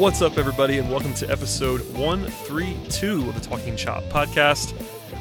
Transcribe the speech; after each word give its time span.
What's 0.00 0.22
up, 0.22 0.38
everybody, 0.38 0.78
and 0.78 0.90
welcome 0.90 1.12
to 1.12 1.30
episode 1.30 1.82
132 1.92 3.28
of 3.28 3.34
the 3.34 3.40
Talking 3.46 3.76
Chop 3.76 4.02
podcast. 4.04 4.72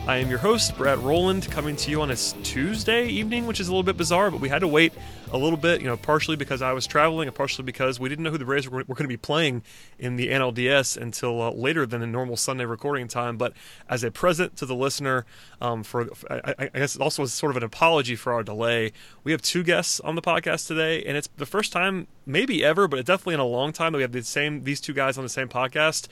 I 0.09 0.17
am 0.17 0.27
your 0.27 0.39
host, 0.39 0.75
Brad 0.75 0.97
Rowland, 0.97 1.52
coming 1.52 1.75
to 1.75 1.91
you 1.91 2.02
on 2.02 2.09
a 2.09 2.15
Tuesday 2.15 3.05
evening, 3.05 3.45
which 3.45 3.59
is 3.59 3.67
a 3.67 3.71
little 3.71 3.83
bit 3.83 3.95
bizarre, 3.95 4.31
but 4.31 4.41
we 4.41 4.49
had 4.49 4.61
to 4.61 4.67
wait 4.67 4.91
a 5.31 5.38
little 5.38 5.55
bit, 5.55 5.81
you 5.81 5.88
know, 5.88 5.97
partially 5.97 6.35
because 6.35 6.63
I 6.63 6.73
was 6.73 6.88
traveling 6.88 7.27
and 7.27 7.35
partially 7.35 7.63
because 7.63 7.99
we 7.99 8.09
didn't 8.09 8.23
know 8.23 8.31
who 8.31 8.39
the 8.39 8.45
Braves 8.45 8.67
were, 8.67 8.83
going 8.83 9.03
to 9.03 9.07
be 9.07 9.17
playing 9.17 9.61
in 9.99 10.15
the 10.15 10.30
NLDS 10.30 10.97
until 10.97 11.39
uh, 11.39 11.52
later 11.52 11.85
than 11.85 12.02
the 12.02 12.07
normal 12.07 12.37
Sunday 12.37 12.65
recording 12.65 13.07
time. 13.07 13.37
But 13.37 13.53
as 13.87 14.03
a 14.03 14.09
present 14.09 14.57
to 14.57 14.65
the 14.65 14.73
listener, 14.73 15.27
um, 15.61 15.83
for 15.83 16.09
I, 16.27 16.55
I 16.57 16.65
guess 16.69 16.97
also 16.97 17.21
as 17.21 17.31
sort 17.31 17.52
of 17.52 17.57
an 17.57 17.63
apology 17.63 18.15
for 18.15 18.33
our 18.33 18.41
delay, 18.41 18.93
we 19.23 19.31
have 19.31 19.43
two 19.43 19.61
guests 19.61 19.99
on 19.99 20.15
the 20.15 20.23
podcast 20.23 20.65
today, 20.65 21.03
and 21.03 21.17
it's 21.17 21.30
the 21.37 21.45
first 21.45 21.71
time, 21.71 22.07
maybe 22.25 22.65
ever, 22.65 22.87
but 22.87 23.05
definitely 23.05 23.35
in 23.35 23.41
a 23.41 23.45
long 23.45 23.73
time 23.73 23.91
that 23.91 23.97
we 23.97 24.02
have 24.02 24.11
the 24.11 24.23
same 24.23 24.63
these 24.63 24.81
two 24.81 24.93
guys 24.93 25.19
on 25.19 25.23
the 25.23 25.30
same 25.30 25.49
podcast. 25.49 26.07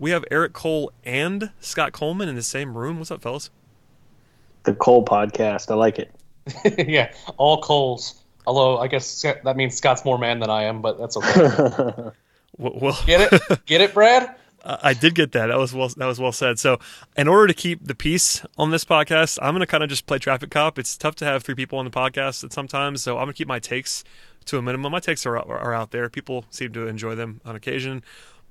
We 0.00 0.12
have 0.12 0.24
Eric 0.30 0.54
Cole 0.54 0.92
and 1.04 1.50
Scott 1.60 1.92
Coleman 1.92 2.30
in 2.30 2.34
the 2.34 2.42
same 2.42 2.76
room. 2.76 2.98
What's 2.98 3.10
up, 3.10 3.20
fellas? 3.20 3.50
The 4.62 4.72
Cole 4.72 5.04
podcast. 5.04 5.70
I 5.70 5.74
like 5.74 5.98
it. 5.98 6.10
yeah, 6.88 7.12
all 7.36 7.60
Coles. 7.60 8.24
Although 8.46 8.78
I 8.78 8.88
guess 8.88 9.20
that 9.22 9.56
means 9.56 9.76
Scott's 9.76 10.02
more 10.06 10.16
man 10.16 10.40
than 10.40 10.48
I 10.48 10.62
am, 10.64 10.80
but 10.80 10.98
that's 10.98 11.18
okay. 11.18 12.12
well, 12.56 12.98
get 13.04 13.30
it, 13.30 13.42
get 13.66 13.82
it, 13.82 13.92
Brad. 13.92 14.34
I 14.64 14.94
did 14.94 15.14
get 15.14 15.32
that. 15.32 15.48
That 15.48 15.58
was 15.58 15.74
well. 15.74 15.88
That 15.88 16.06
was 16.06 16.18
well 16.18 16.32
said. 16.32 16.58
So, 16.58 16.78
in 17.16 17.28
order 17.28 17.46
to 17.46 17.54
keep 17.54 17.86
the 17.86 17.94
peace 17.94 18.42
on 18.56 18.70
this 18.70 18.86
podcast, 18.86 19.38
I'm 19.42 19.52
going 19.52 19.60
to 19.60 19.66
kind 19.66 19.82
of 19.82 19.90
just 19.90 20.06
play 20.06 20.18
traffic 20.18 20.50
cop. 20.50 20.78
It's 20.78 20.96
tough 20.96 21.14
to 21.16 21.26
have 21.26 21.42
three 21.42 21.54
people 21.54 21.78
on 21.78 21.84
the 21.84 21.90
podcast 21.90 22.42
at 22.42 22.54
sometimes, 22.54 23.02
so 23.02 23.18
I'm 23.18 23.24
going 23.24 23.34
to 23.34 23.38
keep 23.38 23.48
my 23.48 23.58
takes 23.58 24.02
to 24.46 24.56
a 24.56 24.62
minimum. 24.62 24.92
My 24.92 25.00
takes 25.00 25.26
are 25.26 25.36
are 25.36 25.74
out 25.74 25.90
there. 25.90 26.08
People 26.08 26.46
seem 26.50 26.72
to 26.72 26.86
enjoy 26.86 27.14
them 27.14 27.42
on 27.44 27.54
occasion. 27.54 28.02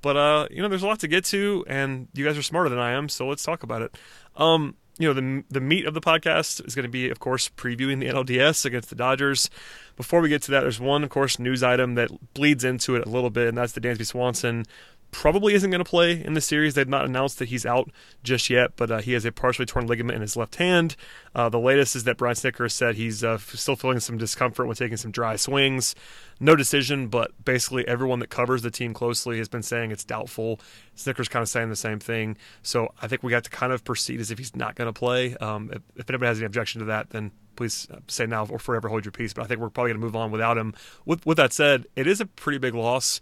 But 0.01 0.17
uh, 0.17 0.47
you 0.51 0.61
know, 0.61 0.67
there's 0.67 0.83
a 0.83 0.87
lot 0.87 0.99
to 0.99 1.07
get 1.07 1.25
to, 1.25 1.65
and 1.67 2.07
you 2.13 2.25
guys 2.25 2.37
are 2.37 2.43
smarter 2.43 2.69
than 2.69 2.79
I 2.79 2.91
am, 2.91 3.09
so 3.09 3.27
let's 3.27 3.43
talk 3.43 3.63
about 3.63 3.81
it. 3.81 3.97
Um, 4.35 4.75
you 4.97 5.07
know, 5.07 5.13
the 5.13 5.43
the 5.49 5.61
meat 5.61 5.85
of 5.85 5.93
the 5.93 6.01
podcast 6.01 6.65
is 6.65 6.75
going 6.75 6.83
to 6.83 6.89
be, 6.89 7.09
of 7.09 7.19
course, 7.19 7.49
previewing 7.49 7.99
the 7.99 8.07
NLDS 8.07 8.65
against 8.65 8.89
the 8.89 8.95
Dodgers. 8.95 9.49
Before 9.95 10.21
we 10.21 10.29
get 10.29 10.41
to 10.43 10.51
that, 10.51 10.61
there's 10.61 10.79
one, 10.79 11.03
of 11.03 11.09
course, 11.09 11.39
news 11.39 11.63
item 11.63 11.95
that 11.95 12.33
bleeds 12.33 12.63
into 12.63 12.95
it 12.95 13.05
a 13.05 13.09
little 13.09 13.29
bit, 13.29 13.47
and 13.47 13.57
that's 13.57 13.73
the 13.73 13.81
Dansby 13.81 14.05
Swanson 14.05 14.65
probably 15.11 15.53
isn't 15.53 15.69
going 15.69 15.83
to 15.83 15.89
play 15.89 16.23
in 16.23 16.33
the 16.33 16.41
series. 16.41 16.75
They've 16.75 16.87
not 16.87 17.05
announced 17.05 17.39
that 17.39 17.49
he's 17.49 17.65
out 17.65 17.89
just 18.23 18.49
yet, 18.49 18.71
but 18.75 18.91
uh, 18.91 18.97
he 18.99 19.13
has 19.13 19.25
a 19.25 19.31
partially 19.31 19.65
torn 19.65 19.87
ligament 19.87 20.15
in 20.15 20.21
his 20.21 20.37
left 20.37 20.55
hand. 20.55 20.95
Uh, 21.33 21.49
the 21.49 21.59
latest 21.59 21.95
is 21.95 22.03
that 22.03 22.17
Brian 22.17 22.35
Snitker 22.35 22.71
said 22.71 22.95
he's 22.95 23.23
uh, 23.23 23.37
still 23.37 23.75
feeling 23.75 23.99
some 23.99 24.17
discomfort 24.17 24.67
when 24.67 24.75
taking 24.75 24.97
some 24.97 25.11
dry 25.11 25.35
swings. 25.35 25.95
No 26.39 26.55
decision, 26.55 27.07
but 27.07 27.31
basically 27.43 27.87
everyone 27.87 28.19
that 28.19 28.29
covers 28.29 28.61
the 28.61 28.71
team 28.71 28.93
closely 28.93 29.37
has 29.39 29.49
been 29.49 29.63
saying 29.63 29.91
it's 29.91 30.03
doubtful. 30.03 30.59
Snitker's 30.95 31.27
kind 31.27 31.43
of 31.43 31.49
saying 31.49 31.69
the 31.69 31.75
same 31.75 31.99
thing. 31.99 32.37
So 32.61 32.93
I 33.01 33.07
think 33.07 33.23
we 33.23 33.31
got 33.31 33.43
to 33.43 33.49
kind 33.49 33.73
of 33.73 33.83
proceed 33.83 34.19
as 34.19 34.31
if 34.31 34.37
he's 34.37 34.55
not 34.55 34.75
going 34.75 34.91
to 34.91 34.97
play. 34.97 35.35
Um, 35.37 35.71
if, 35.73 35.81
if 35.95 36.09
anybody 36.09 36.27
has 36.27 36.37
any 36.37 36.45
objection 36.45 36.79
to 36.79 36.85
that, 36.85 37.09
then 37.09 37.31
please 37.55 37.87
uh, 37.91 37.97
say 38.07 38.25
now 38.25 38.45
or 38.45 38.59
forever 38.59 38.87
hold 38.87 39.05
your 39.05 39.11
peace. 39.11 39.33
But 39.33 39.43
I 39.43 39.47
think 39.47 39.59
we're 39.59 39.69
probably 39.69 39.89
going 39.89 40.01
to 40.01 40.05
move 40.05 40.15
on 40.15 40.31
without 40.31 40.57
him. 40.57 40.73
With, 41.05 41.25
with 41.25 41.37
that 41.37 41.51
said, 41.51 41.87
it 41.95 42.07
is 42.07 42.21
a 42.21 42.25
pretty 42.25 42.57
big 42.57 42.73
loss. 42.73 43.19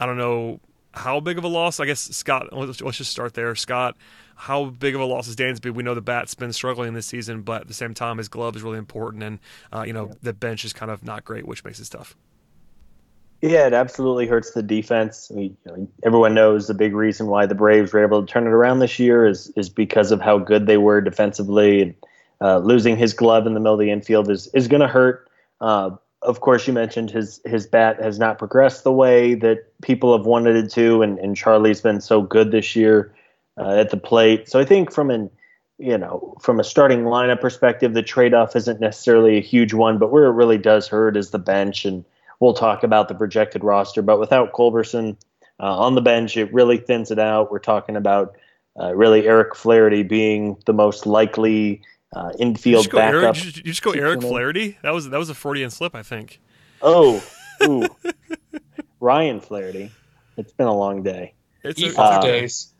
I 0.00 0.06
don't 0.06 0.18
know 0.18 0.60
how 0.98 1.20
big 1.20 1.38
of 1.38 1.44
a 1.44 1.48
loss? 1.48 1.80
I 1.80 1.86
guess 1.86 2.00
Scott. 2.00 2.52
Let's, 2.52 2.80
let's, 2.80 2.98
just 2.98 3.10
start 3.10 3.34
there. 3.34 3.54
Scott, 3.54 3.96
how 4.34 4.66
big 4.66 4.94
of 4.94 5.00
a 5.00 5.04
loss 5.04 5.28
is 5.28 5.36
Dansby? 5.36 5.72
We 5.72 5.82
know 5.82 5.94
the 5.94 6.00
bat's 6.00 6.34
been 6.34 6.52
struggling 6.52 6.92
this 6.94 7.06
season, 7.06 7.42
but 7.42 7.62
at 7.62 7.68
the 7.68 7.74
same 7.74 7.94
time, 7.94 8.18
his 8.18 8.28
glove 8.28 8.56
is 8.56 8.62
really 8.62 8.78
important, 8.78 9.22
and 9.22 9.38
uh, 9.72 9.82
you 9.82 9.92
know 9.92 10.10
the 10.22 10.32
bench 10.32 10.64
is 10.64 10.72
kind 10.72 10.90
of 10.90 11.04
not 11.04 11.24
great, 11.24 11.46
which 11.46 11.64
makes 11.64 11.80
it 11.80 11.88
tough. 11.90 12.16
Yeah, 13.40 13.68
it 13.68 13.72
absolutely 13.72 14.26
hurts 14.26 14.50
the 14.50 14.64
defense. 14.64 15.30
I 15.30 15.34
mean, 15.36 15.56
you 15.64 15.72
know, 15.72 15.88
everyone 16.04 16.34
knows 16.34 16.66
the 16.66 16.74
big 16.74 16.92
reason 16.92 17.28
why 17.28 17.46
the 17.46 17.54
Braves 17.54 17.92
were 17.92 18.02
able 18.02 18.20
to 18.20 18.30
turn 18.30 18.44
it 18.44 18.50
around 18.50 18.80
this 18.80 18.98
year 18.98 19.26
is 19.26 19.52
is 19.56 19.68
because 19.68 20.10
of 20.10 20.20
how 20.20 20.38
good 20.38 20.66
they 20.66 20.78
were 20.78 21.00
defensively, 21.00 21.82
and 21.82 21.94
uh, 22.40 22.58
losing 22.58 22.96
his 22.96 23.12
glove 23.12 23.46
in 23.46 23.54
the 23.54 23.60
middle 23.60 23.74
of 23.74 23.80
the 23.80 23.90
infield 23.90 24.30
is 24.30 24.48
is 24.48 24.66
going 24.66 24.82
to 24.82 24.88
hurt. 24.88 25.30
Uh, 25.60 25.90
of 26.22 26.40
course, 26.40 26.66
you 26.66 26.72
mentioned 26.72 27.10
his 27.10 27.40
his 27.44 27.66
bat 27.66 28.00
has 28.02 28.18
not 28.18 28.38
progressed 28.38 28.84
the 28.84 28.92
way 28.92 29.34
that 29.34 29.80
people 29.82 30.16
have 30.16 30.26
wanted 30.26 30.56
it 30.56 30.70
to, 30.72 31.02
and, 31.02 31.18
and 31.18 31.36
Charlie's 31.36 31.80
been 31.80 32.00
so 32.00 32.22
good 32.22 32.50
this 32.50 32.74
year 32.74 33.14
uh, 33.56 33.76
at 33.76 33.90
the 33.90 33.96
plate. 33.96 34.48
So 34.48 34.58
I 34.58 34.64
think 34.64 34.92
from 34.92 35.10
an 35.10 35.30
you 35.78 35.96
know 35.96 36.36
from 36.40 36.58
a 36.58 36.64
starting 36.64 37.04
lineup 37.04 37.40
perspective, 37.40 37.94
the 37.94 38.02
trade 38.02 38.34
off 38.34 38.56
isn't 38.56 38.80
necessarily 38.80 39.36
a 39.36 39.42
huge 39.42 39.74
one, 39.74 39.98
but 39.98 40.10
where 40.10 40.24
it 40.24 40.32
really 40.32 40.58
does 40.58 40.88
hurt 40.88 41.16
is 41.16 41.30
the 41.30 41.38
bench, 41.38 41.84
and 41.84 42.04
we'll 42.40 42.54
talk 42.54 42.82
about 42.82 43.08
the 43.08 43.14
projected 43.14 43.62
roster. 43.62 44.02
But 44.02 44.18
without 44.18 44.52
Culberson 44.52 45.16
uh, 45.60 45.78
on 45.78 45.94
the 45.94 46.00
bench, 46.00 46.36
it 46.36 46.52
really 46.52 46.78
thins 46.78 47.12
it 47.12 47.20
out. 47.20 47.52
We're 47.52 47.60
talking 47.60 47.96
about 47.96 48.36
uh, 48.80 48.94
really 48.94 49.26
Eric 49.26 49.54
Flaherty 49.54 50.02
being 50.02 50.56
the 50.66 50.72
most 50.72 51.06
likely 51.06 51.82
uh, 52.14 52.32
infield 52.38 52.86
you 52.86 52.92
backup. 52.92 53.36
Eric, 53.36 53.56
you 53.56 53.62
just 53.62 53.82
go 53.82 53.92
Eric 53.92 54.22
Flaherty. 54.22 54.78
That 54.82 54.92
was 54.92 55.10
that 55.10 55.18
was 55.18 55.30
a 55.30 55.34
Freudian 55.34 55.70
slip, 55.70 55.94
I 55.94 56.02
think. 56.02 56.40
Oh, 56.80 57.22
ooh, 57.62 57.86
Ryan 59.00 59.40
Flaherty. 59.40 59.90
It's 60.36 60.52
been 60.52 60.66
a 60.66 60.76
long 60.76 61.02
day. 61.02 61.34
It's 61.64 61.82
a, 61.82 62.00
uh, 62.00 62.20
days. 62.20 62.72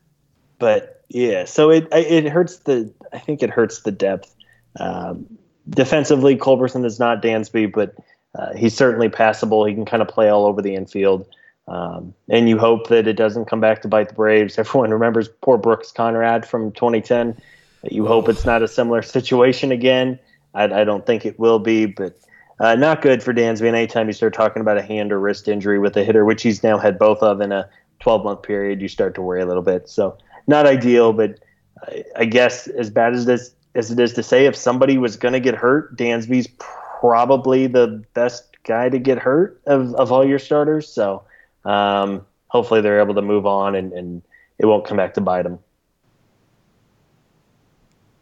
But 0.58 1.04
yeah, 1.08 1.44
so 1.44 1.70
it 1.70 1.88
it 1.92 2.26
hurts 2.26 2.58
the. 2.58 2.92
I 3.12 3.18
think 3.18 3.42
it 3.42 3.50
hurts 3.50 3.82
the 3.82 3.92
depth. 3.92 4.34
Um, 4.78 5.38
defensively, 5.68 6.36
Culberson 6.36 6.84
is 6.84 6.98
not 6.98 7.22
Dansby, 7.22 7.72
but 7.72 7.94
uh, 8.34 8.54
he's 8.54 8.76
certainly 8.76 9.08
passable. 9.08 9.64
He 9.64 9.74
can 9.74 9.84
kind 9.84 10.02
of 10.02 10.08
play 10.08 10.28
all 10.28 10.46
over 10.46 10.62
the 10.62 10.74
infield. 10.74 11.26
Um, 11.66 12.14
and 12.30 12.48
you 12.48 12.58
hope 12.58 12.88
that 12.88 13.06
it 13.06 13.14
doesn't 13.14 13.44
come 13.44 13.60
back 13.60 13.82
to 13.82 13.88
bite 13.88 14.08
the 14.08 14.14
Braves. 14.14 14.58
Everyone 14.58 14.90
remembers 14.90 15.28
poor 15.42 15.58
Brooks 15.58 15.92
Conrad 15.92 16.46
from 16.46 16.72
2010. 16.72 17.38
You 17.82 18.06
hope 18.06 18.28
it's 18.28 18.44
not 18.44 18.62
a 18.62 18.68
similar 18.68 19.02
situation 19.02 19.72
again. 19.72 20.18
I, 20.54 20.64
I 20.64 20.84
don't 20.84 21.06
think 21.06 21.24
it 21.24 21.38
will 21.38 21.58
be, 21.58 21.86
but 21.86 22.18
uh, 22.60 22.74
not 22.74 23.02
good 23.02 23.22
for 23.22 23.32
Dansby. 23.32 23.66
And 23.66 23.76
anytime 23.76 24.08
you 24.08 24.12
start 24.12 24.34
talking 24.34 24.60
about 24.60 24.78
a 24.78 24.82
hand 24.82 25.12
or 25.12 25.20
wrist 25.20 25.48
injury 25.48 25.78
with 25.78 25.96
a 25.96 26.04
hitter, 26.04 26.24
which 26.24 26.42
he's 26.42 26.62
now 26.62 26.78
had 26.78 26.98
both 26.98 27.22
of 27.22 27.40
in 27.40 27.52
a 27.52 27.68
12 28.00 28.24
month 28.24 28.42
period, 28.42 28.80
you 28.80 28.88
start 28.88 29.14
to 29.14 29.22
worry 29.22 29.40
a 29.40 29.46
little 29.46 29.62
bit. 29.62 29.88
So 29.88 30.18
not 30.46 30.66
ideal, 30.66 31.12
but 31.12 31.38
I, 31.82 32.04
I 32.16 32.24
guess 32.24 32.66
as 32.66 32.90
bad 32.90 33.14
as 33.14 33.26
this 33.26 33.54
as 33.74 33.90
it 33.92 34.00
is 34.00 34.12
to 34.14 34.22
say, 34.22 34.46
if 34.46 34.56
somebody 34.56 34.98
was 34.98 35.16
going 35.16 35.34
to 35.34 35.40
get 35.40 35.54
hurt, 35.54 35.96
Dansby's 35.96 36.48
probably 36.58 37.68
the 37.68 38.02
best 38.14 38.56
guy 38.64 38.88
to 38.88 38.98
get 38.98 39.18
hurt 39.18 39.60
of, 39.66 39.94
of 39.94 40.10
all 40.10 40.26
your 40.26 40.40
starters. 40.40 40.88
So 40.88 41.22
um, 41.64 42.26
hopefully 42.48 42.80
they're 42.80 43.00
able 43.00 43.14
to 43.14 43.22
move 43.22 43.46
on 43.46 43.76
and, 43.76 43.92
and 43.92 44.22
it 44.58 44.66
won't 44.66 44.84
come 44.84 44.96
back 44.96 45.14
to 45.14 45.20
bite 45.20 45.42
them. 45.42 45.60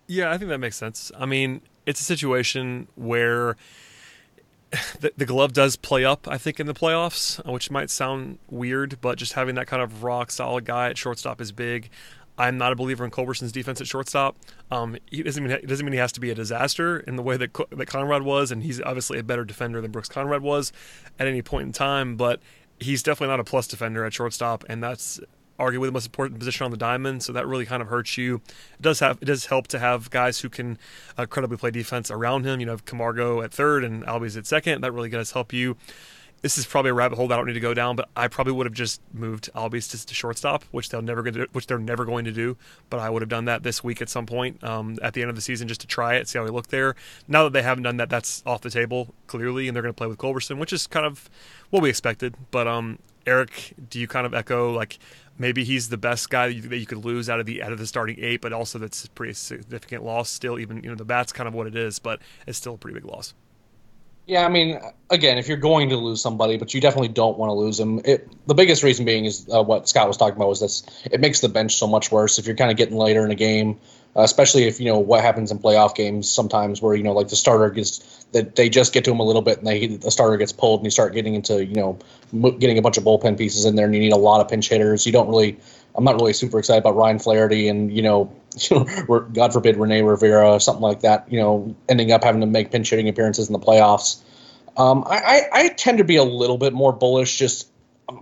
Yeah, 0.07 0.31
I 0.31 0.39
think 0.39 0.51
that 0.51 0.59
makes 0.59 0.77
sense. 0.77 1.11
I 1.19 1.27
mean, 1.27 1.63
it's 1.85 2.01
a 2.01 2.05
situation 2.05 2.89
where 2.95 3.57
the, 5.01 5.13
the, 5.17 5.27
glove 5.27 5.53
does 5.53 5.77
play 5.77 6.05
up, 6.05 6.29
I 6.29 6.39
think, 6.39 6.61
in 6.61 6.67
the 6.67 6.75
playoffs, 6.75 7.45
which 7.51 7.71
might 7.71 7.91
sound 7.91 8.39
weird, 8.51 9.01
but 9.01 9.19
just 9.19 9.35
having 9.35 9.55
that 9.57 9.67
kind 9.67 9.83
of 9.83 10.03
rock 10.03 10.31
solid 10.31 10.65
guy 10.65 10.91
at 10.91 10.99
shortstop 10.99 11.41
is 11.41 11.53
big. 11.53 11.91
I'm 12.39 12.59
not 12.59 12.73
a 12.73 12.77
believer 12.77 13.05
in 13.05 13.11
Culberson's 13.11 13.53
defense 13.53 13.81
at 13.81 13.87
shortstop. 13.87 14.37
Um, 14.71 14.99
he 15.11 15.23
doesn't 15.23 15.43
mean 15.43 15.53
it 15.53 15.67
doesn't 15.67 15.87
mean 15.87 15.95
he 15.95 15.99
has 15.99 16.13
to 16.13 16.21
be 16.21 16.31
a 16.31 16.35
disaster 16.35 17.01
in 17.01 17.17
the 17.17 17.23
way 17.23 17.39
that 17.39 17.55
that 17.71 17.87
Conrad 17.87 18.23
was, 18.23 18.53
and 18.53 18.63
he's 18.63 18.81
obviously 18.83 19.19
a 19.19 19.23
better 19.23 19.45
defender 19.45 19.81
than 19.81 19.91
Brooks 19.91 20.11
Conrad 20.11 20.43
was 20.43 20.71
at 21.19 21.27
any 21.27 21.41
point 21.41 21.67
in 21.67 21.73
time. 21.73 22.17
But 22.17 22.41
he's 22.79 23.03
definitely 23.03 23.33
not 23.33 23.41
a 23.41 23.45
plus 23.45 23.67
defender 23.67 24.05
at 24.05 24.13
shortstop, 24.13 24.65
and 24.69 24.83
that's 24.83 25.19
arguably 25.59 25.87
the 25.87 25.93
most 25.93 26.07
important 26.07 26.39
position 26.39 26.65
on 26.65 26.71
the 26.71 26.77
diamond. 26.77 27.23
So 27.23 27.33
that 27.33 27.47
really 27.47 27.67
kind 27.67 27.83
of 27.83 27.89
hurts 27.89 28.17
you. 28.17 28.37
It 28.37 28.83
does 28.83 29.01
have 29.01 29.19
it 29.21 29.27
does 29.27 29.47
help 29.47 29.69
to 29.69 29.79
have 29.79 30.11
guys 30.11 30.41
who 30.41 30.49
can 30.49 30.79
uh, 31.17 31.27
credibly 31.27 31.57
play 31.57 31.71
defense 31.71 32.11
around 32.11 32.45
him. 32.45 32.61
You 32.61 32.67
know, 32.67 32.77
Camargo 32.85 33.43
at 33.43 33.53
third 33.53 33.85
and 33.85 34.05
Albies 34.05 34.37
at 34.37 34.47
second. 34.47 34.83
That 34.83 34.93
really 34.93 35.11
does 35.11 35.33
help 35.33 35.53
you 35.53 35.77
this 36.43 36.59
is 36.59 36.67
probably 36.67 36.91
a 36.91 36.95
rabbit 36.95 37.17
hole 37.17 37.29
that 37.29 37.35
I 37.35 37.39
don't 37.39 37.47
need 37.47 37.55
to 37.55 37.61
go 37.61 37.75
down, 37.75 37.97
but 37.97 38.09
I 38.15 38.29
probably 38.29 38.53
would 38.53 38.67
have 38.67 38.75
just 38.75 39.01
moved 39.13 39.51
Albies 39.55 39.91
to, 39.91 40.07
to 40.07 40.15
shortstop, 40.15 40.65
which 40.71 40.91
they'll 40.91 41.03
never 41.03 41.29
to, 41.31 41.49
which 41.53 41.67
they're 41.67 41.79
never 41.79 42.05
going 42.05 42.25
to 42.25 42.33
do. 42.33 42.57
But 42.91 43.01
I 43.01 43.11
would 43.11 43.23
have 43.23 43.29
done 43.29 43.47
that 43.47 43.63
this 43.63 43.83
week 43.83 44.03
at 44.03 44.09
some 44.09 44.27
point 44.27 44.63
um, 44.63 44.99
at 45.03 45.15
the 45.15 45.23
end 45.23 45.31
of 45.31 45.37
the 45.37 45.43
season 45.43 45.67
just 45.67 45.81
to 45.81 45.87
try 45.87 46.15
it, 46.15 46.29
see 46.29 46.39
how 46.39 46.45
he 46.45 46.51
looked 46.51 46.71
there. 46.71 46.95
Now 47.27 47.45
that 47.45 47.53
they 47.53 47.63
haven't 47.63 47.85
done 47.85 47.97
that, 47.97 48.11
that's 48.11 48.43
off 48.47 48.61
the 48.61 48.71
table 48.71 49.15
clearly, 49.27 49.67
and 49.67 49.75
they're 49.75 49.83
going 49.83 49.95
to 49.95 49.97
play 49.97 50.07
with 50.07 50.19
Culberson, 50.19 50.59
which 50.59 50.73
is 50.73 50.87
kind 50.87 51.07
of 51.07 51.29
what 51.71 51.83
we 51.83 51.89
expected. 51.89 52.35
But 52.51 52.69
um, 52.69 52.99
Eric, 53.27 53.75
do 53.91 53.99
you 53.99 54.07
kind 54.07 54.27
of 54.27 54.35
echo 54.35 54.73
like 54.73 54.99
maybe 55.39 55.65
he's 55.65 55.89
the 55.89 55.97
best 55.97 56.31
guy 56.31 56.49
that 56.49 56.55
you, 56.55 56.63
that 56.63 56.79
you, 56.79 56.87
could 56.87 57.05
lose 57.05 57.29
out 57.29 57.41
of 57.41 57.47
the 57.47 57.63
out 57.63 57.73
of 57.73 57.79
the 57.79 57.87
starting 57.87 58.17
eight, 58.21 58.41
but 58.41 58.53
also 58.53 58.79
that's 58.79 59.05
a 59.05 59.11
pretty 59.11 59.35
significant 59.35 60.05
loss 60.05 60.31
still. 60.31 60.59
Even 60.59 60.83
you 60.83 60.89
know 60.89 60.97
the 60.97 61.05
bat's 61.05 61.33
kind 61.33 61.49
of 61.49 61.55
what 61.55 61.67
it 61.67 61.77
is, 61.77 61.99
but 61.99 62.21
it's 62.47 62.59
still 62.59 62.75
a 62.75 62.79
pretty 62.79 62.95
big 62.95 63.05
loss. 63.05 63.35
Yeah, 64.27 64.45
I 64.45 64.49
mean, 64.49 64.81
again, 65.09 65.39
if 65.39 65.47
you're 65.47 65.57
going 65.57 65.91
to 65.91 65.97
lose 65.97 66.21
somebody, 66.21 66.57
but 66.57 66.75
you 66.75 66.81
definitely 66.81 67.09
don't 67.09 67.39
want 67.39 67.51
to 67.51 67.55
lose 67.55 67.79
them. 67.79 68.01
It, 68.05 68.29
the 68.49 68.55
biggest 68.55 68.83
reason 68.83 69.05
being 69.05 69.25
is 69.25 69.49
uh, 69.55 69.63
what 69.63 69.89
Scott 69.89 70.09
was 70.09 70.17
talking 70.17 70.35
about 70.35 70.49
was 70.49 70.61
this. 70.61 70.83
It 71.05 71.21
makes 71.21 71.41
the 71.41 71.49
bench 71.49 71.77
so 71.77 71.87
much 71.87 72.11
worse 72.11 72.41
if 72.41 72.47
you're 72.47 72.57
kind 72.57 72.73
of 72.73 72.77
getting 72.77 72.97
later 72.97 73.25
in 73.25 73.31
a 73.31 73.37
game, 73.37 73.79
uh, 74.17 74.23
especially 74.23 74.65
if 74.65 74.81
you 74.81 74.87
know 74.87 74.99
what 74.99 75.23
happens 75.23 75.53
in 75.53 75.61
playoff 75.61 75.95
games 75.95 76.29
sometimes, 76.29 76.83
where 76.83 76.97
you 76.97 77.05
know 77.05 77.13
like 77.13 77.29
the 77.29 77.37
starter 77.37 77.71
gets 77.71 78.16
that 78.37 78.55
they 78.57 78.69
just 78.69 78.93
get 78.93 79.05
to 79.05 79.11
him 79.11 79.19
a 79.19 79.25
little 79.25 79.43
bit 79.43 79.59
and 79.59 79.67
they 79.67 79.87
the 79.87 80.11
starter 80.11 80.37
gets 80.37 80.53
pulled 80.53 80.81
and 80.81 80.87
you 80.87 80.91
start 80.91 81.15
getting 81.15 81.35
into 81.35 81.65
you 81.65 81.75
know 81.75 81.99
getting 82.59 82.79
a 82.79 82.83
bunch 82.83 82.99
of 82.99 83.05
bullpen 83.05 83.39
pieces 83.39 83.65
in 83.65 83.77
there 83.77 83.87
and 83.87 83.95
you 83.95 84.01
need 84.01 84.13
a 84.13 84.17
lot 84.17 84.41
of 84.41 84.49
pinch 84.49 84.69
hitters. 84.69 85.07
You 85.07 85.13
don't 85.13 85.29
really. 85.29 85.59
I'm 85.95 86.05
not 86.05 86.17
really 86.17 86.35
super 86.35 86.59
excited 86.59 86.81
about 86.81 86.95
Ryan 86.95 87.19
Flaherty 87.19 87.69
and 87.69 87.91
you 87.91 88.03
know 88.03 88.31
God 89.33 89.53
forbid 89.53 89.77
Rene 89.77 90.03
Rivera, 90.03 90.53
or 90.53 90.61
something 90.61 90.83
like 90.83 91.01
that, 91.01 91.31
you 91.31 91.39
know, 91.39 91.75
ending 91.89 92.13
up 92.13 92.25
having 92.25 92.41
to 92.41 92.47
make 92.47 92.71
pinch 92.71 92.91
hitting 92.91 93.09
appearances 93.09 93.49
in 93.49 93.53
the 93.53 93.59
playoffs. 93.59 94.23
Um, 94.77 95.05
I, 95.07 95.17
I, 95.17 95.43
I, 95.53 95.69
tend 95.71 95.99
to 95.99 96.05
be 96.05 96.17
a 96.17 96.25
little 96.25 96.59
bit 96.59 96.75
more 96.75 96.93
bullish 96.93 97.39
just 97.39 97.69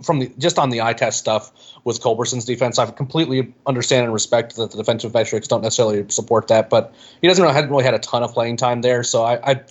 from 0.03 0.19
the 0.19 0.31
just 0.37 0.57
on 0.57 0.69
the 0.69 0.81
eye 0.81 0.93
test 0.93 1.19
stuff 1.19 1.51
with 1.83 2.01
Culberson's 2.01 2.45
defense. 2.45 2.79
I 2.79 2.89
completely 2.91 3.53
understand 3.65 4.05
and 4.05 4.13
respect 4.13 4.55
that 4.55 4.71
the 4.71 4.77
defensive 4.77 5.13
metrics 5.13 5.47
don't 5.47 5.61
necessarily 5.61 6.05
support 6.09 6.47
that, 6.47 6.69
but 6.69 6.93
he 7.21 7.27
doesn't 7.27 7.41
really, 7.41 7.53
hadn't 7.53 7.69
really 7.69 7.83
had 7.83 7.93
a 7.93 7.99
ton 7.99 8.23
of 8.23 8.33
playing 8.33 8.57
time 8.57 8.81
there. 8.81 9.03
So 9.03 9.23
I, 9.23 9.51
I 9.51 9.61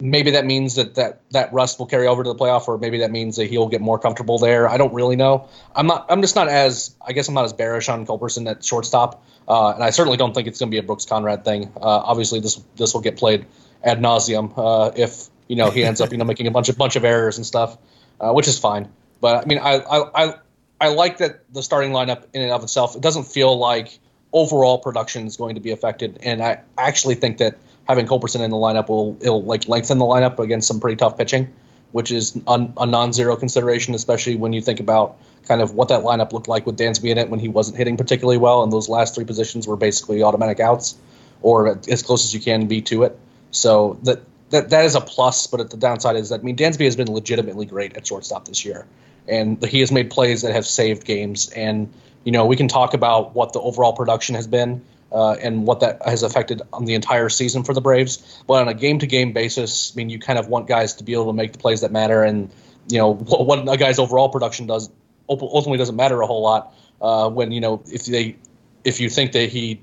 maybe 0.00 0.32
that 0.32 0.46
means 0.46 0.76
that, 0.76 0.94
that 0.94 1.20
that 1.30 1.52
rust 1.52 1.78
will 1.78 1.86
carry 1.86 2.06
over 2.06 2.22
to 2.22 2.28
the 2.28 2.34
playoff, 2.34 2.68
or 2.68 2.78
maybe 2.78 2.98
that 2.98 3.10
means 3.10 3.36
that 3.36 3.46
he'll 3.46 3.68
get 3.68 3.80
more 3.80 3.98
comfortable 3.98 4.38
there. 4.38 4.68
I 4.68 4.76
don't 4.76 4.94
really 4.94 5.16
know. 5.16 5.48
I'm 5.74 5.86
not. 5.86 6.06
I'm 6.08 6.20
just 6.20 6.34
not 6.34 6.48
as. 6.48 6.94
I 7.06 7.12
guess 7.12 7.28
I'm 7.28 7.34
not 7.34 7.44
as 7.44 7.52
bearish 7.52 7.88
on 7.88 8.06
Culberson 8.06 8.50
at 8.50 8.64
shortstop, 8.64 9.24
uh, 9.48 9.72
and 9.72 9.84
I 9.84 9.90
certainly 9.90 10.16
don't 10.16 10.34
think 10.34 10.48
it's 10.48 10.58
going 10.58 10.70
to 10.70 10.74
be 10.74 10.78
a 10.78 10.82
Brooks 10.82 11.04
Conrad 11.04 11.44
thing. 11.44 11.72
Uh, 11.76 11.80
obviously, 11.80 12.40
this 12.40 12.60
this 12.76 12.94
will 12.94 13.00
get 13.00 13.16
played 13.16 13.46
ad 13.82 14.00
nauseum 14.00 14.52
uh, 14.56 14.92
if 14.96 15.28
you 15.48 15.56
know 15.56 15.70
he 15.70 15.84
ends 15.84 16.00
up 16.00 16.12
you 16.12 16.18
know 16.18 16.24
making 16.24 16.46
a 16.46 16.50
bunch 16.50 16.68
of 16.68 16.78
bunch 16.78 16.96
of 16.96 17.04
errors 17.04 17.36
and 17.36 17.46
stuff, 17.46 17.76
uh, 18.20 18.32
which 18.32 18.48
is 18.48 18.58
fine. 18.58 18.88
But 19.20 19.44
I 19.44 19.46
mean, 19.46 19.58
I, 19.58 19.76
I 19.76 20.24
I 20.24 20.34
I 20.80 20.88
like 20.88 21.18
that 21.18 21.52
the 21.52 21.62
starting 21.62 21.92
lineup 21.92 22.24
in 22.32 22.42
and 22.42 22.50
of 22.50 22.62
itself. 22.62 22.96
It 22.96 23.02
doesn't 23.02 23.24
feel 23.24 23.56
like 23.58 23.98
overall 24.32 24.78
production 24.78 25.26
is 25.26 25.36
going 25.36 25.56
to 25.56 25.60
be 25.60 25.72
affected, 25.72 26.20
and 26.22 26.42
I 26.42 26.60
actually 26.78 27.16
think 27.16 27.38
that 27.38 27.58
having 27.90 28.06
Culberson 28.06 28.40
in 28.40 28.50
the 28.50 28.56
lineup 28.56 28.88
will 28.88 29.16
it'll 29.20 29.42
like 29.42 29.66
lengthen 29.66 29.98
the 29.98 30.04
lineup 30.04 30.38
against 30.38 30.68
some 30.68 30.78
pretty 30.78 30.94
tough 30.94 31.18
pitching, 31.18 31.52
which 31.90 32.12
is 32.12 32.40
un, 32.46 32.72
a 32.76 32.86
non-zero 32.86 33.34
consideration, 33.34 33.96
especially 33.96 34.36
when 34.36 34.52
you 34.52 34.60
think 34.60 34.78
about 34.78 35.16
kind 35.48 35.60
of 35.60 35.74
what 35.74 35.88
that 35.88 36.04
lineup 36.04 36.32
looked 36.32 36.46
like 36.46 36.66
with 36.66 36.78
Dansby 36.78 37.10
in 37.10 37.18
it 37.18 37.28
when 37.28 37.40
he 37.40 37.48
wasn't 37.48 37.76
hitting 37.76 37.96
particularly 37.96 38.38
well, 38.38 38.62
and 38.62 38.72
those 38.72 38.88
last 38.88 39.16
three 39.16 39.24
positions 39.24 39.66
were 39.66 39.76
basically 39.76 40.22
automatic 40.22 40.60
outs, 40.60 40.96
or 41.42 41.80
as 41.88 42.04
close 42.04 42.24
as 42.24 42.32
you 42.32 42.38
can 42.38 42.68
be 42.68 42.80
to 42.82 43.02
it. 43.02 43.18
So 43.50 43.98
that 44.04 44.20
that 44.50 44.70
that 44.70 44.84
is 44.84 44.94
a 44.94 45.00
plus, 45.00 45.48
but 45.48 45.58
at 45.58 45.70
the 45.70 45.76
downside 45.76 46.14
is 46.14 46.28
that 46.28 46.40
I 46.40 46.42
mean 46.44 46.56
Dansby 46.56 46.84
has 46.84 46.94
been 46.94 47.12
legitimately 47.12 47.66
great 47.66 47.96
at 47.96 48.06
shortstop 48.06 48.44
this 48.44 48.64
year, 48.64 48.86
and 49.26 49.60
he 49.64 49.80
has 49.80 49.90
made 49.90 50.10
plays 50.10 50.42
that 50.42 50.52
have 50.52 50.64
saved 50.64 51.04
games. 51.04 51.50
And 51.50 51.92
you 52.22 52.30
know 52.30 52.46
we 52.46 52.54
can 52.54 52.68
talk 52.68 52.94
about 52.94 53.34
what 53.34 53.52
the 53.52 53.60
overall 53.60 53.94
production 53.94 54.36
has 54.36 54.46
been 54.46 54.82
uh, 55.12 55.32
and 55.32 55.66
what 55.66 55.80
that 55.80 56.02
has 56.06 56.22
affected 56.22 56.62
on 56.72 56.84
the 56.84 56.94
entire 56.94 57.28
season 57.28 57.64
for 57.64 57.74
the 57.74 57.80
Braves. 57.80 58.42
But 58.46 58.62
on 58.62 58.68
a 58.68 58.74
game 58.74 58.98
to 59.00 59.06
game 59.06 59.32
basis, 59.32 59.92
I 59.94 59.96
mean 59.96 60.10
you 60.10 60.18
kind 60.18 60.38
of 60.38 60.48
want 60.48 60.68
guys 60.68 60.94
to 60.94 61.04
be 61.04 61.12
able 61.12 61.26
to 61.26 61.32
make 61.32 61.52
the 61.52 61.58
plays 61.58 61.80
that 61.80 61.92
matter, 61.92 62.22
and 62.22 62.50
you 62.88 62.98
know 62.98 63.14
what, 63.14 63.46
what 63.46 63.68
a 63.68 63.76
guy's 63.76 63.98
overall 63.98 64.28
production 64.28 64.66
does 64.66 64.90
ultimately 65.28 65.78
doesn't 65.78 65.94
matter 65.94 66.20
a 66.20 66.26
whole 66.26 66.42
lot 66.42 66.74
uh, 67.00 67.30
when 67.30 67.52
you 67.52 67.60
know 67.60 67.82
if 67.86 68.06
they 68.06 68.36
if 68.84 69.00
you 69.00 69.08
think 69.08 69.32
that 69.32 69.48
he 69.48 69.80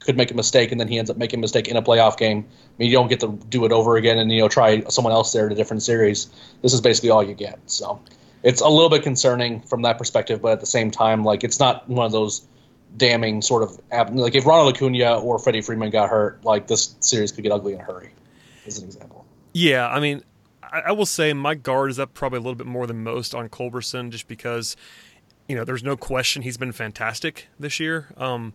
could 0.00 0.16
make 0.16 0.30
a 0.30 0.34
mistake 0.34 0.70
and 0.70 0.80
then 0.80 0.88
he 0.88 0.98
ends 0.98 1.10
up 1.10 1.16
making 1.16 1.40
a 1.40 1.42
mistake 1.42 1.68
in 1.68 1.76
a 1.76 1.82
playoff 1.82 2.16
game. 2.16 2.46
I 2.48 2.72
mean, 2.78 2.90
you 2.90 2.96
don't 2.96 3.08
get 3.08 3.20
to 3.20 3.38
do 3.48 3.64
it 3.64 3.72
over 3.72 3.96
again 3.96 4.18
and 4.18 4.30
you 4.30 4.40
know 4.40 4.48
try 4.48 4.82
someone 4.88 5.12
else 5.12 5.32
there 5.32 5.46
in 5.46 5.52
a 5.52 5.54
different 5.56 5.82
series. 5.82 6.28
This 6.62 6.72
is 6.72 6.80
basically 6.80 7.10
all 7.10 7.22
you 7.22 7.34
get. 7.34 7.58
So 7.66 8.00
it's 8.42 8.60
a 8.60 8.68
little 8.68 8.88
bit 8.88 9.02
concerning 9.02 9.60
from 9.62 9.82
that 9.82 9.98
perspective, 9.98 10.40
but 10.40 10.52
at 10.52 10.60
the 10.60 10.66
same 10.66 10.90
time, 10.90 11.24
like 11.24 11.44
it's 11.44 11.58
not 11.58 11.88
one 11.88 12.06
of 12.06 12.12
those 12.12 12.46
damning 12.96 13.42
sort 13.42 13.62
of 13.62 13.80
like 14.14 14.34
if 14.34 14.46
Ronald 14.46 14.74
Acuna 14.74 15.18
or 15.18 15.38
Freddie 15.38 15.60
Freeman 15.60 15.90
got 15.90 16.08
hurt, 16.08 16.44
like 16.44 16.66
this 16.66 16.96
series 17.00 17.32
could 17.32 17.42
get 17.42 17.52
ugly 17.52 17.74
in 17.74 17.80
a 17.80 17.82
hurry. 17.82 18.10
As 18.66 18.78
an 18.78 18.84
example. 18.84 19.24
Yeah, 19.52 19.88
I 19.88 20.00
mean, 20.00 20.22
I, 20.62 20.80
I 20.86 20.92
will 20.92 21.06
say 21.06 21.32
my 21.32 21.54
guard 21.54 21.90
is 21.90 21.98
up 21.98 22.14
probably 22.14 22.38
a 22.38 22.40
little 22.40 22.56
bit 22.56 22.66
more 22.66 22.86
than 22.86 23.02
most 23.02 23.34
on 23.34 23.48
Culberson, 23.48 24.10
just 24.10 24.28
because 24.28 24.76
you 25.48 25.56
know 25.56 25.64
there's 25.64 25.84
no 25.84 25.96
question 25.96 26.42
he's 26.42 26.56
been 26.56 26.72
fantastic 26.72 27.48
this 27.58 27.80
year. 27.80 28.08
Um, 28.16 28.52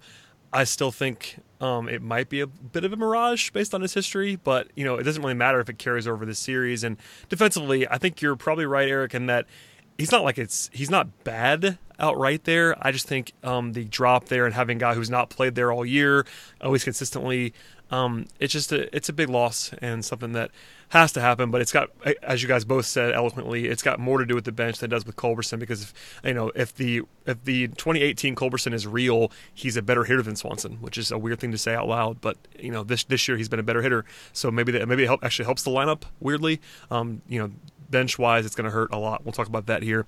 I 0.53 0.65
still 0.65 0.91
think 0.91 1.37
um, 1.61 1.87
it 1.87 2.01
might 2.01 2.27
be 2.27 2.41
a 2.41 2.47
bit 2.47 2.83
of 2.83 2.91
a 2.91 2.97
mirage 2.97 3.51
based 3.51 3.73
on 3.73 3.81
his 3.81 3.93
history, 3.93 4.35
but 4.35 4.67
you 4.75 4.83
know 4.83 4.95
it 4.95 5.03
doesn't 5.03 5.21
really 5.21 5.33
matter 5.33 5.59
if 5.59 5.69
it 5.69 5.77
carries 5.77 6.07
over 6.07 6.25
the 6.25 6.35
series. 6.35 6.83
And 6.83 6.97
defensively, 7.29 7.87
I 7.87 7.97
think 7.97 8.21
you're 8.21 8.35
probably 8.35 8.65
right, 8.65 8.89
Eric, 8.89 9.13
in 9.13 9.27
that 9.27 9.45
he's 10.01 10.11
not 10.11 10.23
like 10.23 10.39
it's 10.39 10.69
he's 10.73 10.89
not 10.89 11.23
bad 11.23 11.77
outright 11.99 12.43
there. 12.45 12.75
I 12.85 12.91
just 12.91 13.07
think 13.07 13.33
um, 13.43 13.73
the 13.73 13.85
drop 13.85 14.25
there 14.25 14.45
and 14.45 14.53
having 14.55 14.77
a 14.77 14.79
guy 14.79 14.95
who's 14.95 15.11
not 15.11 15.29
played 15.29 15.53
there 15.53 15.71
all 15.71 15.85
year, 15.85 16.25
always 16.59 16.83
consistently, 16.83 17.53
um, 17.91 18.25
it's 18.39 18.51
just 18.51 18.71
a 18.71 18.93
it's 18.95 19.09
a 19.09 19.13
big 19.13 19.29
loss 19.29 19.71
and 19.79 20.03
something 20.03 20.31
that 20.31 20.49
has 20.89 21.11
to 21.11 21.21
happen. 21.21 21.51
But 21.51 21.61
it's 21.61 21.71
got, 21.71 21.89
as 22.23 22.41
you 22.41 22.47
guys 22.47 22.65
both 22.65 22.85
said 22.85 23.13
eloquently, 23.13 23.67
it's 23.67 23.83
got 23.83 23.99
more 23.99 24.17
to 24.17 24.25
do 24.25 24.33
with 24.33 24.45
the 24.45 24.51
bench 24.51 24.79
than 24.79 24.89
it 24.89 24.95
does 24.95 25.05
with 25.05 25.17
Culberson 25.17 25.59
because 25.59 25.83
if, 25.83 25.93
you 26.23 26.33
know 26.33 26.51
if 26.55 26.73
the 26.75 27.01
if 27.25 27.43
the 27.43 27.67
2018 27.67 28.33
Culberson 28.35 28.73
is 28.73 28.87
real, 28.87 29.31
he's 29.53 29.77
a 29.77 29.81
better 29.81 30.05
hitter 30.05 30.23
than 30.23 30.35
Swanson, 30.35 30.77
which 30.81 30.97
is 30.97 31.11
a 31.11 31.17
weird 31.17 31.39
thing 31.39 31.51
to 31.51 31.57
say 31.57 31.75
out 31.75 31.87
loud. 31.87 32.21
But 32.21 32.37
you 32.57 32.71
know 32.71 32.83
this 32.83 33.03
this 33.03 33.27
year 33.27 33.37
he's 33.37 33.49
been 33.49 33.59
a 33.59 33.63
better 33.63 33.81
hitter, 33.81 34.05
so 34.33 34.49
maybe 34.49 34.71
that 34.71 34.87
maybe 34.87 35.03
it 35.03 35.07
help, 35.07 35.23
actually 35.23 35.45
helps 35.45 35.63
the 35.63 35.71
lineup 35.71 36.03
weirdly. 36.19 36.61
Um, 36.89 37.21
you 37.27 37.39
know 37.39 37.51
bench 37.91 38.17
wise, 38.17 38.45
it's 38.45 38.55
going 38.55 38.65
to 38.65 38.71
hurt 38.71 38.93
a 38.93 38.97
lot. 38.97 39.25
We'll 39.25 39.33
talk 39.33 39.47
about 39.47 39.67
that 39.67 39.83
here 39.83 40.05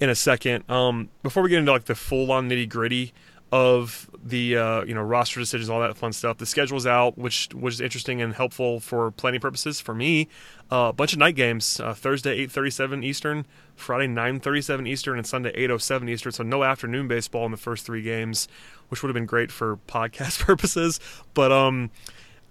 in 0.00 0.08
a 0.08 0.14
second. 0.14 0.68
Um, 0.70 1.08
before 1.22 1.42
we 1.42 1.50
get 1.50 1.58
into 1.58 1.72
like 1.72 1.84
the 1.84 1.94
full 1.94 2.30
on 2.32 2.48
nitty 2.48 2.68
gritty 2.68 3.12
of 3.52 4.08
the 4.22 4.56
uh, 4.56 4.84
you 4.84 4.94
know 4.94 5.02
roster 5.02 5.40
decisions, 5.40 5.68
all 5.68 5.80
that 5.80 5.96
fun 5.96 6.12
stuff. 6.12 6.38
The 6.38 6.46
schedule's 6.46 6.86
out, 6.86 7.18
which 7.18 7.48
was 7.54 7.80
interesting 7.80 8.22
and 8.22 8.34
helpful 8.34 8.80
for 8.80 9.10
planning 9.10 9.40
purposes 9.40 9.80
for 9.80 9.94
me. 9.94 10.28
Uh, 10.70 10.88
a 10.90 10.92
bunch 10.92 11.12
of 11.12 11.18
night 11.18 11.34
games: 11.34 11.80
uh, 11.80 11.94
Thursday 11.94 12.32
eight 12.32 12.52
thirty 12.52 12.70
seven 12.70 13.02
Eastern, 13.02 13.46
Friday 13.74 14.06
nine 14.06 14.38
thirty 14.38 14.62
seven 14.62 14.86
Eastern, 14.86 15.18
and 15.18 15.26
Sunday 15.26 15.50
eight 15.54 15.70
oh 15.70 15.78
seven 15.78 16.08
Eastern. 16.08 16.32
So 16.32 16.44
no 16.44 16.62
afternoon 16.62 17.08
baseball 17.08 17.44
in 17.44 17.50
the 17.50 17.56
first 17.56 17.84
three 17.84 18.02
games, 18.02 18.46
which 18.88 19.02
would 19.02 19.08
have 19.08 19.14
been 19.14 19.26
great 19.26 19.50
for 19.50 19.76
podcast 19.88 20.40
purposes. 20.40 21.00
But 21.34 21.50
um, 21.50 21.90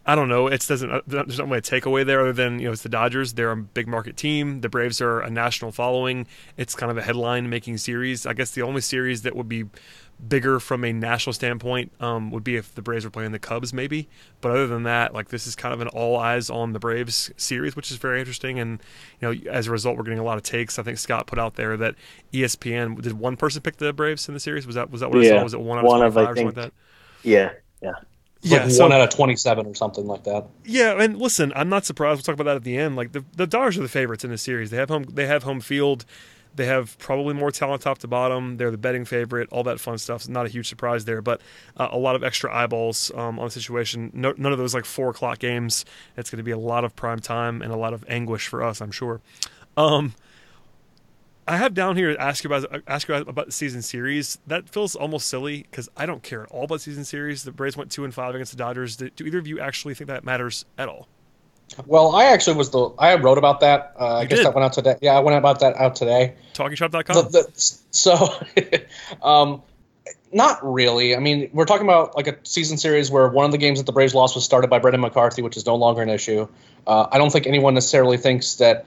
I 0.09 0.15
don't 0.15 0.27
know. 0.27 0.47
It 0.47 0.65
doesn't. 0.67 0.91
Uh, 0.91 1.01
there's 1.05 1.37
not 1.37 1.47
really 1.47 1.59
a 1.59 1.61
takeaway 1.61 2.03
there 2.03 2.21
other 2.21 2.33
than 2.33 2.57
you 2.57 2.65
know 2.65 2.71
it's 2.71 2.81
the 2.81 2.89
Dodgers. 2.89 3.33
They're 3.33 3.51
a 3.51 3.55
big 3.55 3.87
market 3.87 4.17
team. 4.17 4.61
The 4.61 4.67
Braves 4.67 5.01
are 5.01 5.19
a 5.19 5.29
national 5.29 5.71
following. 5.71 6.25
It's 6.57 6.73
kind 6.73 6.91
of 6.91 6.97
a 6.97 7.03
headline 7.03 7.47
making 7.47 7.77
series. 7.77 8.25
I 8.25 8.33
guess 8.33 8.49
the 8.49 8.63
only 8.63 8.81
series 8.81 9.21
that 9.21 9.35
would 9.35 9.47
be 9.47 9.65
bigger 10.27 10.59
from 10.59 10.83
a 10.83 10.91
national 10.91 11.33
standpoint 11.33 11.91
um, 11.99 12.31
would 12.31 12.43
be 12.43 12.55
if 12.55 12.73
the 12.73 12.81
Braves 12.81 13.05
were 13.05 13.11
playing 13.11 13.33
the 13.33 13.39
Cubs, 13.39 13.71
maybe. 13.71 14.09
But 14.41 14.49
other 14.49 14.65
than 14.65 14.81
that, 14.81 15.13
like 15.13 15.29
this 15.29 15.45
is 15.45 15.55
kind 15.55 15.75
of 15.75 15.79
an 15.79 15.89
all 15.89 16.17
eyes 16.17 16.49
on 16.49 16.73
the 16.73 16.79
Braves 16.79 17.31
series, 17.37 17.75
which 17.75 17.91
is 17.91 17.97
very 17.97 18.19
interesting. 18.19 18.57
And 18.57 18.81
you 19.21 19.31
know, 19.31 19.51
as 19.51 19.67
a 19.67 19.71
result, 19.71 19.95
we're 19.95 20.05
getting 20.05 20.17
a 20.17 20.23
lot 20.23 20.37
of 20.37 20.43
takes. 20.43 20.79
I 20.79 20.81
think 20.81 20.97
Scott 20.97 21.27
put 21.27 21.37
out 21.37 21.53
there 21.53 21.77
that 21.77 21.93
ESPN 22.33 22.99
did 22.99 23.13
one 23.13 23.37
person 23.37 23.61
pick 23.61 23.77
the 23.77 23.93
Braves 23.93 24.27
in 24.27 24.33
the 24.33 24.39
series. 24.39 24.65
Was 24.65 24.75
that 24.75 24.89
was 24.89 25.01
that 25.01 25.11
what 25.11 25.21
yeah. 25.21 25.35
I 25.35 25.37
saw? 25.37 25.43
Was 25.43 25.53
it 25.53 25.61
one 25.61 25.77
out 25.77 25.85
of 25.85 25.87
one 25.87 26.01
of, 26.01 26.17
I 26.17 26.33
think, 26.33 26.47
like 26.47 26.55
that? 26.55 26.73
Yeah, 27.21 27.51
yeah. 27.83 27.93
Yeah, 28.41 28.63
like 28.63 28.72
so, 28.72 28.84
one 28.84 28.93
out 28.93 29.01
of 29.01 29.10
twenty-seven 29.10 29.65
or 29.65 29.75
something 29.75 30.08
like 30.08 30.24
that. 30.24 30.46
Yeah, 30.63 31.01
and 31.01 31.17
listen, 31.17 31.51
I'm 31.55 31.69
not 31.69 31.86
surprised. 31.86 32.17
We'll 32.17 32.24
talk 32.24 32.36
about 32.36 32.46
that 32.46 32.55
at 32.55 32.63
the 32.63 32.77
end. 32.77 32.96
Like 32.96 33.12
the 33.12 33.25
the 33.36 33.48
Dodgers 33.48 33.77
are 33.77 33.81
the 33.81 33.89
favorites 33.89 34.24
in 34.24 34.31
the 34.31 34.38
series. 34.38 34.69
They 34.69 34.77
have 34.77 34.89
home. 34.89 35.03
They 35.03 35.27
have 35.27 35.43
home 35.43 35.60
field. 35.60 36.05
They 36.55 36.65
have 36.65 36.98
probably 36.98 37.34
more 37.36 37.51
talent 37.51 37.84
top 37.84 38.00
to 38.00 38.08
bottom. 38.08 38.58
They're 38.58 38.72
the 38.72 38.77
betting 38.77 39.05
favorite, 39.05 39.50
all 39.51 39.63
that 39.63 39.79
fun 39.79 39.98
stuff. 39.98 40.27
not 40.27 40.46
a 40.46 40.50
huge 40.50 40.67
surprise 40.67 41.05
there, 41.05 41.22
but 41.22 41.41
uh, 41.77 41.89
a 41.91 41.98
lot 41.98 42.15
of 42.15 42.24
extra 42.24 42.53
eyeballs 42.53 43.12
um, 43.13 43.39
on 43.39 43.46
the 43.46 43.51
situation. 43.51 44.12
No, 44.13 44.34
none 44.36 44.51
of 44.51 44.58
those 44.58 44.74
like 44.74 44.86
four 44.86 45.10
o'clock 45.10 45.39
games. 45.39 45.86
It's 46.17 46.29
going 46.29 46.38
to 46.38 46.43
be 46.43 46.51
a 46.51 46.58
lot 46.58 46.84
of 46.84 46.96
prime 46.96 47.19
time 47.19 47.62
and 47.62 47.72
a 47.72 47.77
lot 47.77 47.93
of 47.93 48.03
anguish 48.10 48.48
for 48.48 48.63
us, 48.63 48.81
I'm 48.81 48.91
sure. 48.91 49.22
Um, 49.77 50.15
I 51.49 51.57
have 51.57 51.73
down 51.73 51.97
here 51.97 52.15
ask 52.19 52.43
you 52.43 52.53
about 52.53 52.83
ask 52.87 53.07
you 53.07 53.15
about 53.15 53.47
the 53.47 53.51
season 53.51 53.81
series. 53.81 54.37
That 54.45 54.69
feels 54.69 54.95
almost 54.95 55.27
silly 55.27 55.63
because 55.63 55.89
I 55.97 56.05
don't 56.05 56.21
care 56.21 56.43
at 56.43 56.51
all 56.51 56.65
about 56.65 56.81
season 56.81 57.03
series. 57.03 57.41
The 57.41 57.51
Braves 57.51 57.75
went 57.75 57.91
two 57.91 58.03
and 58.03 58.13
five 58.13 58.35
against 58.35 58.51
the 58.51 58.57
Dodgers. 58.57 58.97
Do, 58.97 59.09
do 59.09 59.25
either 59.25 59.39
of 59.39 59.47
you 59.47 59.59
actually 59.59 59.95
think 59.95 60.09
that 60.09 60.23
matters 60.23 60.65
at 60.77 60.87
all? 60.87 61.07
Well, 61.87 62.15
I 62.15 62.25
actually 62.25 62.57
was 62.57 62.69
the 62.69 62.89
I 62.99 63.15
wrote 63.15 63.39
about 63.39 63.61
that. 63.61 63.95
Uh, 63.99 64.17
I 64.17 64.25
guess 64.25 64.37
did? 64.39 64.45
that 64.45 64.53
went 64.53 64.63
out 64.63 64.73
today. 64.73 64.97
Yeah, 65.01 65.17
I 65.17 65.21
went 65.21 65.39
about 65.39 65.61
that 65.61 65.75
out 65.75 65.95
today. 65.95 66.35
TalkingChop.com. 66.53 67.15
The- 67.15 67.29
the- 67.31 67.77
so, 67.89 68.29
um, 69.27 69.63
not 70.31 70.59
really. 70.61 71.15
I 71.15 71.19
mean, 71.19 71.49
we're 71.51 71.65
talking 71.65 71.87
about 71.87 72.15
like 72.15 72.27
a 72.27 72.37
season 72.43 72.77
series 72.77 73.09
where 73.09 73.27
one 73.27 73.45
of 73.45 73.51
the 73.51 73.57
games 73.57 73.79
that 73.79 73.87
the 73.87 73.91
Braves 73.91 74.13
lost 74.13 74.35
was 74.35 74.45
started 74.45 74.69
by 74.69 74.77
Brandon 74.77 75.01
McCarthy, 75.01 75.41
which 75.41 75.57
is 75.57 75.65
no 75.65 75.75
longer 75.77 76.03
an 76.03 76.09
issue. 76.09 76.47
Uh, 76.85 77.07
I 77.11 77.17
don't 77.17 77.31
think 77.31 77.47
anyone 77.47 77.73
necessarily 77.73 78.17
thinks 78.17 78.55
that 78.55 78.85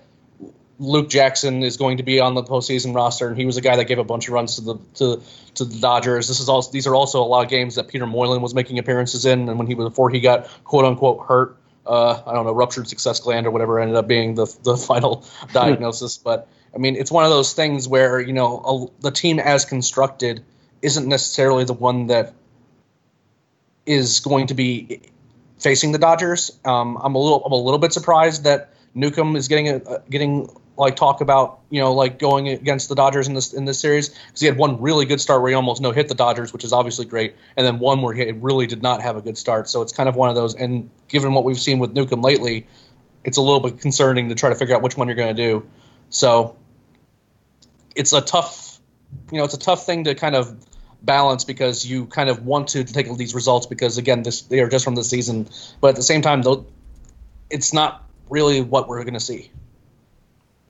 Luke 0.82 1.08
Jackson 1.08 1.62
is 1.62 1.76
going 1.76 1.98
to 1.98 2.02
be 2.02 2.18
on 2.18 2.34
the 2.34 2.42
postseason 2.42 2.92
roster, 2.92 3.28
and 3.28 3.36
he 3.36 3.46
was 3.46 3.56
a 3.56 3.60
guy 3.60 3.76
that 3.76 3.84
gave 3.84 4.00
a 4.00 4.04
bunch 4.04 4.26
of 4.26 4.34
runs 4.34 4.56
to 4.56 4.62
the 4.62 4.74
to, 4.94 5.22
to 5.54 5.64
the 5.64 5.78
Dodgers. 5.78 6.26
This 6.26 6.40
is 6.40 6.48
also 6.48 6.72
these 6.72 6.88
are 6.88 6.94
also 6.94 7.22
a 7.22 7.24
lot 7.24 7.44
of 7.44 7.50
games 7.50 7.76
that 7.76 7.86
Peter 7.86 8.04
Moylan 8.04 8.42
was 8.42 8.52
making 8.52 8.80
appearances 8.80 9.24
in, 9.24 9.48
and 9.48 9.58
when 9.58 9.68
he 9.68 9.76
was 9.76 9.88
before 9.88 10.10
he 10.10 10.18
got 10.18 10.48
quote 10.64 10.84
unquote 10.84 11.24
hurt, 11.24 11.56
uh, 11.86 12.20
I 12.26 12.34
don't 12.34 12.44
know 12.44 12.52
ruptured 12.52 12.88
success 12.88 13.20
gland 13.20 13.46
or 13.46 13.52
whatever 13.52 13.78
ended 13.78 13.96
up 13.96 14.08
being 14.08 14.34
the 14.34 14.52
the 14.64 14.76
final 14.76 15.24
diagnosis. 15.52 16.18
But 16.18 16.48
I 16.74 16.78
mean, 16.78 16.96
it's 16.96 17.12
one 17.12 17.22
of 17.22 17.30
those 17.30 17.52
things 17.52 17.86
where 17.86 18.20
you 18.20 18.32
know 18.32 18.90
a, 19.00 19.02
the 19.02 19.12
team 19.12 19.38
as 19.38 19.64
constructed 19.64 20.42
isn't 20.82 21.06
necessarily 21.06 21.62
the 21.62 21.74
one 21.74 22.08
that 22.08 22.34
is 23.86 24.18
going 24.18 24.48
to 24.48 24.54
be 24.54 25.00
facing 25.60 25.92
the 25.92 25.98
Dodgers. 25.98 26.58
Um, 26.64 26.98
I'm 27.00 27.14
a 27.14 27.18
little 27.18 27.44
I'm 27.44 27.52
a 27.52 27.56
little 27.56 27.78
bit 27.78 27.92
surprised 27.92 28.42
that 28.44 28.74
Newcomb 28.94 29.36
is 29.36 29.46
getting 29.46 29.68
a, 29.68 30.02
getting 30.10 30.50
like 30.76 30.96
talk 30.96 31.20
about 31.20 31.60
you 31.70 31.80
know 31.80 31.92
like 31.92 32.18
going 32.18 32.48
against 32.48 32.88
the 32.88 32.94
Dodgers 32.94 33.28
in 33.28 33.34
this 33.34 33.52
in 33.52 33.64
this 33.64 33.78
series 33.78 34.08
because 34.08 34.40
he 34.40 34.46
had 34.46 34.56
one 34.56 34.80
really 34.80 35.04
good 35.04 35.20
start 35.20 35.42
where 35.42 35.50
he 35.50 35.54
almost 35.54 35.82
no 35.82 35.92
hit 35.92 36.08
the 36.08 36.14
Dodgers, 36.14 36.52
which 36.52 36.64
is 36.64 36.72
obviously 36.72 37.04
great, 37.04 37.36
and 37.56 37.66
then 37.66 37.78
one 37.78 38.02
where 38.02 38.14
he 38.14 38.30
really 38.32 38.66
did 38.66 38.82
not 38.82 39.02
have 39.02 39.16
a 39.16 39.20
good 39.20 39.36
start. 39.36 39.68
So 39.68 39.82
it's 39.82 39.92
kind 39.92 40.08
of 40.08 40.16
one 40.16 40.28
of 40.28 40.34
those. 40.34 40.54
And 40.54 40.90
given 41.08 41.34
what 41.34 41.44
we've 41.44 41.60
seen 41.60 41.78
with 41.78 41.92
Newcomb 41.92 42.22
lately, 42.22 42.66
it's 43.24 43.36
a 43.36 43.42
little 43.42 43.60
bit 43.60 43.80
concerning 43.80 44.28
to 44.30 44.34
try 44.34 44.48
to 44.48 44.54
figure 44.54 44.74
out 44.74 44.82
which 44.82 44.96
one 44.96 45.08
you're 45.08 45.16
going 45.16 45.34
to 45.34 45.42
do. 45.42 45.66
So 46.10 46.56
it's 47.94 48.12
a 48.12 48.20
tough, 48.20 48.80
you 49.30 49.38
know, 49.38 49.44
it's 49.44 49.54
a 49.54 49.58
tough 49.58 49.86
thing 49.86 50.04
to 50.04 50.14
kind 50.14 50.34
of 50.34 50.54
balance 51.02 51.44
because 51.44 51.84
you 51.84 52.06
kind 52.06 52.28
of 52.28 52.44
want 52.44 52.68
to 52.68 52.84
take 52.84 53.14
these 53.16 53.34
results 53.34 53.66
because 53.66 53.98
again, 53.98 54.22
this 54.22 54.42
they 54.42 54.60
are 54.60 54.68
just 54.68 54.84
from 54.84 54.94
the 54.94 55.04
season, 55.04 55.48
but 55.80 55.88
at 55.88 55.96
the 55.96 56.02
same 56.02 56.22
time, 56.22 56.42
though, 56.42 56.66
it's 57.50 57.72
not 57.72 58.08
really 58.30 58.60
what 58.60 58.88
we're 58.88 59.02
going 59.04 59.14
to 59.14 59.20
see. 59.20 59.50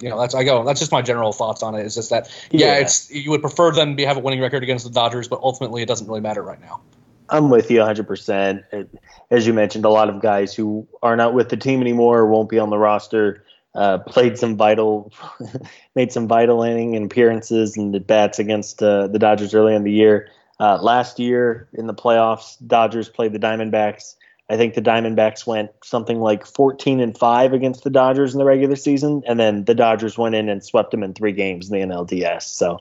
You 0.02 0.08
know, 0.08 0.20
that's 0.20 0.34
I 0.34 0.42
go. 0.44 0.64
That's 0.64 0.80
just 0.80 0.92
my 0.92 1.00
general 1.00 1.32
thoughts 1.32 1.62
on 1.62 1.74
it. 1.74 1.86
Is 1.86 1.94
just 1.94 2.10
that 2.10 2.28
yeah, 2.50 2.66
Yeah. 2.66 2.80
it's 2.80 3.10
you 3.10 3.30
would 3.30 3.40
prefer 3.40 3.70
them 3.70 3.96
to 3.96 4.06
have 4.06 4.16
a 4.16 4.20
winning 4.20 4.40
record 4.40 4.62
against 4.62 4.84
the 4.84 4.90
Dodgers, 4.90 5.28
but 5.28 5.40
ultimately 5.42 5.82
it 5.82 5.86
doesn't 5.86 6.06
really 6.06 6.20
matter 6.20 6.42
right 6.42 6.60
now. 6.60 6.80
I'm 7.28 7.48
with 7.48 7.70
you 7.70 7.78
100%. 7.78 8.88
As 9.30 9.46
you 9.46 9.54
mentioned, 9.54 9.86
a 9.86 9.88
lot 9.88 10.10
of 10.10 10.20
guys 10.20 10.54
who 10.54 10.86
are 11.02 11.16
not 11.16 11.32
with 11.32 11.48
the 11.48 11.56
team 11.56 11.80
anymore 11.80 12.18
or 12.18 12.26
won't 12.26 12.50
be 12.50 12.58
on 12.58 12.68
the 12.68 12.76
roster 12.76 13.44
uh, 13.74 13.98
played 13.98 14.36
some 14.36 14.56
vital, 14.56 15.12
made 15.94 16.12
some 16.12 16.28
vital 16.28 16.62
inning 16.62 16.94
and 16.94 17.06
appearances 17.06 17.76
and 17.76 17.94
at 17.94 18.06
bats 18.06 18.38
against 18.38 18.82
uh, 18.82 19.06
the 19.06 19.18
Dodgers 19.18 19.54
early 19.54 19.74
in 19.74 19.84
the 19.84 19.92
year. 19.92 20.28
Uh, 20.60 20.78
last 20.80 21.18
year 21.18 21.68
in 21.72 21.86
the 21.86 21.94
playoffs, 21.94 22.56
Dodgers 22.66 23.08
played 23.08 23.32
the 23.32 23.38
Diamondbacks. 23.38 24.16
I 24.52 24.58
think 24.58 24.74
the 24.74 24.82
Diamondbacks 24.82 25.46
went 25.46 25.70
something 25.82 26.20
like 26.20 26.44
14 26.44 27.00
and 27.00 27.16
5 27.16 27.54
against 27.54 27.84
the 27.84 27.90
Dodgers 27.90 28.34
in 28.34 28.38
the 28.38 28.44
regular 28.44 28.76
season, 28.76 29.22
and 29.26 29.40
then 29.40 29.64
the 29.64 29.74
Dodgers 29.74 30.18
went 30.18 30.34
in 30.34 30.50
and 30.50 30.62
swept 30.62 30.90
them 30.90 31.02
in 31.02 31.14
three 31.14 31.32
games 31.32 31.70
in 31.70 31.80
the 31.80 31.86
NLDS. 31.86 32.42
So 32.42 32.78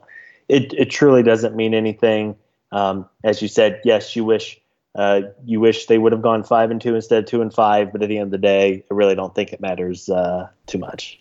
it, 0.49 0.73
it 0.73 0.89
truly 0.89 1.23
doesn't 1.23 1.55
mean 1.55 1.73
anything. 1.73 2.35
Um, 2.73 3.07
as 3.23 3.41
you 3.41 3.47
said, 3.47 3.79
yes, 3.85 4.17
you 4.17 4.25
wish 4.25 4.59
uh, 4.95 5.21
you 5.45 5.61
wish 5.61 5.85
they 5.85 5.97
would 5.97 6.11
have 6.11 6.21
gone 6.21 6.43
five 6.43 6.71
and 6.71 6.81
two 6.81 6.95
instead 6.95 7.23
of 7.23 7.29
two 7.29 7.41
and 7.41 7.53
five, 7.53 7.93
but 7.93 8.03
at 8.03 8.09
the 8.09 8.17
end 8.17 8.25
of 8.25 8.31
the 8.31 8.37
day, 8.37 8.83
I 8.91 8.93
really 8.93 9.15
don't 9.15 9.33
think 9.33 9.53
it 9.53 9.61
matters 9.61 10.09
uh, 10.09 10.49
too 10.67 10.77
much. 10.77 11.19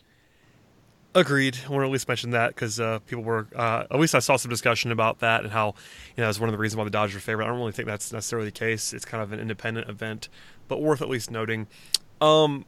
Agreed. 1.13 1.59
I 1.67 1.71
want 1.71 1.83
to 1.83 1.87
at 1.87 1.91
least 1.91 2.07
mention 2.07 2.31
that 2.31 2.55
because 2.55 2.79
uh, 2.79 3.01
people 3.01 3.25
were, 3.25 3.49
uh, 3.57 3.85
at 3.91 3.99
least 3.99 4.15
I 4.15 4.21
saw 4.21 4.37
some 4.37 4.49
discussion 4.49 4.93
about 4.93 5.19
that 5.21 5.43
and 5.43 5.53
how, 5.53 5.75
you 6.17 6.23
know, 6.23 6.29
it's 6.29 6.39
one 6.39 6.49
of 6.49 6.53
the 6.53 6.59
reasons 6.59 6.79
why 6.79 6.85
the 6.85 6.91
Dodgers 6.91 7.17
are 7.17 7.21
favorite. 7.21 7.47
I 7.47 7.49
don't 7.49 7.59
really 7.59 7.73
think 7.73 7.89
that's 7.89 8.13
necessarily 8.13 8.47
the 8.47 8.53
case. 8.53 8.93
It's 8.93 9.05
kind 9.05 9.21
of 9.21 9.33
an 9.33 9.41
independent 9.41 9.89
event, 9.89 10.29
but 10.69 10.81
worth 10.81 11.03
at 11.03 11.09
least 11.09 11.29
noting. 11.29 11.67
Um, 12.21 12.65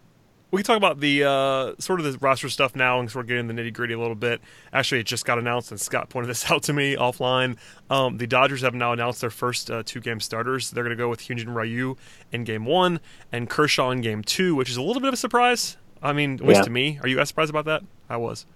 we 0.50 0.58
can 0.58 0.66
talk 0.66 0.76
about 0.76 0.98
the 0.98 1.22
uh, 1.22 1.72
sort 1.78 2.00
of 2.00 2.04
the 2.04 2.18
roster 2.18 2.48
stuff 2.48 2.74
now 2.74 2.98
and 2.98 3.08
sort 3.08 3.24
of 3.24 3.28
get 3.28 3.38
in 3.38 3.46
the 3.46 3.54
nitty 3.54 3.72
gritty 3.72 3.94
a 3.94 3.98
little 3.98 4.16
bit. 4.16 4.40
Actually, 4.72 5.00
it 5.00 5.06
just 5.06 5.24
got 5.24 5.38
announced, 5.38 5.70
and 5.70 5.80
Scott 5.80 6.10
pointed 6.10 6.28
this 6.30 6.50
out 6.50 6.64
to 6.64 6.72
me 6.72 6.96
offline. 6.96 7.56
Um, 7.90 8.18
the 8.18 8.26
Dodgers 8.26 8.62
have 8.62 8.74
now 8.74 8.92
announced 8.92 9.20
their 9.20 9.30
first 9.30 9.70
uh, 9.70 9.84
two 9.86 10.00
game 10.00 10.18
starters. 10.18 10.72
They're 10.72 10.84
going 10.84 10.96
to 10.96 11.00
go 11.00 11.08
with 11.08 11.20
Hyunjin 11.20 11.54
Ryu 11.54 11.96
in 12.32 12.42
game 12.42 12.66
one 12.66 12.98
and 13.30 13.48
Kershaw 13.48 13.90
in 13.90 14.00
game 14.00 14.22
two, 14.22 14.56
which 14.56 14.68
is 14.68 14.76
a 14.76 14.82
little 14.82 15.00
bit 15.00 15.08
of 15.08 15.14
a 15.14 15.16
surprise. 15.18 15.76
I 16.02 16.12
mean, 16.12 16.34
at 16.34 16.40
least 16.46 16.58
Yeah. 16.58 16.64
to 16.64 16.70
me. 16.70 16.98
Are 17.02 17.08
you 17.08 17.20
as 17.20 17.28
surprised 17.28 17.50
about 17.50 17.64
that? 17.66 17.82
I 18.08 18.16
was. 18.16 18.46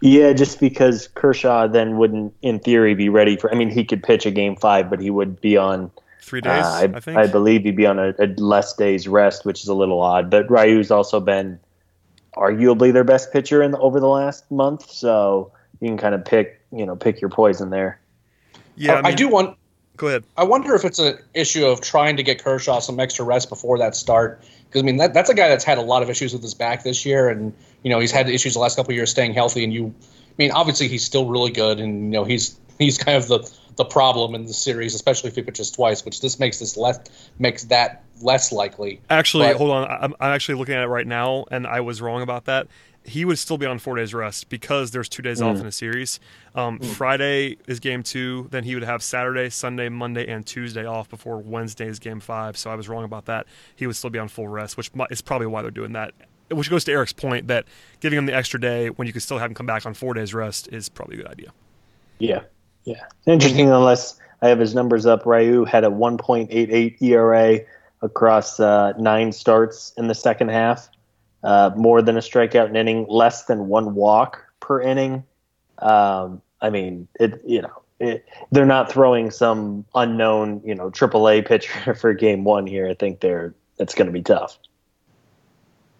Yeah, 0.00 0.32
just 0.32 0.60
because 0.60 1.08
Kershaw 1.08 1.66
then 1.66 1.98
wouldn't, 1.98 2.34
in 2.40 2.58
theory, 2.58 2.94
be 2.94 3.08
ready 3.08 3.36
for. 3.36 3.52
I 3.52 3.56
mean, 3.56 3.70
he 3.70 3.84
could 3.84 4.02
pitch 4.02 4.24
a 4.24 4.30
game 4.30 4.56
five, 4.56 4.88
but 4.88 5.00
he 5.00 5.10
would 5.10 5.40
be 5.40 5.56
on. 5.56 5.90
Three 6.22 6.40
days, 6.40 6.64
uh, 6.64 6.68
I, 6.68 6.82
I, 6.94 7.00
think. 7.00 7.18
I 7.18 7.26
believe 7.26 7.64
he'd 7.64 7.76
be 7.76 7.86
on 7.86 7.98
a, 7.98 8.14
a 8.18 8.26
less 8.36 8.74
days 8.74 9.08
rest, 9.08 9.44
which 9.44 9.62
is 9.62 9.68
a 9.68 9.74
little 9.74 10.00
odd. 10.00 10.30
But 10.30 10.50
Ryu's 10.50 10.90
also 10.90 11.20
been 11.20 11.58
arguably 12.36 12.92
their 12.92 13.04
best 13.04 13.32
pitcher 13.32 13.62
in 13.62 13.72
the, 13.72 13.78
over 13.78 14.00
the 14.00 14.06
last 14.08 14.50
month, 14.50 14.90
so 14.90 15.52
you 15.80 15.88
can 15.88 15.98
kind 15.98 16.14
of 16.14 16.24
pick, 16.24 16.60
you 16.72 16.86
know, 16.86 16.94
pick 16.96 17.20
your 17.20 17.30
poison 17.30 17.70
there. 17.70 18.00
yeah, 18.76 18.94
I, 18.94 18.98
I 18.98 19.02
mean, 19.02 19.16
do 19.16 19.28
want 19.28 19.56
Go 20.00 20.06
ahead. 20.06 20.24
I 20.34 20.44
wonder 20.44 20.74
if 20.74 20.86
it's 20.86 20.98
an 20.98 21.18
issue 21.34 21.66
of 21.66 21.82
trying 21.82 22.16
to 22.16 22.22
get 22.22 22.42
Kershaw 22.42 22.78
some 22.78 22.98
extra 22.98 23.22
rest 23.22 23.50
before 23.50 23.76
that 23.78 23.94
start. 23.94 24.42
Because 24.64 24.80
I 24.80 24.84
mean, 24.86 24.96
that, 24.96 25.12
that's 25.12 25.28
a 25.28 25.34
guy 25.34 25.50
that's 25.50 25.62
had 25.62 25.76
a 25.76 25.82
lot 25.82 26.02
of 26.02 26.08
issues 26.08 26.32
with 26.32 26.40
his 26.40 26.54
back 26.54 26.84
this 26.84 27.04
year, 27.04 27.28
and 27.28 27.52
you 27.82 27.90
know 27.90 28.00
he's 28.00 28.10
had 28.10 28.26
issues 28.26 28.54
the 28.54 28.60
last 28.60 28.76
couple 28.76 28.92
of 28.92 28.96
years 28.96 29.10
staying 29.10 29.34
healthy. 29.34 29.62
And 29.62 29.74
you, 29.74 29.94
I 30.02 30.32
mean, 30.38 30.52
obviously 30.52 30.88
he's 30.88 31.04
still 31.04 31.26
really 31.28 31.50
good, 31.50 31.80
and 31.80 32.04
you 32.04 32.10
know 32.12 32.24
he's 32.24 32.58
he's 32.78 32.96
kind 32.96 33.18
of 33.18 33.28
the 33.28 33.46
the 33.76 33.84
problem 33.84 34.34
in 34.34 34.46
the 34.46 34.54
series, 34.54 34.94
especially 34.94 35.28
if 35.28 35.36
he 35.36 35.42
pitches 35.42 35.70
twice, 35.70 36.02
which 36.02 36.22
this 36.22 36.40
makes 36.40 36.58
this 36.60 36.78
less 36.78 36.98
makes 37.38 37.64
that 37.64 38.02
less 38.22 38.52
likely. 38.52 39.02
Actually, 39.10 39.48
But- 39.48 39.56
hold 39.56 39.70
on. 39.70 39.90
I'm, 39.90 40.14
I'm 40.18 40.32
actually 40.32 40.54
looking 40.54 40.76
at 40.76 40.82
it 40.82 40.88
right 40.88 41.06
now, 41.06 41.44
and 41.50 41.66
I 41.66 41.80
was 41.80 42.00
wrong 42.00 42.22
about 42.22 42.46
that. 42.46 42.68
He 43.02 43.24
would 43.24 43.38
still 43.38 43.56
be 43.56 43.66
on 43.66 43.78
four 43.78 43.96
days 43.96 44.12
rest 44.12 44.50
because 44.50 44.90
there's 44.90 45.08
two 45.08 45.22
days 45.22 45.40
off 45.40 45.58
in 45.58 45.66
a 45.66 45.72
series. 45.72 46.20
Um, 46.54 46.78
Friday 46.78 47.56
is 47.66 47.80
game 47.80 48.02
two. 48.02 48.46
Then 48.50 48.64
he 48.64 48.74
would 48.74 48.84
have 48.84 49.02
Saturday, 49.02 49.48
Sunday, 49.48 49.88
Monday, 49.88 50.30
and 50.30 50.46
Tuesday 50.46 50.84
off 50.84 51.08
before 51.08 51.38
Wednesday 51.38 51.86
is 51.86 51.98
game 51.98 52.20
five. 52.20 52.58
So 52.58 52.70
I 52.70 52.74
was 52.74 52.88
wrong 52.88 53.04
about 53.04 53.24
that. 53.24 53.46
He 53.74 53.86
would 53.86 53.96
still 53.96 54.10
be 54.10 54.18
on 54.18 54.28
full 54.28 54.48
rest, 54.48 54.76
which 54.76 54.90
is 55.10 55.22
probably 55.22 55.46
why 55.46 55.62
they're 55.62 55.70
doing 55.70 55.92
that. 55.94 56.12
Which 56.50 56.68
goes 56.68 56.84
to 56.84 56.92
Eric's 56.92 57.12
point 57.12 57.48
that 57.48 57.64
giving 58.00 58.18
him 58.18 58.26
the 58.26 58.34
extra 58.34 58.60
day 58.60 58.90
when 58.90 59.06
you 59.06 59.12
can 59.12 59.22
still 59.22 59.38
have 59.38 59.50
him 59.50 59.54
come 59.54 59.66
back 59.66 59.86
on 59.86 59.94
four 59.94 60.14
days 60.14 60.34
rest 60.34 60.68
is 60.70 60.88
probably 60.88 61.14
a 61.14 61.22
good 61.22 61.30
idea. 61.30 61.52
Yeah, 62.18 62.42
yeah. 62.84 63.06
Interesting, 63.26 63.70
unless 63.70 64.18
I 64.42 64.48
have 64.48 64.58
his 64.58 64.74
numbers 64.74 65.06
up. 65.06 65.26
Ryu 65.26 65.64
had 65.64 65.84
a 65.84 65.88
1.88 65.88 67.00
ERA 67.02 67.60
across 68.02 68.58
uh, 68.60 68.92
nine 68.98 69.32
starts 69.32 69.92
in 69.96 70.08
the 70.08 70.14
second 70.14 70.50
half, 70.50 70.88
uh, 71.42 71.70
more 71.76 72.02
than 72.02 72.16
a 72.16 72.20
strikeout 72.20 72.66
an 72.66 72.76
inning, 72.76 73.06
less 73.08 73.44
than 73.44 73.68
one 73.68 73.94
walk 73.94 74.44
per 74.60 74.80
inning. 74.80 75.24
Um, 75.78 76.42
I 76.60 76.70
mean, 76.70 77.08
it 77.18 77.42
you 77.46 77.62
know. 77.62 77.82
It, 77.98 78.26
they're 78.50 78.64
not 78.64 78.90
throwing 78.90 79.30
some 79.30 79.84
unknown, 79.94 80.62
you 80.64 80.74
know, 80.74 80.90
AAA 80.90 81.46
pitcher 81.46 81.94
for 82.00 82.14
game 82.14 82.44
one 82.44 82.66
here. 82.66 82.88
I 82.88 82.94
think 82.94 83.20
they're 83.20 83.54
it's 83.78 83.94
going 83.94 84.06
to 84.06 84.12
be 84.12 84.22
tough. 84.22 84.58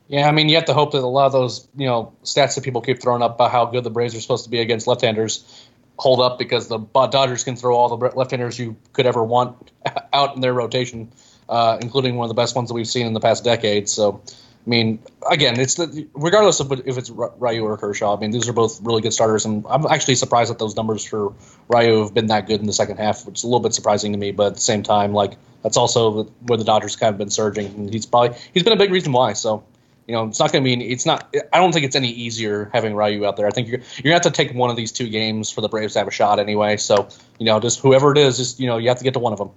Yeah, 0.08 0.26
I 0.26 0.32
mean, 0.32 0.48
you 0.48 0.56
have 0.56 0.64
to 0.64 0.74
hope 0.74 0.92
that 0.92 0.98
a 0.98 1.06
lot 1.06 1.26
of 1.26 1.32
those, 1.32 1.68
you 1.76 1.86
know, 1.86 2.12
stats 2.24 2.56
that 2.56 2.64
people 2.64 2.80
keep 2.80 3.00
throwing 3.00 3.22
up 3.22 3.36
about 3.36 3.52
how 3.52 3.66
good 3.66 3.84
the 3.84 3.90
Braves 3.90 4.14
are 4.16 4.20
supposed 4.20 4.42
to 4.44 4.50
be 4.50 4.60
against 4.60 4.88
left-handers 4.88 5.68
hold 6.00 6.20
up 6.20 6.38
because 6.38 6.66
the 6.66 6.78
Dodgers 6.78 7.44
can 7.44 7.56
throw 7.56 7.76
all 7.76 7.94
the 7.94 8.10
left-handers 8.16 8.58
you 8.58 8.76
could 8.92 9.06
ever 9.06 9.22
want 9.22 9.70
out 10.12 10.34
in 10.34 10.40
their 10.40 10.52
rotation, 10.52 11.12
uh, 11.48 11.78
including 11.80 12.16
one 12.16 12.24
of 12.24 12.28
the 12.28 12.34
best 12.34 12.56
ones 12.56 12.68
that 12.70 12.74
we've 12.74 12.88
seen 12.88 13.06
in 13.06 13.12
the 13.12 13.20
past 13.20 13.44
decade. 13.44 13.88
So, 13.88 14.22
I 14.66 14.68
mean, 14.70 14.98
again, 15.30 15.58
it's 15.58 15.76
the, 15.76 16.06
regardless 16.14 16.60
of 16.60 16.70
if 16.86 16.98
it's 16.98 17.08
Ryu 17.10 17.64
or 17.64 17.78
Kershaw. 17.78 18.14
I 18.14 18.20
mean, 18.20 18.30
these 18.30 18.46
are 18.46 18.52
both 18.52 18.80
really 18.82 19.00
good 19.00 19.14
starters, 19.14 19.46
and 19.46 19.64
I'm 19.68 19.86
actually 19.86 20.16
surprised 20.16 20.50
that 20.50 20.58
those 20.58 20.76
numbers 20.76 21.02
for 21.04 21.32
Ryu 21.68 22.00
have 22.02 22.12
been 22.12 22.26
that 22.26 22.46
good 22.46 22.60
in 22.60 22.66
the 22.66 22.72
second 22.72 22.98
half, 22.98 23.24
which 23.24 23.38
is 23.38 23.44
a 23.44 23.46
little 23.46 23.60
bit 23.60 23.72
surprising 23.72 24.12
to 24.12 24.18
me. 24.18 24.32
But 24.32 24.48
at 24.48 24.54
the 24.56 24.60
same 24.60 24.82
time, 24.82 25.14
like 25.14 25.38
that's 25.62 25.78
also 25.78 26.24
where 26.42 26.58
the 26.58 26.64
Dodgers 26.64 26.94
kind 26.94 27.10
of 27.12 27.18
been 27.18 27.30
surging, 27.30 27.66
and 27.66 27.92
he's 27.92 28.04
probably 28.04 28.36
he's 28.52 28.62
been 28.62 28.74
a 28.74 28.76
big 28.76 28.90
reason 28.92 29.12
why. 29.12 29.32
So 29.32 29.64
you 30.06 30.14
know, 30.14 30.26
it's 30.26 30.38
not 30.40 30.52
going 30.52 30.62
to 30.62 30.76
be. 30.76 30.90
It's 30.90 31.06
not. 31.06 31.34
I 31.52 31.58
don't 31.58 31.72
think 31.72 31.86
it's 31.86 31.96
any 31.96 32.10
easier 32.10 32.68
having 32.74 32.94
Ryu 32.94 33.24
out 33.24 33.38
there. 33.38 33.46
I 33.46 33.50
think 33.50 33.68
you're 33.68 33.80
you're 33.96 34.02
gonna 34.12 34.14
have 34.14 34.22
to 34.22 34.30
take 34.30 34.52
one 34.52 34.68
of 34.68 34.76
these 34.76 34.92
two 34.92 35.08
games 35.08 35.50
for 35.50 35.62
the 35.62 35.68
Braves 35.68 35.94
to 35.94 36.00
have 36.00 36.08
a 36.08 36.12
shot 36.12 36.38
anyway. 36.38 36.76
So 36.76 37.08
you 37.38 37.46
know, 37.46 37.60
just 37.60 37.80
whoever 37.80 38.12
it 38.12 38.18
is, 38.18 38.36
just 38.36 38.60
you 38.60 38.66
know, 38.66 38.76
you 38.76 38.88
have 38.88 38.98
to 38.98 39.04
get 39.04 39.14
to 39.14 39.20
one 39.20 39.32
of 39.32 39.38
them. 39.38 39.50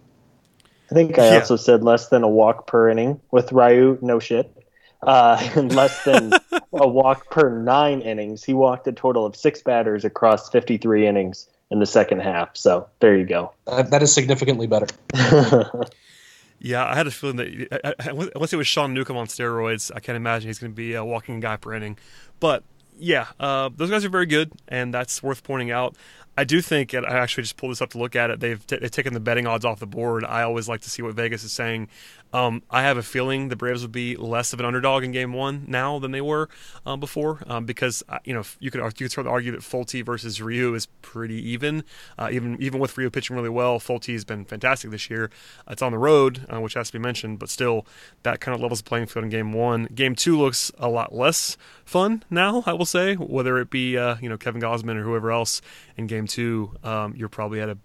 I 0.91 0.93
think 0.93 1.17
I 1.17 1.29
Yeah. 1.29 1.39
also 1.39 1.55
said 1.55 1.83
less 1.83 2.07
than 2.07 2.23
a 2.23 2.29
walk 2.29 2.67
per 2.67 2.87
inning 2.87 3.19
with 3.31 3.51
Ryu. 3.51 3.97
No 4.01 4.19
shit. 4.19 4.62
Uh, 5.05 5.49
and 5.55 5.73
less 5.75 6.03
than 6.03 6.31
a 6.73 6.87
walk 6.87 7.29
per 7.29 7.49
nine 7.49 8.01
innings. 8.01 8.43
He 8.43 8.53
walked 8.53 8.87
a 8.87 8.91
total 8.91 9.25
of 9.25 9.35
six 9.35 9.61
batters 9.61 10.05
across 10.05 10.49
53 10.49 11.07
innings 11.07 11.47
in 11.71 11.79
the 11.79 11.85
second 11.85 12.21
half. 12.21 12.55
So 12.55 12.87
there 12.99 13.17
you 13.17 13.25
go. 13.25 13.53
That, 13.65 13.91
that 13.91 14.03
is 14.03 14.13
significantly 14.13 14.67
better. 14.67 14.87
Yeah, 16.65 16.85
I 16.85 16.95
had 16.95 17.07
a 17.07 17.11
feeling 17.11 17.35
that 17.35 17.95
unless 18.07 18.53
it 18.53 18.55
was 18.55 18.67
Sean 18.67 18.93
Newcomb 18.93 19.17
on 19.17 19.27
steroids, 19.27 19.91
I 19.93 19.99
can't 19.99 20.15
imagine 20.15 20.47
he's 20.47 20.59
going 20.59 20.71
to 20.71 20.75
be 20.75 20.93
a 20.93 21.03
walking 21.03 21.41
guy 21.41 21.57
per 21.57 21.73
inning. 21.73 21.97
But 22.39 22.63
yeah, 22.97 23.27
uh, 23.37 23.69
those 23.75 23.89
guys 23.89 24.05
are 24.05 24.09
very 24.09 24.25
good, 24.25 24.49
and 24.69 24.93
that's 24.93 25.21
worth 25.21 25.43
pointing 25.43 25.71
out. 25.71 25.97
I 26.37 26.45
do 26.45 26.61
think, 26.61 26.93
and 26.93 27.05
I 27.05 27.17
actually 27.17 27.43
just 27.43 27.57
pulled 27.57 27.71
this 27.71 27.81
up 27.81 27.89
to 27.91 27.97
look 27.97 28.15
at 28.15 28.31
it. 28.31 28.39
They've, 28.39 28.65
t- 28.65 28.77
they've 28.77 28.89
taken 28.89 29.13
the 29.13 29.19
betting 29.19 29.45
odds 29.45 29.65
off 29.65 29.79
the 29.79 29.85
board. 29.85 30.23
I 30.23 30.43
always 30.43 30.69
like 30.69 30.79
to 30.81 30.89
see 30.89 31.01
what 31.01 31.13
Vegas 31.15 31.43
is 31.43 31.51
saying. 31.51 31.89
Um, 32.33 32.63
I 32.69 32.81
have 32.81 32.97
a 32.97 33.03
feeling 33.03 33.49
the 33.49 33.55
Braves 33.55 33.83
would 33.83 33.91
be 33.91 34.15
less 34.15 34.53
of 34.53 34.59
an 34.59 34.65
underdog 34.65 35.03
in 35.03 35.11
Game 35.11 35.33
One 35.33 35.63
now 35.67 35.99
than 35.99 36.11
they 36.11 36.21
were 36.21 36.49
um, 36.85 36.99
before, 36.99 37.43
um, 37.47 37.65
because 37.65 38.03
uh, 38.09 38.17
you 38.25 38.33
know 38.33 38.43
you 38.59 38.71
could 38.71 38.81
you 38.81 39.05
could 39.05 39.11
sort 39.11 39.27
of 39.27 39.31
argue 39.31 39.51
that 39.51 39.61
Folty 39.61 40.03
versus 40.03 40.41
Ryu 40.41 40.73
is 40.73 40.87
pretty 41.01 41.35
even. 41.51 41.83
Uh, 42.17 42.29
even 42.31 42.57
even 42.59 42.79
with 42.79 42.97
Ryu 42.97 43.09
pitching 43.09 43.35
really 43.35 43.49
well, 43.49 43.79
Folty 43.79 44.13
has 44.13 44.25
been 44.25 44.45
fantastic 44.45 44.89
this 44.91 45.09
year. 45.09 45.29
It's 45.69 45.81
on 45.81 45.91
the 45.91 45.97
road, 45.99 46.45
uh, 46.51 46.59
which 46.59 46.73
has 46.73 46.87
to 46.87 46.93
be 46.93 46.99
mentioned, 46.99 47.39
but 47.39 47.49
still 47.49 47.85
that 48.23 48.39
kind 48.39 48.55
of 48.55 48.61
levels 48.61 48.81
the 48.81 48.89
playing 48.89 49.05
field 49.05 49.25
in 49.25 49.29
Game 49.29 49.53
One. 49.53 49.87
Game 49.93 50.15
Two 50.15 50.37
looks 50.37 50.71
a 50.79 50.89
lot 50.89 51.13
less 51.13 51.55
fun 51.85 52.23
now. 52.29 52.63
I 52.65 52.73
will 52.73 52.85
say, 52.85 53.15
whether 53.15 53.59
it 53.59 53.69
be 53.69 53.97
uh, 53.97 54.17
you 54.21 54.29
know 54.29 54.37
Kevin 54.37 54.61
Gausman 54.61 54.95
or 54.95 55.03
whoever 55.03 55.31
else 55.31 55.61
in 55.95 56.07
Game 56.07 56.25
Two, 56.25 56.71
um, 56.83 57.13
you're 57.15 57.29
probably 57.29 57.61
at 57.61 57.69
a 57.69 57.77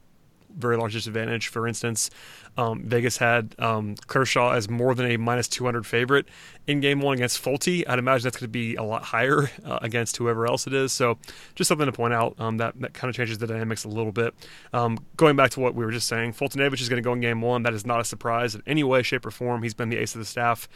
very 0.57 0.77
large 0.77 0.93
disadvantage. 0.93 1.49
For 1.49 1.67
instance, 1.67 2.11
um, 2.57 2.83
Vegas 2.85 3.19
had 3.19 3.55
um, 3.59 3.95
Kershaw 4.07 4.53
as 4.53 4.69
more 4.69 4.95
than 4.95 5.11
a 5.11 5.17
minus 5.17 5.47
200 5.49 5.87
favorite 5.87 6.27
in 6.67 6.81
game 6.81 7.01
one 7.01 7.15
against 7.15 7.43
Folty. 7.43 7.85
I'd 7.89 7.99
imagine 7.99 8.25
that's 8.25 8.37
going 8.37 8.47
to 8.47 8.49
be 8.49 8.75
a 8.75 8.83
lot 8.83 9.05
higher 9.05 9.51
uh, 9.65 9.79
against 9.81 10.17
whoever 10.17 10.47
else 10.47 10.67
it 10.67 10.75
is. 10.75 10.93
So, 10.93 11.19
just 11.55 11.69
something 11.69 11.87
to 11.87 11.93
point 11.93 12.15
out 12.15 12.35
um, 12.39 12.57
that, 12.59 12.79
that 12.81 12.95
kind 12.95 13.09
of 13.09 13.17
changes 13.17 13.39
the 13.39 13.47
dynamics 13.47 13.85
a 13.85 13.89
little 13.89 14.13
bit. 14.13 14.35
Um, 14.73 14.99
going 15.17 15.37
back 15.37 15.51
to 15.53 15.61
what 15.61 15.75
we 15.75 15.85
were 15.85 15.93
just 15.93 16.09
saying, 16.09 16.33
Foltynewicz 16.33 16.81
is 16.81 16.89
going 16.89 17.03
to 17.03 17.07
go 17.07 17.13
in 17.13 17.21
game 17.21 17.41
one. 17.41 17.63
That 17.63 17.75
is 17.75 17.87
not 17.87 18.01
a 18.01 18.05
surprise 18.05 18.55
in 18.55 18.63
any 18.67 18.83
way, 18.83 19.03
shape, 19.03 19.25
or 19.25 19.31
form. 19.31 19.63
He's 19.63 19.75
been 19.75 19.89
the 19.89 19.99
ace 19.99 20.15
of 20.15 20.19
the 20.19 20.25
staff 20.25 20.69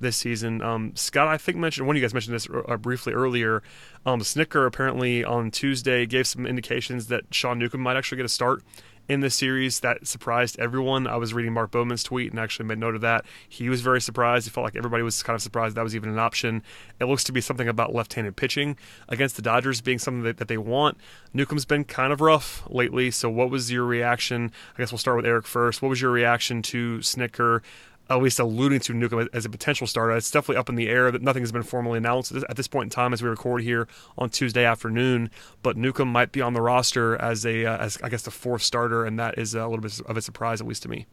this 0.00 0.16
season. 0.16 0.62
Um, 0.62 0.94
Scott, 0.94 1.28
I 1.28 1.38
think 1.38 1.56
mentioned 1.56 1.86
one 1.86 1.96
of 1.96 2.00
you 2.00 2.04
guys 2.04 2.14
mentioned 2.14 2.34
this 2.34 2.48
uh, 2.68 2.76
briefly 2.76 3.12
earlier. 3.12 3.62
Um, 4.06 4.20
Snitker 4.20 4.66
apparently 4.66 5.24
on 5.24 5.50
Tuesday 5.50 6.06
gave 6.06 6.26
some 6.26 6.46
indications 6.46 7.08
that 7.08 7.24
Sean 7.32 7.58
Newcomb 7.58 7.80
might 7.80 7.96
actually 7.96 8.16
get 8.16 8.26
a 8.26 8.30
start 8.30 8.62
in 9.08 9.20
this 9.20 9.34
series 9.34 9.80
that 9.80 10.06
surprised 10.06 10.58
everyone. 10.58 11.06
I 11.06 11.16
was 11.16 11.32
reading 11.32 11.54
Mark 11.54 11.70
Bowman's 11.70 12.02
tweet 12.02 12.30
and 12.30 12.38
actually 12.38 12.66
made 12.66 12.78
note 12.78 12.94
of 12.94 13.00
that. 13.00 13.24
He 13.48 13.68
was 13.68 13.80
very 13.80 14.00
surprised. 14.00 14.46
He 14.46 14.50
felt 14.50 14.64
like 14.64 14.76
everybody 14.76 15.02
was 15.02 15.22
kind 15.22 15.34
of 15.34 15.42
surprised 15.42 15.76
that 15.76 15.82
was 15.82 15.96
even 15.96 16.10
an 16.10 16.18
option. 16.18 16.62
It 17.00 17.06
looks 17.06 17.24
to 17.24 17.32
be 17.32 17.40
something 17.40 17.68
about 17.68 17.94
left 17.94 18.14
handed 18.14 18.36
pitching 18.36 18.76
against 19.08 19.36
the 19.36 19.42
Dodgers 19.42 19.80
being 19.80 19.98
something 19.98 20.22
that, 20.24 20.36
that 20.36 20.48
they 20.48 20.58
want. 20.58 20.98
Newcomb's 21.32 21.64
been 21.64 21.84
kind 21.84 22.12
of 22.12 22.20
rough 22.20 22.62
lately. 22.68 23.10
So, 23.10 23.30
what 23.30 23.50
was 23.50 23.72
your 23.72 23.84
reaction? 23.84 24.52
I 24.74 24.78
guess 24.78 24.92
we'll 24.92 24.98
start 24.98 25.16
with 25.16 25.26
Eric 25.26 25.46
first. 25.46 25.80
What 25.80 25.88
was 25.88 26.00
your 26.02 26.10
reaction 26.10 26.60
to 26.62 26.98
Snitker? 26.98 27.62
At 28.10 28.22
least 28.22 28.38
alluding 28.38 28.80
to 28.80 28.94
Newcomb 28.94 29.28
as 29.32 29.44
a 29.44 29.50
potential 29.50 29.86
starter. 29.86 30.16
It's 30.16 30.30
definitely 30.30 30.56
up 30.56 30.68
in 30.68 30.74
the 30.74 30.88
air. 30.88 31.10
That 31.10 31.22
nothing 31.22 31.42
has 31.42 31.52
been 31.52 31.62
formally 31.62 31.98
announced 31.98 32.32
at 32.32 32.56
this 32.56 32.68
point 32.68 32.86
in 32.86 32.90
time 32.90 33.12
as 33.12 33.22
we 33.22 33.28
record 33.28 33.62
here 33.62 33.88
on 34.16 34.30
Tuesday 34.30 34.64
afternoon. 34.64 35.30
But 35.62 35.76
Newcomb 35.76 36.08
might 36.08 36.32
be 36.32 36.40
on 36.40 36.54
the 36.54 36.62
roster 36.62 37.16
as 37.16 37.44
a, 37.44 37.66
uh, 37.66 37.78
as 37.78 37.98
I 38.02 38.08
guess, 38.08 38.22
the 38.22 38.30
fourth 38.30 38.62
starter, 38.62 39.04
and 39.04 39.18
that 39.18 39.38
is 39.38 39.54
a 39.54 39.66
little 39.66 39.82
bit 39.82 40.00
of 40.00 40.16
a 40.16 40.22
surprise, 40.22 40.60
at 40.60 40.66
least 40.66 40.82
to 40.84 40.88
me. 40.88 41.06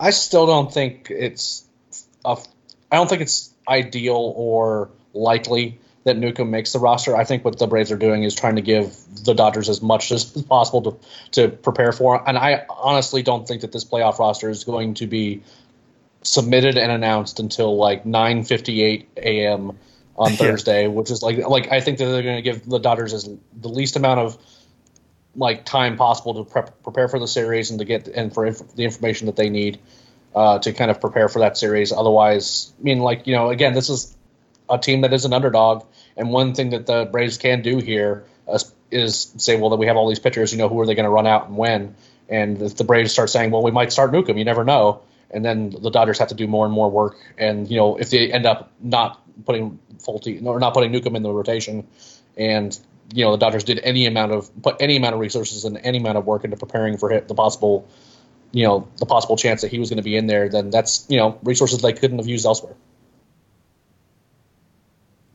I 0.00 0.10
still 0.10 0.46
don't 0.46 0.72
think 0.72 1.10
it's, 1.10 1.64
a, 2.24 2.36
I 2.90 2.96
don't 2.96 3.08
think 3.08 3.22
it's 3.22 3.52
ideal 3.68 4.32
or 4.36 4.90
likely 5.12 5.78
that 6.04 6.18
Newcomb 6.18 6.50
makes 6.50 6.72
the 6.72 6.78
roster. 6.78 7.16
I 7.16 7.24
think 7.24 7.44
what 7.44 7.58
the 7.58 7.66
Braves 7.66 7.90
are 7.90 7.96
doing 7.96 8.22
is 8.22 8.34
trying 8.34 8.56
to 8.56 8.62
give 8.62 8.94
the 9.24 9.34
Dodgers 9.34 9.68
as 9.68 9.82
much 9.82 10.12
as 10.12 10.24
possible 10.48 10.82
to 10.82 10.96
to 11.32 11.48
prepare 11.48 11.92
for. 11.92 12.22
And 12.28 12.38
I 12.38 12.66
honestly 12.68 13.22
don't 13.22 13.48
think 13.48 13.62
that 13.62 13.72
this 13.72 13.84
playoff 13.84 14.18
roster 14.18 14.50
is 14.50 14.64
going 14.64 14.94
to 14.94 15.06
be 15.06 15.42
submitted 16.24 16.76
and 16.78 16.90
announced 16.90 17.38
until 17.38 17.76
like 17.76 18.04
9:58 18.04 19.06
a.m. 19.18 19.78
on 20.16 20.32
Thursday, 20.32 20.82
yeah. 20.82 20.88
which 20.88 21.10
is 21.10 21.22
like 21.22 21.38
like 21.38 21.70
I 21.70 21.80
think 21.80 21.98
that 21.98 22.06
they're 22.06 22.22
going 22.22 22.36
to 22.36 22.42
give 22.42 22.68
the 22.68 22.78
Dodgers 22.78 23.12
as 23.12 23.28
the 23.54 23.68
least 23.68 23.96
amount 23.96 24.20
of 24.20 24.38
like 25.36 25.64
time 25.64 25.96
possible 25.96 26.34
to 26.34 26.50
prep, 26.50 26.82
prepare 26.82 27.08
for 27.08 27.18
the 27.18 27.28
series 27.28 27.70
and 27.70 27.78
to 27.78 27.84
get 27.84 28.08
and 28.08 28.32
for 28.32 28.46
inf- 28.46 28.74
the 28.74 28.84
information 28.84 29.26
that 29.26 29.36
they 29.36 29.50
need 29.50 29.78
uh, 30.34 30.58
to 30.58 30.72
kind 30.72 30.90
of 30.90 31.00
prepare 31.00 31.28
for 31.28 31.40
that 31.40 31.56
series. 31.56 31.92
Otherwise, 31.92 32.72
I 32.80 32.82
mean, 32.82 32.98
like 32.98 33.26
you 33.26 33.34
know, 33.34 33.50
again, 33.50 33.74
this 33.74 33.90
is 33.90 34.16
a 34.68 34.78
team 34.78 35.02
that 35.02 35.12
is 35.12 35.24
an 35.26 35.32
underdog, 35.32 35.84
and 36.16 36.30
one 36.30 36.54
thing 36.54 36.70
that 36.70 36.86
the 36.86 37.08
Braves 37.10 37.36
can 37.36 37.62
do 37.62 37.78
here 37.78 38.24
uh, 38.48 38.58
is 38.90 39.32
say, 39.36 39.56
well, 39.60 39.70
that 39.70 39.76
we 39.76 39.86
have 39.86 39.96
all 39.96 40.08
these 40.08 40.20
pitchers. 40.20 40.52
You 40.52 40.58
know, 40.58 40.68
who 40.68 40.80
are 40.80 40.86
they 40.86 40.94
going 40.94 41.04
to 41.04 41.10
run 41.10 41.26
out 41.26 41.48
and 41.48 41.56
when? 41.56 41.94
And 42.30 42.62
if 42.62 42.76
the 42.76 42.84
Braves 42.84 43.12
start 43.12 43.28
saying, 43.28 43.50
well, 43.50 43.62
we 43.62 43.70
might 43.70 43.92
start 43.92 44.10
Newcomb, 44.10 44.38
you 44.38 44.46
never 44.46 44.64
know 44.64 45.02
and 45.34 45.44
then 45.44 45.70
the 45.70 45.90
Dodgers 45.90 46.18
have 46.18 46.28
to 46.28 46.34
do 46.34 46.46
more 46.46 46.64
and 46.64 46.72
more 46.72 46.90
work. 46.90 47.16
And 47.36 47.68
you 47.70 47.76
know, 47.76 47.96
if 47.96 48.10
they 48.10 48.32
end 48.32 48.46
up 48.46 48.70
not 48.80 49.20
putting 49.44 49.78
Folty 49.98 50.42
or 50.44 50.58
not 50.60 50.72
putting 50.72 50.92
Newcomb 50.92 51.16
in 51.16 51.22
the 51.22 51.32
rotation, 51.32 51.86
and 52.36 52.78
you 53.12 53.24
know 53.24 53.32
the 53.32 53.38
Dodgers 53.38 53.64
did 53.64 53.80
any 53.82 54.06
amount 54.06 54.32
of 54.32 54.50
put 54.62 54.76
any 54.80 54.96
amount 54.96 55.14
of 55.14 55.20
resources 55.20 55.64
and 55.64 55.78
any 55.78 55.98
amount 55.98 56.16
of 56.16 56.24
work 56.24 56.44
into 56.44 56.56
preparing 56.56 56.96
for 56.96 57.20
the 57.20 57.34
possible, 57.34 57.86
you 58.52 58.64
know, 58.64 58.88
the 58.98 59.06
possible 59.06 59.36
chance 59.36 59.62
that 59.62 59.70
he 59.70 59.78
was 59.78 59.90
going 59.90 59.98
to 59.98 60.04
be 60.04 60.16
in 60.16 60.26
there, 60.26 60.48
then 60.48 60.70
that's 60.70 61.04
you 61.08 61.18
know 61.18 61.38
resources 61.42 61.82
they 61.82 61.92
couldn't 61.92 62.18
have 62.18 62.28
used 62.28 62.46
elsewhere. 62.46 62.74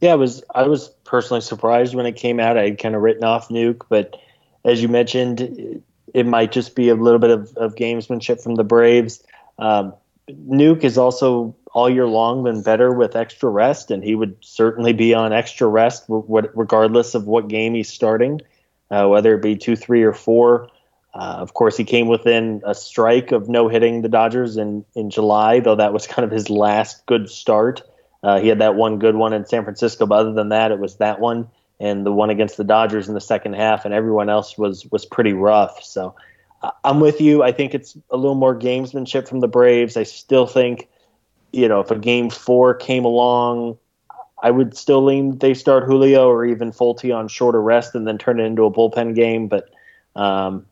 Yeah, 0.02 0.14
I 0.14 0.16
was 0.16 0.44
I 0.56 0.64
was 0.64 0.90
personally 1.04 1.42
surprised 1.42 1.94
when 1.94 2.06
it 2.06 2.16
came 2.16 2.40
out. 2.40 2.58
I 2.58 2.64
had 2.64 2.80
kind 2.80 2.96
of 2.96 3.02
written 3.02 3.26
off 3.26 3.50
Nuke, 3.50 3.82
but 3.90 4.16
as 4.64 4.82
you 4.82 4.88
mentioned, 4.88 5.84
it 6.14 6.26
might 6.26 6.52
just 6.52 6.76
be 6.76 6.90
a 6.90 6.96
little 6.96 7.20
bit 7.20 7.32
of, 7.32 7.56
of 7.58 7.76
gamesmanship 7.76 8.42
from 8.42 8.56
the 8.56 8.64
Braves. 8.64 9.24
Um, 9.60 9.94
Nuke 10.30 10.84
is 10.84 10.98
also 10.98 11.56
all 11.74 11.90
year 11.90 12.08
long 12.08 12.44
been 12.44 12.64
better 12.64 12.92
with 12.94 13.16
extra 13.16 13.50
rest, 13.50 13.92
and 13.92 14.04
he 14.04 14.16
would 14.16 14.38
certainly 14.42 14.94
be 14.94 15.14
on 15.14 15.34
extra 15.34 15.68
rest 15.68 16.06
regardless 16.08 17.16
of 17.16 17.28
what 17.28 17.48
game 17.48 17.76
he's 17.76 17.90
starting, 17.90 18.42
uh, 18.90 19.08
whether 19.08 19.36
it 19.36 19.42
be 19.42 19.56
two, 19.56 19.76
three, 19.76 20.04
or 20.04 20.14
four. 20.14 20.70
Uh, 21.14 21.38
of 21.40 21.54
course, 21.54 21.76
he 21.76 21.84
came 21.84 22.08
within 22.08 22.62
a 22.66 22.76
strike 22.76 23.32
of 23.32 23.50
no 23.50 23.68
hitting 23.68 24.02
the 24.02 24.10
Dodgers 24.10 24.58
in, 24.58 24.86
in 24.96 25.10
July, 25.10 25.60
though 25.60 25.76
that 25.76 25.94
was 25.94 26.08
kind 26.08 26.26
of 26.26 26.32
his 26.32 26.50
last 26.50 27.06
good 27.06 27.30
start. 27.30 27.84
Uh, 28.22 28.40
he 28.40 28.48
had 28.48 28.60
that 28.60 28.76
one 28.76 29.00
good 29.00 29.16
one 29.16 29.34
in 29.34 29.46
San 29.46 29.64
Francisco, 29.64 30.06
but 30.06 30.20
other 30.20 30.34
than 30.34 30.50
that, 30.50 30.72
it 30.72 30.80
was 30.80 30.98
that 30.98 31.20
one 31.20 31.48
and 31.80 32.06
the 32.06 32.12
one 32.12 32.30
against 32.30 32.58
the 32.58 32.64
Dodgers 32.64 33.08
in 33.08 33.14
the 33.14 33.22
second 33.22 33.54
half, 33.54 33.86
and 33.86 33.94
everyone 33.94 34.30
else 34.30 34.58
was 34.58 34.86
was 34.92 35.06
pretty 35.06 35.34
rough. 35.34 35.82
So 35.84 36.16
I'm 36.84 37.00
with 37.00 37.22
you. 37.22 37.44
I 37.44 37.52
think 37.52 37.74
it's 37.74 37.98
a 38.10 38.18
little 38.18 38.36
more 38.36 38.58
gamesmanship 38.58 39.28
from 39.28 39.40
the 39.40 39.48
Braves. 39.48 39.96
I 39.96 40.04
still 40.04 40.46
think, 40.46 40.90
you 41.52 41.68
know, 41.68 41.80
if 41.80 41.92
a 41.92 41.98
game 41.98 42.30
four 42.30 42.74
came 42.74 43.06
along, 43.06 43.78
I 44.42 44.52
would 44.52 44.76
still 44.76 45.04
lean 45.04 45.38
they 45.38 45.54
start 45.54 45.86
Julio 45.86 46.30
or 46.30 46.46
even 46.46 46.72
Folty 46.72 47.16
on 47.16 47.28
shorter 47.28 47.62
rest 47.62 47.96
and 47.96 48.08
then 48.08 48.18
turn 48.18 48.40
it 48.40 48.44
into 48.44 48.64
a 48.64 48.72
bullpen 48.72 49.16
game. 49.16 49.48
But 49.48 49.70
um, 50.16 50.66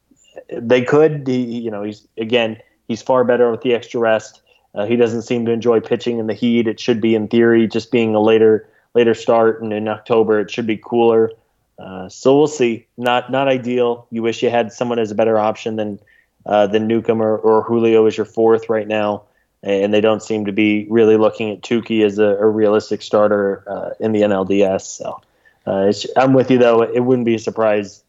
they 0.49 0.81
could. 0.81 1.27
He, 1.27 1.43
you 1.43 1.71
know, 1.71 1.83
he's 1.83 2.07
again, 2.17 2.57
he's 2.87 3.01
far 3.01 3.23
better 3.23 3.49
with 3.51 3.61
the 3.61 3.73
extra 3.73 3.99
rest. 3.99 4.41
Uh, 4.75 4.85
he 4.85 4.95
doesn't 4.95 5.23
seem 5.23 5.45
to 5.45 5.51
enjoy 5.51 5.79
pitching 5.79 6.19
in 6.19 6.27
the 6.27 6.33
heat. 6.33 6.67
It 6.67 6.79
should 6.79 7.01
be, 7.01 7.15
in 7.15 7.27
theory, 7.27 7.67
just 7.67 7.91
being 7.91 8.13
a 8.13 8.21
later 8.21 8.67
later 8.93 9.13
start, 9.13 9.61
and 9.61 9.71
in 9.73 9.87
October 9.87 10.39
it 10.39 10.51
should 10.51 10.67
be 10.67 10.77
cooler. 10.77 11.31
Uh, 11.79 12.09
so 12.09 12.37
we'll 12.37 12.47
see. 12.47 12.87
Not 12.97 13.31
not 13.31 13.47
ideal. 13.47 14.07
You 14.09 14.23
wish 14.23 14.41
you 14.41 14.49
had 14.49 14.73
someone 14.73 14.99
as 14.99 15.11
a 15.11 15.15
better 15.15 15.37
option 15.37 15.75
than 15.75 15.99
uh, 16.45 16.67
than 16.67 16.87
Newcomb 16.87 17.21
or, 17.21 17.37
or, 17.37 17.61
Julio 17.63 18.05
as 18.05 18.15
your 18.15 18.25
fourth 18.25 18.69
right 18.69 18.87
now, 18.87 19.23
and 19.63 19.93
they 19.93 20.01
don't 20.01 20.23
seem 20.23 20.45
to 20.45 20.53
be 20.53 20.87
really 20.89 21.17
looking 21.17 21.51
at 21.51 21.61
Touki 21.61 22.05
as 22.05 22.19
a, 22.19 22.23
a 22.23 22.47
realistic 22.47 23.01
starter 23.01 23.63
uh, 23.67 23.89
in 23.99 24.13
the 24.13 24.21
NLDS. 24.21 24.81
So 24.81 25.21
uh, 25.65 25.91
I'm 26.15 26.33
with 26.33 26.49
you 26.49 26.57
though. 26.57 26.81
It 26.81 27.01
wouldn't 27.01 27.25
be 27.25 27.35
a 27.35 27.39
surprise. 27.39 28.03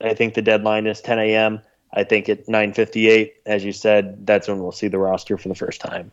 I 0.00 0.14
think 0.14 0.34
the 0.34 0.42
deadline 0.42 0.86
is 0.86 1.00
10 1.00 1.18
a.m. 1.18 1.60
I 1.92 2.04
think 2.04 2.28
at 2.28 2.46
9:58, 2.46 3.32
as 3.46 3.64
you 3.64 3.72
said, 3.72 4.26
that's 4.26 4.48
when 4.48 4.60
we'll 4.60 4.72
see 4.72 4.88
the 4.88 4.98
roster 4.98 5.38
for 5.38 5.48
the 5.48 5.54
first 5.54 5.80
time. 5.80 6.10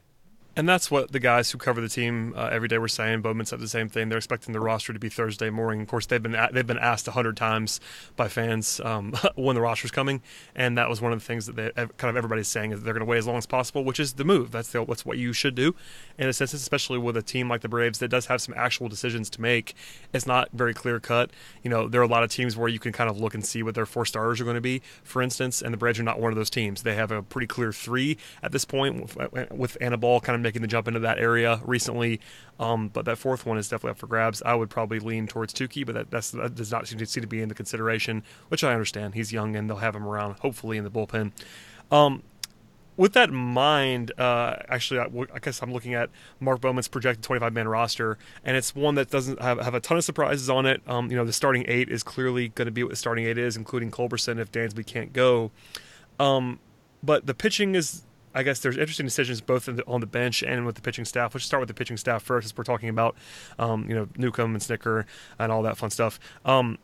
And 0.54 0.68
that's 0.68 0.92
what 0.92 1.14
the 1.14 1.20
guys 1.20 1.50
who 1.50 1.58
cover 1.58 1.80
the 1.80 1.88
team 1.88 2.34
uh, 2.36 2.50
every 2.52 2.68
day 2.68 2.78
were 2.78 2.90
saying. 2.90 3.22
Bowman 3.22 3.46
said 3.46 3.62
the 3.62 3.70
same 3.70 3.88
thing. 3.88 4.10
They're 4.10 4.18
expecting 4.18 4.52
the 4.52 4.60
roster 4.60 4.92
to 4.92 5.00
be 5.00 5.08
Thursday 5.08 5.50
morning. 5.50 5.82
Of 5.82 5.88
course, 5.88 6.06
they've 6.08 6.22
been 6.22 6.36
they've 6.52 6.68
been 6.68 6.78
asked 6.78 7.08
a 7.08 7.12
hundred 7.12 7.38
times 7.38 7.80
by 8.18 8.28
fans 8.28 8.82
um, 8.84 9.14
when 9.36 9.56
the 9.56 9.62
roster's 9.62 9.92
coming, 9.92 10.22
and 10.54 10.78
that 10.78 10.90
was 10.90 11.00
one 11.00 11.14
of 11.14 11.20
the 11.20 11.26
things 11.26 11.46
that 11.46 11.56
they, 11.56 11.72
kind 11.74 12.10
of 12.10 12.18
everybody's 12.18 12.50
saying 12.50 12.74
is 12.74 12.84
they're 12.84 12.94
going 12.94 13.06
to 13.06 13.10
wait 13.10 13.20
as 13.20 13.28
long 13.28 13.38
as 13.38 13.46
possible, 13.46 13.86
which 13.86 13.98
is 13.98 14.14
the 14.14 14.26
move. 14.26 14.52
That's 14.52 14.74
the, 14.74 14.84
what's 14.84 15.06
what 15.06 15.18
you 15.18 15.32
should 15.32 15.56
do, 15.56 15.74
in 16.18 16.28
a 16.28 16.34
sense, 16.34 16.54
especially 16.54 16.98
with 16.98 17.16
a 17.16 17.22
team 17.22 17.48
like 17.48 17.62
the 17.62 17.70
Braves 17.70 18.00
that 18.00 18.10
does 18.10 18.26
have 18.26 18.42
some 18.42 18.54
actual 18.58 18.90
decisions 18.90 19.30
to 19.30 19.42
make. 19.42 19.74
It's 20.12 20.28
not 20.28 20.50
very 20.52 20.74
clear 20.74 21.00
cut. 21.00 21.32
You 21.64 21.70
know, 21.70 21.88
there 21.88 22.02
are 22.02 22.06
a 22.06 22.08
lot 22.08 22.24
of 22.24 22.30
teams 22.30 22.58
where 22.58 22.68
you 22.68 22.80
can 22.80 22.92
kind 22.92 23.10
of 23.10 23.18
look 23.18 23.34
and 23.34 23.46
see 23.46 23.64
what 23.64 23.74
their 23.74 23.86
four 23.86 24.06
starters 24.06 24.42
are 24.42 24.44
going 24.44 24.56
to 24.56 24.62
be, 24.62 24.82
for 25.02 25.22
instance, 25.22 25.62
and 25.62 25.74
the 25.74 25.78
Braves 25.78 25.98
are 25.98 26.04
not 26.04 26.20
one 26.20 26.34
of 26.34 26.38
those 26.38 26.50
teams. 26.50 26.84
They 26.84 26.96
have 26.96 27.12
a 27.12 27.24
pretty 27.24 27.48
clear 27.48 27.72
three 27.72 28.18
at 28.44 28.52
this 28.52 28.66
point 28.66 29.16
with, 29.16 29.50
with 29.50 29.78
Anibal 29.80 30.20
kind 30.20 30.36
of 30.36 30.41
making 30.42 30.62
the 30.62 30.68
jump 30.68 30.88
into 30.88 31.00
that 31.00 31.18
area 31.18 31.62
recently. 31.66 32.20
Um, 32.60 32.90
but 32.90 33.06
that 33.06 33.18
fourth 33.18 33.46
one 33.46 33.58
is 33.58 33.70
definitely 33.70 33.92
up 33.92 33.98
for 33.98 34.08
grabs. 34.08 34.42
I 34.44 34.56
would 34.56 34.70
probably 34.70 35.00
lean 35.00 35.28
towards 35.28 35.54
Touki, 35.54 35.86
but 35.86 35.96
that, 35.96 36.12
that 36.12 36.56
does 36.56 36.72
not 36.72 36.88
seem 36.88 37.00
to, 37.00 37.06
seem 37.06 37.22
to 37.22 37.28
be 37.28 37.42
in 37.42 37.50
the 37.50 37.56
consideration, 37.56 38.24
which 38.50 38.64
I 38.64 38.74
understand. 38.74 39.16
He's 39.16 39.32
young 39.32 39.56
and 39.56 39.70
they'll 39.70 39.78
have 39.78 39.96
him 39.96 40.08
around, 40.08 40.40
hopefully, 40.40 40.78
in 40.78 40.84
the 40.84 40.92
bullpen. 40.92 41.32
Um, 41.92 42.24
with 42.98 43.14
that 43.14 43.30
in 43.30 43.36
mind, 43.36 44.12
uh, 44.20 44.58
actually, 44.70 45.00
I, 45.00 45.08
I, 45.34 45.40
guess 45.40 45.62
I'm 45.62 45.74
looking 45.74 45.94
at 45.94 46.10
Mark 46.40 46.62
Bowman's 46.62 46.88
projected 46.88 47.24
25 47.24 47.54
man 47.54 47.68
roster, 47.68 48.18
and 48.44 48.58
it's 48.58 48.76
one 48.76 48.96
that 48.96 49.10
doesn't 49.10 49.42
have, 49.42 49.60
have 49.60 49.74
a 49.74 49.80
ton 49.80 49.98
of 49.98 50.04
surprises 50.04 50.50
on 50.50 50.66
it. 50.66 50.82
Um, 50.86 51.10
you 51.10 51.18
know, 51.18 51.26
the 51.26 51.34
starting 51.34 51.66
eight 51.68 51.90
is 51.90 52.04
clearly 52.04 52.50
going 52.50 52.68
to 52.68 52.72
be 52.72 52.84
what 52.84 52.90
the 52.90 52.96
starting 52.96 53.26
eight 53.26 53.38
is, 53.38 53.56
including 53.56 53.92
Culberson 53.92 54.40
if 54.40 54.52
Dansby 54.52 54.86
can't 54.86 55.14
go. 55.14 55.52
Um, 56.20 56.60
but 57.02 57.26
the 57.26 57.34
pitching 57.34 57.76
is, 57.76 58.04
I 58.34 58.44
guess, 58.44 58.60
there's 58.60 58.78
interesting 58.78 59.06
decisions 59.06 59.42
both 59.42 59.66
the, 59.66 59.84
on 59.86 60.00
the 60.00 60.08
bench 60.08 60.42
and 60.42 60.66
with 60.66 60.76
the 60.76 60.82
pitching 60.82 61.06
staff. 61.06 61.36
Let's 61.36 61.46
start 61.46 61.62
with 61.62 61.68
the 61.68 61.74
pitching 61.74 61.98
staff 61.98 62.24
first, 62.24 62.46
as 62.46 62.58
we're 62.58 62.64
talking 62.64 62.90
about, 62.90 63.16
um, 63.60 63.86
you 63.90 63.96
know, 63.96 64.08
Newcomb 64.18 64.54
and 64.54 64.62
Snitker 64.62 65.06
and 65.38 65.52
all 65.52 65.64
that 65.64 65.78
fun 65.78 65.90
stuff 65.90 66.20
um, 66.46 66.78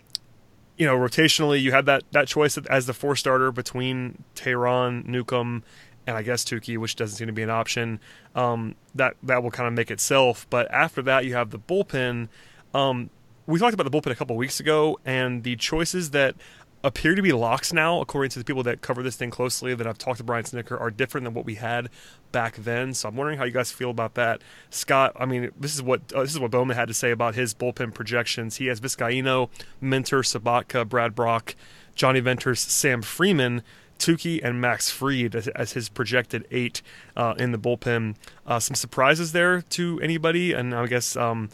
you 0.78 0.86
know, 0.86 0.96
rotationally, 0.96 1.62
you 1.62 1.72
had 1.72 1.86
that 1.88 2.04
that 2.12 2.28
choice 2.28 2.58
as 2.58 2.86
the 2.86 2.94
four 2.94 3.16
starter 3.16 3.52
between 3.52 4.24
Teheran, 4.36 5.06
Newcomb, 5.06 5.64
and 6.06 6.16
I 6.16 6.22
guess 6.22 6.46
Touki, 6.46 6.78
which 6.78 6.96
doesn't 6.96 7.18
seem 7.18 7.28
to 7.28 7.34
be 7.34 7.42
an 7.42 7.50
option. 7.50 8.00
Um, 8.36 8.76
that 8.94 9.16
that 9.24 9.42
will 9.42 9.52
kind 9.52 9.68
of 9.68 9.74
make 9.74 9.90
itself. 9.90 10.46
But 10.50 10.70
after 10.72 11.02
that, 11.04 11.26
you 11.26 11.34
have 11.34 11.50
the 11.50 11.60
bullpen. 11.60 12.30
Um, 12.74 13.10
we 13.48 13.60
talked 13.60 13.74
about 13.74 13.90
the 13.90 13.98
bullpen 13.98 14.12
a 14.12 14.16
couple 14.16 14.36
weeks 14.36 14.60
ago, 14.60 15.00
and 15.04 15.44
the 15.44 15.56
choices 15.56 16.12
that 16.12 16.36
appear 16.84 17.16
to 17.16 17.22
be 17.22 17.32
locks 17.32 17.74
now, 17.74 18.02
according 18.02 18.30
to 18.32 18.40
the 18.40 18.46
people 18.46 18.64
that 18.64 18.82
cover 18.82 19.02
this 19.04 19.16
thing 19.16 19.30
closely 19.30 19.74
that 19.76 19.88
I've 19.88 19.98
talked 19.98 20.18
to 20.18 20.24
Brian 20.24 20.44
Snitker, 20.44 20.80
are 20.80 20.92
different 20.92 21.26
than 21.26 21.34
what 21.34 21.46
we 21.46 21.56
had 21.56 21.90
back 22.32 22.56
then. 22.56 22.94
So 22.94 23.10
I'm 23.10 23.16
wondering 23.16 23.38
how 23.38 23.46
you 23.46 23.52
guys 23.52 23.72
feel 23.72 23.90
about 23.90 24.14
that. 24.16 24.42
Scott, 24.70 25.14
I 25.16 25.26
mean, 25.26 25.52
this 25.60 25.76
is 25.76 25.82
what 25.82 26.02
uh, 26.14 26.22
this 26.22 26.32
is 26.32 26.40
what 26.40 26.52
Bowman 26.52 26.76
had 26.76 26.88
to 26.88 26.94
say 26.94 27.12
about 27.12 27.36
his 27.36 27.54
bullpen 27.54 27.94
projections. 27.94 28.58
He 28.58 28.68
has 28.68 28.80
Vizcaino, 28.80 29.50
Minter, 29.82 30.20
Sobotka, 30.22 30.88
Brad 30.88 31.16
Brach, 31.16 31.56
Jonny 31.96 32.20
Venters, 32.20 32.60
Sam 32.60 33.02
Freeman. 33.02 33.64
Touki 33.98 34.40
and 34.44 34.62
Max 34.62 34.92
Fried 34.92 35.34
as, 35.34 35.48
as 35.48 35.74
his 35.74 35.90
projected 35.90 36.46
eight 36.52 36.84
uh, 37.16 37.34
in 37.40 37.52
the 37.52 37.58
bullpen. 37.58 38.16
Uh, 38.46 38.60
some 38.60 38.76
surprises 38.76 39.32
there 39.32 39.64
to 39.64 40.00
anybody, 40.02 40.54
and 40.54 40.76
I 40.76 40.86
guess 40.86 41.16
um, 41.16 41.50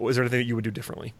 was 0.00 0.16
there 0.16 0.24
anything 0.24 0.40
that 0.40 0.44
you 0.46 0.56
would 0.56 0.64
do 0.64 0.72
differently? 0.72 1.14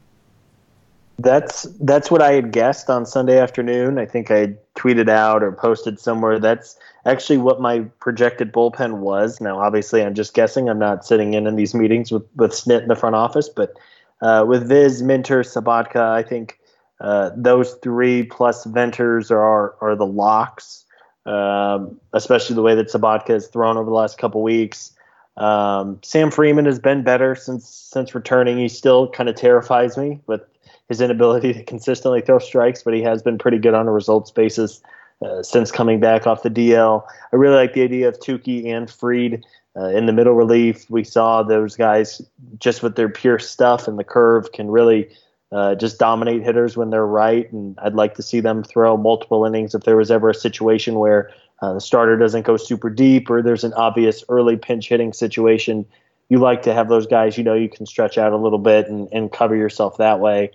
That's 1.18 1.62
that's 1.80 2.10
what 2.10 2.22
I 2.22 2.32
had 2.32 2.50
guessed 2.50 2.90
on 2.90 3.06
Sunday 3.06 3.38
afternoon. 3.38 3.98
I 3.98 4.06
think 4.06 4.30
I 4.30 4.54
tweeted 4.76 5.08
out 5.08 5.44
or 5.44 5.52
posted 5.52 6.00
somewhere. 6.00 6.40
That's 6.40 6.76
actually 7.06 7.38
what 7.38 7.60
my 7.60 7.80
projected 8.00 8.52
bullpen 8.52 8.98
was. 8.98 9.40
Now, 9.40 9.60
obviously, 9.60 10.02
I'm 10.02 10.14
just 10.14 10.34
guessing. 10.34 10.68
I'm 10.68 10.78
not 10.78 11.04
sitting 11.06 11.34
in 11.34 11.46
in 11.46 11.54
these 11.54 11.72
meetings 11.72 12.10
with 12.10 12.24
with 12.34 12.50
Snit 12.50 12.82
in 12.82 12.88
the 12.88 12.96
front 12.96 13.14
office, 13.14 13.48
but 13.48 13.74
uh, 14.22 14.44
with 14.46 14.68
Viz, 14.68 15.02
Minter, 15.02 15.42
Sobotka, 15.42 16.00
I 16.00 16.22
think 16.22 16.58
uh, 17.00 17.30
those 17.36 17.74
three 17.74 18.24
plus 18.24 18.64
Venters 18.64 19.30
are 19.30 19.76
are 19.80 19.94
the 19.94 20.06
locks, 20.06 20.84
um, 21.26 22.00
especially 22.12 22.56
the 22.56 22.62
way 22.62 22.74
that 22.74 22.88
Sobotka 22.88 23.28
has 23.28 23.46
thrown 23.46 23.76
over 23.76 23.88
the 23.88 23.96
last 23.96 24.18
couple 24.18 24.42
weeks. 24.42 24.92
Um, 25.36 25.98
Sam 26.02 26.30
Freeman 26.30 26.64
has 26.64 26.80
been 26.80 27.04
better 27.04 27.36
since 27.36 27.68
since 27.68 28.16
returning. 28.16 28.58
He 28.58 28.68
still 28.68 29.10
kind 29.10 29.28
of 29.28 29.36
terrifies 29.36 29.96
me 29.96 30.20
with 30.26 30.42
his 30.88 31.00
inability 31.00 31.52
to 31.52 31.62
consistently 31.64 32.20
throw 32.20 32.38
strikes, 32.38 32.82
but 32.82 32.94
he 32.94 33.02
has 33.02 33.22
been 33.22 33.38
pretty 33.38 33.58
good 33.58 33.74
on 33.74 33.88
a 33.88 33.92
results 33.92 34.30
basis 34.30 34.82
uh, 35.24 35.42
since 35.42 35.70
coming 35.70 36.00
back 36.00 36.26
off 36.26 36.42
the 36.42 36.50
DL. 36.50 37.04
I 37.32 37.36
really 37.36 37.56
like 37.56 37.72
the 37.72 37.82
idea 37.82 38.08
of 38.08 38.18
Touki 38.18 38.66
and 38.66 38.90
Fried 38.90 39.44
uh, 39.76 39.86
in 39.86 40.06
the 40.06 40.12
middle 40.12 40.34
relief. 40.34 40.88
We 40.90 41.04
saw 41.04 41.42
those 41.42 41.76
guys 41.76 42.20
just 42.58 42.82
with 42.82 42.96
their 42.96 43.08
pure 43.08 43.38
stuff 43.38 43.88
and 43.88 43.98
the 43.98 44.04
curve 44.04 44.52
can 44.52 44.70
really 44.70 45.10
uh, 45.52 45.74
just 45.74 45.98
dominate 45.98 46.42
hitters 46.42 46.76
when 46.76 46.90
they're 46.90 47.06
right. 47.06 47.50
And 47.52 47.78
I'd 47.80 47.94
like 47.94 48.14
to 48.16 48.22
see 48.22 48.40
them 48.40 48.62
throw 48.62 48.96
multiple 48.96 49.44
innings 49.44 49.74
if 49.74 49.82
there 49.84 49.96
was 49.96 50.10
ever 50.10 50.30
a 50.30 50.34
situation 50.34 50.96
where 50.96 51.30
uh, 51.62 51.74
the 51.74 51.80
starter 51.80 52.16
doesn't 52.16 52.42
go 52.42 52.56
super 52.56 52.90
deep 52.90 53.30
or 53.30 53.40
there's 53.40 53.64
an 53.64 53.72
obvious 53.74 54.24
early 54.28 54.56
pinch 54.56 54.88
hitting 54.88 55.12
situation. 55.12 55.86
You 56.28 56.38
like 56.38 56.62
to 56.62 56.74
have 56.74 56.88
those 56.88 57.06
guys, 57.06 57.38
you 57.38 57.44
know, 57.44 57.54
you 57.54 57.68
can 57.68 57.86
stretch 57.86 58.18
out 58.18 58.32
a 58.32 58.36
little 58.36 58.58
bit 58.58 58.88
and, 58.88 59.08
and 59.12 59.30
cover 59.30 59.54
yourself 59.54 59.98
that 59.98 60.20
way. 60.20 60.50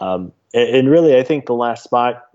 Um, 0.00 0.32
and, 0.52 0.68
and, 0.76 0.90
really, 0.90 1.16
I 1.16 1.22
think 1.22 1.46
the 1.46 1.54
last 1.54 1.84
spot, 1.84 2.26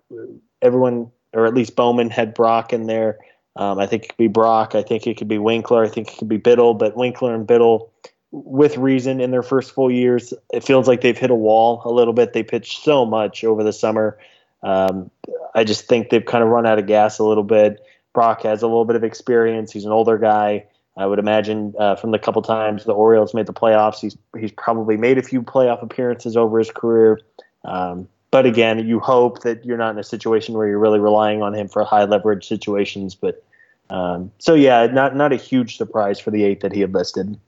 everyone, 0.61 1.11
or 1.33 1.45
at 1.45 1.53
least 1.53 1.75
Bowman, 1.75 2.09
had 2.09 2.33
Brach 2.33 2.73
in 2.73 2.87
there. 2.87 3.19
Um, 3.55 3.79
I 3.79 3.85
think 3.85 4.05
it 4.05 4.07
could 4.09 4.17
be 4.17 4.27
Brach. 4.27 4.75
I 4.75 4.81
think 4.81 5.07
it 5.07 5.17
could 5.17 5.27
be 5.27 5.37
Winkler. 5.37 5.83
I 5.83 5.89
think 5.89 6.11
it 6.13 6.17
could 6.17 6.29
be 6.29 6.37
Biddle. 6.37 6.73
But 6.73 6.95
Winkler 6.95 7.35
and 7.35 7.45
Biddle 7.45 7.91
with 8.31 8.77
reason 8.77 9.19
in 9.19 9.31
their 9.31 9.43
first 9.43 9.71
full 9.71 9.91
years. 9.91 10.33
It 10.53 10.63
feels 10.63 10.87
like 10.87 11.01
they've 11.01 11.17
hit 11.17 11.31
a 11.31 11.35
wall 11.35 11.81
a 11.83 11.91
little 11.91 12.13
bit. 12.13 12.33
They 12.33 12.43
pitched 12.43 12.83
so 12.83 13.05
much 13.05 13.43
over 13.43 13.63
the 13.63 13.73
summer. 13.73 14.17
Um, 14.61 15.09
I 15.55 15.63
just 15.63 15.87
think 15.87 16.09
they've 16.09 16.25
kind 16.25 16.43
of 16.43 16.49
run 16.49 16.65
out 16.65 16.79
of 16.79 16.85
gas 16.85 17.19
a 17.19 17.23
little 17.23 17.43
bit. 17.43 17.83
Brach 18.13 18.43
has 18.43 18.61
a 18.61 18.67
little 18.67 18.85
bit 18.85 18.95
of 18.95 19.03
experience. 19.03 19.71
He's 19.71 19.85
an 19.85 19.91
older 19.91 20.17
guy. 20.17 20.65
I 20.97 21.05
would 21.05 21.19
imagine 21.19 21.73
uh, 21.79 21.95
from 21.95 22.11
the 22.11 22.19
couple 22.19 22.41
times 22.41 22.83
the 22.83 22.91
Orioles 22.91 23.33
made 23.33 23.45
the 23.45 23.53
playoffs, 23.53 24.01
he's 24.01 24.17
he's 24.37 24.51
probably 24.51 24.97
made 24.97 25.17
a 25.17 25.23
few 25.23 25.41
playoff 25.41 25.81
appearances 25.81 26.35
over 26.35 26.59
his 26.59 26.71
career. 26.71 27.19
Um, 27.65 28.07
but 28.31 28.45
again, 28.45 28.87
you 28.87 28.99
hope 28.99 29.41
that 29.41 29.65
you're 29.65 29.77
not 29.77 29.91
in 29.91 29.97
a 29.97 30.03
situation 30.03 30.55
where 30.55 30.67
you're 30.67 30.79
really 30.79 30.99
relying 30.99 31.41
on 31.41 31.53
him 31.53 31.67
for 31.67 31.83
high 31.83 32.03
leverage 32.03 32.47
situations. 32.47 33.15
But 33.15 33.43
um, 33.89 34.31
so 34.37 34.53
yeah, 34.53 34.85
not 34.87 35.15
not 35.15 35.33
a 35.33 35.35
huge 35.35 35.77
surprise 35.77 36.19
for 36.19 36.31
the 36.31 36.43
eight 36.43 36.61
that 36.61 36.71
he 36.71 36.81
had 36.81 36.93
listed. 36.93 37.39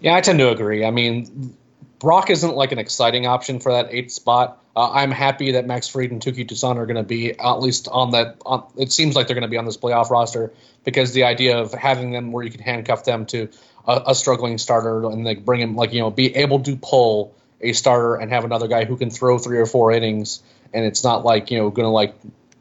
Yeah, 0.00 0.14
I 0.14 0.20
tend 0.20 0.38
to 0.38 0.50
agree. 0.50 0.84
I 0.84 0.90
mean, 0.90 1.56
Brach 1.98 2.30
isn't 2.30 2.54
like 2.56 2.72
an 2.72 2.78
exciting 2.78 3.26
option 3.26 3.60
for 3.60 3.72
that 3.72 3.92
eighth 3.92 4.12
spot. 4.12 4.62
Uh, 4.76 4.90
I'm 4.90 5.10
happy 5.10 5.52
that 5.52 5.66
Max 5.66 5.88
Fried 5.88 6.10
and 6.10 6.20
Touki 6.20 6.46
Toussaint 6.46 6.78
are 6.78 6.86
going 6.86 6.96
to 6.96 7.02
be 7.02 7.38
at 7.38 7.60
least 7.60 7.88
on 7.88 8.10
that. 8.10 8.36
On, 8.44 8.64
it 8.76 8.92
seems 8.92 9.14
like 9.14 9.26
they're 9.26 9.34
going 9.34 9.42
to 9.42 9.48
be 9.48 9.56
on 9.56 9.64
this 9.66 9.76
playoff 9.76 10.10
roster 10.10 10.52
because 10.84 11.12
the 11.12 11.24
idea 11.24 11.58
of 11.58 11.72
having 11.72 12.12
them 12.12 12.32
where 12.32 12.44
you 12.44 12.50
can 12.50 12.60
handcuff 12.60 13.04
them 13.04 13.24
to 13.26 13.48
a, 13.86 14.02
a 14.08 14.14
struggling 14.14 14.58
starter 14.58 15.04
and 15.06 15.24
like 15.24 15.44
bring 15.44 15.60
him 15.60 15.76
like 15.76 15.92
you 15.92 16.00
know 16.00 16.10
be 16.10 16.34
able 16.34 16.60
to 16.60 16.76
pull 16.76 17.34
a 17.64 17.72
starter 17.72 18.14
and 18.16 18.30
have 18.30 18.44
another 18.44 18.68
guy 18.68 18.84
who 18.84 18.96
can 18.96 19.10
throw 19.10 19.38
three 19.38 19.58
or 19.58 19.66
four 19.66 19.90
innings 19.92 20.42
and 20.74 20.84
it's 20.84 21.04
not 21.04 21.24
like 21.24 21.50
you 21.50 21.58
know 21.58 21.70
going 21.70 21.86
to 21.86 21.90
like 21.90 22.14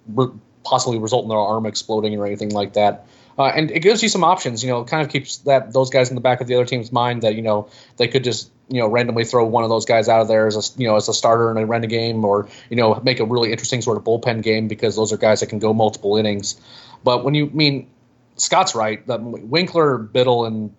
re- 0.08 0.32
possibly 0.64 1.00
result 1.00 1.24
in 1.24 1.30
their 1.30 1.38
arm 1.38 1.66
exploding 1.66 2.18
or 2.18 2.26
anything 2.26 2.50
like 2.50 2.74
that. 2.74 3.06
Uh, 3.38 3.46
and 3.46 3.72
it 3.72 3.80
gives 3.82 4.04
you 4.04 4.10
some 4.10 4.24
options. 4.24 4.64
You 4.64 4.70
know, 4.70 4.84
kind 4.84 5.04
of 5.06 5.12
keeps 5.12 5.38
that 5.38 5.74
those 5.74 5.90
guys 5.90 6.10
in 6.10 6.16
the 6.16 6.22
back 6.22 6.40
of 6.40 6.48
the 6.48 6.54
other 6.54 6.66
team's 6.66 6.92
mind 6.92 7.24
that 7.24 7.36
you 7.36 7.42
know 7.42 7.68
they 7.98 8.08
could 8.08 8.24
just 8.24 8.52
you 8.70 8.80
know 8.80 8.88
randomly 8.88 9.26
throw 9.26 9.44
one 9.44 9.64
of 9.64 9.70
those 9.70 9.86
guys 9.86 10.08
out 10.08 10.22
of 10.22 10.28
there 10.28 10.46
as 10.46 10.56
a 10.56 10.80
you 10.80 10.88
know 10.88 10.96
as 10.96 11.10
a 11.10 11.14
starter 11.14 11.50
in 11.50 11.58
a 11.58 11.66
rent 11.66 11.84
a 11.84 11.88
game, 11.88 12.24
or 12.24 12.48
you 12.70 12.76
know 12.76 13.02
make 13.04 13.20
a 13.20 13.26
really 13.26 13.52
interesting 13.52 13.82
sort 13.82 13.98
of 13.98 14.04
bullpen 14.04 14.44
game 14.44 14.68
because 14.68 14.96
those 14.96 15.12
are 15.12 15.18
guys 15.18 15.40
that 15.40 15.48
can 15.48 15.58
go 15.58 15.74
multiple 15.74 16.16
innings. 16.16 16.62
But 17.04 17.26
when 17.26 17.34
you 17.34 17.48
I 17.48 17.54
mean 17.54 17.90
Scott's 18.36 18.76
right 18.76 19.06
that 19.08 19.22
Winkler, 19.24 19.98
Biddle, 19.98 20.46
and 20.46 20.76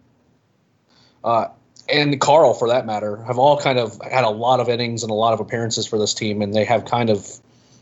uh, 1.25 1.49
and 1.89 2.21
Carle 2.21 2.55
for 2.55 2.69
that 2.69 2.87
matter 2.87 3.23
have 3.25 3.39
all 3.39 3.59
kind 3.59 3.79
of 3.79 4.01
had 4.01 4.25
a 4.25 4.31
lot 4.31 4.61
of 4.61 4.69
innings 4.69 5.03
and 5.03 5.11
a 5.11 5.15
lot 5.15 5.35
of 5.35 5.41
appearances 5.41 5.87
for 5.87 5.99
this 5.99 6.15
team, 6.15 6.43
and 6.43 6.55
they 6.55 6.65
have 6.65 6.85
kind 6.85 7.11
of 7.11 7.29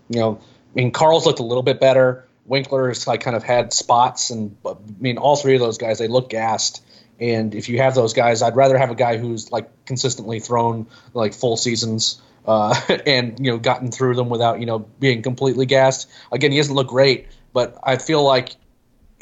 you 0.08 0.20
know 0.20 0.38
I 0.40 0.74
mean 0.74 0.92
Carle's 0.92 1.26
looked 1.26 1.40
a 1.40 1.44
little 1.44 1.62
bit 1.62 1.80
better. 1.80 2.26
Winkler's 2.44 3.06
like 3.06 3.20
kind 3.20 3.36
of 3.36 3.42
had 3.42 3.72
spots, 3.72 4.30
and 4.30 4.56
I 4.66 4.74
mean, 4.98 5.18
all 5.18 5.36
three 5.36 5.54
of 5.54 5.60
those 5.60 5.78
guys 5.78 5.98
they 5.98 6.08
look 6.08 6.28
gassed. 6.30 6.84
And 7.20 7.54
if 7.54 7.68
you 7.68 7.78
have 7.78 7.94
those 7.94 8.14
guys, 8.14 8.42
I'd 8.42 8.56
rather 8.56 8.76
have 8.76 8.90
a 8.90 8.96
guy 8.96 9.16
who's 9.16 9.52
like 9.52 9.70
consistently 9.86 10.40
thrown 10.40 10.88
like 11.14 11.34
full 11.34 11.56
seasons 11.56 12.20
uh, 12.46 12.74
and 13.06 13.38
you 13.38 13.52
know 13.52 13.58
gotten 13.58 13.90
through 13.90 14.14
them 14.14 14.28
without 14.28 14.60
you 14.60 14.66
know 14.66 14.80
being 14.80 15.22
completely 15.22 15.66
gassed. 15.66 16.10
Again, 16.30 16.52
he 16.52 16.58
doesn't 16.58 16.74
look 16.74 16.88
great, 16.88 17.28
but 17.52 17.78
I 17.82 17.96
feel 17.96 18.24
like 18.24 18.56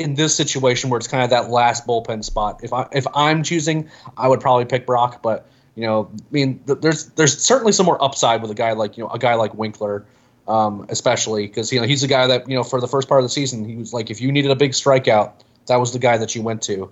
in 0.01 0.15
this 0.15 0.35
situation 0.35 0.91
where 0.91 0.99
it's 0.99 1.09
kind 1.09 1.23
of 1.23 1.31
that 1.31 1.51
last 1.51 1.87
bullpen 1.87 2.25
spot, 2.25 2.61
if 2.63 2.73
I 2.73 2.89
if 2.93 3.07
I'm 3.15 3.43
choosing, 3.43 3.89
I 4.17 4.27
would 4.29 4.41
probably 4.41 4.65
pick 4.65 4.87
Brach, 4.87 5.21
But 5.23 5.47
you 5.75 5.83
know, 5.83 6.11
I 6.13 6.33
mean, 6.33 6.61
th- 6.67 6.81
there's 6.81 7.07
there's 7.11 7.39
certainly 7.39 7.73
some 7.73 7.87
more 7.87 8.03
upside 8.03 8.43
with 8.43 8.51
a 8.51 8.55
guy 8.55 8.73
like 8.73 8.97
you 8.97 9.05
know 9.05 9.11
a 9.11 9.19
guy 9.19 9.35
like 9.35 9.55
Winkler 9.55 10.07
um, 10.51 10.87
especially 10.89 11.47
because 11.47 11.73
you 11.73 11.81
know 11.81 11.87
he's 11.87 12.03
a 12.03 12.09
guy 12.09 12.27
that 12.27 12.49
you 12.49 12.57
know 12.57 12.65
for 12.65 12.81
the 12.81 12.89
first 12.89 13.09
part 13.09 13.21
of 13.21 13.25
the 13.25 13.29
season 13.29 13.65
he 13.65 13.77
was 13.77 13.93
like 13.93 14.11
if 14.11 14.21
you 14.21 14.33
needed 14.33 14.51
a 14.51 14.57
big 14.57 14.73
strikeout 14.73 15.33
that 15.67 15.77
was 15.77 15.93
the 15.93 15.99
guy 15.99 16.19
that 16.19 16.35
you 16.35 16.43
went 16.43 16.63
to. 16.63 16.91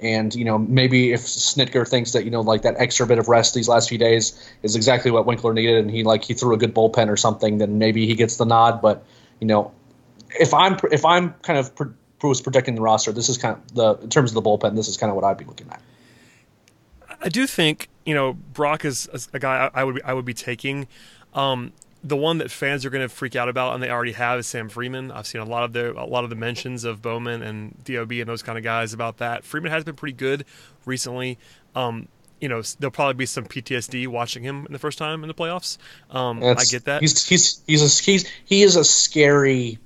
And 0.00 0.34
you 0.34 0.44
know 0.44 0.58
maybe 0.58 1.12
if 1.12 1.20
Snitker 1.20 1.86
thinks 1.86 2.12
that 2.12 2.24
you 2.24 2.30
know 2.30 2.40
like 2.40 2.62
that 2.62 2.76
extra 2.78 3.06
bit 3.06 3.18
of 3.18 3.28
rest 3.28 3.54
these 3.54 3.68
last 3.68 3.88
few 3.88 3.98
days 3.98 4.32
is 4.62 4.74
exactly 4.74 5.10
what 5.10 5.26
Winkler 5.26 5.52
needed 5.52 5.76
and 5.76 5.90
he 5.90 6.02
like 6.02 6.24
he 6.24 6.34
threw 6.34 6.54
a 6.54 6.56
good 6.56 6.74
bullpen 6.74 7.08
or 7.08 7.16
something 7.16 7.58
then 7.58 7.78
maybe 7.78 8.06
he 8.06 8.14
gets 8.14 8.36
the 8.36 8.46
nod. 8.46 8.80
But 8.80 9.04
you 9.38 9.46
know 9.46 9.72
if 10.40 10.54
I'm 10.54 10.78
if 10.90 11.04
I'm 11.04 11.34
kind 11.42 11.58
of 11.58 11.74
pro- 11.76 11.94
was 12.28 12.40
protecting 12.40 12.74
the 12.74 12.80
roster 12.80 13.12
this 13.12 13.28
is 13.28 13.38
kind 13.38 13.56
of 13.56 13.74
the 13.74 13.94
in 14.04 14.10
terms 14.10 14.34
of 14.34 14.42
the 14.42 14.42
bullpen 14.42 14.76
this 14.76 14.88
is 14.88 14.96
kind 14.96 15.10
of 15.10 15.16
what 15.16 15.24
I'd 15.24 15.38
be 15.38 15.44
looking 15.44 15.68
at. 15.70 15.80
I 17.20 17.28
do 17.28 17.46
think 17.46 17.88
you 18.04 18.14
know 18.14 18.34
Brach 18.34 18.84
is 18.84 19.08
a 19.32 19.38
guy 19.38 19.70
I 19.72 19.84
would 19.84 20.02
I 20.04 20.14
would 20.14 20.24
be 20.24 20.34
taking. 20.34 20.86
Um, 21.32 21.72
the 22.04 22.16
one 22.16 22.36
that 22.38 22.50
fans 22.50 22.84
are 22.84 22.90
going 22.90 23.02
to 23.02 23.08
freak 23.08 23.34
out 23.34 23.48
about, 23.48 23.72
and 23.72 23.82
they 23.82 23.88
already 23.88 24.12
have, 24.12 24.38
is 24.38 24.46
Sam 24.46 24.68
Freeman. 24.68 25.10
I've 25.10 25.26
seen 25.26 25.40
a 25.40 25.46
lot 25.46 25.64
of 25.64 25.72
the 25.72 25.98
a 25.98 26.04
lot 26.04 26.22
of 26.22 26.30
the 26.30 26.36
mentions 26.36 26.84
of 26.84 27.00
Bowman 27.00 27.42
and 27.42 27.82
Dob 27.82 28.12
and 28.12 28.28
those 28.28 28.42
kind 28.42 28.58
of 28.58 28.62
guys 28.62 28.92
about 28.92 29.16
that. 29.18 29.42
Freeman 29.42 29.72
has 29.72 29.84
been 29.84 29.96
pretty 29.96 30.12
good 30.12 30.44
recently. 30.84 31.38
Um, 31.74 32.08
you 32.40 32.48
know, 32.48 32.60
there'll 32.78 32.90
probably 32.90 33.14
be 33.14 33.24
some 33.24 33.46
PTSD 33.46 34.06
watching 34.06 34.42
him 34.42 34.66
in 34.66 34.72
the 34.72 34.78
first 34.78 34.98
time 34.98 35.24
in 35.24 35.28
the 35.28 35.34
playoffs. 35.34 35.78
Um, 36.10 36.44
I 36.44 36.64
get 36.64 36.84
that. 36.84 37.00
He's 37.00 37.26
he's 37.26 37.62
he's 37.66 37.82
a 37.82 38.04
he's 38.04 38.28
he 38.44 38.62
is 38.62 38.76
a 38.76 38.84
scary. 38.84 39.78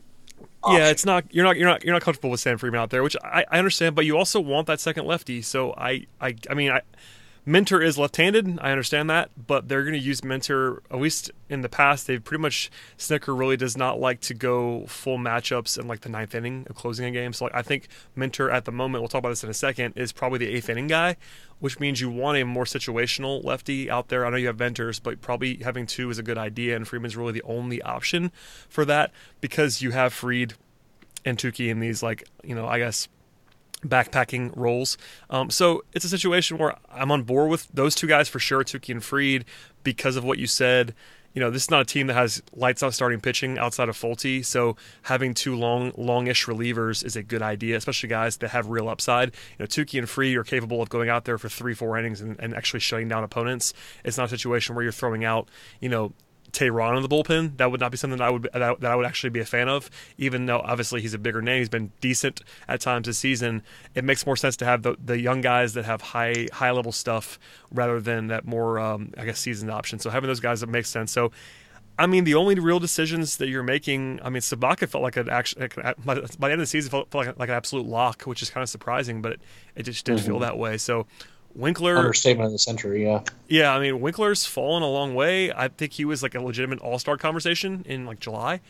Option. 0.63 0.81
Yeah, 0.81 0.91
it's 0.91 1.07
not 1.07 1.25
you're 1.31 1.45
not 1.45 1.57
you're 1.57 1.69
not 1.69 1.85
you're 1.85 1.95
not 1.95 2.03
comfortable 2.03 2.31
with 2.31 2.41
Sam 2.41 2.59
Freeman 2.59 2.81
out 2.81 2.91
there, 2.91 3.03
which 3.03 3.17
I, 3.23 3.45
I 3.51 3.59
understand, 3.59 3.95
but 3.95 4.05
you 4.05 4.17
also 4.19 4.41
want 4.41 4.67
that 4.67 4.81
second 4.81 5.07
lefty. 5.07 5.41
So 5.41 5.73
I 5.77 6.07
I 6.21 6.35
I 6.51 6.55
mean 6.55 6.73
I 6.73 6.81
Minter 7.49 7.81
is 7.81 7.97
left-handed. 7.97 8.59
I 8.61 8.73
understand 8.73 9.09
that, 9.09 9.31
but 9.47 9.69
they're 9.69 9.83
going 9.83 9.95
to 9.95 9.99
use 9.99 10.23
Minter. 10.23 10.83
At 10.91 11.01
least 11.01 11.31
in 11.49 11.63
the 11.63 11.69
past, 11.71 12.07
they've 12.07 12.23
pretty 12.23 12.43
much 12.43 12.71
Snitker 12.99 13.37
really 13.37 13.57
does 13.57 13.75
not 13.75 13.99
like 13.99 14.21
to 14.21 14.35
go 14.35 14.85
full 14.87 15.17
matchups 15.17 15.79
in 15.79 15.89
like 15.89 16.03
the 16.03 16.11
ninth 16.11 16.35
inning 16.35 16.67
of 16.69 16.77
closing 16.77 17.07
a 17.07 17.11
game. 17.11 17.33
So 17.33 17.47
like, 17.47 17.55
I 17.55 17.63
think 17.63 17.89
Minter 18.15 18.51
at 18.51 18.67
the 18.67 18.71
moment, 18.71 19.01
we'll 19.01 19.09
talk 19.09 19.21
about 19.21 19.31
this 19.31 19.45
in 19.45 19.49
a 19.49 19.55
second, 19.55 19.95
is 19.97 20.13
probably 20.13 20.41
the 20.41 20.49
eighth 20.49 20.69
inning 20.69 20.89
guy, 20.89 21.17
which 21.59 21.81
means 21.81 22.03
you 22.03 22.11
want 22.11 22.37
a 22.37 22.45
more 22.45 22.67
situational 22.67 23.43
lefty 23.43 23.91
out 23.91 24.09
there. 24.09 24.27
I 24.27 24.31
know 24.31 24.37
you 24.37 24.49
have 24.49 24.57
Venters, 24.57 25.01
but 25.01 25.23
probably 25.23 25.57
having 25.65 25.87
two 25.87 26.11
is 26.11 26.19
a 26.19 26.23
good 26.23 26.37
idea, 26.37 26.77
and 26.77 26.87
Freeman's 26.87 27.17
really 27.17 27.33
the 27.33 27.43
only 27.45 27.81
option 27.81 28.31
for 28.69 28.85
that 28.85 29.11
because 29.41 29.81
you 29.81 29.93
have 29.93 30.13
Fried 30.13 30.53
and 31.25 31.39
Touki 31.39 31.71
in 31.71 31.81
these 31.81 32.03
like 32.03 32.29
you 32.45 32.55
know 32.55 32.67
I 32.67 32.79
guess 32.79 33.09
backpacking 33.87 34.57
roles. 34.57 34.99
Um, 35.31 35.51
so 35.51 35.85
it's 35.93 36.05
a 36.05 36.09
situation 36.09 36.59
where 36.59 36.75
I'm 36.91 37.11
on 37.11 37.23
board 37.23 37.51
with 37.51 37.69
those 37.73 37.95
two 37.95 38.07
guys 38.07 38.29
for 38.29 38.39
sure, 38.39 38.65
Touki 38.65 38.91
and 38.91 39.03
Fried, 39.03 39.45
because 39.83 40.17
of 40.17 40.25
what 40.25 40.39
you 40.39 40.47
said. 40.47 40.95
You 41.35 41.41
know, 41.41 41.51
this 41.51 41.65
is 41.65 41.71
not 41.71 41.83
a 41.83 41.85
team 41.85 42.09
that 42.09 42.15
has 42.15 42.43
lights 42.53 42.83
out 42.83 42.95
starting 42.95 43.21
pitching 43.21 43.59
outside 43.59 43.89
of 43.89 43.97
Folty, 43.97 44.45
so 44.45 44.77
having 45.03 45.35
two 45.35 45.55
long, 45.55 45.93
longish 45.97 46.47
relievers 46.47 47.05
is 47.05 47.15
a 47.15 47.23
good 47.23 47.43
idea, 47.43 47.77
especially 47.77 48.09
guys 48.09 48.39
that 48.39 48.49
have 48.49 48.69
real 48.69 48.89
upside. 48.89 49.29
You 49.29 49.61
know, 49.61 49.67
Touki 49.67 49.99
and 49.99 50.09
Fried 50.09 50.35
are 50.37 50.43
capable 50.43 50.83
of 50.83 50.89
going 50.89 51.09
out 51.09 51.27
there 51.27 51.39
for 51.39 51.49
three, 51.49 51.75
four 51.75 51.97
innings 51.97 52.21
and, 52.21 52.41
and 52.41 52.55
actually 52.55 52.81
shutting 52.81 53.09
down 53.09 53.23
opponents. 53.23 53.75
It's 54.05 54.17
not 54.17 54.27
a 54.27 54.31
situation 54.31 54.75
where 54.75 54.83
you're 54.83 54.91
throwing 54.91 55.25
out, 55.25 55.49
you 55.81 55.89
know, 55.89 56.13
Teheran 56.53 56.97
in 56.97 57.03
the 57.03 57.09
bullpen. 57.09 57.57
That 57.59 57.71
would 57.71 57.81
not 57.81 57.91
be 57.91 57.97
something 57.97 58.19
that 58.19 58.25
I 58.25 58.31
would 58.31 58.49
that, 58.53 58.81
that 58.81 58.91
I 58.91 58.97
would 58.97 59.07
actually 59.07 59.31
be 59.31 59.41
a 59.41 59.45
fan 59.45 59.69
of. 59.69 59.91
Even 60.17 60.47
though 60.47 60.61
obviously 60.61 61.01
he's 61.01 61.15
a 61.15 61.19
bigger 61.19 61.43
name, 61.43 61.59
he's 61.59 61.69
been 61.69 61.93
decent 62.01 62.43
at 62.69 62.81
times 62.81 63.07
this 63.07 63.19
season. 63.19 63.63
It 63.95 64.05
makes 64.05 64.27
more 64.27 64.37
sense 64.37 64.57
to 64.59 64.65
have 64.65 64.83
the, 64.83 64.97
the 65.05 65.19
young 65.19 65.41
guys 65.41 65.75
that 65.75 65.85
have 65.85 66.01
high 66.01 66.49
high 66.53 66.71
level 66.71 66.93
stuff 66.93 67.39
rather 67.71 68.01
than 68.01 68.29
that 68.29 68.47
more 68.47 68.79
um, 68.79 69.13
I 69.17 69.25
guess 69.25 69.39
seasoned 69.39 69.71
option. 69.71 69.99
So 69.99 70.11
having 70.11 70.29
those 70.29 70.41
guys 70.41 70.61
that 70.61 70.69
makes 70.69 70.89
sense. 70.89 71.13
So. 71.13 71.33
I 72.01 72.07
mean, 72.07 72.23
the 72.23 72.37
only 72.37 72.55
real 72.55 72.79
decisions 72.79 73.39
that 73.39 73.49
you're 73.49 73.65
making. 73.65 74.21
I 74.23 74.31
mean, 74.31 74.41
Sobotka 74.41 74.89
felt 74.89 75.03
like 75.03 75.17
an 75.17 75.29
action. 75.29 75.69
By 76.05 76.15
the 76.15 76.21
end 76.45 76.53
of 76.53 76.59
the 76.61 76.67
season, 76.67 76.93
felt, 76.93 77.11
felt 77.11 77.27
like, 77.27 77.39
like, 77.41 77.49
an 77.49 77.57
absolute 77.57 77.87
lock, 77.87 78.23
which 78.23 78.41
is 78.41 78.51
kind 78.51 78.63
of 78.63 78.69
surprising, 78.69 79.21
but 79.21 79.33
it, 79.33 79.41
it 79.75 79.83
just 79.83 80.05
didn't 80.05 80.21
mm-hmm. 80.21 80.29
feel 80.29 80.39
that 80.39 80.57
way. 80.57 80.79
So, 80.79 81.09
Winkler 81.59 81.97
understatement 81.97 82.47
of 82.47 82.53
the 82.53 82.59
century, 82.59 83.05
yeah. 83.05 83.23
Yeah, 83.49 83.75
I 83.75 83.81
mean 83.81 84.01
Winkler's 84.01 84.47
fallen 84.47 84.83
a 84.83 84.89
long 84.89 85.15
way. 85.15 85.53
I 85.53 85.69
think 85.69 85.93
he 85.93 86.05
was 86.05 86.23
like 86.23 86.35
a 86.35 86.41
legitimate 86.41 86.79
All 86.79 86.99
Star 86.99 87.17
conversation 87.17 87.85
in 87.87 88.07
like 88.07 88.21
July. 88.21 88.61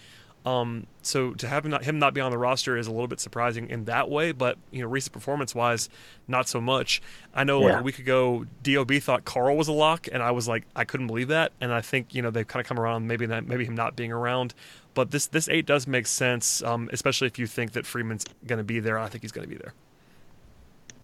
Um, 0.47 0.87
so 1.03 1.35
to 1.35 1.49
have 1.49 1.65
him 1.65 1.73
not, 1.73 1.85
him 1.85 1.99
not 1.99 2.15
be 2.15 2.21
on 2.21 2.31
the 2.31 2.39
roster 2.39 2.77
is 2.77 2.87
a 2.87 2.91
little 2.91 3.09
bit 3.09 3.21
surprising 3.21 3.69
in 3.69 3.85
that 3.85 4.09
way, 4.09 4.33
but 4.33 4.57
you 4.71 4.81
know, 4.81 4.89
recent 4.89 5.13
performance 5.13 5.55
wise, 5.55 5.91
not 6.27 6.49
so 6.49 6.61
much. 6.61 7.03
I 7.35 7.45
know 7.45 7.61
yeah. 7.61 7.67
like 7.67 7.81
a 7.81 7.83
week 7.83 7.99
ago, 7.99 8.47
Dob 8.63 8.91
thought 9.03 9.25
Carle 9.25 9.57
was 9.57 9.69
a 9.69 9.73
lock, 9.73 10.09
and 10.11 10.23
I 10.23 10.31
was 10.31 10.49
like, 10.49 10.65
I 10.75 10.85
couldn't 10.85 11.09
believe 11.09 11.29
that. 11.29 11.53
And 11.61 11.73
I 11.73 11.83
think 11.83 12.15
you 12.15 12.23
know 12.23 12.31
they've 12.31 12.47
kind 12.47 12.65
of 12.65 12.69
come 12.69 12.79
around, 12.79 13.07
maybe 13.07 13.27
that 13.27 13.47
maybe 13.47 13.65
him 13.65 13.75
not 13.75 13.97
being 13.97 14.13
around, 14.13 14.55
but 14.95 15.11
this 15.11 15.27
this 15.27 15.49
eight 15.49 15.67
does 15.67 15.87
make 15.87 16.07
sense, 16.07 16.63
um, 16.63 16.89
especially 16.93 17.27
if 17.27 17.39
you 17.39 17.47
think 17.47 17.73
that 17.73 17.85
Freeman's 17.85 18.25
going 18.47 18.59
to 18.59 18.65
be 18.65 18.81
there. 18.81 18.99
I 18.99 19.09
think 19.09 19.23
he's 19.23 19.33
going 19.33 19.47
to 19.47 19.55
be 19.55 19.61
there. 19.61 19.75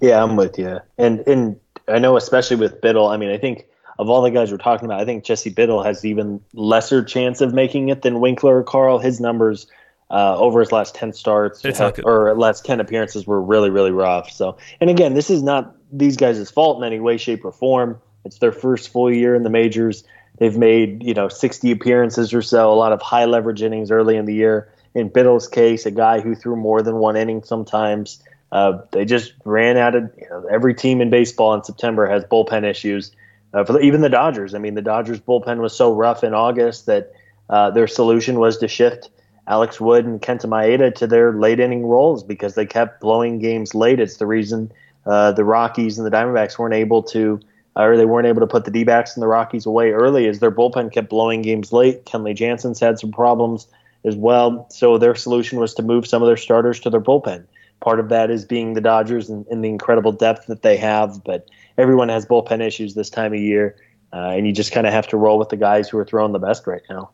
Yeah, 0.05 0.23
I'm 0.23 0.37
with 0.37 0.59
you, 0.59 0.81
and 0.99 1.21
and 1.21 1.61
I 1.89 1.99
know 1.99 2.17
especially 2.17 2.57
with 2.57 2.81
Biddle. 2.81 3.09
I 3.09 3.17
mean, 3.17 3.31
I 3.31 3.39
think 3.39 3.67
of 3.99 4.11
all 4.11 4.23
the 4.23 4.31
guys 4.31 4.51
we're 4.51 4.59
talking 4.59 4.87
about, 4.87 5.01
I 5.01 5.05
think 5.05 5.25
Jesse 5.25 5.51
Biddle 5.51 5.83
has 5.83 6.05
even 6.05 6.41
lesser 6.53 7.03
chance 7.03 7.41
of 7.41 7.55
making 7.55 7.89
it 7.89 8.03
than 8.03 8.21
Winkler 8.21 8.59
or 8.59 8.65
Carle. 8.65 8.99
His 8.99 9.21
numbers 9.21 9.67
uh, 10.11 10.37
over 10.37 10.61
his 10.61 10.73
last 10.73 10.95
ten 10.95 11.13
starts 11.13 11.63
have, 11.63 12.01
or 12.05 12.35
last 12.35 12.65
ten 12.65 12.81
appearances 12.81 13.27
were 13.27 13.41
really 13.41 13.71
really 13.71 13.93
rough. 13.93 14.31
So, 14.31 14.59
and 14.81 14.91
again, 14.91 15.15
this 15.15 15.31
is 15.31 15.43
not 15.43 15.75
these 15.91 16.17
guys' 16.17 16.51
fault 16.51 16.79
in 16.79 16.85
any 16.85 17.01
way, 17.01 17.17
shape, 17.17 17.45
or 17.45 17.53
form. 17.53 18.01
It's 18.25 18.39
their 18.39 18.53
first 18.53 18.91
full 18.91 19.13
year 19.13 19.35
in 19.35 19.43
the 19.43 19.51
majors. 19.51 20.05
They've 20.39 20.57
made 20.57 21.03
you 21.03 21.15
know 21.15 21.29
60 21.29 21.71
appearances 21.71 22.35
or 22.35 22.43
so, 22.43 22.73
a 22.73 22.75
lot 22.75 22.93
of 22.93 23.01
high 23.01 23.25
leverage 23.25 23.63
innings 23.63 23.91
early 23.91 24.17
in 24.17 24.27
the 24.27 24.35
year. 24.35 24.71
In 24.95 25.09
Biddle's 25.09 25.49
case, 25.49 25.87
a 25.87 25.91
guy 25.91 26.21
who 26.21 26.35
threw 26.35 26.57
more 26.57 26.83
than 26.83 26.97
one 26.97 27.17
inning 27.17 27.43
sometimes. 27.43 28.23
Uh, 28.55 28.79
they 28.93 29.05
just 29.05 29.35
ran 29.45 29.77
out 29.77 29.97
of 29.97 30.05
you 30.17 30.29
know, 30.31 30.47
every 30.47 30.75
team 30.75 31.01
in 31.01 31.11
baseball 31.11 31.55
in 31.55 31.65
September 31.65 32.07
has 32.07 32.23
bullpen 32.25 32.63
issues. 32.65 33.11
Uh, 33.53 33.65
for 33.65 33.73
the, 33.73 33.81
even 33.81 34.01
the 34.01 34.09
Dodgers, 34.09 34.55
I 34.55 34.59
mean, 34.59 34.75
the 34.75 34.83
Dodgers 34.83 35.21
bullpen 35.21 35.59
was 35.59 35.77
so 35.77 35.93
rough 35.93 36.23
in 36.23 36.35
August 36.35 36.87
that 36.87 37.13
uh, 37.51 37.73
their 37.73 37.89
solution 37.89 38.39
was 38.39 38.59
to 38.59 38.69
shift 38.69 39.11
Alex 39.49 39.81
Wood 39.81 40.07
and 40.07 40.23
Kenta 40.23 40.47
Maeda 40.47 40.95
to 40.95 41.09
their 41.09 41.33
late 41.33 41.59
inning 41.59 41.85
roles 41.85 42.23
because 42.23 42.55
they 42.55 42.65
kept 42.65 43.01
blowing 43.01 43.41
games 43.41 43.75
late. 43.75 43.99
It's 43.99 44.19
the 44.19 44.27
reason 44.27 44.71
uh, 45.05 45.33
the 45.33 45.45
Rockies 45.45 45.99
and 45.99 46.07
the 46.07 46.17
Diamondbacks 46.17 46.57
weren't 46.57 46.75
able 46.75 47.03
to, 47.03 47.41
or 47.75 47.97
they 47.97 48.07
weren't 48.07 48.29
able 48.29 48.41
to 48.41 48.47
put 48.47 48.65
the 48.65 48.71
D-backs 48.71 49.17
and 49.17 49.23
the 49.23 49.27
Rockies 49.27 49.67
away 49.67 49.91
early, 49.91 50.29
as 50.29 50.39
their 50.39 50.53
bullpen 50.53 50.93
kept 50.93 51.11
blowing 51.11 51.43
games 51.43 51.73
late. 51.73 52.05
Kenley 52.07 52.37
Jansen's 52.37 52.79
had 52.79 53.01
some 53.01 53.11
problems 53.11 53.67
as 54.05 54.15
well, 54.15 54.69
so 54.71 54.97
their 54.97 55.17
solution 55.17 55.59
was 55.59 55.75
to 55.75 55.83
move 55.83 56.07
some 56.07 56.23
of 56.23 56.29
their 56.29 56.37
starters 56.37 56.79
to 56.81 56.91
their 56.91 57.01
bullpen. 57.01 57.47
Part 57.85 58.01
of 58.01 58.09
that 58.09 58.31
is 58.31 58.47
being 58.47 58.73
the 58.73 58.81
Dodgers 58.81 59.29
and, 59.29 59.47
and 59.49 59.63
the 59.63 59.69
incredible 59.69 60.11
depth 60.11 60.47
that 60.47 60.63
they 60.63 60.79
have, 60.79 61.23
but 61.23 61.51
everyone 61.77 62.09
has 62.09 62.25
bullpen 62.25 62.63
issues 62.63 62.95
this 62.95 63.11
time 63.11 63.35
of 63.35 63.41
year, 63.41 63.77
uh, 64.11 64.31
and 64.31 64.47
you 64.47 64.55
just 64.55 64.73
kind 64.73 64.87
of 64.87 64.95
have 64.95 65.07
to 65.09 65.19
roll 65.19 65.39
with 65.39 65.51
the 65.51 65.59
guys 65.59 65.91
who 65.91 65.99
are 65.99 66.05
throwing 66.07 66.33
the 66.33 66.39
best 66.39 66.67
right 66.67 66.81
now. 66.89 67.11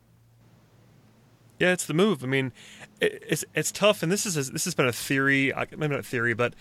Yeah, 1.59 1.73
it's 1.73 1.87
the 1.87 1.93
move. 1.93 2.23
I 2.23 2.29
mean, 2.29 2.53
it's 3.01 3.45
it's 3.53 3.73
tough, 3.73 4.05
and 4.05 4.13
this 4.13 4.25
is 4.25 4.37
a, 4.37 4.53
this 4.53 4.65
has 4.65 4.77
been 4.77 4.87
a 4.87 4.93
theory, 4.93 5.53
maybe 5.73 5.89
not 5.89 5.99
a 5.99 6.05
theory, 6.05 6.35
but 6.35 6.55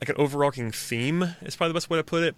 like 0.00 0.08
an 0.08 0.16
overarching 0.16 0.70
theme 0.72 1.36
is 1.42 1.54
probably 1.54 1.72
the 1.72 1.76
best 1.76 1.90
way 1.90 1.98
to 1.98 2.04
put 2.04 2.22
it 2.22 2.34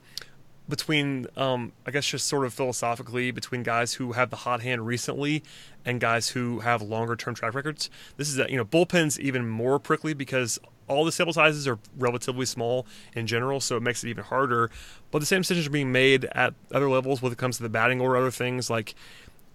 between 0.69 1.27
um, 1.37 1.73
I 1.87 1.93
guess 1.93 2.07
just 2.07 2.27
sort 2.27 2.47
of 2.47 2.53
philosophically 2.53 3.31
between 3.31 3.63
guys 3.63 3.95
who 3.95 4.13
have 4.13 4.31
the 4.31 4.37
hot 4.37 4.63
hand 4.63 4.87
recently 4.87 5.43
and 5.85 6.01
guys 6.01 6.31
who 6.31 6.61
have 6.61 6.83
longer 6.83 7.15
term 7.15 7.35
track 7.35 7.55
records. 7.55 7.91
This 8.17 8.29
is 8.29 8.39
a, 8.39 8.51
you 8.51 8.57
know 8.57 8.65
bullpens 8.65 9.19
even 9.19 9.49
more 9.49 9.79
prickly 9.79 10.15
because 10.15 10.59
all 10.93 11.05
the 11.05 11.13
sample 11.13 11.33
sizes 11.33 11.67
are 11.67 11.79
relatively 11.99 12.47
small 12.47 12.87
in 13.15 13.27
general, 13.27 13.61
so 13.61 13.77
it 13.77 13.83
makes 13.83 14.05
it 14.05 14.09
even 14.09 14.25
harder. 14.25 14.71
But 15.11 15.19
the 15.19 15.27
same 15.27 15.41
decisions 15.41 15.67
are 15.67 15.71
being 15.71 15.93
made 15.93 16.27
at 16.33 16.55
other 16.73 16.89
levels 16.89 17.23
when 17.23 17.33
it 17.33 17.39
comes 17.39 17.57
to 17.59 17.63
the 17.63 17.69
batting 17.69 18.01
or 18.01 18.17
other 18.17 18.31
things 18.31 18.71
like 18.71 18.95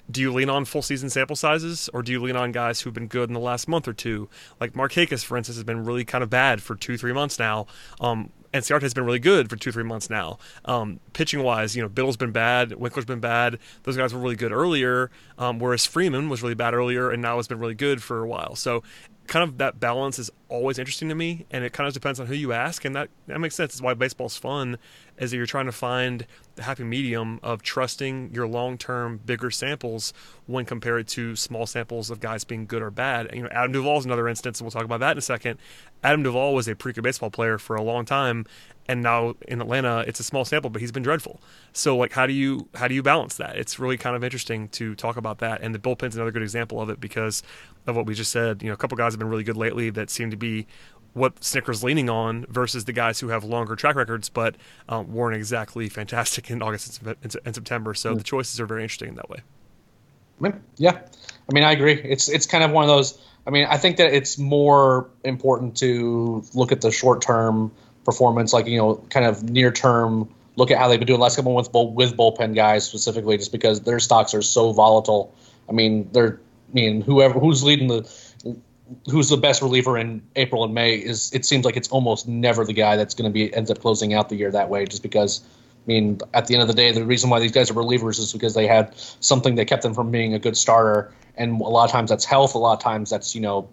do 0.10 0.22
you 0.22 0.32
lean 0.32 0.50
on 0.50 0.66
full 0.66 0.82
season 0.82 1.10
sample 1.10 1.36
sizes 1.36 1.90
or 1.94 2.02
do 2.02 2.12
you 2.12 2.22
lean 2.22 2.36
on 2.36 2.52
guys 2.52 2.82
who've 2.82 2.94
been 2.94 3.08
good 3.08 3.30
in 3.30 3.34
the 3.34 3.40
last 3.40 3.68
month 3.68 3.88
or 3.88 3.94
two? 3.94 4.30
Like 4.60 4.74
Markakis, 4.74 5.24
for 5.24 5.38
instance, 5.38 5.58
has 5.58 5.64
been 5.64 5.84
really 5.84 6.06
kind 6.06 6.24
of 6.24 6.30
bad 6.30 6.62
for 6.62 6.76
two, 6.76 6.98
three 6.98 7.14
months 7.14 7.38
now. 7.38 7.68
Um, 8.00 8.32
and 8.54 8.64
Inciarte 8.64 8.82
has 8.82 8.94
been 8.94 9.06
really 9.06 9.20
good 9.20 9.50
for 9.50 9.56
two, 9.56 9.72
three 9.72 9.84
months 9.84 10.10
now. 10.10 10.38
Um, 10.66 11.00
pitching 11.14 11.44
wise, 11.44 11.76
you 11.76 11.82
know, 11.82 11.90
Biddle's 11.90 12.18
been 12.18 12.32
bad, 12.32 12.74
Winkler's 12.74 13.06
been 13.06 13.20
bad. 13.20 13.60
Those 13.84 13.98
guys 13.98 14.14
were 14.14 14.20
really 14.20 14.36
good 14.36 14.52
earlier, 14.52 15.12
um, 15.38 15.60
whereas 15.60 15.86
Freeman 15.86 16.30
was 16.30 16.42
really 16.42 16.56
bad 16.56 16.74
earlier 16.74 17.12
and 17.12 17.22
now 17.22 17.38
has 17.38 17.48
been 17.48 17.60
really 17.60 17.76
good 17.76 18.02
for 18.02 18.24
a 18.24 18.28
while. 18.28 18.56
So 18.56 18.84
kind 19.28 19.44
of 19.44 19.58
that 19.58 19.80
balance 19.80 20.18
is 20.18 20.32
always 20.50 20.80
interesting 20.80 21.10
to 21.10 21.16
me, 21.16 21.46
and 21.52 21.64
it 21.64 21.74
kind 21.74 21.88
of 21.88 21.94
depends 21.94 22.20
on 22.20 22.28
who 22.28 22.34
you 22.34 22.54
ask, 22.54 22.86
and 22.86 22.96
that 22.96 23.10
that 23.28 23.40
makes 23.40 23.56
sense. 23.56 23.74
It's 23.74 23.82
why 23.82 23.94
baseball's 23.94 24.38
fun, 24.38 24.78
is 25.18 25.32
that 25.32 25.38
you're 25.38 25.46
trying 25.46 25.66
to 25.66 25.72
find 25.74 26.26
the 26.56 26.64
happy 26.64 26.86
medium 26.86 27.40
of 27.44 27.62
trusting 27.62 28.34
your 28.34 28.48
long-term 28.48 29.20
bigger 29.26 29.52
samples 29.52 30.14
when 30.46 30.64
compared 30.64 31.08
to 31.10 31.36
small 31.36 31.66
samples 31.66 32.10
of 32.10 32.20
guys 32.22 32.46
being 32.46 32.66
good 32.66 32.82
or 32.82 32.90
bad. 32.90 33.30
You 33.34 33.44
know, 33.44 33.50
Adam 33.52 33.74
Duvall 33.74 34.00
is 34.00 34.06
another 34.06 34.28
instance, 34.28 34.60
and 34.60 34.66
we'll 34.66 34.72
talk 34.72 34.86
about 34.86 35.02
that 35.02 35.12
in 35.12 35.18
a 35.18 35.22
second. 35.22 35.60
Adam 36.08 36.24
Duvall 36.24 36.54
was 36.54 36.70
a 36.70 36.76
pretty 36.76 36.96
good 36.96 37.04
baseball 37.04 37.30
player 37.30 37.58
for 37.58 37.76
a 37.76 37.82
long 37.82 38.06
time, 38.06 38.46
and 38.88 39.04
now 39.04 39.36
in 39.46 39.60
Atlanta 39.60 40.06
it's 40.08 40.22
a 40.22 40.24
small 40.24 40.46
sample, 40.46 40.70
but 40.70 40.82
he's 40.82 40.94
been 40.94 41.04
dreadful. 41.04 41.42
So 41.74 41.98
like, 41.98 42.14
how 42.14 42.26
do 42.26 42.32
you 42.32 42.70
how 42.76 42.88
do 42.88 42.96
you 42.96 43.04
balance 43.04 43.36
that? 43.36 43.58
It's 43.58 43.78
really 43.78 43.98
kind 43.98 44.16
of 44.16 44.24
interesting 44.24 44.70
to 44.70 44.96
talk 44.96 45.18
about 45.18 45.40
that, 45.40 45.62
and 45.62 45.76
the 45.76 45.80
bullpen's 45.80 46.16
another 46.16 46.32
good 46.32 46.44
example 46.44 46.80
of 46.80 46.90
it 46.90 47.02
because 47.02 47.44
of 47.88 47.98
what 47.98 48.06
we 48.06 48.14
just 48.14 48.32
said. 48.32 48.64
You 48.64 48.70
know, 48.70 48.74
a 48.74 48.78
couple 48.78 48.96
guys 48.96 49.12
have 49.12 49.20
been 49.20 49.28
really 49.28 49.44
good 49.44 49.58
lately 49.58 49.90
that 49.90 50.10
seem 50.10 50.32
to 50.32 50.38
be 50.38 50.66
what 51.12 51.42
Snitker's 51.42 51.84
leaning 51.84 52.10
on 52.10 52.46
versus 52.48 52.86
the 52.86 52.94
guys 52.94 53.20
who 53.20 53.28
have 53.28 53.44
longer 53.44 53.76
track 53.76 53.96
records 53.98 54.30
but 54.30 54.56
um, 54.88 55.12
weren't 55.14 55.36
exactly 55.36 55.90
fantastic 56.00 56.50
in 56.50 56.62
August 56.62 57.02
and 57.04 57.56
September. 57.56 57.94
So 57.94 58.14
mm. 58.14 58.18
the 58.18 58.24
choices 58.24 58.62
are 58.62 58.66
very 58.66 58.84
interesting 58.84 59.10
in 59.10 59.16
that 59.16 59.30
way. 59.30 59.40
Yeah, 60.78 60.92
I 61.50 61.54
mean, 61.54 61.66
I 61.66 61.74
agree. 61.74 62.00
It's 62.02 62.30
it's 62.30 62.46
kind 62.46 62.64
of 62.64 62.72
one 62.72 62.86
of 62.86 62.88
those. 62.88 63.22
I 63.48 63.50
mean, 63.50 63.66
I 63.66 63.78
think 63.78 63.98
that 63.98 64.14
it's 64.14 64.38
more 64.38 65.10
important 65.24 65.78
to 65.78 66.44
look 66.54 66.72
at 66.72 66.82
the 66.82 66.92
short 66.92 67.22
term 67.22 67.72
performance, 68.04 68.52
like 68.54 68.68
you 68.68 68.78
know, 68.78 68.96
kind 69.10 69.26
of 69.26 69.50
near 69.50 69.72
term. 69.72 70.30
Look 70.58 70.72
at 70.72 70.78
how 70.78 70.88
they've 70.88 71.00
been 71.00 71.08
doing 71.08 71.20
the 71.20 71.24
last 71.24 71.36
couple 71.36 71.54
months 71.54 71.70
with 71.72 72.18
bullpen 72.18 72.56
guys 72.56 72.86
specifically, 72.86 73.38
just 73.38 73.52
because 73.52 73.82
their 73.82 74.00
stocks 74.00 74.34
are 74.34 74.42
so 74.42 74.74
volatile 74.74 75.34
I 75.70 75.72
mean, 75.72 76.10
they're 76.12 76.40
I 76.72 76.74
mean 76.74 77.02
whoever 77.02 77.40
who's 77.40 77.64
leading 77.64 77.88
the 77.88 78.10
who's 79.10 79.30
the 79.30 79.38
best 79.38 79.62
reliever 79.62 79.98
in 79.98 80.22
April 80.36 80.64
and 80.64 80.74
May 80.74 80.96
is 80.96 81.32
it 81.34 81.46
seems 81.46 81.66
like 81.66 81.78
it's 81.78 81.90
almost 81.90 82.28
never 82.28 82.66
the 82.66 82.74
guy 82.74 82.96
that's 82.96 83.16
going 83.16 83.30
to 83.30 83.34
be 83.34 83.54
ends 83.54 83.72
up 83.72 83.80
closing 83.80 84.14
out 84.14 84.30
the 84.30 84.36
year 84.36 84.52
that 84.52 84.70
way 84.70 84.86
just 84.86 85.04
because 85.04 85.42
I 85.88 85.92
mean 85.92 86.20
at 86.34 86.48
the 86.48 86.56
end 86.56 86.62
of 86.62 86.68
the 86.68 86.74
day 86.74 86.92
the 86.92 87.06
reason 87.06 87.30
why 87.30 87.40
these 87.40 87.52
guys 87.52 87.72
are 87.72 87.74
relievers 87.74 88.20
is 88.20 88.34
because 88.34 88.54
they 88.54 88.68
had 88.68 88.94
something 89.20 89.56
that 89.56 89.66
kept 89.66 89.84
them 89.84 89.94
from 89.94 90.12
being 90.12 90.34
a 90.34 90.40
good 90.40 90.58
starter. 90.58 91.14
And 91.36 91.62
a 91.62 91.64
lot 91.64 91.86
of 91.86 91.92
times 91.92 92.10
that's 92.10 92.26
health 92.26 92.56
a 92.56 92.58
lot 92.58 92.74
of 92.74 92.84
times 92.84 93.10
that's 93.10 93.36
you 93.36 93.42
know 93.42 93.70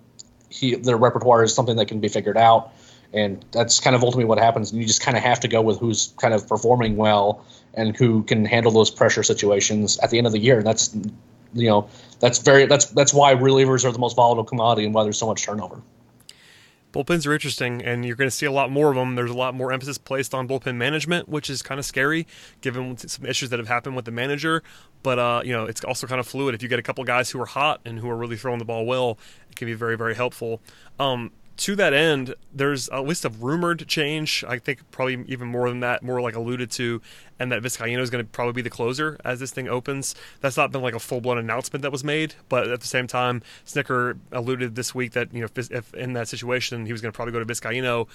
he 0.49 0.77
their 0.77 0.97
repertoire 0.97 1.43
is 1.43 1.55
something 1.55 1.77
that 1.77 1.87
can 1.87 2.01
be 2.01 2.09
figured 2.09 2.37
out. 2.37 2.73
And 3.13 3.45
that's 3.53 3.79
kind 3.79 3.95
of 3.95 4.03
ultimately 4.03 4.25
what 4.25 4.39
happens. 4.39 4.73
And 4.73 4.81
you 4.81 4.87
just 4.87 5.01
kind 5.01 5.17
of 5.17 5.23
have 5.23 5.41
to 5.41 5.49
go 5.49 5.63
with 5.63 5.79
who's 5.79 6.13
kind 6.21 6.35
of 6.35 6.49
performing 6.49 6.97
well 6.97 7.45
and 7.73 7.97
who 7.97 8.25
can 8.25 8.45
handle 8.45 8.73
those 8.73 8.91
pressure 8.91 9.23
situations 9.23 9.99
at 9.99 10.11
the 10.11 10.19
end 10.19 10.27
of 10.27 10.33
the 10.33 10.41
year. 10.41 10.59
And 10.59 10.67
that's 10.67 10.95
you 11.55 11.69
know 11.69 11.89
that's 12.21 12.39
very 12.39 12.67
that's 12.67 12.87
that's 12.87 13.15
why 13.15 13.35
relievers 13.35 13.85
are 13.85 13.93
the 13.93 13.99
most 13.99 14.17
volatile 14.17 14.45
commodity 14.45 14.85
and 14.85 14.95
why 14.95 15.05
there's 15.05 15.19
so 15.19 15.27
much 15.27 15.45
turnover. 15.45 15.81
Bullpens 16.95 17.27
are 17.27 17.33
interesting, 17.35 17.83
and 17.83 18.07
you're 18.07 18.15
going 18.15 18.31
to 18.31 18.35
see 18.35 18.47
a 18.47 18.53
lot 18.53 18.71
more 18.71 18.89
of 18.89 18.95
them. 18.95 19.17
There's 19.17 19.31
a 19.31 19.35
lot 19.35 19.53
more 19.53 19.73
emphasis 19.73 19.99
placed 19.99 20.33
on 20.33 20.47
bullpen 20.47 20.77
management, 20.77 21.29
which 21.29 21.51
is 21.51 21.61
kind 21.61 21.81
of 21.81 21.85
scary 21.85 22.25
given 22.61 22.97
some 22.97 23.27
issues 23.27 23.51
that 23.51 23.59
have 23.59 23.67
happened 23.67 23.97
with 23.97 24.05
the 24.05 24.13
manager. 24.13 24.63
But 25.03 25.19
uh, 25.19 25.43
you 25.45 25.53
know, 25.53 25.65
it's 25.65 25.83
also 25.83 26.07
kind 26.07 26.21
of 26.21 26.27
fluid. 26.29 26.55
If 26.55 26.63
you 26.63 26.69
get 26.69 26.79
a 26.79 26.83
couple 26.83 27.03
guys 27.03 27.31
who 27.31 27.41
are 27.41 27.47
hot 27.47 27.81
and 27.85 27.99
who 27.99 28.09
are 28.09 28.17
really 28.17 28.37
throwing 28.37 28.61
the 28.61 28.65
ball 28.65 28.87
well, 28.87 29.19
it 29.51 29.57
can 29.57 29.67
be 29.67 29.75
very, 29.75 29.97
very 29.97 30.15
helpful. 30.15 30.61
Um, 31.01 31.33
to 31.57 31.77
that 31.77 31.93
end, 31.93 32.35
there's 32.53 32.89
a 32.89 33.01
list 33.01 33.25
of 33.25 33.43
rumored 33.43 33.87
change. 33.87 34.45
I 34.47 34.59
think 34.59 34.91
probably 34.91 35.25
even 35.29 35.49
more 35.49 35.69
than 35.69 35.81
that, 35.81 36.03
more 36.03 36.21
like 36.21 36.35
alluded 36.35 36.71
to, 36.73 37.01
and 37.39 37.53
that 37.53 37.63
Vizcaino 37.63 38.01
is 38.01 38.11
going 38.11 38.25
to 38.25 38.31
probably 38.31 38.53
be 38.55 38.63
the 38.63 38.71
closer 38.71 39.19
as 39.25 39.41
this 39.41 39.53
thing 39.53 39.69
opens. 39.69 40.15
That's 40.41 40.57
not 40.57 40.73
been 40.73 40.83
like 40.83 40.95
a 40.95 40.99
full 40.99 41.21
blown 41.21 41.39
announcement 41.39 41.83
that 41.83 41.93
was 41.93 42.03
made, 42.03 42.35
but 42.49 42.69
at 42.69 42.81
the 42.81 42.87
same 42.87 43.07
time, 43.07 43.43
Snitker 43.65 44.19
alluded 44.33 44.75
this 44.75 44.95
week 44.95 45.13
that 45.13 45.33
you 45.33 45.41
know 45.41 45.49
if, 45.55 45.71
if 45.71 45.95
in 45.95 46.13
that 46.15 46.29
situation 46.29 46.87
he 46.87 46.93
was 46.93 47.01
going 47.01 47.13
to 47.13 47.17
probably 47.17 47.33
go 47.33 47.43
to 47.43 47.47
Vizcaino 47.47 48.09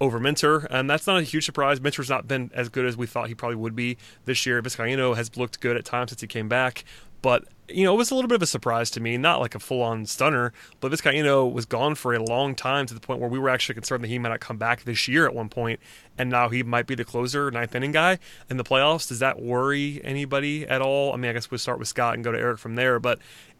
over 0.00 0.18
Minter, 0.18 0.66
and 0.70 0.90
that's 0.90 1.06
not 1.06 1.18
a 1.18 1.22
huge 1.22 1.44
surprise. 1.44 1.80
Minter's 1.80 2.10
not 2.10 2.26
been 2.26 2.50
as 2.54 2.68
good 2.68 2.84
as 2.84 2.96
we 2.96 3.06
thought 3.06 3.28
he 3.28 3.34
probably 3.34 3.56
would 3.56 3.76
be 3.76 3.96
this 4.24 4.44
year. 4.44 4.60
Vizcaino 4.60 5.16
has 5.16 5.36
looked 5.36 5.60
good 5.60 5.76
at 5.76 5.84
times 5.84 6.10
since 6.10 6.20
he 6.20 6.26
came 6.26 6.48
back, 6.48 6.84
but 7.22 7.44
you 7.68 7.84
know, 7.84 7.94
it 7.94 7.96
was 7.96 8.10
a 8.10 8.14
little 8.14 8.28
bit 8.28 8.34
of 8.34 8.42
a 8.42 8.46
surprise 8.46 8.90
to 8.90 9.00
me. 9.00 9.16
Not 9.16 9.40
like 9.40 9.54
a 9.54 9.58
full 9.58 9.82
on 9.82 10.04
stunner, 10.04 10.52
but 10.80 10.92
Vizcaino 10.92 11.50
was 11.50 11.64
gone 11.64 11.94
for 11.94 12.12
a 12.12 12.22
long 12.22 12.54
time 12.54 12.86
to 12.86 12.94
the 12.94 13.00
point 13.00 13.20
where 13.20 13.30
we 13.30 13.38
were 13.38 13.48
actually 13.48 13.74
concerned 13.74 14.04
that 14.04 14.08
he 14.08 14.18
might 14.18 14.28
not 14.28 14.40
come 14.40 14.58
back 14.58 14.84
this 14.84 15.08
year 15.08 15.26
at 15.26 15.34
one 15.34 15.48
point, 15.48 15.80
and 16.18 16.28
now 16.28 16.48
he 16.48 16.62
might 16.62 16.86
be 16.86 16.94
the 16.94 17.04
closer, 17.04 17.50
ninth 17.50 17.74
inning 17.74 17.92
guy 17.92 18.18
in 18.50 18.56
the 18.56 18.64
playoffs. 18.64 19.08
Does 19.08 19.20
that 19.20 19.40
worry 19.40 20.00
anybody 20.04 20.66
at 20.66 20.82
all? 20.82 21.12
I 21.12 21.16
mean, 21.16 21.30
I 21.30 21.34
guess 21.34 21.50
we'll 21.50 21.58
start 21.58 21.78
with 21.78 21.88
Scott 21.88 22.14
and 22.14 22.24
go 22.24 22.32
to 22.32 22.38
Eric 22.38 22.58
from 22.58 22.74
there, 22.74 22.98
but 22.98 23.18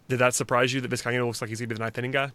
did 0.09 0.19
that 0.19 0.35
surprise 0.35 0.75
you 0.75 0.81
that 0.81 0.91
Vizcaino 0.91 1.27
looks 1.27 1.41
like 1.41 1.49
he's 1.49 1.61
going 1.61 1.69
to 1.71 1.75
be 1.75 1.79
the 1.79 1.85
ninth 1.85 1.97
inning 1.97 2.11
guy? 2.11 2.33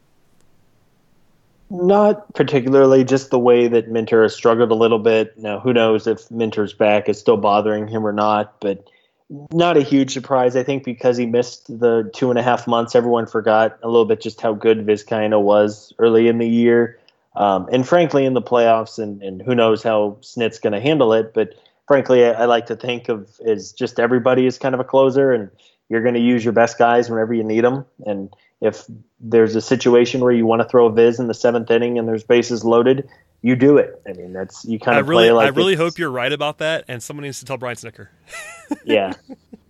Not 1.69 2.33
particularly, 2.33 3.03
just 3.03 3.29
the 3.29 3.39
way 3.39 3.67
that 3.67 3.89
Minter 3.89 4.23
has 4.23 4.33
struggled 4.33 4.71
a 4.71 4.75
little 4.75 4.99
bit. 4.99 5.37
Now, 5.37 5.59
who 5.59 5.73
knows 5.73 6.07
if 6.07 6.31
Minter's 6.31 6.73
back 6.73 7.09
is 7.09 7.19
still 7.19 7.35
bothering 7.35 7.89
him 7.89 8.07
or 8.07 8.13
not, 8.13 8.59
but 8.61 8.89
not 9.29 9.75
a 9.77 9.81
huge 9.81 10.13
surprise. 10.13 10.55
I 10.55 10.63
think 10.63 10.83
because 10.83 11.17
he 11.17 11.25
missed 11.25 11.67
the 11.79 12.09
two 12.13 12.29
and 12.29 12.39
a 12.39 12.43
half 12.43 12.67
months, 12.67 12.95
everyone 12.95 13.27
forgot 13.27 13.77
a 13.83 13.87
little 13.87 14.05
bit 14.05 14.21
just 14.21 14.39
how 14.39 14.53
good 14.53 14.85
Vizcaino 14.85 15.41
was 15.41 15.93
early 15.99 16.27
in 16.27 16.37
the 16.37 16.47
year. 16.47 16.99
Um, 17.35 17.67
and 17.71 17.87
frankly, 17.87 18.25
in 18.25 18.33
the 18.33 18.41
playoffs, 18.41 18.97
and, 18.97 19.21
and 19.21 19.41
who 19.41 19.53
knows 19.53 19.83
how 19.83 20.17
Snit's 20.21 20.59
going 20.59 20.73
to 20.73 20.79
handle 20.79 21.13
it. 21.13 21.33
But 21.33 21.53
frankly, 21.87 22.25
I, 22.25 22.31
I, 22.31 22.45
like 22.45 22.65
to 22.67 22.75
think 22.75 23.09
of 23.09 23.29
as 23.45 23.73
just 23.73 23.99
everybody 23.99 24.47
is 24.47 24.57
kind 24.57 24.73
of 24.73 24.81
a 24.81 24.83
closer, 24.83 25.31
and 25.31 25.51
you're 25.89 26.01
going 26.01 26.15
to 26.15 26.19
use 26.19 26.43
your 26.43 26.53
best 26.53 26.79
guys 26.79 27.09
whenever 27.09 27.33
you 27.33 27.43
need 27.43 27.63
them. 27.63 27.85
And 28.05 28.33
if 28.61 28.83
there's 29.19 29.55
a 29.55 29.61
situation 29.61 30.21
where 30.21 30.31
you 30.31 30.45
want 30.45 30.61
to 30.61 30.67
throw 30.67 30.87
a 30.87 30.91
Viz 30.91 31.19
in 31.19 31.27
the 31.27 31.33
seventh 31.33 31.69
inning 31.69 31.97
and 31.97 32.07
there's 32.07 32.23
bases 32.23 32.63
loaded, 32.63 33.07
you 33.41 33.55
do 33.55 33.77
it. 33.77 34.01
I 34.07 34.13
mean, 34.13 34.33
that's 34.33 34.65
you 34.65 34.79
kind 34.79 34.97
of 34.97 35.05
I 35.05 35.09
really, 35.09 35.25
play 35.25 35.31
like 35.31 35.45
I 35.47 35.49
really 35.49 35.75
hope 35.75 35.97
you're 35.97 36.09
right 36.09 36.31
about 36.31 36.57
that, 36.59 36.85
and 36.87 37.01
someone 37.01 37.23
needs 37.23 37.39
to 37.39 37.45
tell 37.45 37.57
Brian 37.57 37.75
Snitker. 37.75 38.07
yeah, 38.83 39.13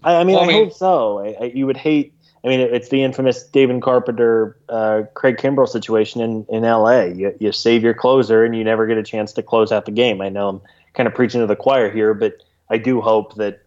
I, 0.04 0.16
I 0.16 0.24
mean, 0.24 0.36
well, 0.36 0.44
I, 0.44 0.48
I 0.48 0.48
mean, 0.48 0.64
hope 0.66 0.74
so. 0.74 1.20
I, 1.20 1.52
you 1.54 1.66
would 1.66 1.78
hate. 1.78 2.14
I 2.44 2.50
mean, 2.50 2.62
it's 2.62 2.90
the 2.90 3.04
infamous 3.04 3.44
David 3.44 3.82
Carpenter, 3.82 4.58
uh, 4.70 5.04
Craig 5.16 5.38
Kimbrel 5.38 5.68
situation 5.68 6.22
in, 6.22 6.46
in 6.50 6.64
LA. 6.64 7.02
You, 7.06 7.36
you 7.40 7.52
save 7.52 7.84
your 7.84 7.96
closer 7.96 8.46
and 8.46 8.56
you 8.56 8.64
never 8.64 8.86
get 8.88 8.98
a 8.98 9.04
chance 9.04 9.34
to 9.34 9.44
close 9.44 9.72
out 9.72 9.86
the 9.86 9.92
game. 9.92 10.22
I 10.22 10.30
know 10.30 10.48
I'm 10.48 10.62
kind 10.94 11.08
of 11.08 11.16
preaching 11.16 11.42
to 11.42 11.48
the 11.48 11.56
choir 11.56 11.92
here, 11.92 12.14
but 12.14 12.44
I 12.70 12.78
do 12.78 13.02
hope 13.02 13.36
that 13.36 13.64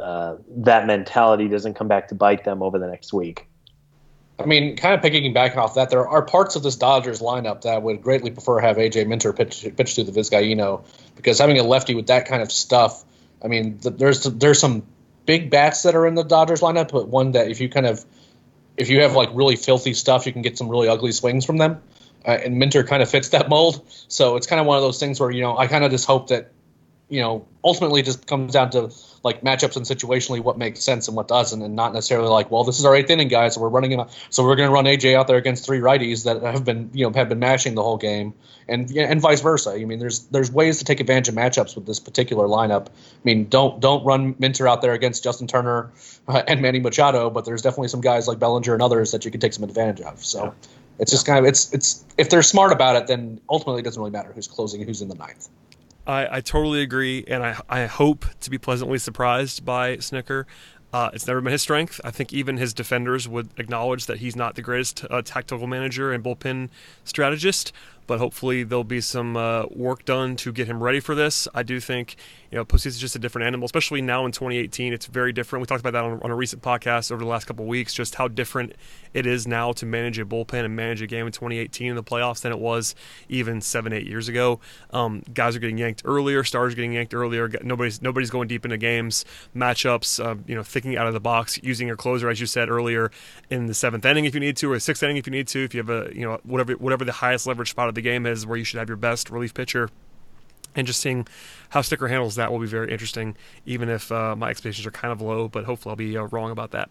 uh, 0.00 0.36
that 0.48 0.86
mentality 0.86 1.48
doesn't 1.48 1.74
come 1.74 1.88
back 1.88 2.08
to 2.08 2.14
bite 2.14 2.44
them 2.44 2.62
over 2.62 2.78
the 2.78 2.86
next 2.86 3.12
week. 3.12 3.48
I 4.42 4.46
mean, 4.46 4.76
kind 4.76 4.94
of 4.94 5.02
picking 5.02 5.32
back 5.32 5.56
off 5.56 5.74
that, 5.74 5.90
there 5.90 6.06
are 6.06 6.22
parts 6.22 6.56
of 6.56 6.62
this 6.62 6.76
Dodgers 6.76 7.20
lineup 7.20 7.62
that 7.62 7.82
would 7.82 8.02
greatly 8.02 8.30
prefer 8.30 8.60
have 8.60 8.76
AJ 8.76 9.06
Minter 9.06 9.32
pitch, 9.32 9.66
pitch 9.76 9.94
to 9.94 10.04
the 10.04 10.12
Vizcaino 10.12 10.84
because 11.16 11.38
having 11.38 11.58
a 11.58 11.62
lefty 11.62 11.94
with 11.94 12.08
that 12.08 12.26
kind 12.26 12.42
of 12.42 12.50
stuff, 12.50 13.04
I 13.42 13.48
mean, 13.48 13.78
there's 13.82 14.24
there's 14.24 14.60
some 14.60 14.84
big 15.26 15.50
bats 15.50 15.82
that 15.82 15.94
are 15.94 16.06
in 16.06 16.14
the 16.14 16.24
Dodgers 16.24 16.60
lineup, 16.60 16.90
but 16.92 17.08
one 17.08 17.32
that 17.32 17.50
if 17.50 17.60
you 17.60 17.68
kind 17.68 17.86
of 17.86 18.04
if 18.76 18.88
you 18.88 19.02
have 19.02 19.14
like 19.14 19.30
really 19.32 19.56
filthy 19.56 19.94
stuff, 19.94 20.26
you 20.26 20.32
can 20.32 20.42
get 20.42 20.58
some 20.58 20.68
really 20.68 20.88
ugly 20.88 21.12
swings 21.12 21.44
from 21.44 21.58
them. 21.58 21.82
Uh, 22.24 22.30
and 22.30 22.58
Minter 22.58 22.84
kind 22.84 23.02
of 23.02 23.10
fits 23.10 23.30
that 23.30 23.48
mold, 23.48 23.84
so 24.08 24.36
it's 24.36 24.46
kind 24.46 24.60
of 24.60 24.66
one 24.66 24.76
of 24.76 24.82
those 24.82 25.00
things 25.00 25.18
where 25.18 25.30
you 25.30 25.42
know 25.42 25.56
I 25.56 25.66
kind 25.66 25.84
of 25.84 25.90
just 25.90 26.06
hope 26.06 26.28
that 26.28 26.52
you 27.08 27.20
know 27.20 27.46
ultimately 27.64 28.02
just 28.02 28.26
comes 28.26 28.52
down 28.52 28.70
to 28.70 28.92
like 29.22 29.42
matchups 29.42 29.76
and 29.76 29.86
situationally 29.86 30.40
what 30.40 30.58
makes 30.58 30.82
sense 30.82 31.08
and 31.08 31.16
what 31.16 31.28
doesn't, 31.28 31.62
and 31.62 31.76
not 31.76 31.92
necessarily 31.94 32.28
like, 32.28 32.50
well, 32.50 32.64
this 32.64 32.78
is 32.78 32.84
our 32.84 32.94
eighth 32.94 33.10
inning, 33.10 33.28
guys, 33.28 33.54
so 33.54 33.60
we're 33.60 33.68
running 33.68 33.92
him, 33.92 34.00
out. 34.00 34.10
so 34.30 34.44
we're 34.44 34.56
going 34.56 34.68
to 34.68 34.72
run 34.72 34.84
AJ 34.84 35.16
out 35.16 35.26
there 35.28 35.36
against 35.36 35.64
three 35.64 35.78
righties 35.78 36.24
that 36.24 36.42
have 36.42 36.64
been, 36.64 36.90
you 36.92 37.06
know, 37.06 37.12
have 37.14 37.28
been 37.28 37.38
mashing 37.38 37.74
the 37.74 37.82
whole 37.82 37.96
game, 37.96 38.34
and 38.68 38.90
and 38.96 39.20
vice 39.20 39.40
versa. 39.40 39.70
I 39.70 39.84
mean, 39.84 39.98
there's 39.98 40.20
there's 40.26 40.50
ways 40.50 40.78
to 40.78 40.84
take 40.84 41.00
advantage 41.00 41.28
of 41.28 41.34
matchups 41.34 41.74
with 41.74 41.86
this 41.86 42.00
particular 42.00 42.46
lineup. 42.46 42.88
I 42.88 42.90
mean, 43.24 43.48
don't 43.48 43.80
don't 43.80 44.04
run 44.04 44.34
Minter 44.38 44.66
out 44.66 44.82
there 44.82 44.92
against 44.92 45.22
Justin 45.22 45.46
Turner 45.46 45.90
uh, 46.28 46.42
and 46.46 46.60
Manny 46.60 46.80
Machado, 46.80 47.30
but 47.30 47.44
there's 47.44 47.62
definitely 47.62 47.88
some 47.88 48.00
guys 48.00 48.26
like 48.26 48.38
Bellinger 48.38 48.72
and 48.72 48.82
others 48.82 49.12
that 49.12 49.24
you 49.24 49.30
can 49.30 49.40
take 49.40 49.52
some 49.52 49.64
advantage 49.64 50.00
of. 50.00 50.24
So. 50.24 50.44
Yeah. 50.44 50.52
It's 50.98 51.10
just 51.10 51.26
kind 51.26 51.38
of 51.38 51.46
it's 51.46 51.72
it's 51.72 52.04
if 52.18 52.28
they're 52.28 52.42
smart 52.42 52.70
about 52.70 52.96
it, 52.96 53.06
then 53.06 53.40
ultimately 53.48 53.80
it 53.80 53.84
doesn't 53.84 53.98
really 54.00 54.12
matter 54.12 54.30
who's 54.32 54.46
closing 54.46 54.82
who's 54.82 55.00
in 55.00 55.08
the 55.08 55.14
ninth. 55.14 55.48
I, 56.06 56.36
I 56.36 56.40
totally 56.40 56.82
agree, 56.82 57.24
and 57.28 57.44
I, 57.44 57.60
I 57.68 57.86
hope 57.86 58.26
to 58.40 58.50
be 58.50 58.58
pleasantly 58.58 58.98
surprised 58.98 59.64
by 59.64 59.96
Snitker. 59.98 60.44
Uh, 60.92 61.10
it's 61.14 61.26
never 61.26 61.40
been 61.40 61.52
his 61.52 61.62
strength. 61.62 62.00
I 62.04 62.10
think 62.10 62.32
even 62.32 62.58
his 62.58 62.74
defenders 62.74 63.26
would 63.26 63.48
acknowledge 63.56 64.06
that 64.06 64.18
he's 64.18 64.36
not 64.36 64.56
the 64.56 64.62
greatest 64.62 65.06
uh, 65.08 65.22
tactical 65.22 65.66
manager 65.66 66.12
and 66.12 66.22
bullpen 66.22 66.68
strategist 67.04 67.72
but 68.06 68.18
hopefully 68.18 68.62
there'll 68.62 68.84
be 68.84 69.00
some 69.00 69.36
uh, 69.36 69.64
work 69.70 70.04
done 70.04 70.36
to 70.36 70.52
get 70.52 70.66
him 70.66 70.82
ready 70.82 71.00
for 71.00 71.14
this. 71.14 71.48
I 71.54 71.62
do 71.62 71.80
think 71.80 72.16
you 72.52 72.58
know 72.58 72.66
postseason 72.66 72.88
is 72.88 72.98
just 72.98 73.16
a 73.16 73.18
different 73.18 73.46
animal, 73.46 73.64
especially 73.64 74.02
now 74.02 74.26
in 74.26 74.32
2018. 74.32 74.92
It's 74.92 75.06
very 75.06 75.32
different. 75.32 75.62
We 75.62 75.66
talked 75.66 75.80
about 75.80 75.94
that 75.94 76.04
on, 76.04 76.20
on 76.20 76.30
a 76.30 76.34
recent 76.34 76.62
podcast 76.62 77.10
over 77.10 77.24
the 77.24 77.28
last 77.28 77.46
couple 77.46 77.64
weeks, 77.64 77.94
just 77.94 78.16
how 78.16 78.28
different 78.28 78.74
it 79.14 79.26
is 79.26 79.46
now 79.46 79.72
to 79.72 79.86
manage 79.86 80.18
a 80.18 80.26
bullpen 80.26 80.66
and 80.66 80.76
manage 80.76 81.00
a 81.00 81.06
game 81.06 81.24
in 81.24 81.32
2018 81.32 81.88
in 81.88 81.96
the 81.96 82.02
playoffs 82.02 82.42
than 82.42 82.52
it 82.52 82.58
was 82.58 82.94
even 83.30 83.62
seven, 83.62 83.94
eight 83.94 84.06
years 84.06 84.28
ago. 84.28 84.60
Um, 84.90 85.22
guys 85.32 85.56
are 85.56 85.60
getting 85.60 85.78
yanked 85.78 86.02
earlier, 86.04 86.44
stars 86.44 86.74
getting 86.74 86.92
yanked 86.92 87.14
earlier. 87.14 87.50
Nobody's 87.62 88.02
nobody's 88.02 88.28
going 88.28 88.48
deep 88.48 88.66
into 88.66 88.76
games, 88.76 89.24
matchups. 89.56 90.22
Uh, 90.22 90.36
you 90.46 90.54
know, 90.54 90.62
thinking 90.62 90.98
out 90.98 91.06
of 91.06 91.14
the 91.14 91.20
box, 91.20 91.58
using 91.62 91.86
your 91.86 91.96
closer 91.96 92.28
as 92.28 92.38
you 92.38 92.46
said 92.46 92.68
earlier 92.68 93.10
in 93.48 93.64
the 93.64 93.74
seventh 93.74 94.04
inning 94.04 94.26
if 94.26 94.34
you 94.34 94.40
need 94.40 94.58
to, 94.58 94.70
or 94.70 94.78
sixth 94.78 95.02
inning 95.02 95.16
if 95.16 95.26
you 95.26 95.30
need 95.30 95.48
to. 95.48 95.64
If 95.64 95.74
you 95.74 95.78
have 95.78 95.88
a 95.88 96.14
you 96.14 96.26
know 96.26 96.38
whatever 96.42 96.74
whatever 96.74 97.06
the 97.06 97.12
highest 97.12 97.46
leverage 97.46 97.70
spot 97.70 97.88
of 97.88 97.94
the 97.94 98.02
game 98.02 98.26
is 98.26 98.44
where 98.44 98.58
you 98.58 98.64
should 98.64 98.78
have 98.78 98.88
your 98.90 98.98
best 98.98 99.30
relief 99.30 99.54
pitcher. 99.54 99.88
And 100.74 100.86
just 100.86 101.00
seeing 101.00 101.26
how 101.70 101.80
Snitker 101.80 102.08
handles 102.08 102.36
that 102.36 102.50
will 102.50 102.58
be 102.58 102.66
very 102.66 102.90
interesting, 102.90 103.36
even 103.66 103.88
if 103.88 104.10
uh, 104.10 104.34
my 104.36 104.50
expectations 104.50 104.86
are 104.86 104.90
kind 104.90 105.12
of 105.12 105.20
low, 105.20 105.48
but 105.48 105.64
hopefully 105.64 105.92
I'll 105.92 105.96
be 105.96 106.16
uh, 106.16 106.24
wrong 106.24 106.50
about 106.50 106.70
that. 106.72 106.88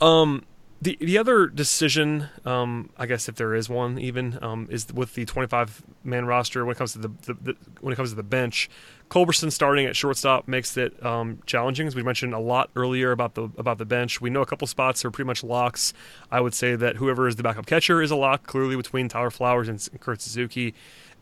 Um, 0.00 0.44
the 0.82 0.96
the 1.00 1.18
other 1.18 1.46
decision, 1.46 2.28
um, 2.46 2.90
I 2.96 3.06
guess 3.06 3.28
if 3.28 3.34
there 3.34 3.54
is 3.54 3.68
one, 3.68 3.98
even 3.98 4.38
um, 4.40 4.66
is 4.70 4.90
with 4.92 5.14
the 5.14 5.26
25 5.26 5.82
man 6.04 6.24
roster 6.24 6.64
when 6.64 6.74
it 6.74 6.78
comes 6.78 6.92
to 6.92 6.98
the, 6.98 7.08
the, 7.26 7.34
the, 7.34 7.56
when 7.80 7.92
it 7.92 7.96
comes 7.96 8.10
to 8.10 8.16
the 8.16 8.22
bench. 8.22 8.70
Culberson 9.10 9.50
starting 9.50 9.86
at 9.86 9.96
shortstop 9.96 10.46
makes 10.46 10.76
it 10.76 11.04
um, 11.04 11.40
challenging, 11.44 11.86
as 11.86 11.96
we 11.96 12.02
mentioned 12.02 12.32
a 12.32 12.38
lot 12.38 12.70
earlier 12.76 13.12
about 13.12 13.34
the 13.34 13.50
about 13.58 13.76
the 13.76 13.84
bench. 13.84 14.20
We 14.20 14.30
know 14.30 14.40
a 14.40 14.46
couple 14.46 14.66
spots 14.66 15.04
are 15.04 15.10
pretty 15.10 15.26
much 15.26 15.44
locks. 15.44 15.92
I 16.30 16.40
would 16.40 16.54
say 16.54 16.76
that 16.76 16.96
whoever 16.96 17.28
is 17.28 17.36
the 17.36 17.42
backup 17.42 17.66
catcher 17.66 18.00
is 18.00 18.10
a 18.10 18.16
lock, 18.16 18.46
clearly 18.46 18.76
between 18.76 19.08
Tyler 19.08 19.30
Flowers 19.30 19.68
and 19.68 19.86
Kurt 20.00 20.22
Suzuki, 20.22 20.72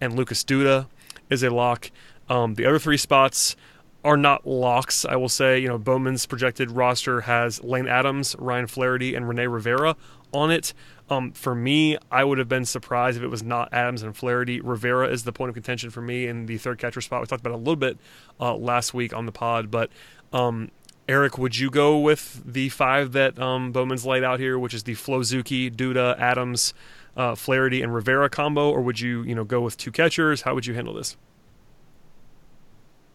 and 0.00 0.14
Lucas 0.14 0.44
Duda 0.44 0.86
is 1.30 1.42
a 1.42 1.50
lock. 1.50 1.90
Um, 2.28 2.54
the 2.54 2.66
other 2.66 2.78
three 2.78 2.96
spots 2.96 3.56
are 4.04 4.16
not 4.16 4.46
locks. 4.46 5.04
I 5.04 5.16
will 5.16 5.28
say, 5.28 5.58
you 5.58 5.68
know, 5.68 5.78
Bowman's 5.78 6.26
projected 6.26 6.70
roster 6.70 7.22
has 7.22 7.62
Lane 7.62 7.88
Adams, 7.88 8.36
Ryan 8.38 8.66
Flaherty, 8.66 9.14
and 9.14 9.28
Rene 9.28 9.46
Rivera 9.46 9.96
on 10.32 10.50
it. 10.50 10.72
Um, 11.10 11.32
for 11.32 11.54
me, 11.54 11.96
I 12.10 12.22
would 12.22 12.38
have 12.38 12.48
been 12.48 12.66
surprised 12.66 13.16
if 13.16 13.22
it 13.22 13.28
was 13.28 13.42
not 13.42 13.72
Adams 13.72 14.02
and 14.02 14.16
Flaherty. 14.16 14.60
Rivera 14.60 15.08
is 15.08 15.24
the 15.24 15.32
point 15.32 15.48
of 15.48 15.54
contention 15.54 15.90
for 15.90 16.02
me 16.02 16.26
in 16.26 16.46
the 16.46 16.58
third 16.58 16.78
catcher 16.78 17.00
spot. 17.00 17.20
We 17.20 17.26
talked 17.26 17.40
about 17.40 17.54
a 17.54 17.56
little 17.56 17.76
bit 17.76 17.98
uh, 18.38 18.54
last 18.54 18.92
week 18.92 19.14
on 19.14 19.26
the 19.26 19.32
pod, 19.32 19.70
but 19.70 19.90
um, 20.32 20.70
Eric, 21.08 21.38
would 21.38 21.56
you 21.56 21.70
go 21.70 21.98
with 21.98 22.42
the 22.44 22.68
five 22.68 23.12
that 23.12 23.38
um, 23.38 23.72
Bowman's 23.72 24.04
laid 24.04 24.22
out 24.22 24.38
here, 24.38 24.58
which 24.58 24.74
is 24.74 24.82
the 24.82 24.94
Flozuki, 24.94 25.74
Duda, 25.74 26.18
Adams, 26.18 26.74
uh, 27.18 27.34
Flaherty, 27.34 27.82
and 27.82 27.92
Rivera 27.92 28.30
combo, 28.30 28.70
or 28.70 28.80
would 28.80 29.00
you, 29.00 29.22
you 29.24 29.34
know, 29.34 29.44
go 29.44 29.60
with 29.60 29.76
two 29.76 29.90
catchers? 29.90 30.42
How 30.42 30.54
would 30.54 30.64
you 30.64 30.74
handle 30.74 30.94
this? 30.94 31.16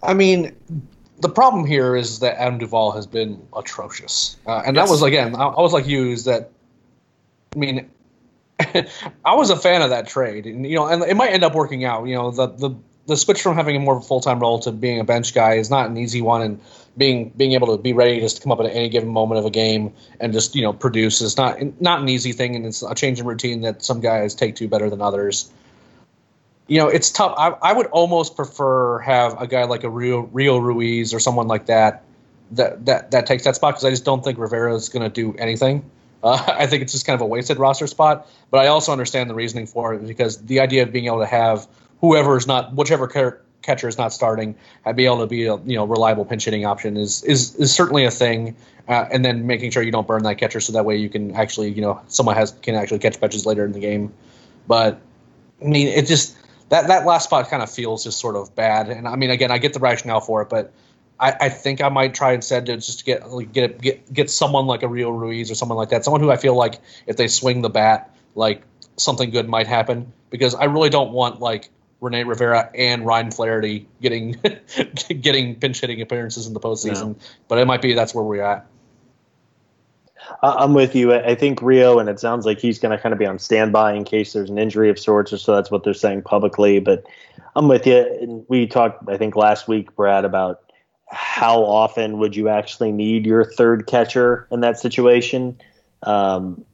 I 0.03 0.13
mean, 0.13 0.53
the 1.19 1.29
problem 1.29 1.65
here 1.65 1.95
is 1.95 2.19
that 2.19 2.39
Adam 2.39 2.59
Duvall 2.59 2.91
has 2.91 3.07
been 3.07 3.41
atrocious, 3.55 4.35
uh, 4.45 4.61
and 4.65 4.75
yes. 4.75 4.85
that 4.85 4.91
was 4.91 5.01
again, 5.01 5.35
I, 5.35 5.45
I, 5.45 5.61
was 5.61 5.71
like 5.71 5.87
you, 5.87 6.11
is 6.11 6.25
that, 6.25 6.51
I 7.55 7.57
mean, 7.57 7.89
I 8.59 9.35
was 9.35 9.49
a 9.49 9.55
fan 9.55 9.81
of 9.81 9.89
that 9.91 10.07
trade, 10.07 10.45
and 10.45 10.65
you 10.65 10.75
know, 10.75 10.85
and 10.85 11.01
it 11.03 11.15
might 11.15 11.31
end 11.31 11.45
up 11.45 11.55
working 11.55 11.85
out. 11.85 12.05
You 12.05 12.15
know, 12.15 12.31
the 12.31 12.47
the 12.47 12.75
the 13.07 13.15
switch 13.15 13.41
from 13.41 13.55
having 13.55 13.77
a 13.77 13.79
more 13.79 14.01
full 14.01 14.19
time 14.19 14.39
role 14.39 14.59
to 14.59 14.71
being 14.73 14.99
a 14.99 15.05
bench 15.05 15.33
guy 15.33 15.53
is 15.53 15.69
not 15.69 15.89
an 15.89 15.97
easy 15.97 16.21
one, 16.21 16.41
and 16.41 16.61
being 16.97 17.29
being 17.35 17.53
able 17.53 17.75
to 17.75 17.81
be 17.81 17.93
ready 17.93 18.19
just 18.19 18.37
to 18.37 18.43
come 18.43 18.51
up 18.51 18.59
at 18.59 18.67
any 18.67 18.89
given 18.89 19.09
moment 19.09 19.39
of 19.39 19.45
a 19.45 19.49
game 19.49 19.93
and 20.19 20.31
just 20.31 20.55
you 20.55 20.61
know 20.61 20.73
produce 20.73 21.21
is 21.21 21.37
not 21.37 21.57
not 21.81 22.01
an 22.01 22.09
easy 22.09 22.31
thing, 22.31 22.55
and 22.55 22.65
it's 22.65 22.83
a 22.83 22.93
change 22.95 23.19
in 23.19 23.25
routine 23.25 23.61
that 23.61 23.83
some 23.83 23.99
guys 23.99 24.35
take 24.35 24.55
to 24.55 24.67
better 24.67 24.89
than 24.89 25.01
others. 25.01 25.51
You 26.67 26.79
know, 26.79 26.87
it's 26.87 27.11
tough. 27.11 27.33
I, 27.37 27.49
I 27.61 27.73
would 27.73 27.87
almost 27.87 28.35
prefer 28.35 28.99
have 28.99 29.39
a 29.41 29.47
guy 29.47 29.65
like 29.65 29.83
a 29.83 29.89
Rio, 29.89 30.21
Rio 30.31 30.57
Ruiz 30.57 31.13
or 31.13 31.19
someone 31.19 31.47
like 31.47 31.65
that 31.65 32.03
that 32.51 32.85
that 32.85 33.11
that 33.11 33.25
takes 33.25 33.43
that 33.43 33.55
spot 33.55 33.73
because 33.73 33.85
I 33.85 33.89
just 33.89 34.05
don't 34.05 34.23
think 34.23 34.37
Rivera 34.37 34.73
is 34.73 34.89
going 34.89 35.03
to 35.03 35.09
do 35.09 35.35
anything. 35.37 35.89
Uh, 36.23 36.41
I 36.57 36.67
think 36.67 36.83
it's 36.83 36.93
just 36.93 37.05
kind 37.05 37.15
of 37.15 37.21
a 37.21 37.25
wasted 37.25 37.57
roster 37.57 37.87
spot. 37.87 38.27
But 38.51 38.59
I 38.59 38.67
also 38.67 38.91
understand 38.91 39.29
the 39.29 39.35
reasoning 39.35 39.67
for 39.67 39.93
it 39.93 40.07
because 40.07 40.41
the 40.43 40.59
idea 40.59 40.83
of 40.83 40.91
being 40.91 41.07
able 41.07 41.19
to 41.19 41.25
have 41.25 41.67
whoever 41.99 42.37
is 42.37 42.47
not 42.47 42.73
whichever 42.73 43.07
catcher 43.63 43.87
is 43.87 43.97
not 43.97 44.13
starting, 44.13 44.55
I'd 44.85 44.95
be 44.95 45.05
able 45.05 45.19
to 45.19 45.27
be 45.27 45.45
a 45.45 45.55
you 45.57 45.75
know 45.75 45.85
reliable 45.85 46.25
pinch 46.25 46.45
hitting 46.45 46.65
option 46.65 46.97
is 46.97 47.23
is 47.23 47.55
is 47.55 47.73
certainly 47.73 48.05
a 48.05 48.11
thing. 48.11 48.55
Uh, 48.85 49.07
and 49.11 49.23
then 49.23 49.47
making 49.47 49.71
sure 49.71 49.81
you 49.81 49.93
don't 49.93 50.05
burn 50.05 50.23
that 50.23 50.37
catcher 50.37 50.59
so 50.59 50.73
that 50.73 50.83
way 50.83 50.97
you 50.97 51.07
can 51.07 51.33
actually 51.35 51.71
you 51.71 51.81
know 51.81 52.01
someone 52.07 52.35
has 52.35 52.51
can 52.61 52.75
actually 52.75 52.99
catch 52.99 53.19
pitches 53.19 53.45
later 53.45 53.65
in 53.65 53.71
the 53.71 53.79
game. 53.79 54.13
But 54.67 54.99
I 55.61 55.65
mean, 55.65 55.87
it 55.87 56.05
just 56.05 56.37
that 56.69 56.87
that 56.87 57.05
last 57.05 57.25
spot 57.25 57.49
kind 57.49 57.63
of 57.63 57.71
feels 57.71 58.03
just 58.03 58.19
sort 58.19 58.35
of 58.35 58.53
bad. 58.55 58.89
And 58.89 59.07
I 59.07 59.15
mean, 59.15 59.29
again, 59.29 59.51
I 59.51 59.57
get 59.57 59.73
the 59.73 59.79
rationale 59.79 60.21
for 60.21 60.41
it, 60.41 60.49
but 60.49 60.73
I, 61.19 61.33
I 61.41 61.49
think 61.49 61.81
I 61.81 61.89
might 61.89 62.13
try 62.13 62.33
instead 62.33 62.65
to 62.65 62.75
just 62.75 63.05
get 63.05 63.29
like, 63.31 63.53
get 63.53 63.79
get 63.79 64.13
get 64.13 64.29
someone 64.29 64.65
like 64.65 64.83
a 64.83 64.87
Rio 64.87 65.09
Ruiz 65.09 65.49
or 65.49 65.55
someone 65.55 65.77
like 65.77 65.89
that, 65.89 66.03
someone 66.03 66.21
who 66.21 66.31
I 66.31 66.37
feel 66.37 66.55
like 66.55 66.79
if 67.07 67.17
they 67.17 67.27
swing 67.27 67.61
the 67.61 67.69
bat, 67.69 68.13
like 68.35 68.63
something 68.97 69.29
good 69.29 69.47
might 69.47 69.67
happen. 69.67 70.11
Because 70.29 70.55
I 70.55 70.65
really 70.65 70.89
don't 70.89 71.11
want 71.11 71.39
like 71.39 71.69
Rene 72.03 72.25
Rivera 72.25 72.69
and 72.75 73.05
Ryan 73.05 73.31
Flaherty 73.31 73.87
getting 74.01 74.31
getting 75.21 75.55
pinch 75.55 75.79
hitting 75.79 76.01
appearances 76.01 76.47
in 76.47 76.53
the 76.53 76.59
postseason. 76.59 77.15
But 77.47 77.59
it 77.59 77.65
might 77.65 77.81
be 77.81 77.93
that's 77.93 78.13
where 78.13 78.25
we're 78.25 78.43
at. 78.43 78.67
I'm 80.41 80.73
with 80.73 80.95
you. 80.95 81.13
I 81.13 81.35
think 81.35 81.61
Rio, 81.61 81.99
and 81.99 82.09
it 82.09 82.19
sounds 82.19 82.45
like 82.45 82.59
he's 82.59 82.79
going 82.79 82.95
to 82.95 83.01
kind 83.01 83.13
of 83.13 83.19
be 83.19 83.25
on 83.25 83.39
standby 83.39 83.93
in 83.93 84.03
case 84.03 84.33
there's 84.33 84.49
an 84.49 84.57
injury 84.57 84.89
of 84.89 84.99
sorts, 84.99 85.31
or 85.31 85.37
so 85.37 85.55
that's 85.55 85.71
what 85.71 85.83
they're 85.83 85.93
saying 85.93 86.23
publicly. 86.23 86.79
But 86.79 87.05
I'm 87.55 87.67
with 87.67 87.87
you. 87.87 88.45
We 88.49 88.67
talked, 88.67 89.07
I 89.09 89.17
think, 89.17 89.35
last 89.35 89.67
week, 89.67 89.95
Brad, 89.95 90.25
about 90.25 90.61
how 91.09 91.63
often 91.63 92.17
would 92.17 92.35
you 92.35 92.49
actually 92.49 92.91
need 92.91 93.25
your 93.25 93.45
third 93.45 93.87
catcher 93.87 94.47
in 94.51 94.61
that 94.61 94.79
situation. 94.79 95.57
Um, 96.01 96.65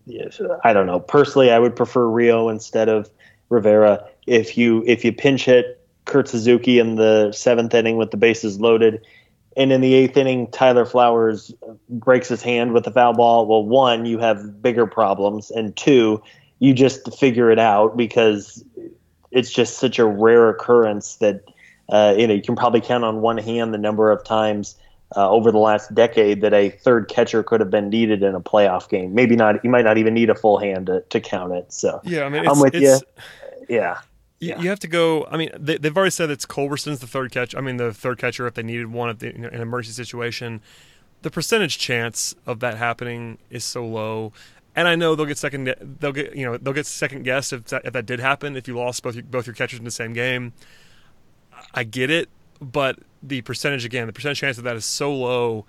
I 0.63 0.73
don't 0.73 0.87
know. 0.87 0.99
Personally, 0.99 1.51
I 1.51 1.59
would 1.59 1.75
prefer 1.75 2.07
Rio 2.07 2.49
instead 2.49 2.89
of 2.89 3.09
Rivera 3.49 4.07
if 4.29 4.57
you 4.57 4.83
if 4.85 5.03
you 5.03 5.11
pinch 5.11 5.45
hit 5.45 5.81
Kurt 6.05 6.27
Suzuki 6.27 6.79
in 6.79 6.95
the 6.95 7.31
seventh 7.31 7.73
inning 7.73 7.97
with 7.97 8.11
the 8.11 8.17
bases 8.17 8.59
loaded, 8.59 9.01
and 9.57 9.71
in 9.71 9.81
the 9.81 9.93
eighth 9.95 10.15
inning 10.15 10.49
Tyler 10.51 10.85
Flowers 10.85 11.53
breaks 11.89 12.29
his 12.29 12.41
hand 12.41 12.73
with 12.73 12.85
a 12.87 12.91
foul 12.91 13.13
ball. 13.13 13.47
Well, 13.47 13.65
one, 13.65 14.05
you 14.05 14.19
have 14.19 14.61
bigger 14.61 14.85
problems, 14.85 15.49
and 15.51 15.75
two, 15.75 16.21
you 16.59 16.73
just 16.73 17.17
figure 17.17 17.51
it 17.51 17.59
out 17.59 17.97
because 17.97 18.63
it's 19.31 19.51
just 19.51 19.79
such 19.79 19.99
a 19.99 20.05
rare 20.05 20.49
occurrence 20.49 21.15
that 21.15 21.43
uh, 21.89 22.13
you 22.17 22.27
know 22.27 22.33
you 22.35 22.41
can 22.41 22.55
probably 22.55 22.81
count 22.81 23.03
on 23.03 23.21
one 23.21 23.37
hand 23.37 23.73
the 23.73 23.79
number 23.79 24.11
of 24.11 24.23
times. 24.23 24.75
Uh, 25.15 25.27
over 25.27 25.51
the 25.51 25.57
last 25.57 25.95
decade, 25.95 26.41
that 26.41 26.53
a 26.53 26.69
third 26.69 27.07
catcher 27.09 27.41
could 27.41 27.59
have 27.59 27.71
been 27.71 27.89
needed 27.89 28.21
in 28.21 28.35
a 28.35 28.39
playoff 28.39 28.87
game. 28.89 29.15
Maybe 29.15 29.35
not. 29.35 29.55
You 29.63 29.71
might 29.71 29.83
not 29.83 29.97
even 29.97 30.13
need 30.13 30.29
a 30.29 30.35
full 30.35 30.59
hand 30.59 30.85
to, 30.85 31.01
to 31.01 31.19
count 31.19 31.51
it. 31.51 31.73
So 31.73 31.99
yeah, 32.03 32.25
I 32.25 32.29
mean, 32.29 32.47
I'm 32.47 32.59
with 32.59 32.75
you. 32.75 32.95
Yeah, 33.67 34.01
yeah. 34.39 34.59
you 34.61 34.69
have 34.69 34.79
to 34.79 34.87
go. 34.87 35.25
I 35.29 35.37
mean, 35.37 35.49
they, 35.57 35.77
have 35.83 35.97
already 35.97 36.11
said 36.11 36.29
it's 36.29 36.45
Culberson's 36.45 36.99
the 36.99 37.07
third 37.07 37.31
catch. 37.31 37.55
I 37.55 37.61
mean, 37.61 37.77
the 37.77 37.93
third 37.93 38.17
catcher 38.17 38.47
if 38.47 38.53
they 38.53 38.63
needed 38.63 38.87
one 38.87 39.15
the, 39.17 39.33
in 39.35 39.45
an 39.45 39.61
emergency 39.61 40.01
situation. 40.01 40.61
The 41.21 41.29
percentage 41.29 41.77
chance 41.77 42.33
of 42.45 42.61
that 42.61 42.77
happening 42.77 43.39
is 43.49 43.65
so 43.65 43.85
low, 43.85 44.31
and 44.75 44.87
I 44.87 44.95
know 44.95 45.15
they'll 45.15 45.25
get 45.25 45.37
second. 45.37 45.75
They'll 45.99 46.13
get 46.13 46.35
you 46.35 46.45
know 46.45 46.55
they'll 46.57 46.73
get 46.73 46.85
second 46.85 47.23
guess 47.23 47.51
if 47.51 47.65
that, 47.65 47.85
if 47.85 47.91
that 47.91 48.05
did 48.05 48.21
happen. 48.21 48.55
If 48.55 48.67
you 48.69 48.77
lost 48.77 49.03
both 49.03 49.15
your, 49.15 49.25
both 49.25 49.45
your 49.45 49.53
catchers 49.53 49.79
in 49.79 49.85
the 49.85 49.91
same 49.91 50.13
game, 50.13 50.53
I 51.73 51.83
get 51.83 52.09
it, 52.09 52.29
but 52.61 52.99
the 53.21 53.41
percentage 53.41 53.83
again, 53.83 54.07
the 54.07 54.13
percentage 54.13 54.39
chance 54.39 54.57
of 54.57 54.63
that 54.63 54.75
is 54.75 54.85
so 54.85 55.13
low. 55.13 55.65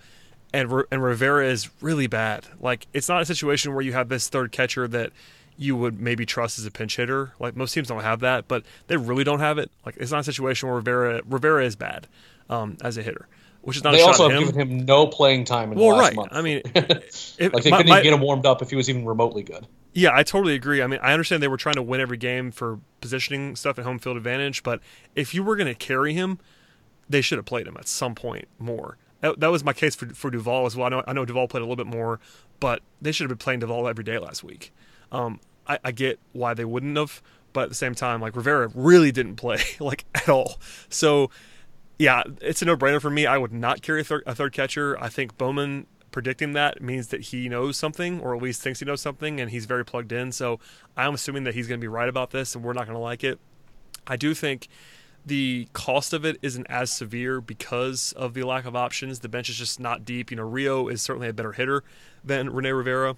And, 0.53 0.69
and 0.91 1.01
Rivera 1.01 1.47
is 1.47 1.71
really 1.81 2.09
bad. 2.09 2.45
Like 2.61 2.89
it's 2.93 3.09
not 3.09 3.23
a 3.23 3.25
situation 3.25 3.73
where 3.73 3.83
you 3.83 3.93
have 3.93 4.09
this 4.09 4.29
third 4.29 4.51
catcher 4.51 4.89
that 4.89 5.13
you 5.61 5.77
would 5.77 6.01
maybe 6.01 6.25
trust 6.25 6.59
as 6.59 6.65
a 6.65 6.71
pinch 6.71 6.97
hitter. 6.97 7.35
Like 7.39 7.55
most 7.55 7.75
teams 7.75 7.89
don't 7.89 8.01
have 8.01 8.21
that, 8.21 8.49
but 8.49 8.65
they 8.87 8.97
really 8.97 9.25
don't 9.25 9.41
have 9.41 9.59
it. 9.59 9.71
Like 9.85 9.95
it's 9.99 10.11
not 10.11 10.21
a 10.21 10.25
situation 10.25 10.69
where 10.69 10.77
Rivera 10.77 11.21
Rivera 11.29 11.65
is 11.67 11.77
bad 11.77 12.09
um, 12.49 12.79
as 12.81 12.97
a 12.97 13.03
hitter, 13.03 13.29
which 13.61 13.77
is 13.77 13.85
not. 13.85 13.93
They 13.93 14.01
also 14.01 14.31
have 14.31 14.41
him. 14.41 14.47
given 14.47 14.61
him 14.61 14.87
no 14.87 15.07
playing 15.07 15.45
time 15.45 15.71
in 15.71 15.79
well, 15.79 15.91
the 15.91 15.97
last 15.97 16.07
right. 16.09 16.17
month. 16.17 16.29
I 16.33 16.41
mean, 16.41 16.63
it, 16.75 17.53
like 17.53 17.63
they 17.63 17.71
couldn't 17.71 17.89
my, 17.89 17.99
even 17.99 18.03
get 18.05 18.13
him 18.15 18.21
warmed 18.21 18.47
up 18.47 18.63
if 18.63 18.71
he 18.71 18.77
was 18.77 18.89
even 18.89 19.05
remotely 19.05 19.43
good. 19.43 19.67
Yeah, 19.93 20.11
I 20.15 20.23
totally 20.23 20.55
agree. 20.55 20.81
I 20.81 20.87
mean, 20.87 21.01
I 21.03 21.13
understand 21.13 21.43
they 21.43 21.49
were 21.49 21.59
trying 21.59 21.75
to 21.75 21.83
win 21.83 22.01
every 22.01 22.17
game 22.17 22.53
for 22.53 22.81
positioning 23.03 23.55
stuff 23.55 23.77
and 23.77 23.87
home 23.87 23.99
field 23.99 24.17
advantage, 24.17 24.63
but 24.63 24.81
if 25.15 25.35
you 25.35 25.43
were 25.43 25.57
going 25.57 25.67
to 25.67 25.75
carry 25.75 26.15
him, 26.15 26.39
they 27.09 27.21
should 27.21 27.37
have 27.37 27.45
played 27.45 27.67
him 27.67 27.77
at 27.77 27.87
some 27.87 28.15
point 28.15 28.49
more. 28.59 28.97
That, 29.21 29.41
that 29.41 29.49
was 29.49 29.63
my 29.63 29.75
case 29.75 29.95
for 29.95 30.07
for 30.15 30.31
Duvall 30.31 30.65
as 30.65 30.75
well. 30.75 30.87
I 30.87 30.89
know 30.89 31.05
I 31.07 31.13
know 31.13 31.27
Duvall 31.27 31.49
played 31.49 31.61
a 31.61 31.67
little 31.67 31.77
bit 31.77 31.87
more, 31.87 32.19
but 32.61 32.81
they 33.03 33.13
should 33.13 33.25
have 33.25 33.37
been 33.37 33.45
playing 33.45 33.61
Duvall 33.61 33.87
every 33.87 34.05
day 34.05 34.17
last 34.17 34.43
week. 34.43 34.73
Um, 35.13 35.41
I, 35.71 35.79
I 35.85 35.93
get 35.93 36.19
why 36.33 36.55
they 36.55 36.65
wouldn't 36.65 36.97
have, 36.97 37.23
but 37.53 37.65
at 37.65 37.69
the 37.69 37.75
same 37.75 37.95
time, 37.95 38.21
like 38.21 38.35
Rivera 38.35 38.71
really 38.75 39.13
didn't 39.13 39.37
play 39.37 39.61
like 39.81 40.05
at 40.15 40.29
all. 40.29 40.59
So 40.89 41.31
yeah, 41.99 42.23
it's 42.41 42.63
a 42.63 42.65
no-brainer 42.65 43.01
for 43.01 43.11
me. 43.11 43.27
I 43.27 43.39
would 43.39 43.53
not 43.53 43.83
carry 43.83 44.01
a 44.03 44.15
a 44.27 44.35
third 44.35 44.53
catcher. 44.53 44.99
I 45.01 45.09
think 45.09 45.39
Bowman 45.39 45.87
predicting 46.11 46.55
that 46.55 46.83
means 46.83 47.09
that 47.09 47.21
he 47.21 47.49
knows 47.49 47.77
something, 47.77 48.21
or 48.21 48.35
at 48.35 48.43
least 48.43 48.63
thinks 48.63 48.81
he 48.81 48.87
knows 48.87 49.01
something, 49.01 49.41
and 49.41 49.51
he's 49.51 49.67
very 49.67 49.85
plugged 49.85 50.11
in. 50.11 50.33
So 50.33 50.59
I'm 50.97 51.15
assuming 51.15 51.45
that 51.45 51.55
he's 51.55 51.69
going 51.69 51.79
to 51.79 51.85
be 51.85 51.89
right 51.89 52.09
about 52.09 52.31
this, 52.31 52.55
and 52.55 52.65
we're 52.65 52.73
not 52.73 52.87
going 52.87 52.97
to 52.97 53.03
like 53.03 53.23
it. 53.23 53.39
I 54.07 54.17
do 54.17 54.35
think 54.35 54.67
the 55.25 55.69
cost 55.73 56.13
of 56.13 56.25
it 56.25 56.39
isn't 56.43 56.67
as 56.69 56.91
severe 56.91 57.41
because 57.41 58.13
of 58.13 58.35
the 58.35 58.43
lack 58.43 58.65
of 58.65 58.75
options. 58.75 59.21
The 59.21 59.29
bench 59.29 59.49
is 59.49 59.57
just 59.57 59.79
not 59.79 60.05
deep. 60.05 60.31
You 60.31 60.39
know, 60.39 60.43
Rio 60.43 60.89
is 60.89 61.03
certainly 61.03 61.29
a 61.29 61.33
better 61.33 61.53
hitter 61.53 61.85
than 62.25 62.51
Rene 62.51 62.71
Rivera. 62.71 63.17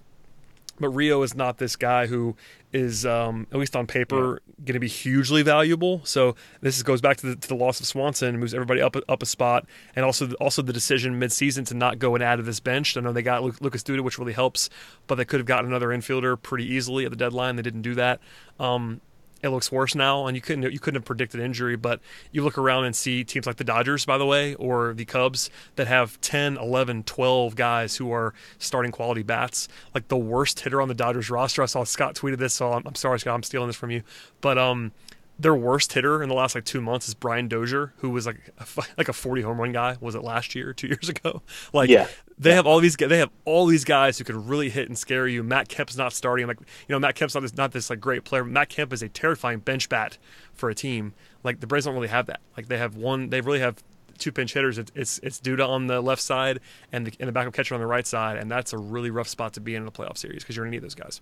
But 0.82 0.90
Rio 0.90 1.22
is 1.22 1.34
not 1.34 1.56
this 1.56 1.76
guy 1.76 2.06
who 2.06 2.36
is, 2.72 3.06
um, 3.06 3.46
at 3.52 3.58
least 3.58 3.74
on 3.74 3.86
paper, 3.86 4.42
yeah. 4.46 4.64
going 4.66 4.74
to 4.74 4.80
be 4.80 4.88
hugely 4.88 5.42
valuable. 5.42 6.02
So 6.04 6.34
this 6.60 6.82
goes 6.82 7.00
back 7.00 7.16
to 7.18 7.28
the, 7.28 7.36
to 7.36 7.48
the, 7.48 7.54
loss 7.54 7.80
of 7.80 7.86
Swanson, 7.86 8.38
moves 8.38 8.52
everybody 8.52 8.82
up 8.82 8.96
up 9.08 9.22
a 9.22 9.26
spot, 9.26 9.66
and 9.96 10.04
also 10.04 10.32
also 10.34 10.60
the 10.60 10.72
decision 10.72 11.18
midseason 11.18 11.66
to 11.68 11.74
not 11.74 11.98
go 11.98 12.14
and 12.14 12.22
add 12.22 12.36
to 12.36 12.42
this 12.42 12.60
bench. 12.60 12.96
I 12.96 13.00
know 13.00 13.12
they 13.12 13.22
got 13.22 13.42
Lucas 13.62 13.82
Duda, 13.82 14.00
which 14.00 14.18
really 14.18 14.32
helps, 14.32 14.68
but 15.06 15.14
they 15.14 15.24
could 15.24 15.40
have 15.40 15.46
gotten 15.46 15.66
another 15.66 15.88
infielder 15.88 16.40
pretty 16.40 16.66
easily 16.66 17.04
at 17.04 17.10
the 17.10 17.16
deadline. 17.16 17.56
They 17.56 17.62
didn't 17.62 17.82
do 17.82 17.94
that. 17.94 18.20
Um, 18.60 19.00
it 19.42 19.48
looks 19.48 19.72
worse 19.72 19.94
now, 19.94 20.26
and 20.26 20.36
you 20.36 20.40
couldn't 20.40 20.72
you 20.72 20.78
couldn't 20.78 21.00
have 21.00 21.04
predicted 21.04 21.40
injury, 21.40 21.76
but 21.76 22.00
you 22.30 22.44
look 22.44 22.56
around 22.56 22.84
and 22.84 22.94
see 22.94 23.24
teams 23.24 23.46
like 23.46 23.56
the 23.56 23.64
Dodgers, 23.64 24.04
by 24.04 24.16
the 24.16 24.26
way, 24.26 24.54
or 24.54 24.94
the 24.94 25.04
Cubs 25.04 25.50
that 25.76 25.88
have 25.88 26.20
10, 26.20 26.56
11, 26.56 27.04
12 27.04 27.56
guys 27.56 27.96
who 27.96 28.12
are 28.12 28.34
starting 28.58 28.92
quality 28.92 29.22
bats. 29.22 29.68
Like 29.94 30.08
the 30.08 30.16
worst 30.16 30.60
hitter 30.60 30.80
on 30.80 30.88
the 30.88 30.94
Dodgers 30.94 31.28
roster, 31.30 31.62
I 31.62 31.66
saw 31.66 31.84
Scott 31.84 32.14
tweeted 32.14 32.38
this, 32.38 32.54
so 32.54 32.72
I'm, 32.72 32.82
I'm 32.86 32.94
sorry, 32.94 33.18
Scott, 33.18 33.34
I'm 33.34 33.42
stealing 33.42 33.68
this 33.68 33.76
from 33.76 33.90
you, 33.90 34.02
but 34.40 34.58
um, 34.58 34.92
their 35.38 35.54
worst 35.54 35.92
hitter 35.92 36.22
in 36.22 36.28
the 36.28 36.34
last 36.34 36.54
like 36.54 36.64
two 36.64 36.80
months 36.80 37.08
is 37.08 37.14
Brian 37.14 37.48
Dozier, 37.48 37.92
who 37.98 38.10
was 38.10 38.26
like 38.26 38.50
a, 38.58 38.66
like 38.96 39.08
a 39.08 39.12
40 39.12 39.42
home 39.42 39.60
run 39.60 39.72
guy. 39.72 39.96
Was 40.00 40.14
it 40.14 40.22
last 40.22 40.54
year, 40.54 40.72
two 40.72 40.86
years 40.86 41.08
ago? 41.08 41.42
Like, 41.72 41.88
yeah. 41.88 42.06
They 42.42 42.54
have 42.54 42.66
all 42.66 42.80
these 42.80 42.96
they 42.96 43.18
have 43.18 43.30
all 43.44 43.66
these 43.66 43.84
guys 43.84 44.18
who 44.18 44.24
can 44.24 44.46
really 44.46 44.70
hit 44.70 44.88
and 44.88 44.98
scare 44.98 45.26
you. 45.26 45.42
Matt 45.42 45.68
Kemp's 45.68 45.96
not 45.96 46.12
starting. 46.12 46.46
Like, 46.46 46.60
you 46.60 46.66
know, 46.88 46.98
Matt 46.98 47.14
Kemp's 47.14 47.34
not 47.34 47.40
this 47.40 47.56
not 47.56 47.72
this 47.72 47.90
like 47.90 48.00
great 48.00 48.24
player. 48.24 48.44
Matt 48.44 48.68
Kemp 48.68 48.92
is 48.92 49.02
a 49.02 49.08
terrifying 49.08 49.60
bench 49.60 49.88
bat 49.88 50.18
for 50.52 50.68
a 50.68 50.74
team. 50.74 51.14
Like 51.44 51.60
the 51.60 51.66
Braves 51.66 51.84
don't 51.84 51.94
really 51.94 52.08
have 52.08 52.26
that. 52.26 52.40
Like 52.56 52.68
they 52.68 52.78
have 52.78 52.96
one. 52.96 53.30
They 53.30 53.40
really 53.40 53.60
have 53.60 53.82
two 54.18 54.32
pinch 54.32 54.54
hitters. 54.54 54.78
It's 54.78 54.92
it's, 54.94 55.18
it's 55.18 55.40
Duda 55.40 55.68
on 55.68 55.86
the 55.86 56.00
left 56.00 56.22
side 56.22 56.60
and 56.92 57.06
the, 57.06 57.12
and 57.20 57.28
the 57.28 57.32
backup 57.32 57.54
catcher 57.54 57.74
on 57.74 57.80
the 57.80 57.86
right 57.86 58.06
side, 58.06 58.38
and 58.38 58.50
that's 58.50 58.72
a 58.72 58.78
really 58.78 59.10
rough 59.10 59.28
spot 59.28 59.54
to 59.54 59.60
be 59.60 59.74
in 59.74 59.82
in 59.82 59.88
a 59.88 59.92
playoff 59.92 60.18
series 60.18 60.42
because 60.42 60.56
you're 60.56 60.64
gonna 60.64 60.76
need 60.76 60.82
those 60.82 60.94
guys. 60.94 61.20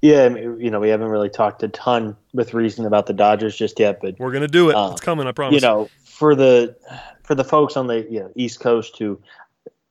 Yeah, 0.00 0.28
you 0.28 0.70
know, 0.70 0.80
we 0.80 0.88
haven't 0.88 1.08
really 1.08 1.30
talked 1.30 1.62
a 1.62 1.68
ton 1.68 2.16
with 2.34 2.54
reason 2.54 2.86
about 2.86 3.06
the 3.06 3.12
Dodgers 3.12 3.56
just 3.56 3.78
yet, 3.78 4.00
but 4.00 4.18
we're 4.18 4.32
gonna 4.32 4.48
do 4.48 4.70
it. 4.70 4.74
Uh, 4.74 4.90
it's 4.90 5.00
coming, 5.00 5.26
I 5.26 5.32
promise. 5.32 5.62
You 5.62 5.66
know, 5.66 5.88
for 6.04 6.34
the 6.34 6.76
for 7.22 7.34
the 7.34 7.44
folks 7.44 7.76
on 7.76 7.86
the 7.86 8.06
you 8.10 8.20
know, 8.20 8.32
East 8.34 8.60
Coast 8.60 8.98
who 8.98 9.20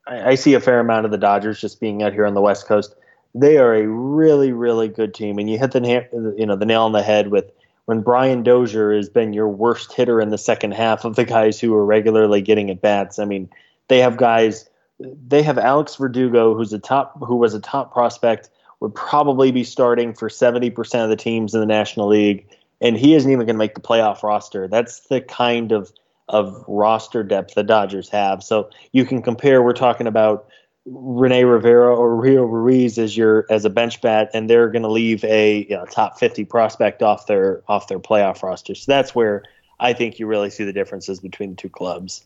I, 0.08 0.32
I 0.32 0.36
see 0.36 0.54
a 0.54 0.60
fair 0.60 0.80
amount 0.80 1.06
of 1.06 1.12
the 1.12 1.18
Dodgers 1.18 1.62
just 1.62 1.80
being 1.80 2.04
out 2.04 2.14
here 2.14 2.26
on 2.26 2.34
the 2.34 2.42
West 2.42 2.68
Coast. 2.68 2.96
They 3.34 3.58
are 3.58 3.74
a 3.74 3.88
really, 3.88 4.52
really 4.52 4.88
good 4.88 5.14
team, 5.14 5.38
and 5.40 5.50
you 5.50 5.58
hit 5.58 5.72
the 5.72 6.36
you 6.38 6.46
know 6.46 6.56
the 6.56 6.66
nail 6.66 6.84
on 6.84 6.92
the 6.92 7.04
head 7.04 7.30
with 7.30 7.52
when 7.86 8.02
Brian 8.02 8.44
Dozier 8.44 8.94
has 8.94 9.10
been 9.10 9.34
your 9.34 9.48
worst 9.48 9.94
hitter 9.94 10.22
in 10.22 10.30
the 10.30 10.38
second 10.38 10.74
half 10.74 11.06
of 11.06 11.16
the 11.16 11.26
guys 11.26 11.60
who 11.60 11.74
are 11.76 11.86
regularly 11.86 12.42
getting 12.42 12.70
at 12.70 12.82
bats. 12.82 13.20
I 13.20 13.26
mean, 13.26 13.50
they 13.88 14.00
have 14.00 14.18
guys. 14.18 14.70
They 15.00 15.42
have 15.42 15.58
Alex 15.58 15.96
Verdugo, 15.96 16.54
who's 16.54 16.74
a 16.74 16.80
top, 16.80 17.18
who 17.24 17.38
was 17.38 17.54
a 17.54 17.60
top 17.60 17.92
prospect, 17.92 18.50
would 18.82 18.94
probably 18.94 19.52
be 19.52 19.64
starting 19.64 20.14
for 20.14 20.30
seventy 20.30 20.70
percent 20.70 21.04
of 21.04 21.10
the 21.10 21.16
teams 21.16 21.54
in 21.54 21.60
the 21.62 21.66
National 21.66 22.08
League, 22.08 22.46
and 22.82 22.98
he 22.98 23.16
isn't 23.16 23.32
even 23.32 23.46
going 23.46 23.56
to 23.56 23.60
make 23.60 23.76
the 23.76 23.82
playoff 23.82 24.24
roster. 24.24 24.68
That's 24.68 25.02
the 25.02 25.22
kind 25.22 25.72
of 25.72 25.92
of 26.30 26.64
roster 26.68 27.24
depth 27.24 27.56
the 27.56 27.64
Dodgers 27.64 28.10
have. 28.10 28.44
So 28.44 28.70
you 28.92 29.06
can 29.06 29.22
compare. 29.22 29.62
We're 29.62 29.74
talking 29.74 30.08
about 30.08 30.48
Rene 30.86 31.44
Rivera 31.44 31.96
or 31.96 32.16
Rio 32.16 32.44
Ruiz 32.44 32.98
as 32.98 33.16
your 33.16 33.46
as 33.50 33.66
a 33.66 33.70
bench 33.70 34.02
bat, 34.02 34.32
and 34.34 34.50
they're 34.50 34.70
going 34.70 34.82
to 34.82 34.92
leave 34.92 35.24
a 35.26 35.68
you 35.70 35.76
know, 35.76 35.86
top 35.86 36.18
50 36.18 36.46
prospect 36.46 37.04
off 37.04 37.28
their 37.28 37.62
off 37.68 37.88
their 37.88 38.00
playoff 38.00 38.42
roster. 38.42 38.74
So 38.74 38.92
that's 38.92 39.14
where 39.14 39.44
I 39.80 39.94
think 39.94 40.20
you 40.20 40.26
really 40.26 40.50
see 40.50 40.64
the 40.64 40.74
differences 40.74 41.20
between 41.20 41.52
the 41.52 41.56
two 41.56 41.70
clubs. 41.70 42.26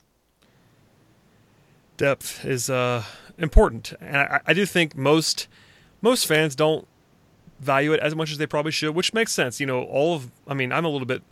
Depth 1.97 2.43
is 2.45 2.69
uh, 2.69 3.03
important, 3.37 3.93
and 3.99 4.17
I, 4.17 4.41
I 4.47 4.53
do 4.53 4.65
think 4.65 4.95
most 4.95 5.47
most 6.01 6.25
fans 6.25 6.55
don't 6.55 6.87
value 7.59 7.93
it 7.93 7.99
as 7.99 8.15
much 8.15 8.31
as 8.31 8.37
they 8.37 8.45
probably 8.45 8.71
should, 8.71 8.93
which 8.95 9.13
makes 9.13 9.31
sense. 9.31 9.59
You 9.59 9.65
know, 9.65 9.83
all 9.83 10.15
of 10.15 10.31
I 10.47 10.53
mean, 10.53 10.71
I'm 10.71 10.85
a 10.85 10.89
little 10.89 11.07
bit 11.07 11.23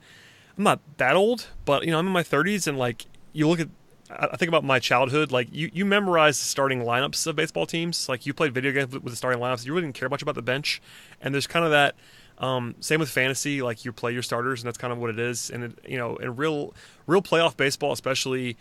I'm 0.57 0.63
not 0.63 0.79
that 0.97 1.15
old, 1.15 1.47
but 1.65 1.85
you 1.85 1.91
know, 1.91 1.99
I'm 1.99 2.07
in 2.07 2.13
my 2.13 2.23
30s, 2.23 2.67
and 2.67 2.77
like 2.77 3.05
you 3.31 3.47
look 3.47 3.59
at 3.59 3.69
I 4.09 4.37
think 4.37 4.49
about 4.49 4.63
my 4.63 4.79
childhood. 4.79 5.31
Like 5.31 5.47
you, 5.51 5.69
you 5.73 5.85
memorize 5.85 6.39
the 6.39 6.45
starting 6.45 6.81
lineups 6.81 7.25
of 7.25 7.35
baseball 7.35 7.65
teams. 7.65 8.09
Like 8.09 8.25
you 8.25 8.33
played 8.33 8.53
video 8.53 8.71
games 8.71 8.93
with 8.93 9.05
the 9.05 9.15
starting 9.15 9.41
lineups. 9.41 9.65
You 9.65 9.73
really 9.73 9.87
didn't 9.87 9.95
care 9.95 10.09
much 10.09 10.21
about 10.21 10.35
the 10.35 10.41
bench. 10.41 10.81
And 11.21 11.33
there's 11.33 11.47
kind 11.47 11.65
of 11.65 11.71
that. 11.71 11.95
Um, 12.37 12.75
same 12.79 12.99
with 12.99 13.09
fantasy. 13.09 13.61
Like 13.61 13.85
you 13.85 13.91
play 13.91 14.11
your 14.11 14.23
starters, 14.23 14.61
and 14.61 14.67
that's 14.67 14.77
kind 14.77 14.91
of 14.91 14.99
what 14.99 15.09
it 15.09 15.19
is. 15.19 15.49
And 15.49 15.63
it, 15.65 15.79
you 15.87 15.97
know, 15.97 16.17
in 16.17 16.35
real, 16.35 16.73
real 17.07 17.21
playoff 17.21 17.55
baseball, 17.55 17.91
especially, 17.91 18.57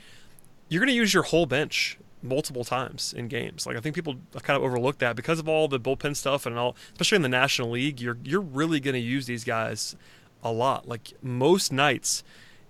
you're 0.68 0.80
going 0.80 0.88
to 0.88 0.94
use 0.94 1.12
your 1.12 1.24
whole 1.24 1.46
bench 1.46 1.98
multiple 2.22 2.64
times 2.64 3.12
in 3.12 3.28
games. 3.28 3.66
Like 3.66 3.76
I 3.76 3.80
think 3.80 3.94
people 3.94 4.16
kind 4.42 4.56
of 4.56 4.62
overlook 4.62 4.98
that 4.98 5.16
because 5.16 5.38
of 5.38 5.48
all 5.48 5.68
the 5.68 5.80
bullpen 5.80 6.14
stuff 6.14 6.46
and 6.46 6.56
all, 6.56 6.76
especially 6.92 7.16
in 7.16 7.22
the 7.22 7.28
National 7.28 7.70
League. 7.70 8.00
You're 8.00 8.18
you're 8.22 8.40
really 8.40 8.78
going 8.78 8.94
to 8.94 9.00
use 9.00 9.26
these 9.26 9.44
guys 9.44 9.96
a 10.42 10.52
lot. 10.52 10.88
Like 10.88 11.12
most 11.22 11.72
nights 11.72 12.22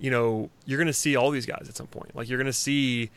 you 0.03 0.11
know, 0.11 0.51
you're 0.67 0.79
going 0.79 0.89
to 0.89 0.93
see 0.93 1.15
all 1.15 1.31
these 1.31 1.47
guys 1.47 1.67
at 1.69 1.77
some 1.77 1.87
point. 1.87 2.15
Like 2.15 2.29
you're 2.29 2.37
going 2.37 2.47
to 2.47 2.53
see, 2.53 3.11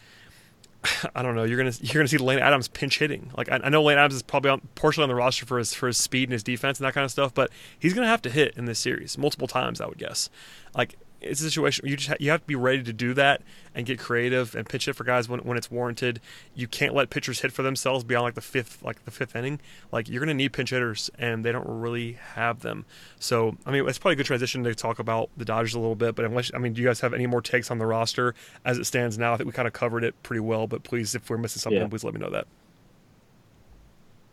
I 1.16 1.24
don't 1.24 1.36
know, 1.36 1.44
you're 1.44 1.58
going 1.58 1.72
to 1.72 1.84
you're 1.84 1.96
going 1.96 2.06
to 2.06 2.10
see 2.10 2.24
Lane 2.24 2.40
Adams 2.40 2.68
pinch 2.70 3.00
hitting. 3.00 3.32
Like 3.36 3.52
I, 3.52 3.60
I 3.64 3.70
know 3.70 3.84
Lane 3.84 3.98
Adams 3.98 4.14
is 4.14 4.22
probably 4.22 4.52
on, 4.52 4.62
partially 4.76 5.02
on 5.02 5.10
the 5.10 5.16
roster 5.16 5.48
for 5.48 5.58
his 5.58 5.74
for 5.74 5.88
his 5.88 5.98
speed 5.98 6.30
and 6.30 6.34
his 6.34 6.44
defense 6.44 6.80
and 6.80 6.88
that 6.88 6.94
kind 6.94 7.04
of 7.04 7.12
stuff, 7.12 7.34
but 7.34 7.50
he's 7.78 7.94
going 7.94 8.06
to 8.06 8.10
have 8.10 8.22
to 8.22 8.30
hit 8.30 8.56
in 8.56 8.66
this 8.66 8.80
series 8.80 9.18
multiple 9.18 9.48
times, 9.48 9.82
I 9.82 9.88
would 9.88 9.98
guess. 9.98 10.30
Like 10.76 10.96
it's 11.22 11.42
a 11.42 11.46
situation 11.46 11.88
you 11.88 11.98
just 11.98 12.10
ha- 12.10 12.16
you 12.20 12.32
have 12.32 12.42
to 12.42 12.48
be 12.48 12.56
ready 12.56 12.84
to 12.84 12.94
do 12.94 13.14
that 13.14 13.42
and 13.74 13.86
get 13.86 14.00
creative 14.00 14.56
and 14.56 14.68
pitch 14.68 14.88
it 14.88 14.94
for 14.94 15.04
guys 15.04 15.28
when, 15.28 15.40
when 15.42 15.58
it's 15.58 15.72
warranted. 15.72 16.22
You 16.54 16.68
can't 16.68 16.94
let 16.94 17.10
pitchers 17.10 17.42
hit 17.42 17.52
for 17.52 17.64
themselves 17.64 18.04
beyond 18.04 18.26
like 18.26 18.36
the 18.36 18.42
fifth 18.42 18.82
like 18.84 19.04
the 19.06 19.12
fifth 19.12 19.36
inning. 19.36 19.60
Like 19.92 20.08
you're 20.08 20.20
going 20.20 20.30
to 20.30 20.34
need 20.34 20.54
pinch 20.54 20.70
hitters, 20.70 21.10
and 21.18 21.44
they 21.44 21.52
don't 21.52 21.68
really 21.68 22.14
have 22.34 22.62
them. 22.62 22.86
So 23.20 23.58
I 23.66 23.72
mean, 23.72 23.88
it's 23.88 23.98
probably 23.98 24.14
a 24.14 24.18
good 24.18 24.26
transition 24.26 24.64
to 24.64 24.76
talk 24.76 25.00
about 25.00 25.30
the 25.38 25.46
Dodgers 25.46 25.74
a 25.74 25.80
little 25.80 25.96
bit. 25.96 26.16
But 26.16 26.26
unless 26.26 26.52
I 26.54 26.58
mean, 26.58 26.74
do 26.74 26.82
you 26.82 26.88
guys 26.88 27.00
have 27.02 27.14
any 27.14 27.28
more 27.28 27.42
takes 27.42 27.72
on 27.72 27.78
the 27.78 27.86
roster 27.86 28.36
as 28.64 28.78
it 28.78 28.86
stands 28.86 29.18
now? 29.18 29.34
I 29.34 29.38
think 29.38 29.48
we 29.48 29.54
kind 29.54 29.68
of 29.68 29.74
covered 29.74 30.04
it 30.04 30.22
pretty 30.24 30.42
well. 30.42 30.68
But 30.68 30.84
please, 30.84 31.16
if 31.16 31.30
we're 31.30 31.38
missing 31.38 31.60
something, 31.60 31.82
yeah. 31.82 31.88
please 31.88 32.04
let 32.04 32.14
me 32.14 32.20
know 32.20 32.30
that. 32.32 32.48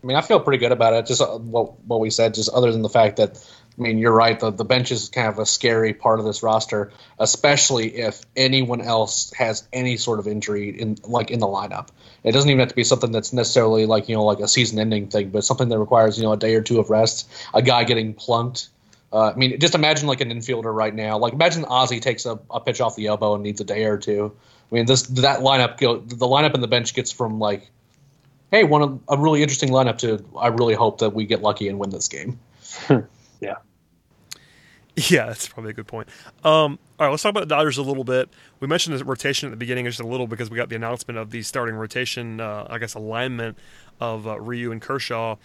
I 0.02 0.06
mean, 0.06 0.16
I 0.16 0.20
feel 0.20 0.40
pretty 0.40 0.58
good 0.58 0.72
about 0.72 0.94
it. 0.94 1.06
Just 1.06 1.20
uh, 1.20 1.38
what 1.38 1.78
what 1.84 2.00
we 2.00 2.10
said, 2.10 2.34
just 2.34 2.50
other 2.50 2.72
than 2.72 2.82
the 2.82 2.88
fact 2.88 3.16
that 3.16 3.38
I 3.82 3.88
mean, 3.88 3.98
you're 3.98 4.12
right. 4.12 4.38
The 4.38 4.52
the 4.52 4.64
bench 4.64 4.92
is 4.92 5.08
kind 5.08 5.26
of 5.26 5.40
a 5.40 5.46
scary 5.46 5.92
part 5.92 6.20
of 6.20 6.24
this 6.24 6.44
roster, 6.44 6.92
especially 7.18 7.96
if 7.96 8.20
anyone 8.36 8.80
else 8.80 9.32
has 9.32 9.66
any 9.72 9.96
sort 9.96 10.20
of 10.20 10.28
injury 10.28 10.68
in 10.68 10.98
like 11.02 11.32
in 11.32 11.40
the 11.40 11.48
lineup. 11.48 11.88
It 12.22 12.30
doesn't 12.30 12.48
even 12.48 12.60
have 12.60 12.68
to 12.68 12.76
be 12.76 12.84
something 12.84 13.10
that's 13.10 13.32
necessarily 13.32 13.86
like 13.86 14.08
you 14.08 14.14
know 14.14 14.22
like 14.22 14.38
a 14.38 14.46
season-ending 14.46 15.08
thing, 15.08 15.30
but 15.30 15.42
something 15.42 15.68
that 15.68 15.80
requires 15.80 16.16
you 16.16 16.22
know 16.22 16.32
a 16.32 16.36
day 16.36 16.54
or 16.54 16.62
two 16.62 16.78
of 16.78 16.90
rest. 16.90 17.28
A 17.52 17.60
guy 17.60 17.82
getting 17.82 18.14
plunked. 18.14 18.68
Uh, 19.12 19.32
I 19.32 19.34
mean, 19.34 19.58
just 19.58 19.74
imagine 19.74 20.06
like 20.06 20.20
an 20.20 20.30
infielder 20.30 20.72
right 20.72 20.94
now. 20.94 21.18
Like 21.18 21.32
imagine 21.32 21.64
Ozzie 21.64 21.98
takes 21.98 22.24
a, 22.24 22.38
a 22.50 22.60
pitch 22.60 22.80
off 22.80 22.94
the 22.94 23.08
elbow 23.08 23.34
and 23.34 23.42
needs 23.42 23.60
a 23.60 23.64
day 23.64 23.86
or 23.86 23.98
two. 23.98 24.32
I 24.70 24.74
mean, 24.76 24.86
this 24.86 25.02
that 25.02 25.40
lineup 25.40 25.78
go 25.78 25.98
the 25.98 26.28
lineup 26.28 26.54
in 26.54 26.60
the 26.60 26.68
bench 26.68 26.94
gets 26.94 27.10
from 27.10 27.40
like, 27.40 27.68
hey, 28.52 28.62
one 28.62 29.00
a 29.08 29.18
really 29.18 29.42
interesting 29.42 29.70
lineup 29.70 29.98
to 29.98 30.24
I 30.38 30.46
really 30.46 30.74
hope 30.74 30.98
that 30.98 31.10
we 31.10 31.26
get 31.26 31.42
lucky 31.42 31.66
and 31.66 31.80
win 31.80 31.90
this 31.90 32.06
game. 32.06 32.38
Yeah. 33.42 33.56
Yeah, 35.10 35.26
that's 35.26 35.48
probably 35.48 35.70
a 35.70 35.74
good 35.74 35.86
point. 35.86 36.08
Um, 36.44 36.78
all 36.98 37.06
right, 37.06 37.10
let's 37.10 37.22
talk 37.22 37.30
about 37.30 37.40
the 37.40 37.46
Dodgers 37.54 37.78
a 37.78 37.82
little 37.82 38.04
bit. 38.04 38.28
We 38.60 38.68
mentioned 38.68 38.98
the 38.98 39.04
rotation 39.04 39.46
at 39.46 39.50
the 39.50 39.56
beginning 39.56 39.86
just 39.86 40.00
a 40.00 40.06
little 40.06 40.26
because 40.26 40.50
we 40.50 40.56
got 40.56 40.68
the 40.68 40.76
announcement 40.76 41.18
of 41.18 41.30
the 41.30 41.42
starting 41.42 41.74
rotation, 41.74 42.40
uh, 42.40 42.66
I 42.68 42.76
guess, 42.78 42.92
alignment 42.94 43.56
of 44.00 44.26
uh, 44.26 44.38
Ryu 44.38 44.70
and 44.70 44.82
Kershaw. 44.82 45.36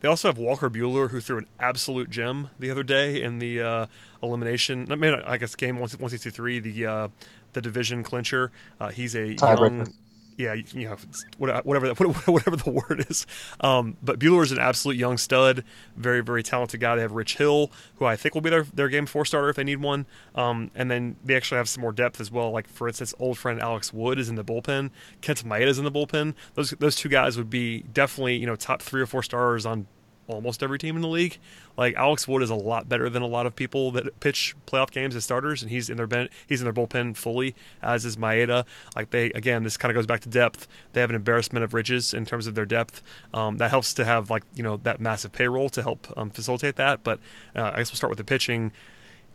They 0.00 0.08
also 0.08 0.28
have 0.28 0.38
Walker 0.38 0.68
Buehler, 0.70 1.10
who 1.10 1.20
threw 1.20 1.38
an 1.38 1.46
absolute 1.58 2.10
gem 2.10 2.50
the 2.58 2.70
other 2.70 2.82
day 2.82 3.22
in 3.22 3.38
the 3.38 3.60
uh, 3.62 3.86
elimination. 4.22 4.90
I 4.90 4.96
mean, 4.96 5.14
I 5.14 5.36
guess 5.38 5.54
game 5.54 5.78
one 5.78 5.88
sixty 5.88 6.30
three, 6.30 6.58
the 6.58 6.86
uh, 6.86 7.08
the 7.52 7.60
division 7.62 8.02
clincher. 8.02 8.50
Uh, 8.78 8.88
he's 8.88 9.14
a 9.14 9.34
young, 9.34 9.92
yeah, 10.40 10.54
you 10.54 10.88
know, 10.88 10.96
whatever 11.38 11.88
whatever 12.26 12.56
the 12.56 12.70
word 12.70 13.06
is. 13.08 13.26
Um, 13.60 13.96
but 14.02 14.18
Buehler 14.18 14.42
is 14.42 14.52
an 14.52 14.58
absolute 14.58 14.96
young 14.96 15.18
stud, 15.18 15.64
very 15.96 16.22
very 16.22 16.42
talented 16.42 16.80
guy. 16.80 16.96
They 16.96 17.02
have 17.02 17.12
Rich 17.12 17.36
Hill, 17.36 17.70
who 17.96 18.04
I 18.06 18.16
think 18.16 18.34
will 18.34 18.42
be 18.42 18.50
their 18.50 18.64
their 18.64 18.88
game 18.88 19.06
four 19.06 19.24
starter 19.24 19.50
if 19.50 19.56
they 19.56 19.64
need 19.64 19.80
one. 19.82 20.06
Um, 20.34 20.70
and 20.74 20.90
then 20.90 21.16
they 21.24 21.36
actually 21.36 21.58
have 21.58 21.68
some 21.68 21.82
more 21.82 21.92
depth 21.92 22.20
as 22.20 22.30
well. 22.30 22.50
Like 22.50 22.68
for 22.68 22.88
instance, 22.88 23.14
old 23.18 23.38
friend 23.38 23.60
Alex 23.60 23.92
Wood 23.92 24.18
is 24.18 24.28
in 24.28 24.36
the 24.36 24.44
bullpen. 24.44 24.90
Kenta 25.20 25.44
Maeda 25.44 25.66
is 25.66 25.78
in 25.78 25.84
the 25.84 25.92
bullpen. 25.92 26.34
Those 26.54 26.70
those 26.70 26.96
two 26.96 27.08
guys 27.08 27.36
would 27.36 27.50
be 27.50 27.82
definitely 27.82 28.36
you 28.36 28.46
know 28.46 28.56
top 28.56 28.82
three 28.82 29.02
or 29.02 29.06
four 29.06 29.22
stars 29.22 29.66
on 29.66 29.86
almost 30.32 30.62
every 30.62 30.78
team 30.78 30.96
in 30.96 31.02
the 31.02 31.08
league. 31.08 31.38
Like 31.76 31.94
Alex 31.94 32.26
Wood 32.26 32.42
is 32.42 32.50
a 32.50 32.54
lot 32.54 32.88
better 32.88 33.08
than 33.08 33.22
a 33.22 33.26
lot 33.26 33.46
of 33.46 33.54
people 33.56 33.90
that 33.92 34.20
pitch 34.20 34.54
playoff 34.66 34.90
games 34.90 35.16
as 35.16 35.24
starters, 35.24 35.62
and 35.62 35.70
he's 35.70 35.88
in 35.88 35.96
their 35.96 36.06
ben- 36.06 36.28
he's 36.46 36.60
in 36.60 36.64
their 36.64 36.72
bullpen 36.72 37.16
fully, 37.16 37.54
as 37.82 38.04
is 38.04 38.16
Maeda. 38.16 38.64
Like 38.94 39.10
they 39.10 39.30
again, 39.30 39.64
this 39.64 39.76
kind 39.76 39.90
of 39.90 39.94
goes 39.94 40.06
back 40.06 40.20
to 40.20 40.28
depth. 40.28 40.68
They 40.92 41.00
have 41.00 41.10
an 41.10 41.16
embarrassment 41.16 41.64
of 41.64 41.74
riches 41.74 42.12
in 42.14 42.24
terms 42.24 42.46
of 42.46 42.54
their 42.54 42.66
depth. 42.66 43.02
Um, 43.32 43.58
that 43.58 43.70
helps 43.70 43.94
to 43.94 44.04
have 44.04 44.30
like 44.30 44.44
you 44.54 44.62
know 44.62 44.78
that 44.78 45.00
massive 45.00 45.32
payroll 45.32 45.68
to 45.70 45.82
help 45.82 46.12
um, 46.16 46.30
facilitate 46.30 46.76
that. 46.76 47.02
But 47.02 47.20
uh, 47.54 47.70
I 47.74 47.78
guess 47.78 47.90
we'll 47.90 47.96
start 47.96 48.10
with 48.10 48.18
the 48.18 48.24
pitching. 48.24 48.72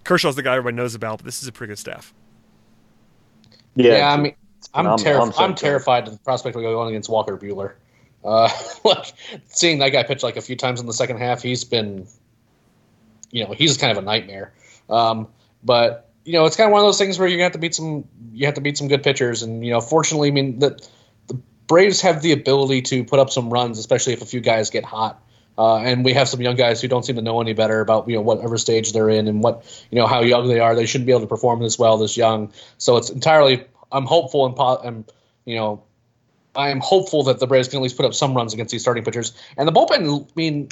Kershaw's 0.03 0.35
the 0.35 0.43
guy 0.43 0.51
everybody 0.55 0.75
knows 0.75 0.95
about, 0.95 1.17
but 1.19 1.25
this 1.25 1.41
is 1.41 1.47
a 1.47 1.51
pretty 1.51 1.71
good 1.71 1.79
staff. 1.79 2.13
Yeah, 3.75 3.97
yeah 3.97 4.13
I 4.13 4.17
mean, 4.17 4.35
I'm, 4.73 4.85
terri- 4.97 5.21
I'm, 5.21 5.33
I'm 5.37 5.55
terrified 5.55 6.07
of 6.07 6.13
the 6.13 6.19
prospect 6.19 6.55
of 6.55 6.61
going 6.61 6.89
against 6.89 7.09
Walker 7.09 7.37
Buehler. 7.37 7.73
Uh, 8.25 8.49
like 8.83 9.13
seeing 9.47 9.79
that 9.79 9.89
guy 9.89 10.03
pitch 10.03 10.23
like 10.23 10.37
a 10.37 10.41
few 10.41 10.55
times 10.55 10.79
in 10.79 10.87
the 10.87 10.93
second 10.93 11.17
half, 11.17 11.41
he's 11.41 11.63
been, 11.63 12.07
you 13.31 13.45
know, 13.45 13.53
he's 13.53 13.77
kind 13.77 13.91
of 13.91 13.97
a 13.97 14.05
nightmare. 14.05 14.53
Um, 14.89 15.27
but 15.63 16.09
you 16.25 16.33
know, 16.33 16.45
it's 16.45 16.55
kind 16.55 16.67
of 16.67 16.71
one 16.71 16.81
of 16.81 16.87
those 16.87 16.97
things 16.97 17.19
where 17.19 17.27
you 17.27 17.41
have 17.43 17.51
to 17.51 17.59
beat 17.59 17.75
some, 17.75 18.07
you 18.33 18.45
have 18.47 18.55
to 18.55 18.61
beat 18.61 18.77
some 18.77 18.87
good 18.87 19.03
pitchers, 19.03 19.43
and 19.43 19.63
you 19.63 19.71
know, 19.71 19.79
fortunately, 19.79 20.29
I 20.29 20.31
mean, 20.31 20.59
the, 20.59 20.79
the 21.27 21.35
Braves 21.67 22.01
have 22.01 22.21
the 22.21 22.31
ability 22.31 22.81
to 22.83 23.03
put 23.03 23.19
up 23.19 23.29
some 23.29 23.51
runs, 23.51 23.77
especially 23.77 24.13
if 24.13 24.21
a 24.21 24.25
few 24.25 24.41
guys 24.41 24.69
get 24.69 24.83
hot. 24.83 25.21
Uh, 25.57 25.77
and 25.77 26.03
we 26.03 26.11
have 26.11 26.27
some 26.27 26.41
young 26.41 26.55
guys 26.55 26.81
who 26.81 26.87
don't 26.89 27.05
seem 27.05 27.15
to 27.15 27.21
know 27.21 27.39
any 27.39 27.53
better 27.53 27.79
about 27.79 28.09
you 28.09 28.15
know 28.15 28.21
whatever 28.21 28.57
stage 28.57 28.91
they're 28.91 29.09
in 29.09 29.29
and 29.29 29.41
what 29.41 29.63
you 29.89 29.97
know 29.97 30.05
how 30.05 30.21
young 30.21 30.49
they 30.49 30.59
are. 30.59 30.75
They 30.75 30.85
shouldn't 30.85 31.05
be 31.05 31.13
able 31.13 31.21
to 31.21 31.27
perform 31.27 31.61
this 31.61 31.79
well 31.79 31.97
this 31.97 32.17
young. 32.17 32.51
So 32.77 32.97
it's 32.97 33.09
entirely. 33.09 33.63
I'm 33.91 34.05
hopeful 34.05 34.45
and, 34.45 34.55
po- 34.55 34.81
and 34.83 35.09
you 35.45 35.55
know 35.55 35.83
I 36.55 36.69
am 36.69 36.79
hopeful 36.79 37.23
that 37.23 37.39
the 37.39 37.47
Braves 37.47 37.67
can 37.67 37.77
at 37.77 37.83
least 37.83 37.97
put 37.97 38.05
up 38.05 38.13
some 38.13 38.35
runs 38.35 38.53
against 38.53 38.71
these 38.71 38.81
starting 38.81 39.03
pitchers. 39.03 39.33
And 39.57 39.67
the 39.67 39.71
bullpen, 39.71 40.23
I 40.23 40.25
mean, 40.35 40.69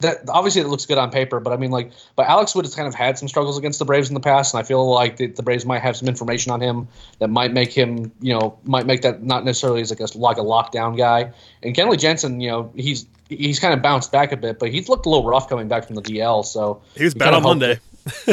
that 0.00 0.28
obviously 0.28 0.60
it 0.60 0.66
looks 0.66 0.86
good 0.86 0.98
on 0.98 1.10
paper, 1.10 1.40
but 1.40 1.52
I 1.52 1.56
mean, 1.56 1.70
like, 1.70 1.92
but 2.16 2.26
Alex 2.26 2.54
Wood 2.54 2.64
has 2.64 2.74
kind 2.74 2.88
of 2.88 2.94
had 2.94 3.18
some 3.18 3.28
struggles 3.28 3.58
against 3.58 3.78
the 3.78 3.84
Braves 3.84 4.08
in 4.08 4.14
the 4.14 4.20
past, 4.20 4.54
and 4.54 4.60
I 4.60 4.64
feel 4.64 4.88
like 4.92 5.16
the, 5.16 5.28
the 5.28 5.42
Braves 5.42 5.64
might 5.64 5.82
have 5.82 5.96
some 5.96 6.08
information 6.08 6.52
on 6.52 6.60
him 6.60 6.88
that 7.18 7.28
might 7.28 7.52
make 7.52 7.72
him, 7.72 8.12
you 8.20 8.34
know, 8.34 8.58
might 8.64 8.86
make 8.86 9.02
that 9.02 9.22
not 9.22 9.44
necessarily 9.44 9.80
as 9.80 9.90
like 9.90 10.00
a 10.00 10.18
like 10.18 10.36
a 10.36 10.42
lockdown 10.42 10.96
guy. 10.96 11.32
And 11.62 11.74
Kenley 11.74 11.98
Jansen, 11.98 12.40
you 12.40 12.50
know, 12.50 12.72
he's 12.74 13.06
he's 13.28 13.60
kind 13.60 13.72
of 13.72 13.82
bounced 13.82 14.12
back 14.12 14.32
a 14.32 14.36
bit, 14.36 14.58
but 14.58 14.70
he's 14.70 14.88
looked 14.88 15.06
a 15.06 15.08
little 15.08 15.26
rough 15.26 15.48
coming 15.48 15.68
back 15.68 15.86
from 15.86 15.96
the 15.96 16.02
DL. 16.02 16.44
So 16.44 16.82
he 16.96 17.04
was 17.04 17.14
bad 17.14 17.34
on 17.34 17.42
Monday. 17.42 17.78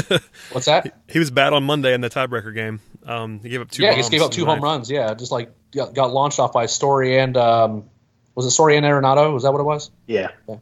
What's 0.52 0.66
that? 0.66 0.84
He, 1.08 1.14
he 1.14 1.20
was 1.20 1.32
bad 1.32 1.54
on 1.54 1.64
Monday 1.64 1.94
in 1.94 2.02
the 2.02 2.10
tiebreaker 2.10 2.54
game. 2.54 2.82
Um, 3.06 3.40
he 3.40 3.50
gave 3.50 3.62
up 3.62 3.72
two. 3.72 3.84
Yeah, 3.84 3.92
he 3.92 3.98
just 3.98 4.12
gave 4.12 4.22
up 4.22 4.32
two 4.32 4.46
home 4.46 4.62
runs. 4.62 4.90
Yeah, 4.90 5.14
just 5.14 5.32
like 5.32 5.52
got, 5.72 5.94
got 5.94 6.12
launched 6.12 6.40
off 6.40 6.54
by 6.54 6.66
Story 6.66 7.20
and 7.20 7.36
um, 7.38 7.90
was 8.36 8.46
it 8.46 8.52
Story 8.52 8.78
and 8.78 8.86
Arenado? 8.86 9.34
Was 9.34 9.44
that 9.44 9.52
what 9.52 9.62
it 9.62 9.66
was? 9.66 9.92
Yeah. 10.08 10.32
yeah. 10.48 10.58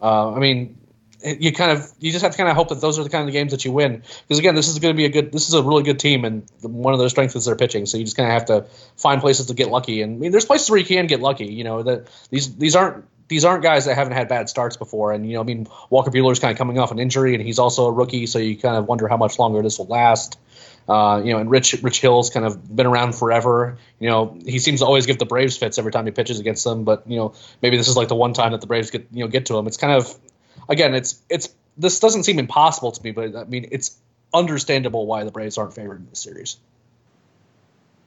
Uh, 0.00 0.32
I 0.32 0.38
mean, 0.38 0.78
you 1.24 1.52
kind 1.52 1.70
of 1.70 1.90
you 2.00 2.10
just 2.10 2.22
have 2.22 2.32
to 2.32 2.36
kind 2.36 2.48
of 2.48 2.56
hope 2.56 2.68
that 2.70 2.80
those 2.80 2.98
are 2.98 3.04
the 3.04 3.10
kind 3.10 3.28
of 3.28 3.32
games 3.32 3.52
that 3.52 3.64
you 3.64 3.72
win. 3.72 4.02
Because 4.26 4.38
again, 4.38 4.54
this 4.54 4.68
is 4.68 4.78
going 4.78 4.94
to 4.94 4.96
be 4.96 5.04
a 5.04 5.08
good, 5.08 5.32
this 5.32 5.48
is 5.48 5.54
a 5.54 5.62
really 5.62 5.82
good 5.82 6.00
team, 6.00 6.24
and 6.24 6.44
one 6.62 6.94
of 6.94 7.00
their 7.00 7.08
strengths 7.08 7.36
is 7.36 7.44
their 7.44 7.56
pitching. 7.56 7.86
So 7.86 7.98
you 7.98 8.04
just 8.04 8.16
kind 8.16 8.28
of 8.28 8.32
have 8.32 8.44
to 8.46 8.66
find 8.96 9.20
places 9.20 9.46
to 9.46 9.54
get 9.54 9.68
lucky. 9.68 10.02
And 10.02 10.16
I 10.16 10.18
mean, 10.18 10.32
there's 10.32 10.44
places 10.44 10.68
where 10.70 10.78
you 10.78 10.86
can 10.86 11.06
get 11.06 11.20
lucky. 11.20 11.46
You 11.46 11.64
know 11.64 11.82
that 11.84 12.08
these 12.30 12.56
these 12.56 12.74
aren't 12.74 13.04
these 13.28 13.44
aren't 13.44 13.62
guys 13.62 13.84
that 13.84 13.94
haven't 13.94 14.14
had 14.14 14.28
bad 14.28 14.48
starts 14.48 14.76
before. 14.76 15.12
And 15.12 15.26
you 15.26 15.34
know, 15.34 15.40
I 15.40 15.44
mean, 15.44 15.68
Walker 15.90 16.10
Buehler's 16.10 16.40
kind 16.40 16.52
of 16.52 16.58
coming 16.58 16.78
off 16.78 16.90
an 16.90 16.98
injury, 16.98 17.34
and 17.34 17.42
he's 17.42 17.58
also 17.58 17.86
a 17.86 17.92
rookie, 17.92 18.26
so 18.26 18.38
you 18.38 18.56
kind 18.56 18.76
of 18.76 18.88
wonder 18.88 19.06
how 19.06 19.16
much 19.16 19.38
longer 19.38 19.62
this 19.62 19.78
will 19.78 19.86
last. 19.86 20.38
Uh, 20.88 21.22
you 21.24 21.32
know, 21.32 21.38
and 21.38 21.50
Rich 21.50 21.74
Rich 21.82 22.00
Hill's 22.00 22.30
kind 22.30 22.44
of 22.44 22.74
been 22.74 22.86
around 22.86 23.14
forever. 23.14 23.78
You 24.00 24.08
know, 24.08 24.38
he 24.44 24.58
seems 24.58 24.80
to 24.80 24.86
always 24.86 25.06
give 25.06 25.18
the 25.18 25.26
Braves 25.26 25.56
fits 25.56 25.78
every 25.78 25.92
time 25.92 26.06
he 26.06 26.12
pitches 26.12 26.40
against 26.40 26.64
them. 26.64 26.84
But 26.84 27.08
you 27.08 27.16
know, 27.16 27.34
maybe 27.62 27.76
this 27.76 27.88
is 27.88 27.96
like 27.96 28.08
the 28.08 28.16
one 28.16 28.32
time 28.32 28.52
that 28.52 28.60
the 28.60 28.66
Braves 28.66 28.90
get 28.90 29.06
you 29.12 29.24
know 29.24 29.28
get 29.28 29.46
to 29.46 29.56
him. 29.56 29.66
It's 29.66 29.76
kind 29.76 29.92
of 29.92 30.12
again, 30.68 30.94
it's 30.94 31.20
it's 31.28 31.48
this 31.76 32.00
doesn't 32.00 32.24
seem 32.24 32.38
impossible 32.38 32.92
to 32.92 33.02
me, 33.02 33.12
but 33.12 33.36
I 33.36 33.44
mean, 33.44 33.68
it's 33.70 33.96
understandable 34.34 35.06
why 35.06 35.24
the 35.24 35.30
Braves 35.30 35.58
aren't 35.58 35.74
favored 35.74 36.00
in 36.00 36.06
this 36.10 36.20
series. 36.20 36.56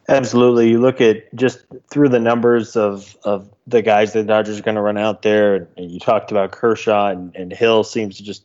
Absolutely. 0.07 0.69
You 0.69 0.79
look 0.79 1.01
at 1.01 1.33
just 1.33 1.65
through 1.89 2.09
the 2.09 2.19
numbers 2.19 2.75
of, 2.75 3.17
of 3.23 3.49
the 3.65 3.81
guys 3.81 4.13
the 4.13 4.23
Dodgers 4.23 4.59
are 4.59 4.61
going 4.61 4.75
to 4.75 4.81
run 4.81 4.97
out 4.97 5.23
there, 5.23 5.67
and 5.77 5.89
you 5.89 5.99
talked 5.99 6.29
about 6.29 6.51
Kershaw 6.51 7.07
and, 7.07 7.35
and 7.35 7.51
Hill 7.51 7.83
seems 7.83 8.17
to 8.17 8.23
just. 8.23 8.43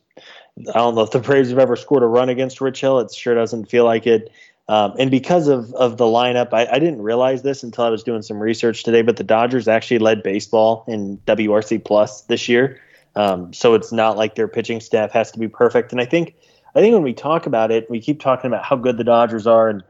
I 0.59 0.73
don't 0.73 0.95
know 0.95 1.01
if 1.01 1.11
the 1.11 1.19
Braves 1.19 1.49
have 1.49 1.59
ever 1.59 1.75
scored 1.75 2.03
a 2.03 2.07
run 2.07 2.29
against 2.29 2.61
Rich 2.61 2.81
Hill. 2.81 2.99
It 2.99 3.13
sure 3.13 3.35
doesn't 3.35 3.65
feel 3.65 3.85
like 3.85 4.05
it. 4.05 4.31
Um, 4.67 4.93
and 4.99 5.11
because 5.11 5.47
of, 5.47 5.73
of 5.73 5.97
the 5.97 6.05
lineup, 6.05 6.53
I, 6.53 6.65
I 6.65 6.79
didn't 6.79 7.01
realize 7.01 7.41
this 7.41 7.63
until 7.63 7.83
I 7.83 7.89
was 7.89 8.03
doing 8.03 8.21
some 8.21 8.39
research 8.39 8.83
today, 8.83 9.01
but 9.01 9.17
the 9.17 9.23
Dodgers 9.23 9.67
actually 9.67 9.99
led 9.99 10.23
baseball 10.23 10.85
in 10.87 11.17
WRC 11.25 11.83
plus 11.83 12.21
this 12.21 12.47
year. 12.47 12.79
Um, 13.15 13.51
so 13.53 13.73
it's 13.73 13.91
not 13.91 14.17
like 14.17 14.35
their 14.35 14.47
pitching 14.47 14.79
staff 14.79 15.11
has 15.11 15.31
to 15.31 15.39
be 15.39 15.47
perfect. 15.47 15.91
And 15.91 15.99
I 15.99 16.05
think 16.05 16.35
I 16.73 16.79
think 16.79 16.93
when 16.93 17.03
we 17.03 17.13
talk 17.13 17.45
about 17.45 17.71
it, 17.71 17.89
we 17.89 17.99
keep 17.99 18.21
talking 18.21 18.47
about 18.47 18.63
how 18.63 18.77
good 18.77 18.97
the 18.97 19.03
Dodgers 19.03 19.45
are 19.45 19.67
and 19.69 19.83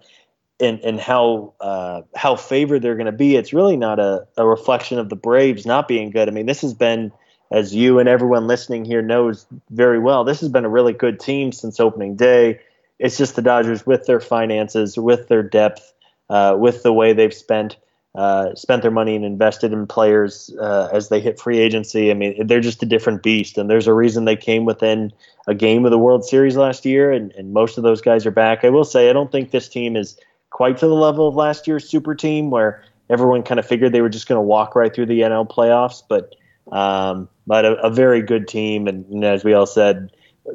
and 0.60 0.80
and 0.82 1.00
how 1.00 1.54
uh, 1.60 2.02
how 2.16 2.36
favored 2.36 2.82
they're 2.82 2.96
going 2.96 3.06
to 3.06 3.12
be. 3.12 3.36
It's 3.36 3.54
really 3.54 3.78
not 3.78 4.00
a, 4.00 4.26
a 4.38 4.48
reflection 4.48 4.98
of 4.98 5.10
the 5.10 5.16
Braves 5.16 5.66
not 5.66 5.88
being 5.88 6.12
good. 6.12 6.28
I 6.28 6.32
mean, 6.32 6.46
this 6.46 6.62
has 6.62 6.74
been, 6.74 7.12
as 7.52 7.76
you 7.76 8.00
and 8.00 8.08
everyone 8.08 8.48
listening 8.48 8.86
here 8.86 9.02
knows 9.02 9.46
very 9.70 10.00
well, 10.00 10.24
this 10.24 10.40
has 10.40 10.50
been 10.50 10.66
a 10.66 10.70
really 10.70 10.94
good 10.94 11.20
team 11.20 11.52
since 11.52 11.80
opening 11.80 12.16
day. 12.16 12.60
It's 12.98 13.18
just 13.18 13.36
the 13.36 13.42
Dodgers 13.42 13.86
with 13.86 14.06
their 14.06 14.22
finances, 14.22 14.98
with 14.98 15.28
their 15.28 15.44
depth, 15.44 15.94
uh, 16.30 16.56
with 16.58 16.84
the 16.84 16.94
way 16.94 17.14
they've 17.14 17.34
spent 17.34 17.76
uh, 18.14 18.54
spent 18.56 18.82
their 18.82 18.92
money 18.92 19.16
and 19.16 19.24
invested 19.24 19.72
in 19.72 19.88
players 19.88 20.54
uh, 20.60 20.90
as 20.92 21.08
they 21.08 21.22
hit 21.22 21.40
free 21.40 21.60
agency. 21.60 22.12
I 22.12 22.14
mean, 22.14 22.46
they're 22.46 22.60
just 22.60 22.84
a 22.84 22.86
different 22.86 23.24
beast, 23.24 23.58
and 23.58 23.70
there's 23.70 23.88
a 23.88 23.94
reason 23.94 24.26
they 24.26 24.36
came 24.36 24.66
within 24.66 25.14
a 25.48 25.56
game 25.56 25.86
of 25.86 25.92
the 25.92 25.98
World 25.98 26.26
Series 26.26 26.58
last 26.58 26.86
year, 26.86 27.12
and, 27.12 27.32
and 27.34 27.54
most 27.54 27.78
of 27.78 27.84
those 27.84 28.02
guys 28.02 28.26
are 28.26 28.32
back. 28.32 28.66
I 28.66 28.70
will 28.70 28.84
say, 28.84 29.10
I 29.10 29.14
don't 29.14 29.32
think 29.32 29.52
this 29.52 29.70
team 29.70 29.96
is 29.96 30.20
quite 30.50 30.78
to 30.80 30.88
the 30.88 30.94
level 30.94 31.26
of 31.26 31.36
last 31.36 31.68
year's 31.68 31.88
super 31.88 32.14
team 32.14 32.50
where 32.50 32.84
everyone 33.10 33.44
kind 33.44 33.62
of 33.62 33.66
figured 33.66 33.94
they 33.94 34.02
were 34.02 34.10
just 34.10 34.28
going 34.28 34.38
to 34.38 34.42
walk 34.42 34.76
right 34.76 34.94
through 34.94 35.06
the 35.06 35.22
NL 35.22 35.50
playoffs, 35.50 36.04
but 36.08 36.36
um, 36.74 37.30
but 37.48 37.66
a, 37.66 37.74
a, 37.82 37.90
very 37.90 38.22
good 38.22 38.48
team, 38.48 38.88
and, 38.88 39.06
and 39.08 39.26
as 39.26 39.44
we 39.44 39.54
all 39.54 39.66
said, 39.66 40.12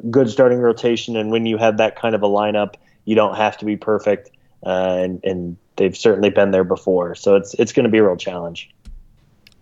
good 0.09 0.29
starting 0.29 0.59
rotation. 0.59 1.15
And 1.15 1.31
when 1.31 1.45
you 1.45 1.57
have 1.57 1.77
that 1.77 1.95
kind 1.95 2.15
of 2.15 2.23
a 2.23 2.27
lineup, 2.27 2.75
you 3.05 3.15
don't 3.15 3.35
have 3.35 3.57
to 3.57 3.65
be 3.65 3.77
perfect, 3.77 4.31
uh, 4.65 4.97
and 4.99 5.23
and 5.23 5.57
they've 5.75 5.97
certainly 5.97 6.29
been 6.29 6.51
there 6.51 6.63
before. 6.63 7.15
So 7.15 7.35
it's 7.35 7.53
it's 7.55 7.71
going 7.71 7.85
to 7.85 7.89
be 7.89 7.97
a 7.97 8.03
real 8.03 8.17
challenge. 8.17 8.69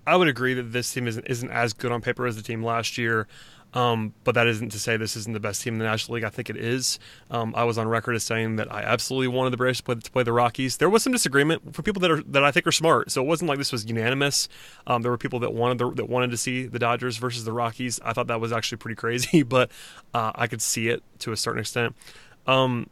I 0.07 0.15
would 0.15 0.27
agree 0.27 0.53
that 0.53 0.71
this 0.71 0.93
team 0.93 1.07
isn't 1.07 1.25
isn't 1.27 1.49
as 1.49 1.73
good 1.73 1.91
on 1.91 2.01
paper 2.01 2.25
as 2.25 2.35
the 2.35 2.43
team 2.43 2.63
last 2.63 2.97
year. 2.97 3.27
Um, 3.75 4.13
but 4.23 4.35
that 4.35 4.47
isn't 4.47 4.71
to 4.71 4.79
say 4.79 4.95
this 4.95 5.17
isn't 5.17 5.33
the 5.33 5.39
best 5.39 5.61
team 5.61 5.73
in 5.73 5.79
the 5.79 5.85
National 5.85 6.15
League. 6.15 6.23
I 6.23 6.29
think 6.29 6.49
it 6.49 6.55
is. 6.55 6.97
Um, 7.29 7.53
I 7.55 7.65
was 7.65 7.77
on 7.77 7.87
record 7.89 8.15
as 8.15 8.23
saying 8.23 8.55
that 8.55 8.73
I 8.73 8.81
absolutely 8.81 9.27
wanted 9.27 9.49
the 9.49 9.57
Braves 9.57 9.79
to 9.79 9.83
play, 9.83 9.95
to 9.95 10.11
play, 10.11 10.23
the 10.23 10.31
Rockies. 10.31 10.77
There 10.77 10.89
was 10.89 11.03
some 11.03 11.11
disagreement 11.11 11.75
for 11.75 11.83
people 11.83 11.99
that 11.99 12.09
are 12.09 12.21
that 12.23 12.43
I 12.43 12.51
think 12.51 12.65
are 12.65 12.71
smart. 12.71 13.11
So 13.11 13.21
it 13.21 13.27
wasn't 13.27 13.49
like 13.49 13.57
this 13.57 13.73
was 13.73 13.85
unanimous. 13.85 14.47
Um, 14.87 15.01
there 15.01 15.11
were 15.11 15.17
people 15.17 15.39
that 15.39 15.53
wanted 15.53 15.77
the, 15.77 15.91
that 15.91 16.09
wanted 16.09 16.31
to 16.31 16.37
see 16.37 16.65
the 16.65 16.79
Dodgers 16.79 17.17
versus 17.17 17.43
the 17.43 17.51
Rockies. 17.51 17.99
I 18.03 18.13
thought 18.13 18.27
that 18.27 18.39
was 18.39 18.53
actually 18.53 18.77
pretty 18.77 18.95
crazy, 18.95 19.43
but 19.43 19.69
uh, 20.13 20.31
I 20.33 20.47
could 20.47 20.61
see 20.61 20.87
it 20.87 21.03
to 21.19 21.33
a 21.33 21.37
certain 21.37 21.59
extent. 21.59 21.95
Um, 22.47 22.89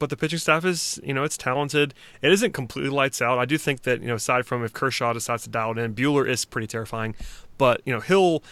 but 0.00 0.10
the 0.10 0.16
pitching 0.16 0.40
staff 0.40 0.64
is, 0.64 0.98
you 1.04 1.14
know, 1.14 1.22
it's 1.22 1.36
talented. 1.36 1.94
It 2.20 2.32
isn't 2.32 2.52
completely 2.52 2.90
lights 2.90 3.22
out. 3.22 3.38
I 3.38 3.44
do 3.44 3.56
think 3.56 3.82
that, 3.82 4.00
you 4.00 4.08
know, 4.08 4.16
aside 4.16 4.44
from 4.44 4.64
if 4.64 4.72
Kershaw 4.72 5.12
decides 5.12 5.44
to 5.44 5.50
dial 5.50 5.70
it 5.70 5.78
in, 5.78 5.94
Buehler 5.94 6.28
is 6.28 6.44
pretty 6.44 6.66
terrifying. 6.66 7.14
But, 7.56 7.80
you 7.84 7.92
know, 7.92 8.00
Hill 8.00 8.42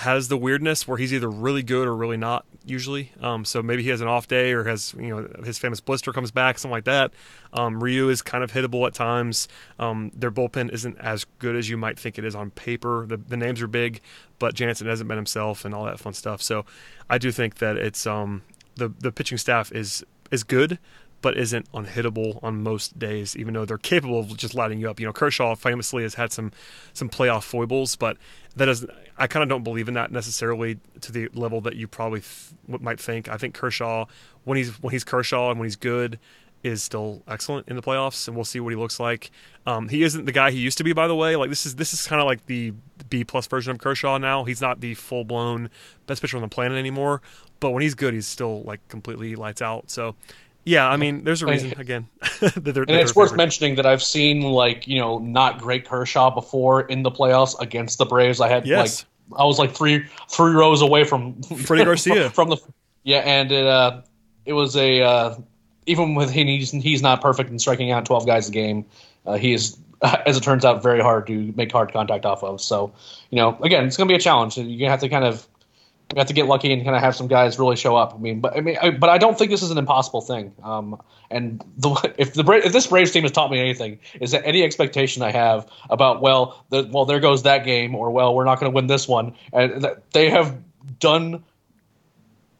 has 0.00 0.28
the 0.28 0.36
weirdness 0.36 0.86
where 0.86 0.98
he's 0.98 1.12
either 1.12 1.30
really 1.30 1.62
good 1.62 1.88
or 1.88 1.94
really 1.96 2.16
not 2.16 2.44
usually. 2.64 3.12
Um, 3.20 3.44
so 3.44 3.62
maybe 3.62 3.82
he 3.82 3.88
has 3.88 4.00
an 4.00 4.08
off 4.08 4.28
day 4.28 4.52
or 4.52 4.64
has, 4.64 4.94
you 4.98 5.08
know, 5.08 5.44
his 5.44 5.58
famous 5.58 5.80
blister 5.80 6.12
comes 6.12 6.30
back, 6.30 6.58
something 6.58 6.72
like 6.72 6.84
that. 6.84 7.12
Um, 7.52 7.82
Ryu 7.82 8.08
is 8.08 8.22
kind 8.22 8.44
of 8.44 8.52
hittable 8.52 8.86
at 8.86 8.94
times. 8.94 9.48
Um, 9.78 10.10
their 10.14 10.30
bullpen 10.30 10.72
isn't 10.72 10.98
as 10.98 11.24
good 11.38 11.56
as 11.56 11.68
you 11.68 11.76
might 11.76 11.98
think 11.98 12.18
it 12.18 12.24
is 12.24 12.34
on 12.34 12.50
paper. 12.50 13.06
The, 13.06 13.16
the 13.16 13.36
names 13.36 13.62
are 13.62 13.66
big, 13.66 14.00
but 14.38 14.54
Jansen 14.54 14.86
hasn't 14.86 15.08
been 15.08 15.18
himself 15.18 15.64
and 15.64 15.74
all 15.74 15.84
that 15.84 15.98
fun 15.98 16.14
stuff. 16.14 16.42
So 16.42 16.64
I 17.08 17.18
do 17.18 17.30
think 17.32 17.56
that 17.56 17.76
it's, 17.76 18.06
um, 18.06 18.42
the, 18.76 18.88
the 18.88 19.12
pitching 19.12 19.38
staff 19.38 19.70
is 19.72 20.04
is 20.30 20.44
good, 20.44 20.78
but 21.22 21.36
isn't 21.36 21.70
unhittable 21.72 22.42
on 22.42 22.62
most 22.62 22.98
days, 22.98 23.36
even 23.36 23.54
though 23.54 23.64
they're 23.64 23.78
capable 23.78 24.20
of 24.20 24.36
just 24.36 24.54
lighting 24.54 24.80
you 24.80 24.88
up. 24.88 24.98
You 24.98 25.06
know, 25.06 25.12
Kershaw 25.12 25.54
famously 25.54 26.02
has 26.02 26.14
had 26.14 26.32
some 26.32 26.52
some 26.92 27.08
playoff 27.08 27.42
foibles, 27.42 27.96
but 27.96 28.16
that 28.56 28.66
doesn't. 28.66 28.90
I 29.16 29.26
kind 29.26 29.42
of 29.42 29.48
don't 29.48 29.62
believe 29.62 29.88
in 29.88 29.94
that 29.94 30.10
necessarily 30.12 30.78
to 31.00 31.12
the 31.12 31.28
level 31.34 31.60
that 31.62 31.76
you 31.76 31.86
probably 31.86 32.20
th- 32.20 32.80
might 32.80 32.98
think. 32.98 33.28
I 33.28 33.36
think 33.36 33.54
Kershaw, 33.54 34.06
when 34.44 34.56
he's 34.56 34.70
when 34.82 34.92
he's 34.92 35.04
Kershaw 35.04 35.50
and 35.50 35.58
when 35.58 35.66
he's 35.66 35.76
good, 35.76 36.18
is 36.62 36.82
still 36.82 37.22
excellent 37.26 37.68
in 37.68 37.76
the 37.76 37.82
playoffs, 37.82 38.26
and 38.26 38.36
we'll 38.36 38.44
see 38.44 38.60
what 38.60 38.70
he 38.70 38.76
looks 38.76 39.00
like. 39.00 39.30
Um, 39.66 39.88
he 39.88 40.02
isn't 40.02 40.24
the 40.24 40.32
guy 40.32 40.50
he 40.50 40.58
used 40.58 40.78
to 40.78 40.84
be, 40.84 40.92
by 40.92 41.06
the 41.06 41.14
way. 41.14 41.36
Like 41.36 41.50
this 41.50 41.64
is 41.66 41.76
this 41.76 41.92
is 41.92 42.06
kind 42.06 42.20
of 42.20 42.26
like 42.26 42.46
the 42.46 42.72
B 43.08 43.24
plus 43.24 43.46
version 43.46 43.70
of 43.70 43.78
Kershaw 43.78 44.18
now. 44.18 44.44
He's 44.44 44.60
not 44.60 44.80
the 44.80 44.94
full 44.94 45.24
blown 45.24 45.70
best 46.06 46.20
pitcher 46.20 46.36
on 46.36 46.42
the 46.42 46.48
planet 46.48 46.78
anymore, 46.78 47.22
but 47.60 47.70
when 47.70 47.82
he's 47.82 47.94
good, 47.94 48.14
he's 48.14 48.26
still 48.26 48.62
like 48.62 48.86
completely 48.88 49.36
lights 49.36 49.62
out. 49.62 49.90
So, 49.90 50.16
yeah, 50.64 50.88
I 50.88 50.96
mean, 50.96 51.24
there's 51.24 51.42
a 51.42 51.46
reason 51.46 51.72
again. 51.78 52.08
that 52.40 52.54
they're, 52.54 52.82
and 52.82 52.90
it's 52.90 53.14
worth 53.14 53.34
mentioning 53.34 53.76
that 53.76 53.86
I've 53.86 54.02
seen 54.02 54.42
like 54.42 54.86
you 54.86 54.98
know 54.98 55.18
not 55.18 55.58
great 55.58 55.86
Kershaw 55.86 56.30
before 56.30 56.82
in 56.82 57.02
the 57.02 57.10
playoffs 57.10 57.58
against 57.60 57.98
the 57.98 58.04
Braves. 58.04 58.40
I 58.40 58.48
had 58.48 58.66
yes. 58.66 59.04
like 59.30 59.40
I 59.40 59.44
was 59.44 59.58
like 59.58 59.74
three 59.74 60.06
three 60.28 60.52
rows 60.52 60.82
away 60.82 61.04
from 61.04 61.42
Freddie 61.64 61.84
Garcia 61.84 62.30
from, 62.34 62.50
the 62.50 62.58
yeah, 63.04 63.18
and 63.18 63.50
it 63.50 63.66
uh 63.66 64.02
it 64.44 64.52
was 64.52 64.76
a 64.76 65.02
uh, 65.02 65.34
even 65.86 66.14
with 66.14 66.30
him 66.30 66.46
he's 66.46 66.70
he's 66.70 67.02
not 67.02 67.22
perfect 67.22 67.50
in 67.50 67.58
striking 67.58 67.90
out 67.90 68.04
12 68.04 68.26
guys 68.26 68.48
a 68.48 68.52
game. 68.52 68.84
Uh, 69.24 69.36
he 69.36 69.54
is 69.54 69.78
as 70.02 70.36
it 70.36 70.42
turns 70.42 70.64
out 70.64 70.82
very 70.82 71.00
hard 71.00 71.26
to 71.26 71.52
make 71.56 71.72
hard 71.72 71.92
contact 71.92 72.26
off 72.26 72.44
of. 72.44 72.60
So 72.60 72.92
you 73.30 73.36
know 73.36 73.58
again 73.62 73.86
it's 73.86 73.96
going 73.96 74.08
to 74.08 74.12
be 74.12 74.16
a 74.16 74.20
challenge. 74.20 74.58
You're 74.58 74.66
going 74.66 74.78
to 74.80 74.90
have 74.90 75.00
to 75.00 75.08
kind 75.08 75.24
of 75.24 75.46
got 76.14 76.26
to 76.28 76.34
get 76.34 76.46
lucky 76.46 76.72
and 76.72 76.82
kind 76.84 76.96
of 76.96 77.02
have 77.02 77.14
some 77.14 77.28
guys 77.28 77.58
really 77.58 77.76
show 77.76 77.96
up. 77.96 78.14
I 78.14 78.18
mean, 78.18 78.40
but 78.40 78.56
I 78.56 78.60
mean, 78.60 78.76
I, 78.80 78.90
but 78.90 79.10
I 79.10 79.18
don't 79.18 79.38
think 79.38 79.50
this 79.50 79.62
is 79.62 79.70
an 79.70 79.78
impossible 79.78 80.20
thing. 80.20 80.52
Um, 80.62 81.00
and 81.30 81.64
the, 81.76 81.90
if 82.18 82.34
the 82.34 82.44
if 82.64 82.72
this 82.72 82.86
Braves 82.86 83.10
team 83.12 83.22
has 83.22 83.32
taught 83.32 83.50
me 83.50 83.60
anything, 83.60 83.98
is 84.20 84.32
that 84.32 84.44
any 84.44 84.62
expectation 84.62 85.22
I 85.22 85.30
have 85.30 85.68
about 85.88 86.20
well, 86.20 86.64
the, 86.70 86.88
well, 86.90 87.04
there 87.04 87.20
goes 87.20 87.44
that 87.44 87.64
game, 87.64 87.94
or 87.94 88.10
well, 88.10 88.34
we're 88.34 88.44
not 88.44 88.58
going 88.58 88.70
to 88.70 88.74
win 88.74 88.86
this 88.86 89.06
one, 89.06 89.34
and 89.52 89.86
they 90.12 90.30
have 90.30 90.56
done 90.98 91.44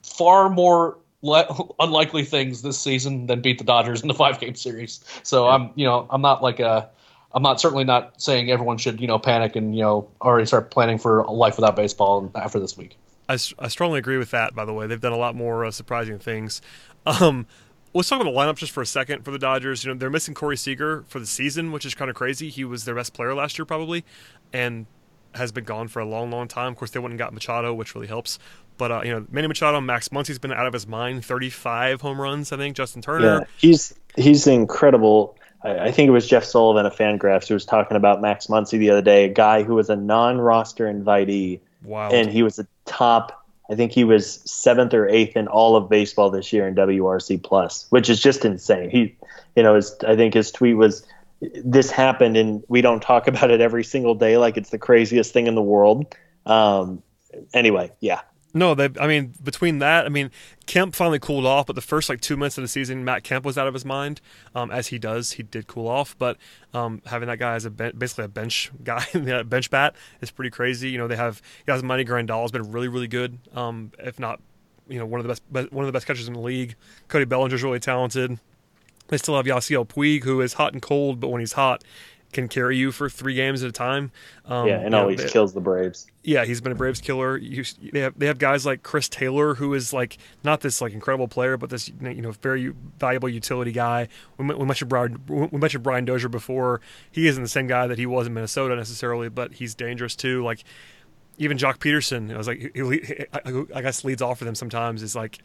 far 0.02 0.48
more 0.48 0.98
le- 1.22 1.68
unlikely 1.80 2.24
things 2.24 2.62
this 2.62 2.78
season 2.78 3.26
than 3.26 3.40
beat 3.40 3.58
the 3.58 3.64
Dodgers 3.64 4.02
in 4.02 4.08
the 4.08 4.14
five 4.24 4.38
game 4.38 4.54
series. 4.54 5.04
So 5.22 5.46
yeah. 5.46 5.54
I'm, 5.54 5.70
you 5.74 5.86
know, 5.86 6.06
I'm 6.10 6.22
not 6.22 6.42
like 6.42 6.60
a. 6.60 6.88
I'm 7.32 7.44
not 7.44 7.60
certainly 7.60 7.84
not 7.84 8.20
saying 8.20 8.50
everyone 8.50 8.76
should, 8.78 9.00
you 9.00 9.06
know, 9.06 9.16
panic 9.16 9.54
and 9.54 9.72
you 9.72 9.82
know 9.82 10.08
already 10.20 10.46
start 10.46 10.72
planning 10.72 10.98
for 10.98 11.20
a 11.20 11.30
life 11.30 11.54
without 11.56 11.76
baseball 11.76 12.28
after 12.34 12.58
this 12.58 12.76
week. 12.76 12.96
I, 13.30 13.64
I 13.64 13.68
strongly 13.68 13.98
agree 13.98 14.18
with 14.18 14.32
that. 14.32 14.54
By 14.54 14.64
the 14.64 14.72
way, 14.72 14.86
they've 14.86 15.00
done 15.00 15.12
a 15.12 15.18
lot 15.18 15.34
more 15.34 15.64
uh, 15.64 15.70
surprising 15.70 16.18
things. 16.18 16.60
Um, 17.06 17.46
let's 17.94 18.08
talk 18.08 18.20
about 18.20 18.32
the 18.32 18.36
lineup 18.36 18.56
just 18.56 18.72
for 18.72 18.82
a 18.82 18.86
second 18.86 19.24
for 19.24 19.30
the 19.30 19.38
Dodgers. 19.38 19.84
You 19.84 19.92
know, 19.92 19.98
they're 19.98 20.10
missing 20.10 20.34
Corey 20.34 20.56
Seager 20.56 21.04
for 21.08 21.20
the 21.20 21.26
season, 21.26 21.72
which 21.72 21.84
is 21.84 21.94
kind 21.94 22.10
of 22.10 22.16
crazy. 22.16 22.48
He 22.48 22.64
was 22.64 22.84
their 22.84 22.94
best 22.94 23.14
player 23.14 23.34
last 23.34 23.58
year, 23.58 23.64
probably, 23.64 24.04
and 24.52 24.86
has 25.34 25.52
been 25.52 25.64
gone 25.64 25.86
for 25.86 26.00
a 26.00 26.04
long, 26.04 26.30
long 26.30 26.48
time. 26.48 26.72
Of 26.72 26.78
course, 26.78 26.90
they 26.90 26.98
went 26.98 27.12
and 27.12 27.18
got 27.18 27.32
Machado, 27.32 27.72
which 27.72 27.94
really 27.94 28.08
helps. 28.08 28.38
But 28.78 28.90
uh, 28.90 29.02
you 29.04 29.12
know, 29.12 29.26
Manny 29.30 29.46
Machado, 29.46 29.80
Max 29.80 30.08
Muncy's 30.08 30.38
been 30.38 30.52
out 30.52 30.66
of 30.66 30.72
his 30.72 30.86
mind. 30.86 31.24
Thirty-five 31.24 32.00
home 32.00 32.20
runs, 32.20 32.50
I 32.52 32.56
think. 32.56 32.76
Justin 32.76 33.02
Turner. 33.02 33.40
Yeah, 33.40 33.44
he's 33.58 33.94
he's 34.16 34.46
incredible. 34.46 35.36
I, 35.62 35.78
I 35.78 35.92
think 35.92 36.08
it 36.08 36.12
was 36.12 36.26
Jeff 36.26 36.44
Sullivan 36.44 36.86
of 36.86 36.96
Fangraphs 36.96 37.46
who 37.46 37.54
was 37.54 37.64
talking 37.64 37.96
about 37.96 38.20
Max 38.20 38.48
Muncy 38.48 38.78
the 38.78 38.90
other 38.90 39.02
day, 39.02 39.26
a 39.26 39.28
guy 39.28 39.62
who 39.62 39.74
was 39.74 39.90
a 39.90 39.96
non-roster 39.96 40.86
invitee, 40.86 41.60
wow. 41.84 42.10
and 42.10 42.30
he 42.30 42.42
was 42.42 42.58
a 42.58 42.66
top 42.90 43.40
I 43.70 43.76
think 43.76 43.92
he 43.92 44.02
was 44.02 44.40
seventh 44.44 44.92
or 44.92 45.08
eighth 45.08 45.36
in 45.36 45.46
all 45.46 45.76
of 45.76 45.88
baseball 45.88 46.28
this 46.28 46.52
year 46.52 46.66
in 46.66 46.74
WRC 46.74 47.40
plus, 47.42 47.86
which 47.90 48.10
is 48.10 48.20
just 48.20 48.44
insane. 48.44 48.90
He, 48.90 49.14
you 49.54 49.62
know, 49.62 49.76
his, 49.76 49.96
I 50.06 50.16
think 50.16 50.34
his 50.34 50.50
tweet 50.50 50.76
was, 50.76 51.06
"This 51.40 51.88
happened, 51.88 52.36
and 52.36 52.64
we 52.66 52.80
don't 52.80 53.00
talk 53.00 53.28
about 53.28 53.50
it 53.52 53.60
every 53.60 53.84
single 53.84 54.16
day 54.16 54.36
like 54.36 54.56
it's 54.56 54.70
the 54.70 54.78
craziest 54.78 55.32
thing 55.32 55.46
in 55.46 55.54
the 55.54 55.62
world." 55.62 56.14
Um, 56.46 57.00
anyway, 57.54 57.92
yeah, 58.00 58.22
No, 58.52 58.74
they. 58.74 58.88
I 59.00 59.06
mean, 59.06 59.32
between 59.42 59.78
that, 59.78 60.06
I 60.06 60.08
mean, 60.08 60.30
Kemp 60.66 60.94
finally 60.94 61.20
cooled 61.20 61.46
off, 61.46 61.66
but 61.66 61.76
the 61.76 61.82
first 61.82 62.08
like 62.08 62.20
two 62.20 62.36
months 62.36 62.58
of 62.58 62.62
the 62.62 62.68
season, 62.68 63.04
Matt 63.04 63.22
Kemp 63.22 63.44
was 63.44 63.56
out 63.56 63.68
of 63.68 63.74
his 63.74 63.84
mind, 63.84 64.20
um, 64.54 64.70
as 64.70 64.88
he 64.88 64.98
does. 64.98 65.32
He 65.32 65.44
did 65.44 65.68
cool 65.68 65.86
off, 65.86 66.16
but 66.18 66.36
um, 66.74 67.00
having 67.06 67.28
that 67.28 67.38
guy 67.38 67.54
as 67.54 67.64
a 67.64 67.70
ben- 67.70 67.96
basically 67.96 68.24
a 68.24 68.28
bench 68.28 68.72
guy, 68.84 69.04
bench 69.44 69.70
bat, 69.70 69.94
is 70.20 70.30
pretty 70.30 70.50
crazy. 70.50 70.90
You 70.90 70.98
know, 70.98 71.06
they 71.06 71.16
have 71.16 71.40
guys. 71.66 71.82
Money 71.82 72.04
Grandal 72.04 72.42
has 72.42 72.50
been 72.50 72.72
really, 72.72 72.88
really 72.88 73.08
good. 73.08 73.38
Um, 73.54 73.92
if 73.98 74.18
not, 74.18 74.40
you 74.88 74.98
know, 74.98 75.06
one 75.06 75.20
of 75.20 75.26
the 75.26 75.28
best, 75.28 75.72
one 75.72 75.84
of 75.84 75.86
the 75.86 75.92
best 75.92 76.06
catchers 76.06 76.26
in 76.26 76.34
the 76.34 76.40
league. 76.40 76.74
Cody 77.08 77.24
Bellinger's 77.24 77.62
really 77.62 77.80
talented. 77.80 78.38
They 79.08 79.16
still 79.16 79.36
have 79.36 79.44
Yasiel 79.46 79.86
Puig, 79.88 80.22
who 80.22 80.40
is 80.40 80.52
hot 80.54 80.72
and 80.72 80.80
cold, 80.80 81.18
but 81.18 81.28
when 81.28 81.40
he's 81.40 81.54
hot, 81.54 81.82
can 82.32 82.48
carry 82.48 82.76
you 82.76 82.92
for 82.92 83.08
three 83.08 83.34
games 83.34 83.62
at 83.62 83.68
a 83.68 83.72
time. 83.72 84.12
Um, 84.44 84.68
yeah, 84.68 84.80
and 84.80 84.94
always 84.94 85.22
they, 85.22 85.28
kills 85.28 85.52
the 85.52 85.60
Braves. 85.60 86.06
Yeah, 86.22 86.44
he's 86.44 86.60
been 86.60 86.72
a 86.72 86.76
Braves 86.76 87.00
killer. 87.00 87.36
You, 87.36 87.64
they 87.92 88.00
have 88.00 88.18
they 88.18 88.26
have 88.26 88.38
guys 88.38 88.64
like 88.64 88.82
Chris 88.82 89.08
Taylor, 89.08 89.54
who 89.54 89.74
is 89.74 89.92
like 89.92 90.18
not 90.44 90.60
this 90.60 90.80
like 90.80 90.92
incredible 90.92 91.28
player, 91.28 91.56
but 91.56 91.70
this 91.70 91.88
you 91.88 92.22
know 92.22 92.32
very 92.32 92.72
valuable 92.98 93.28
utility 93.28 93.72
guy. 93.72 94.08
We, 94.38 94.46
we 94.46 94.64
mentioned 94.64 94.88
Brian 94.88 95.20
we 95.26 95.58
mentioned 95.58 95.82
Brian 95.82 96.04
Dozier 96.04 96.28
before. 96.28 96.80
He 97.10 97.26
isn't 97.26 97.42
the 97.42 97.48
same 97.48 97.66
guy 97.66 97.86
that 97.86 97.98
he 97.98 98.06
was 98.06 98.26
in 98.26 98.34
Minnesota 98.34 98.76
necessarily, 98.76 99.28
but 99.28 99.54
he's 99.54 99.74
dangerous 99.74 100.14
too. 100.14 100.44
Like 100.44 100.64
even 101.38 101.58
Joc 101.58 101.78
Pederson, 101.78 102.32
I 102.32 102.38
was 102.38 102.46
like 102.46 102.58
he, 102.74 102.98
he, 102.98 103.24
I 103.74 103.82
guess 103.82 104.04
leads 104.04 104.22
off 104.22 104.38
for 104.38 104.44
them 104.44 104.54
sometimes. 104.54 105.02
Is 105.02 105.16
like 105.16 105.38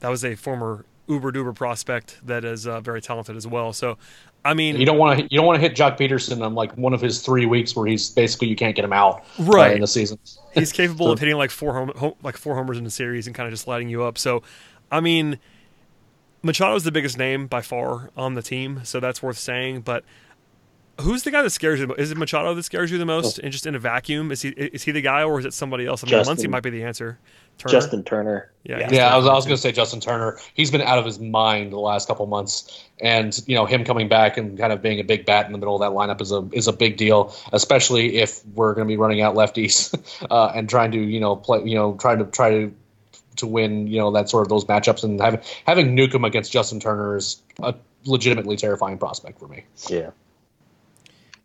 that 0.00 0.08
was 0.08 0.24
a 0.24 0.34
former 0.34 0.84
uber 1.08 1.32
duber 1.32 1.54
prospect 1.54 2.18
that 2.26 2.44
is 2.44 2.66
uh, 2.66 2.80
very 2.80 3.00
talented 3.00 3.36
as 3.36 3.46
well. 3.46 3.72
So, 3.72 3.98
I 4.44 4.54
mean, 4.54 4.76
you 4.76 4.86
don't 4.86 4.98
want 4.98 5.18
to 5.18 5.24
you 5.24 5.38
don't 5.38 5.46
want 5.46 5.56
to 5.56 5.60
hit 5.60 5.76
Joc 5.76 5.98
Pederson 5.98 6.44
on 6.44 6.54
like 6.54 6.76
one 6.76 6.92
of 6.92 7.00
his 7.00 7.20
three 7.20 7.46
weeks 7.46 7.74
where 7.74 7.86
he's 7.86 8.10
basically 8.10 8.48
you 8.48 8.56
can't 8.56 8.74
get 8.74 8.84
him 8.84 8.92
out 8.92 9.24
right 9.38 9.72
uh, 9.72 9.74
in 9.74 9.80
the 9.80 9.86
season. 9.86 10.18
he's 10.54 10.72
capable 10.72 11.06
so. 11.06 11.12
of 11.12 11.18
hitting 11.18 11.36
like 11.36 11.50
four 11.50 11.74
home, 11.74 11.92
home, 11.96 12.14
like 12.22 12.36
four 12.36 12.54
homers 12.54 12.78
in 12.78 12.84
the 12.84 12.90
series 12.90 13.26
and 13.26 13.34
kind 13.34 13.46
of 13.46 13.52
just 13.52 13.66
lighting 13.66 13.88
you 13.88 14.02
up. 14.02 14.18
So, 14.18 14.42
I 14.90 15.00
mean, 15.00 15.38
Machado 16.42 16.74
is 16.74 16.84
the 16.84 16.92
biggest 16.92 17.18
name 17.18 17.46
by 17.46 17.62
far 17.62 18.10
on 18.16 18.34
the 18.34 18.42
team, 18.42 18.80
so 18.84 19.00
that's 19.00 19.22
worth 19.22 19.38
saying. 19.38 19.80
But 19.80 20.04
who's 21.00 21.22
the 21.22 21.30
guy 21.30 21.42
that 21.42 21.50
scares 21.50 21.80
you? 21.80 21.86
The 21.86 21.88
most 21.88 22.00
is 22.00 22.10
it 22.10 22.18
Machado 22.18 22.54
that 22.54 22.62
scares 22.62 22.90
you 22.90 22.98
the 22.98 23.06
most? 23.06 23.38
Oh. 23.38 23.44
And 23.44 23.52
just 23.52 23.66
in 23.66 23.74
a 23.74 23.78
vacuum, 23.78 24.32
is 24.32 24.42
he 24.42 24.50
is 24.50 24.82
he 24.82 24.92
the 24.92 25.00
guy 25.00 25.22
or 25.22 25.38
is 25.38 25.44
it 25.44 25.54
somebody 25.54 25.86
else? 25.86 26.04
I 26.04 26.10
mean, 26.10 26.24
Muncy 26.24 26.48
might 26.48 26.62
be 26.62 26.70
the 26.70 26.84
answer. 26.84 27.18
Turner? 27.58 27.72
Justin 27.72 28.04
Turner. 28.04 28.50
Yeah, 28.64 28.88
yeah. 28.90 29.14
I 29.14 29.16
was, 29.16 29.26
I 29.26 29.32
was 29.32 29.46
going 29.46 29.56
to 29.56 29.60
say 29.60 29.72
Justin 29.72 30.00
Turner. 30.00 30.38
He's 30.52 30.70
been 30.70 30.82
out 30.82 30.98
of 30.98 31.06
his 31.06 31.18
mind 31.18 31.72
the 31.72 31.78
last 31.78 32.06
couple 32.06 32.26
months, 32.26 32.84
and 33.00 33.38
you 33.46 33.54
know 33.54 33.64
him 33.64 33.84
coming 33.84 34.08
back 34.08 34.36
and 34.36 34.58
kind 34.58 34.72
of 34.72 34.82
being 34.82 35.00
a 35.00 35.04
big 35.04 35.24
bat 35.24 35.46
in 35.46 35.52
the 35.52 35.58
middle 35.58 35.74
of 35.74 35.80
that 35.80 35.96
lineup 35.96 36.20
is 36.20 36.32
a 36.32 36.46
is 36.52 36.68
a 36.68 36.72
big 36.72 36.96
deal, 36.96 37.34
especially 37.52 38.18
if 38.18 38.44
we're 38.54 38.74
going 38.74 38.86
to 38.86 38.92
be 38.92 38.98
running 38.98 39.22
out 39.22 39.34
lefties 39.34 39.94
uh, 40.30 40.52
and 40.54 40.68
trying 40.68 40.92
to 40.92 40.98
you 40.98 41.20
know 41.20 41.36
play 41.36 41.62
you 41.64 41.74
know 41.74 41.94
trying 41.94 42.18
to 42.18 42.26
try 42.26 42.50
to 42.50 42.74
to 43.36 43.46
win 43.46 43.86
you 43.86 43.98
know 43.98 44.12
that 44.12 44.28
sort 44.28 44.42
of 44.42 44.48
those 44.48 44.66
matchups 44.66 45.04
and 45.04 45.20
having 45.20 45.40
having 45.66 45.94
Newcomb 45.94 46.24
against 46.24 46.52
Justin 46.52 46.80
Turner 46.80 47.16
is 47.16 47.40
a 47.60 47.74
legitimately 48.04 48.56
terrifying 48.56 48.98
prospect 48.98 49.38
for 49.38 49.48
me. 49.48 49.64
Yeah. 49.88 50.10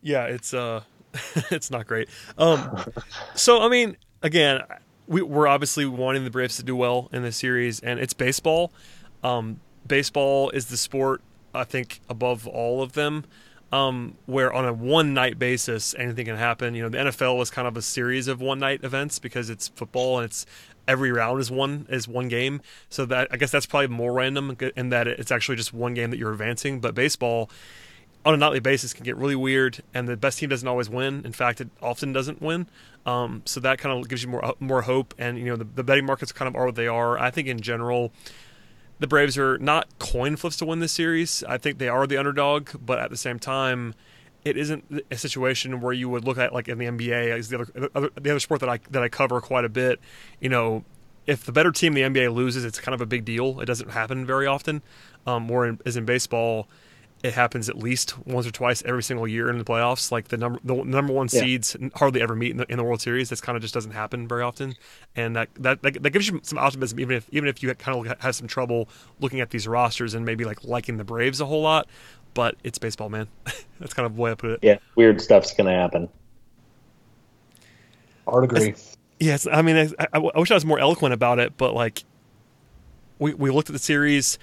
Yeah, 0.02 0.26
it's 0.26 0.54
uh, 0.54 0.82
it's 1.52 1.72
not 1.72 1.88
great. 1.88 2.10
Um, 2.38 2.84
so 3.36 3.62
I 3.62 3.70
mean, 3.70 3.98
again 4.22 4.62
we, 5.12 5.22
we're 5.22 5.48
obviously 5.48 5.86
wanting 5.86 6.24
the 6.24 6.30
Braves 6.30 6.56
to 6.58 6.64
do 6.64 6.76
well 6.76 7.10
in 7.12 7.22
this 7.22 7.36
series, 7.36 7.82
and 7.82 8.00
it's 8.00 8.14
baseball. 8.14 8.72
Um, 9.24 9.60
baseball 9.86 10.50
is 10.52 10.68
the 10.68 10.78
sport 10.78 11.22
I 11.54 11.66
think 11.66 12.00
above 12.10 12.48
all 12.48 12.82
of 12.82 12.94
them. 12.94 13.26
Um, 13.74 14.18
where 14.26 14.52
on 14.52 14.66
a 14.66 14.74
one 14.74 15.14
night 15.14 15.40
basis 15.40 15.96
anything 15.98 16.26
can 16.26 16.36
happen. 16.36 16.76
You 16.76 16.84
know, 16.84 16.90
the 16.90 16.98
NFL 16.98 17.38
was 17.38 17.50
kind 17.50 17.70
of 17.70 17.78
a 17.78 17.82
series 17.82 18.28
of 18.28 18.42
one 18.42 18.60
night 18.60 18.84
events 18.84 19.18
because 19.18 19.50
it's 19.50 19.70
football 19.70 20.18
and 20.18 20.26
it's 20.26 20.46
every 20.90 21.10
round 21.10 21.40
is 21.40 21.50
one 21.50 21.88
is 21.90 22.06
one 22.06 22.28
game. 22.28 22.60
So 22.90 23.06
that 23.06 23.30
I 23.32 23.38
guess 23.38 23.50
that's 23.50 23.66
probably 23.66 23.88
more 23.88 24.12
random 24.12 24.58
in 24.76 24.90
that 24.90 25.08
it's 25.08 25.32
actually 25.32 25.56
just 25.56 25.74
one 25.74 25.94
game 25.94 26.12
that 26.12 26.18
you're 26.18 26.34
advancing. 26.34 26.82
But 26.82 26.96
baseball, 26.96 27.50
on 28.24 28.34
a 28.34 28.38
nightly 28.38 28.60
basis 28.60 28.94
can 28.94 29.04
get 29.04 29.18
really 29.18 29.36
weird, 29.36 29.82
and 29.94 30.08
the 30.08 30.16
best 30.16 30.40
team 30.40 30.50
doesn't 30.50 30.68
always 30.68 30.90
win. 30.90 31.24
In 31.26 31.32
fact, 31.32 31.62
it 31.62 31.70
often 31.82 32.14
doesn't 32.14 32.42
win. 32.42 32.68
Um, 33.06 33.42
so 33.46 33.60
that 33.62 33.80
kind 33.80 33.98
of 33.98 34.08
gives 34.08 34.24
you 34.24 34.30
more 34.30 34.54
more 34.60 34.84
hope. 34.84 35.14
And 35.18 35.38
you 35.38 35.46
know, 35.46 35.56
the, 35.56 35.64
the 35.64 35.84
betting 35.84 36.06
markets 36.06 36.32
kind 36.32 36.48
of 36.48 36.56
are 36.56 36.66
what 36.68 36.76
they 36.76 36.88
are. 36.88 37.18
I 37.18 37.32
think 37.32 37.48
in 37.48 37.62
general, 37.62 38.12
the 39.00 39.08
Braves 39.08 39.38
are 39.38 39.58
not 39.58 39.88
coin 39.98 40.36
flips 40.36 40.58
to 40.58 40.66
win 40.66 40.80
this 40.80 40.92
series. 40.92 41.44
I 41.48 41.58
think 41.58 41.80
they 41.80 41.90
are 41.90 42.06
the 42.06 42.18
underdog, 42.18 42.70
but 42.86 43.00
at 43.00 43.10
the 43.10 43.18
same 43.18 43.40
time, 43.40 43.96
it 44.46 44.56
isn't 44.56 45.04
a 45.10 45.18
situation 45.18 45.82
where 45.82 45.94
you 45.94 46.08
would 46.10 46.24
look 46.24 46.38
at 46.38 46.54
like 46.54 46.68
in 46.68 46.78
the 46.78 46.86
NBA 46.86 47.32
as 47.32 47.50
the 47.50 47.90
other 47.96 48.12
the 48.16 48.30
other 48.30 48.40
sport 48.40 48.60
that 48.62 48.70
I 48.70 48.80
that 48.92 49.02
I 49.02 49.10
cover 49.10 49.42
quite 49.42 49.66
a 49.66 49.70
bit. 49.70 50.00
You 50.40 50.50
know, 50.50 50.84
if 51.26 51.44
the 51.44 51.52
better 51.52 51.72
team 51.72 51.94
the 51.94 52.02
NBA 52.02 52.34
loses, 52.34 52.66
it's 52.66 52.80
kind 52.80 52.94
of 52.94 53.02
a 53.02 53.08
big 53.08 53.26
deal. 53.26 53.60
It 53.62 53.66
doesn't 53.66 53.90
happen 53.90 54.28
very 54.28 54.46
often. 54.46 54.84
Um, 55.26 55.44
more 55.44 55.68
in, 55.68 55.80
as 55.86 55.98
in 55.98 56.06
baseball 56.06 56.68
it 57.24 57.34
happens 57.34 57.70
at 57.70 57.78
least 57.78 58.18
once 58.26 58.48
or 58.48 58.52
twice 58.52 58.82
every 58.84 59.04
single 59.04 59.28
year 59.28 59.50
in 59.50 59.58
the 59.58 59.64
playoffs. 59.64 60.12
Like 60.12 60.30
the 60.30 60.38
number 60.38 60.60
the 60.64 60.76
number 60.76 61.14
one 61.14 61.28
yeah. 61.32 61.42
seeds 61.42 61.78
hardly 61.96 62.22
ever 62.22 62.36
meet 62.36 62.52
in 62.52 62.58
the, 62.58 62.72
in 62.72 62.78
the 62.78 62.84
World 62.84 63.02
Series. 63.02 63.30
This 63.30 63.42
kind 63.42 63.56
of 63.56 63.62
just 63.62 63.74
doesn't 63.74 63.92
happen 63.92 64.28
very 64.28 64.42
often, 64.42 64.76
and 65.16 65.36
that, 65.36 65.50
that 65.56 65.82
that, 65.84 66.02
that 66.02 66.10
gives 66.10 66.28
you 66.28 66.40
some 66.44 66.58
optimism, 66.58 67.00
even 67.00 67.16
if 67.16 67.28
even 67.32 67.48
if 67.48 67.62
you 67.62 67.74
kind 67.76 68.08
of 68.08 68.22
have 68.22 68.36
some 68.36 68.48
trouble 68.48 68.90
looking 69.20 69.40
at 69.40 69.52
these 69.52 69.68
rosters 69.68 70.14
and 70.14 70.26
maybe 70.26 70.46
like 70.46 70.64
liking 70.64 70.98
the 70.98 71.04
Braves 71.04 71.40
a 71.42 71.46
whole 71.46 71.62
lot. 71.62 71.88
But 72.34 72.56
it's 72.64 72.78
baseball, 72.78 73.10
man. 73.10 73.28
That's 73.80 73.94
kind 73.94 74.06
of 74.06 74.16
the 74.16 74.22
way 74.22 74.32
I 74.32 74.36
put 74.36 74.52
it. 74.52 74.60
Yeah, 74.62 74.78
weird 74.96 75.22
stuff's 75.22 75.54
gonna 75.54 75.74
happen. 75.74 76.10
Hard 78.28 78.46
agree. 78.46 78.74
Yes, 79.20 79.46
I 79.52 79.62
mean, 79.62 79.76
I, 79.76 80.06
I, 80.14 80.20
I 80.20 80.40
wish 80.40 80.50
I 80.50 80.56
was 80.56 80.66
more 80.66 80.80
eloquent 80.80 81.14
about 81.14 81.38
it, 81.38 81.56
but 81.56 81.76
like, 81.76 82.04
we 83.20 83.36
we 83.36 83.52
looked 83.52 83.70
at 83.70 83.74
the 83.74 83.80
series 83.80 84.40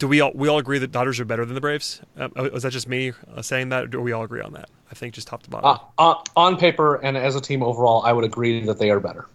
do 0.00 0.08
we 0.08 0.20
all 0.20 0.32
we 0.34 0.48
all 0.48 0.58
agree 0.58 0.78
that 0.78 0.90
Dodgers 0.90 1.20
are 1.20 1.24
better 1.24 1.44
than 1.44 1.54
the 1.54 1.60
Braves? 1.60 2.00
Um, 2.16 2.32
uh, 2.34 2.48
was 2.52 2.64
that 2.64 2.72
just 2.72 2.88
me 2.88 3.12
uh, 3.36 3.42
saying 3.42 3.68
that, 3.68 3.84
or 3.84 3.86
do 3.86 4.00
we 4.00 4.12
all 4.12 4.24
agree 4.24 4.40
on 4.40 4.54
that? 4.54 4.68
I 4.90 4.94
think 4.94 5.14
just 5.14 5.28
top 5.28 5.42
to 5.44 5.50
bottom. 5.50 5.68
Uh, 5.70 6.02
on, 6.02 6.24
on 6.36 6.56
paper 6.56 6.96
and 6.96 7.16
as 7.16 7.36
a 7.36 7.40
team 7.40 7.62
overall, 7.62 8.02
I 8.02 8.12
would 8.12 8.24
agree 8.24 8.64
that 8.64 8.78
they 8.78 8.90
are 8.90 8.98
better. 8.98 9.28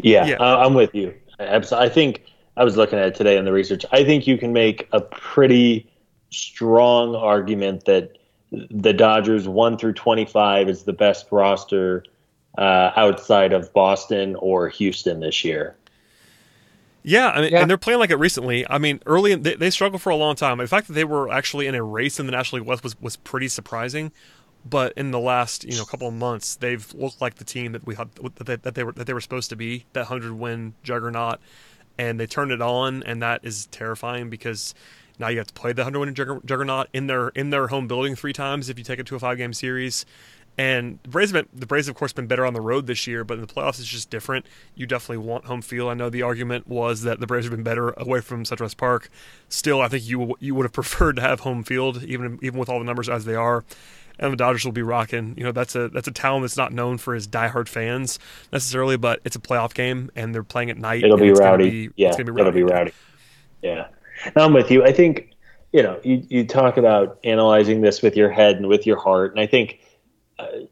Yeah, 0.00 0.26
yeah. 0.26 0.36
Uh, 0.36 0.64
I'm 0.64 0.74
with 0.74 0.94
you. 0.94 1.12
I 1.40 1.88
think 1.88 2.24
I 2.56 2.62
was 2.62 2.76
looking 2.76 2.98
at 2.98 3.08
it 3.08 3.14
today 3.16 3.36
in 3.36 3.44
the 3.44 3.52
research. 3.52 3.84
I 3.90 4.04
think 4.04 4.26
you 4.26 4.38
can 4.38 4.52
make 4.52 4.88
a 4.92 5.00
pretty 5.00 5.90
strong 6.30 7.16
argument 7.16 7.86
that 7.86 8.16
the 8.52 8.92
Dodgers 8.92 9.48
one 9.48 9.76
through 9.76 9.94
25 9.94 10.68
is 10.68 10.84
the 10.84 10.92
best 10.92 11.26
roster 11.32 12.04
uh, 12.56 12.92
outside 12.94 13.52
of 13.52 13.72
Boston 13.72 14.36
or 14.36 14.68
Houston 14.68 15.18
this 15.18 15.44
year. 15.44 15.76
Yeah, 17.06 17.28
I 17.28 17.42
mean, 17.42 17.52
yeah. 17.52 17.60
and 17.60 17.70
they're 17.70 17.76
playing 17.76 18.00
like 18.00 18.10
it 18.10 18.16
recently. 18.16 18.68
I 18.68 18.78
mean, 18.78 18.98
early 19.04 19.32
in, 19.32 19.42
they, 19.42 19.54
they 19.54 19.68
struggled 19.68 20.00
for 20.00 20.08
a 20.08 20.16
long 20.16 20.36
time. 20.36 20.56
The 20.56 20.66
fact 20.66 20.86
that 20.86 20.94
they 20.94 21.04
were 21.04 21.30
actually 21.30 21.66
in 21.66 21.74
a 21.74 21.82
race 21.82 22.18
in 22.18 22.24
the 22.24 22.32
National 22.32 22.60
League 22.60 22.68
West 22.68 22.82
was, 22.82 23.00
was 23.00 23.16
pretty 23.16 23.48
surprising. 23.48 24.10
But 24.64 24.94
in 24.96 25.10
the 25.10 25.20
last 25.20 25.64
you 25.64 25.76
know 25.76 25.84
couple 25.84 26.08
of 26.08 26.14
months, 26.14 26.56
they've 26.56 26.92
looked 26.94 27.20
like 27.20 27.34
the 27.34 27.44
team 27.44 27.72
that 27.72 27.86
we 27.86 27.94
had 27.94 28.08
that 28.36 28.46
they, 28.46 28.56
that 28.56 28.74
they 28.74 28.82
were 28.82 28.92
that 28.92 29.06
they 29.06 29.12
were 29.12 29.20
supposed 29.20 29.50
to 29.50 29.56
be. 29.56 29.84
That 29.92 30.06
hundred 30.06 30.32
win 30.32 30.72
juggernaut, 30.82 31.38
and 31.98 32.18
they 32.18 32.26
turned 32.26 32.50
it 32.50 32.62
on, 32.62 33.02
and 33.02 33.22
that 33.22 33.44
is 33.44 33.66
terrifying 33.66 34.30
because 34.30 34.74
now 35.18 35.28
you 35.28 35.36
have 35.36 35.48
to 35.48 35.52
play 35.52 35.74
the 35.74 35.84
hundred 35.84 36.00
win 36.00 36.14
juggernaut 36.14 36.88
in 36.94 37.08
their 37.08 37.28
in 37.28 37.50
their 37.50 37.66
home 37.66 37.86
building 37.86 38.16
three 38.16 38.32
times 38.32 38.70
if 38.70 38.78
you 38.78 38.84
take 38.84 38.98
it 38.98 39.04
to 39.08 39.16
a 39.16 39.18
five 39.18 39.36
game 39.36 39.52
series. 39.52 40.06
And 40.56 41.00
the 41.02 41.08
Braves, 41.08 41.32
been, 41.32 41.48
the 41.52 41.66
Braves, 41.66 41.88
of 41.88 41.96
course, 41.96 42.12
been 42.12 42.28
better 42.28 42.46
on 42.46 42.54
the 42.54 42.60
road 42.60 42.86
this 42.86 43.08
year, 43.08 43.24
but 43.24 43.34
in 43.34 43.40
the 43.40 43.46
playoffs, 43.52 43.80
it's 43.80 43.88
just 43.88 44.08
different. 44.08 44.46
You 44.76 44.86
definitely 44.86 45.26
want 45.26 45.46
home 45.46 45.62
field. 45.62 45.90
I 45.90 45.94
know 45.94 46.10
the 46.10 46.22
argument 46.22 46.68
was 46.68 47.02
that 47.02 47.18
the 47.18 47.26
Braves 47.26 47.46
have 47.46 47.50
been 47.50 47.64
better 47.64 47.90
away 47.96 48.20
from 48.20 48.44
SunTrust 48.44 48.76
Park. 48.76 49.10
Still, 49.48 49.80
I 49.80 49.88
think 49.88 50.08
you 50.08 50.36
you 50.38 50.54
would 50.54 50.64
have 50.64 50.72
preferred 50.84 51.16
to 51.16 51.22
have 51.22 51.40
home 51.40 51.64
field, 51.64 52.04
even 52.04 52.38
even 52.40 52.58
with 52.58 52.68
all 52.68 52.78
the 52.78 52.84
numbers 52.84 53.08
as 53.08 53.24
they 53.24 53.34
are. 53.34 53.64
And 54.16 54.32
the 54.32 54.36
Dodgers 54.36 54.64
will 54.64 54.70
be 54.70 54.82
rocking. 54.82 55.34
You 55.36 55.42
know, 55.42 55.50
that's 55.50 55.74
a 55.74 55.88
that's 55.88 56.06
a 56.06 56.12
town 56.12 56.42
that's 56.42 56.56
not 56.56 56.72
known 56.72 56.98
for 56.98 57.16
its 57.16 57.26
diehard 57.26 57.66
fans 57.66 58.20
necessarily, 58.52 58.96
but 58.96 59.20
it's 59.24 59.34
a 59.34 59.40
playoff 59.40 59.74
game, 59.74 60.12
and 60.14 60.32
they're 60.32 60.44
playing 60.44 60.70
at 60.70 60.78
night. 60.78 61.02
It'll 61.02 61.16
be 61.16 61.32
rowdy. 61.32 61.88
Be, 61.88 61.94
yeah, 61.96 62.16
be 62.16 62.22
rowdy. 62.22 62.40
it'll 62.40 62.52
be 62.52 62.62
rowdy. 62.62 62.92
Yeah, 63.60 63.88
now 64.36 64.44
I'm 64.44 64.52
with 64.52 64.70
you. 64.70 64.84
I 64.84 64.92
think 64.92 65.34
you 65.72 65.82
know 65.82 65.98
you 66.04 66.24
you 66.28 66.46
talk 66.46 66.76
about 66.76 67.18
analyzing 67.24 67.80
this 67.80 68.02
with 68.02 68.16
your 68.16 68.30
head 68.30 68.54
and 68.54 68.68
with 68.68 68.86
your 68.86 69.00
heart, 69.00 69.32
and 69.32 69.40
I 69.40 69.48
think 69.48 69.80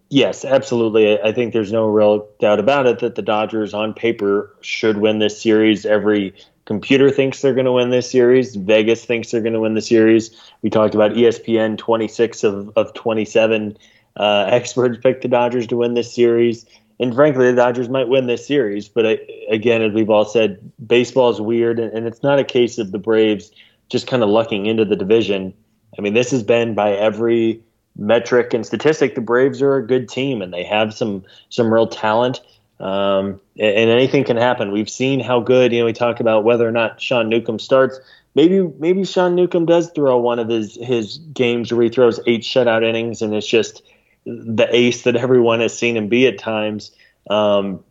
yes, 0.09 0.45
absolutely. 0.45 1.21
I 1.21 1.33
think 1.33 1.53
there's 1.53 1.73
no 1.73 1.87
real 1.87 2.29
doubt 2.41 2.59
about 2.59 2.87
it 2.87 2.99
that 3.01 3.15
the 3.15 3.23
Dodgers, 3.23 3.75
on 3.75 3.95
paper, 3.95 4.55
should 4.61 4.99
win 4.99 5.19
this 5.19 5.41
series. 5.41 5.87
Every 5.87 6.35
computer 6.65 7.11
thinks 7.11 7.43
they're 7.43 7.55
going 7.55 7.67
to 7.67 7.73
win 7.73 7.91
this 7.91 8.11
series. 8.11 8.57
Vegas 8.57 9.05
thinks 9.05 9.31
they're 9.31 9.41
going 9.41 9.53
to 9.53 9.61
win 9.61 9.75
the 9.75 9.83
series. 9.83 10.31
We 10.63 10.71
talked 10.71 10.95
about 10.95 11.13
ESPN 11.13 11.79
26 11.79 12.45
of, 12.45 12.73
of 12.77 12.95
27 12.95 13.77
uh, 14.17 14.47
experts 14.49 14.99
picked 15.03 15.23
the 15.23 15.29
Dodgers 15.29 15.67
to 15.69 15.77
win 15.77 15.95
this 15.95 16.15
series. 16.15 16.67
And 17.01 17.15
frankly, 17.15 17.47
the 17.47 17.57
Dodgers 17.57 17.89
might 17.89 18.09
win 18.09 18.27
this 18.27 18.47
series. 18.47 18.89
But 18.89 19.07
I, 19.07 19.19
again, 19.51 19.83
as 19.83 19.93
we've 19.93 20.11
all 20.11 20.25
said, 20.25 20.73
baseball 20.87 21.31
is 21.31 21.41
weird. 21.41 21.79
And, 21.79 21.93
and 21.93 22.07
it's 22.07 22.23
not 22.23 22.39
a 22.39 22.45
case 22.45 22.79
of 22.79 22.93
the 22.93 22.99
Braves 22.99 23.51
just 23.89 24.07
kind 24.07 24.23
of 24.23 24.29
lucking 24.29 24.67
into 24.67 24.85
the 24.85 24.97
division. 24.97 25.53
I 25.99 26.01
mean, 26.01 26.15
this 26.15 26.31
has 26.31 26.43
been 26.43 26.75
by 26.75 26.93
every 26.93 27.61
metric 27.97 28.55
and 28.55 28.65
statistic, 28.65 29.15
the 29.15 29.21
Braves 29.21 29.61
are 29.63 29.77
a 29.77 29.87
good 29.87 30.09
team 30.09 30.43
and 30.43 30.53
they 30.53 30.65
have 30.65 30.95
some 30.95 31.25
some 31.49 31.73
real 31.73 31.87
talent. 31.87 32.41
Um, 32.81 33.41
and, 33.59 33.77
and 33.77 33.91
anything 33.91 34.25
can 34.25 34.37
happen. 34.37 34.73
We've 34.73 34.91
seen 34.91 35.21
how 35.21 35.41
good. 35.41 35.73
You 35.73 35.81
know, 35.81 35.85
we 35.87 35.93
talk 35.93 36.19
about 36.19 36.45
whether 36.45 36.67
or 36.67 36.73
not 36.73 37.01
Sean 37.01 37.29
Newcomb 37.29 37.59
starts. 37.59 38.01
Maybe 38.35 38.63
maybe 38.79 39.05
Sean 39.05 39.35
Newcomb 39.35 39.67
does 39.67 39.91
throw 39.91 40.19
one 40.19 40.39
of 40.39 40.49
his 40.49 40.77
his 40.81 41.19
games 41.19 41.73
where 41.73 41.85
he 41.85 41.91
throws 41.91 42.19
eight 42.27 42.43
shutout 42.43 42.83
innings, 42.83 43.23
and 43.23 43.35
it's 43.35 43.47
just 43.47 43.83
the 44.25 44.69
ace 44.71 45.03
that 45.03 45.17
everyone 45.17 45.61
has 45.61 45.77
seen 45.77 45.97
him 45.97 46.09
be 46.09 46.27
at 46.27 46.39
times. 46.39 46.93
Um, 47.31 47.85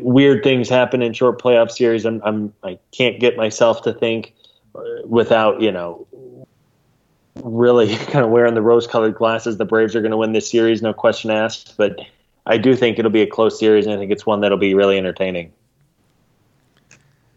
weird 0.00 0.42
things 0.44 0.68
happen 0.68 1.02
in 1.02 1.12
short 1.12 1.40
playoff 1.40 1.70
series. 1.70 2.04
I'm, 2.04 2.22
I'm 2.24 2.54
I 2.62 2.78
can't 2.92 3.20
get 3.20 3.36
myself 3.36 3.82
to 3.82 3.92
think 3.92 4.34
without 5.04 5.60
you 5.60 5.72
know 5.72 6.06
really 7.36 7.96
kind 7.96 8.24
of 8.24 8.30
wearing 8.30 8.54
the 8.54 8.62
rose-colored 8.62 9.14
glasses. 9.14 9.56
The 9.56 9.64
Braves 9.64 9.96
are 9.96 10.00
going 10.00 10.10
to 10.10 10.16
win 10.16 10.32
this 10.32 10.50
series, 10.50 10.82
no 10.82 10.92
question 10.92 11.30
asked. 11.30 11.74
But 11.76 12.00
I 12.46 12.58
do 12.58 12.74
think 12.76 12.98
it'll 12.98 13.10
be 13.10 13.22
a 13.22 13.26
close 13.26 13.58
series, 13.58 13.86
and 13.86 13.94
I 13.94 13.98
think 13.98 14.12
it's 14.12 14.26
one 14.26 14.40
that'll 14.40 14.58
be 14.58 14.74
really 14.74 14.98
entertaining. 14.98 15.52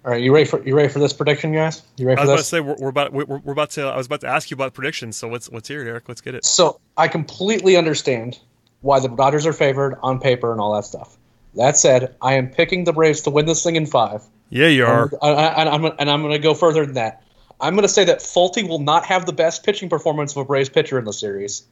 All 0.04 0.12
right, 0.12 0.22
you 0.22 0.32
ready 0.32 0.46
for 0.46 0.64
you 0.64 0.76
ready 0.76 0.90
for 0.90 1.00
this 1.00 1.14
prediction, 1.14 1.52
guys? 1.52 1.82
You 1.98 2.06
ready 2.06 2.22
I 2.22 2.26
was 2.26 2.30
this? 2.30 2.34
about 2.34 2.38
to 2.38 2.44
say 2.44 2.60
we're, 2.60 2.76
we're 2.86 2.90
about 2.90 3.12
we're, 3.12 3.26
we're 3.26 3.54
about 3.54 3.72
to. 3.72 3.86
I 3.86 3.98
was 3.98 4.06
about 4.06 4.22
to 4.22 4.28
ask 4.28 4.52
you 4.52 4.56
about 4.56 4.76
predictions. 4.76 5.18
So 5.18 5.28
let's 5.28 5.52
let's 5.52 5.68
hear 5.68 5.82
it, 5.82 5.88
Eric. 5.88 6.08
Let's 6.08 6.22
get 6.22 6.36
it. 6.36 6.46
So 6.46 6.80
I 6.96 7.08
completely 7.08 7.76
understand 7.76 8.38
why 8.82 9.00
the 9.00 9.08
Dodgers 9.08 9.48
are 9.48 9.54
favored 9.54 9.98
on 10.04 10.20
paper 10.20 10.52
and 10.52 10.62
all 10.62 10.76
that 10.76 10.86
stuff. 10.86 11.18
That 11.56 11.76
said, 11.76 12.16
I 12.22 12.36
am 12.36 12.50
picking 12.50 12.84
the 12.84 12.94
Braves 12.94 13.22
to 13.22 13.32
win 13.32 13.48
this 13.48 13.64
thing 13.64 13.78
in 13.78 13.88
five. 13.88 14.22
Yeah, 14.52 14.68
you 14.68 14.86
are. 14.86 15.06
And, 15.06 15.14
I, 15.24 15.28
I, 15.28 15.62
and 15.62 15.70
I'm 15.70 15.86
and 15.98 16.10
I'm 16.10 16.22
going 16.22 16.34
to 16.34 16.40
go 16.40 16.54
further 16.54 16.86
than 16.86 16.96
that. 16.96 17.24
I'm 17.60 17.74
going 17.74 17.84
to 17.84 17.90
say 17.90 18.06
that 18.06 18.20
Folty 18.20 18.68
will 18.68 18.80
not 18.80 19.06
have 19.06 19.26
the 19.26 19.34
best 19.34 19.64
pitching 19.64 19.90
performance 19.90 20.34
of 20.34 20.38
a 20.38 20.46
Braves 20.46 20.70
pitcher 20.70 21.00
in 21.00 21.06
the 21.06 21.14
series. 21.14 21.64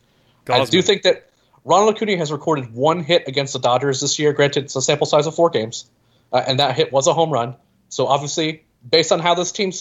I 0.50 0.66
do 0.66 0.82
think 0.82 1.04
that 1.04 1.30
Ronald 1.66 1.96
Acuna 1.96 2.18
has 2.18 2.32
recorded 2.32 2.74
one 2.74 3.04
hit 3.04 3.28
against 3.28 3.54
the 3.54 3.60
Dodgers 3.60 4.02
this 4.02 4.20
year. 4.20 4.34
Granted, 4.34 4.66
it's 4.66 4.76
a 4.76 4.82
sample 4.82 5.06
size 5.06 5.28
of 5.28 5.36
four 5.36 5.50
games, 5.50 5.86
uh, 6.32 6.44
and 6.46 6.60
that 6.60 6.76
hit 6.76 6.92
was 6.92 7.08
a 7.08 7.14
home 7.14 7.32
run. 7.32 7.56
So 7.90 8.08
obviously, 8.08 8.66
based 8.90 9.12
on 9.12 9.20
how 9.20 9.36
this 9.36 9.52
team 9.52 9.72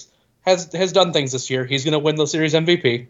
has 0.43 0.73
has 0.73 0.93
done 0.93 1.13
things 1.13 1.33
this 1.33 1.51
year, 1.51 1.65
he's 1.65 1.85
going 1.85 1.93
to 1.93 1.99
win 1.99 2.17
the 2.17 2.27
series 2.27 2.55
MVP. 2.55 3.07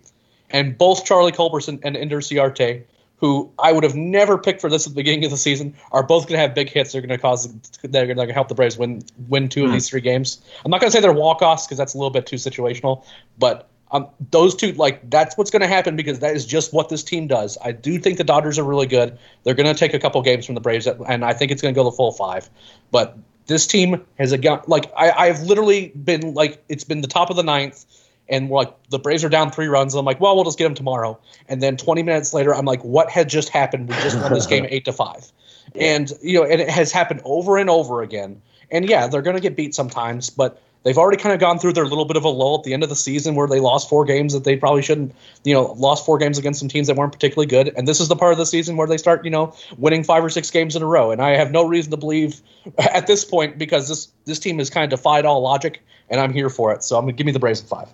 And 0.51 0.77
both 0.77 1.05
Charlie 1.05 1.33
Culberson 1.33 1.81
and 1.83 1.97
Ender 1.97 2.21
Inciarte, 2.21 2.85
who 3.23 3.53
I 3.57 3.71
would 3.71 3.85
have 3.85 3.95
never 3.95 4.37
picked 4.37 4.61
for 4.61 4.69
this 4.69 4.85
at 4.85 4.93
the 4.93 4.97
beginning 4.97 5.25
of 5.25 5.31
the 5.31 5.37
season, 5.37 5.77
are 5.93 6.03
both 6.03 6.25
going 6.25 6.35
to 6.35 6.41
have 6.41 6.57
big 6.57 6.69
hits. 6.69 6.93
They're 6.93 7.01
going 7.01 7.09
to 7.09 7.19
cause 7.19 7.49
they're 7.83 8.13
going 8.13 8.29
to 8.29 8.35
help 8.35 8.49
the 8.49 8.55
Braves 8.57 8.77
win 8.77 9.05
win 9.29 9.49
two 9.49 9.65
of 9.65 9.73
these 9.73 9.89
three 9.89 10.01
games. 10.01 10.43
I'm 10.65 10.71
not 10.73 10.81
going 10.81 10.91
to 10.91 10.93
say 10.93 11.01
they're 11.01 11.13
walk 11.13 11.41
offs 11.41 11.65
because 11.65 11.79
that's 11.79 11.95
a 11.95 11.99
little 11.99 12.11
bit 12.11 12.27
too 12.27 12.37
situational, 12.37 13.05
but 13.39 13.69
um, 13.93 14.09
those 14.33 14.57
two 14.57 14.73
like 14.73 15.09
that's 15.09 15.39
what's 15.39 15.53
going 15.53 15.63
to 15.63 15.69
happen 15.69 15.95
because 15.95 16.19
that 16.19 16.35
is 16.35 16.45
just 16.45 16.73
what 16.73 16.89
this 16.89 17.05
team 17.05 17.29
does. 17.29 17.57
I 17.65 17.71
do 17.71 17.97
think 17.99 18.19
the 18.19 18.25
Dodgers 18.25 18.59
are 18.59 18.65
really 18.65 18.87
good. 18.89 19.17
They're 19.45 19.55
going 19.55 19.73
to 19.73 19.79
take 19.79 19.95
a 19.95 20.01
couple 20.01 20.21
games 20.23 20.45
from 20.45 20.57
the 20.57 20.61
Braves, 20.61 20.89
and 20.89 21.25
I 21.25 21.33
think 21.33 21.53
it's 21.53 21.63
going 21.63 21.75
to 21.75 21.79
go 21.79 21.85
the 21.85 21.93
full 21.93 22.11
five. 22.11 22.51
But 22.91 23.17
this 23.47 23.69
team 23.69 24.05
has 24.19 24.33
a 24.33 24.39
gun 24.39 24.63
like 24.67 24.91
I, 24.97 25.13
I've 25.13 25.43
literally 25.43 25.89
been 25.91 26.35
like 26.35 26.65
it's 26.69 26.85
been 26.85 27.03
the 27.03 27.09
top 27.09 27.31
of 27.31 27.37
the 27.37 27.45
ninth, 27.45 27.85
and 28.29 28.51
like 28.51 28.73
the 28.91 28.99
Braves 28.99 29.25
are 29.25 29.29
down 29.29 29.51
three 29.51 29.67
runs. 29.67 29.95
And 29.95 29.99
I'm 29.99 30.05
like, 30.05 30.21
well, 30.21 30.35
we'll 30.35 30.45
just 30.45 30.59
get 30.59 30.65
them 30.65 30.75
tomorrow. 30.75 31.19
And 31.49 31.63
then 31.63 31.77
20 31.77 32.03
minutes 32.03 32.33
later, 32.33 32.55
I'm 32.55 32.65
like, 32.65 32.83
what 32.83 33.11
had 33.11 33.29
just 33.29 33.49
happened? 33.49 33.89
We 33.89 33.95
just 33.97 34.19
won 34.21 34.33
this 34.33 34.47
game 34.47 34.67
eight 34.71 34.85
to 34.87 34.93
five, 34.93 35.31
and 35.75 36.11
you 36.23 36.41
know, 36.41 36.47
and 36.47 36.61
it 36.61 36.71
has 36.71 36.93
happened 36.93 37.21
over 37.25 37.59
and 37.59 37.69
over 37.71 38.03
again. 38.03 38.41
And 38.71 38.89
yeah, 38.89 39.07
they're 39.07 39.23
going 39.23 39.37
to 39.37 39.43
get 39.43 39.55
beat 39.55 39.75
sometimes, 39.75 40.31
but 40.31 40.63
they've 40.83 40.99
already 40.99 41.17
kind 41.17 41.33
of 41.35 41.41
gone 41.41 41.59
through 41.59 41.73
their 41.73 41.85
little 41.85 42.05
bit 42.05 42.17
of 42.17 42.25
a 42.25 42.29
lull 42.29 42.59
at 42.59 42.65
the 42.65 42.73
end 42.73 42.83
of 42.83 42.89
the 42.89 42.97
season 42.97 43.35
where 43.35 43.47
they 43.47 43.61
lost 43.61 43.89
four 43.89 44.05
games 44.05 44.33
that 44.33 44.45
they 44.45 44.57
probably 44.57 44.83
shouldn't, 44.83 45.15
you 45.45 45.55
know, 45.55 45.73
lost 45.73 46.05
four 46.05 46.19
games 46.19 46.39
against 46.39 46.61
some 46.61 46.69
teams 46.69 46.87
that 46.87 46.97
weren't 46.97 47.13
particularly 47.13 47.47
good. 47.47 47.73
And 47.77 47.87
this 47.87 48.01
is 48.01 48.09
the 48.09 48.17
part 48.17 48.33
of 48.33 48.39
the 48.39 48.47
season 48.47 48.77
where 48.77 48.87
they 48.87 48.99
start, 48.99 49.25
you 49.25 49.31
know, 49.31 49.55
winning 49.77 50.05
five 50.05 50.25
or 50.25 50.31
six 50.31 50.51
games 50.51 50.77
in 50.77 50.83
a 50.83 50.87
row. 50.87 51.11
And 51.11 51.21
I 51.21 51.37
have 51.37 51.51
no 51.51 51.67
reason 51.67 51.91
to 51.91 51.97
believe 51.97 52.41
at 52.79 53.07
this 53.07 53.25
point 53.25 53.59
because 53.59 53.89
this 53.89 54.09
this 54.25 54.39
team 54.39 54.59
has 54.59 54.71
kind 54.71 54.85
of 54.85 54.97
defied 54.97 55.25
all 55.25 55.43
logic, 55.43 55.83
and 56.09 56.21
I'm 56.21 56.33
here 56.33 56.51
for 56.51 56.73
it. 56.73 56.83
So 56.83 56.97
I'm 56.97 57.05
gonna 57.05 57.13
give 57.13 57.27
me 57.27 57.33
the 57.33 57.41
Braves 57.41 57.61
in 57.61 57.67
five. 57.67 57.89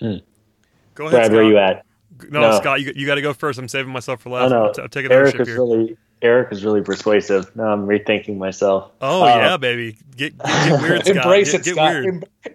Go 0.00 0.06
ahead, 0.06 0.22
Brad, 0.94 1.10
Scott. 1.26 1.32
where 1.32 1.42
you 1.44 1.58
at? 1.58 1.84
No, 2.30 2.40
No. 2.40 2.58
Scott, 2.58 2.80
you, 2.80 2.92
you 2.96 3.06
got 3.06 3.14
to 3.16 3.22
go 3.22 3.32
first. 3.32 3.58
I'm 3.58 3.68
saving 3.68 3.92
myself 3.92 4.22
for 4.22 4.30
Oh 4.30 4.32
last. 4.32 4.50
no, 4.50 4.66
I'm, 4.68 4.74
t- 4.74 4.82
I'm 4.82 4.88
taking 4.88 5.12
Eric 5.12 5.38
is 5.40 5.46
here. 5.48 5.56
really 5.56 5.96
Eric 6.20 6.52
is 6.52 6.64
really 6.64 6.82
persuasive. 6.82 7.54
Now 7.54 7.68
I'm 7.72 7.86
rethinking 7.86 8.38
myself. 8.38 8.90
oh 9.00 9.22
Uh, 9.22 9.26
yeah, 9.26 9.56
baby. 9.56 9.96
Get, 10.16 10.36
get, 10.38 10.46
get 10.46 10.82
weird, 10.82 11.02
Scott. 11.06 11.16
embrace 11.16 11.52
get, 11.52 11.60
it, 11.60 11.64
get 11.64 11.74
Scott. 11.74 11.92
weird. 11.92 12.06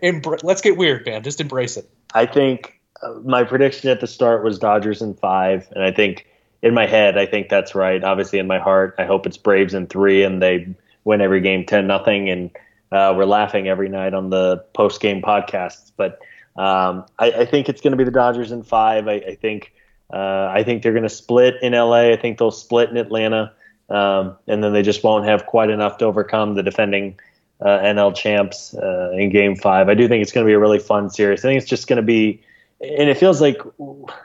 Em- 0.02 0.22
embr- 0.22 0.44
let's 0.44 0.62
get 0.62 0.76
weird, 0.78 1.06
man. 1.06 1.24
Just 1.24 1.40
embrace 1.40 1.78
it. 1.78 1.90
I 2.14 2.26
think 2.26 2.78
uh, 3.02 3.14
my 3.24 3.44
prediction 3.46 3.90
at 3.90 4.02
the 4.02 4.08
start 4.08 4.44
was 4.44 4.60
Dodgers 4.60 5.02
in 5.02 5.14
five, 5.14 5.68
and 5.72 5.82
I 5.84 5.92
think 5.92 6.28
in 6.62 6.74
my 6.74 6.86
head, 6.86 7.18
I 7.18 7.26
think 7.26 7.48
that's 7.48 7.74
right. 7.74 8.04
Obviously, 8.04 8.40
in 8.40 8.48
my 8.48 8.60
heart, 8.60 8.96
I 8.98 9.06
hope 9.06 9.26
it's 9.26 9.38
Braves 9.38 9.74
in 9.74 9.88
three, 9.88 10.24
and 10.24 10.42
they 10.42 10.68
win 11.06 11.22
every 11.22 11.40
game 11.40 11.66
ten 11.66 11.88
nothing, 11.88 12.30
and 12.30 12.50
uh, 12.92 13.14
we're 13.16 13.26
laughing 13.26 13.70
every 13.70 13.88
night 13.88 14.14
on 14.14 14.30
the 14.30 14.58
post 14.74 15.00
game 15.00 15.22
podcasts. 15.22 15.92
But 15.96 16.20
um, 16.56 17.06
I, 17.20 17.32
I 17.32 17.46
think 17.46 17.70
it's 17.70 17.82
going 17.82 17.92
to 17.92 17.98
be 17.98 18.04
the 18.04 18.12
Dodgers 18.12 18.52
in 18.52 18.64
five. 18.64 19.08
I, 19.08 19.14
I 19.14 19.36
think 19.36 19.74
uh, 20.12 20.52
I 20.54 20.64
think 20.64 20.84
they're 20.84 20.94
going 20.94 21.04
to 21.04 21.10
split 21.10 21.56
in 21.62 21.74
LA. 21.74 22.12
I 22.12 22.16
think 22.16 22.38
they'll 22.38 22.52
split 22.52 22.90
in 22.90 22.98
Atlanta, 22.98 23.52
um, 23.90 24.38
and 24.48 24.64
then 24.64 24.74
they 24.74 24.84
just 24.84 25.04
won't 25.04 25.26
have 25.26 25.46
quite 25.46 25.70
enough 25.70 25.98
to 26.00 26.06
overcome 26.06 26.56
the 26.56 26.64
defending 26.64 27.20
uh, 27.62 27.80
NL 27.80 28.16
champs 28.16 28.76
uh, 28.76 29.12
in 29.14 29.30
Game 29.30 29.56
Five. 29.56 29.90
I 29.90 29.96
do 29.96 30.08
think 30.08 30.22
it's 30.22 30.32
going 30.32 30.46
to 30.46 30.50
be 30.50 30.54
a 30.54 30.60
really 30.60 30.80
fun 30.80 31.10
series. 31.10 31.44
I 31.44 31.50
think 31.50 31.62
it's 31.62 31.70
just 31.70 31.88
going 31.88 31.98
to 31.98 32.04
be, 32.04 32.42
and 32.82 33.10
it 33.10 33.18
feels 33.18 33.42
like, 33.42 33.58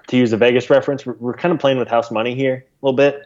to 0.09 0.17
use 0.17 0.33
a 0.33 0.37
Vegas 0.37 0.69
reference, 0.69 1.07
we're, 1.07 1.15
we're 1.15 1.35
kind 1.35 1.55
of 1.55 1.61
playing 1.61 1.79
with 1.79 1.89
house 1.89 2.11
money 2.11 2.35
here 2.35 2.67
a 2.83 2.87
little 2.87 2.97
bit. 2.97 3.23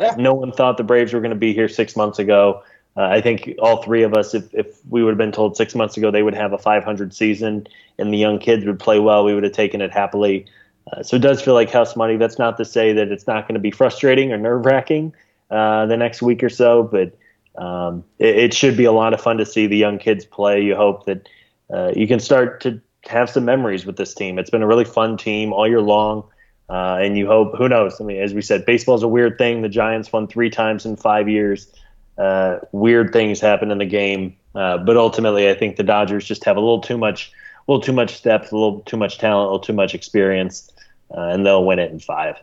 Yeah. 0.00 0.14
No 0.16 0.34
one 0.34 0.52
thought 0.52 0.76
the 0.76 0.84
Braves 0.84 1.12
were 1.12 1.20
going 1.20 1.30
to 1.30 1.36
be 1.36 1.52
here 1.52 1.68
six 1.68 1.96
months 1.96 2.18
ago. 2.18 2.62
Uh, 2.96 3.02
I 3.02 3.20
think 3.20 3.54
all 3.58 3.82
three 3.82 4.02
of 4.02 4.14
us, 4.14 4.34
if, 4.34 4.52
if 4.54 4.78
we 4.88 5.02
would 5.02 5.10
have 5.10 5.18
been 5.18 5.32
told 5.32 5.56
six 5.56 5.74
months 5.74 5.96
ago 5.96 6.10
they 6.10 6.22
would 6.22 6.34
have 6.34 6.52
a 6.52 6.58
500 6.58 7.14
season 7.14 7.66
and 7.98 8.12
the 8.12 8.18
young 8.18 8.38
kids 8.38 8.64
would 8.64 8.78
play 8.78 8.98
well, 8.98 9.24
we 9.24 9.34
would 9.34 9.44
have 9.44 9.52
taken 9.52 9.80
it 9.80 9.92
happily. 9.92 10.46
Uh, 10.90 11.02
so 11.02 11.16
it 11.16 11.22
does 11.22 11.42
feel 11.42 11.54
like 11.54 11.70
house 11.70 11.96
money. 11.96 12.16
That's 12.16 12.38
not 12.38 12.56
to 12.56 12.64
say 12.64 12.92
that 12.94 13.08
it's 13.08 13.26
not 13.26 13.46
going 13.46 13.54
to 13.54 13.60
be 13.60 13.70
frustrating 13.70 14.32
or 14.32 14.38
nerve 14.38 14.64
wracking 14.64 15.12
uh, 15.50 15.86
the 15.86 15.96
next 15.96 16.22
week 16.22 16.42
or 16.42 16.48
so, 16.48 16.82
but 16.84 17.16
um, 17.62 18.04
it, 18.18 18.36
it 18.36 18.54
should 18.54 18.76
be 18.76 18.84
a 18.84 18.92
lot 18.92 19.12
of 19.12 19.20
fun 19.20 19.38
to 19.38 19.46
see 19.46 19.66
the 19.66 19.76
young 19.76 19.98
kids 19.98 20.24
play. 20.24 20.62
You 20.62 20.76
hope 20.76 21.06
that 21.06 21.28
uh, 21.72 21.92
you 21.94 22.06
can 22.06 22.20
start 22.20 22.60
to 22.62 22.80
have 23.08 23.28
some 23.28 23.44
memories 23.44 23.84
with 23.84 23.96
this 23.96 24.14
team. 24.14 24.38
It's 24.38 24.50
been 24.50 24.62
a 24.62 24.66
really 24.66 24.84
fun 24.84 25.16
team 25.16 25.52
all 25.52 25.68
year 25.68 25.82
long. 25.82 26.24
Uh, 26.68 26.98
and 27.00 27.16
you 27.16 27.26
hope, 27.26 27.56
who 27.56 27.68
knows? 27.68 28.00
I 28.00 28.04
mean, 28.04 28.20
as 28.20 28.34
we 28.34 28.42
said, 28.42 28.66
baseball's 28.66 29.04
a 29.04 29.08
weird 29.08 29.38
thing. 29.38 29.62
The 29.62 29.68
Giants 29.68 30.12
won 30.12 30.26
three 30.26 30.50
times 30.50 30.84
in 30.84 30.96
five 30.96 31.28
years. 31.28 31.72
Uh, 32.18 32.58
weird 32.72 33.12
things 33.12 33.40
happen 33.40 33.70
in 33.70 33.78
the 33.78 33.86
game, 33.86 34.36
uh, 34.54 34.78
but 34.78 34.96
ultimately, 34.96 35.50
I 35.50 35.54
think 35.54 35.76
the 35.76 35.82
Dodgers 35.82 36.24
just 36.24 36.44
have 36.44 36.56
a 36.56 36.60
little 36.60 36.80
too 36.80 36.96
much, 36.96 37.32
a 37.66 37.70
little 37.70 37.82
too 37.82 37.92
much 37.92 38.22
depth, 38.22 38.52
a 38.52 38.56
little 38.56 38.80
too 38.80 38.96
much 38.96 39.18
talent, 39.18 39.48
a 39.48 39.52
little 39.52 39.58
too 39.58 39.74
much 39.74 39.94
experience, 39.94 40.72
uh, 41.16 41.28
and 41.28 41.44
they'll 41.44 41.64
win 41.64 41.78
it 41.78 41.90
in 41.90 42.00
five. 42.00 42.36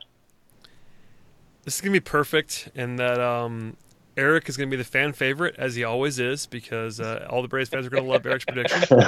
This 1.63 1.75
is 1.75 1.81
gonna 1.81 1.93
be 1.93 1.99
perfect 1.99 2.69
in 2.75 2.97
that 2.97 3.19
um, 3.19 3.77
Eric 4.15 4.47
is 4.49 4.57
gonna 4.57 4.69
be 4.69 4.77
the 4.77 4.83
fan 4.83 5.13
favorite 5.13 5.55
as 5.57 5.75
he 5.75 5.83
always 5.83 6.19
is 6.19 6.45
because 6.45 6.99
uh, 6.99 7.25
all 7.29 7.41
the 7.41 7.47
Braves 7.47 7.69
fans 7.69 7.87
are 7.87 7.89
gonna 7.89 8.07
love 8.07 8.25
Eric's 8.25 8.45
prediction. 8.45 8.83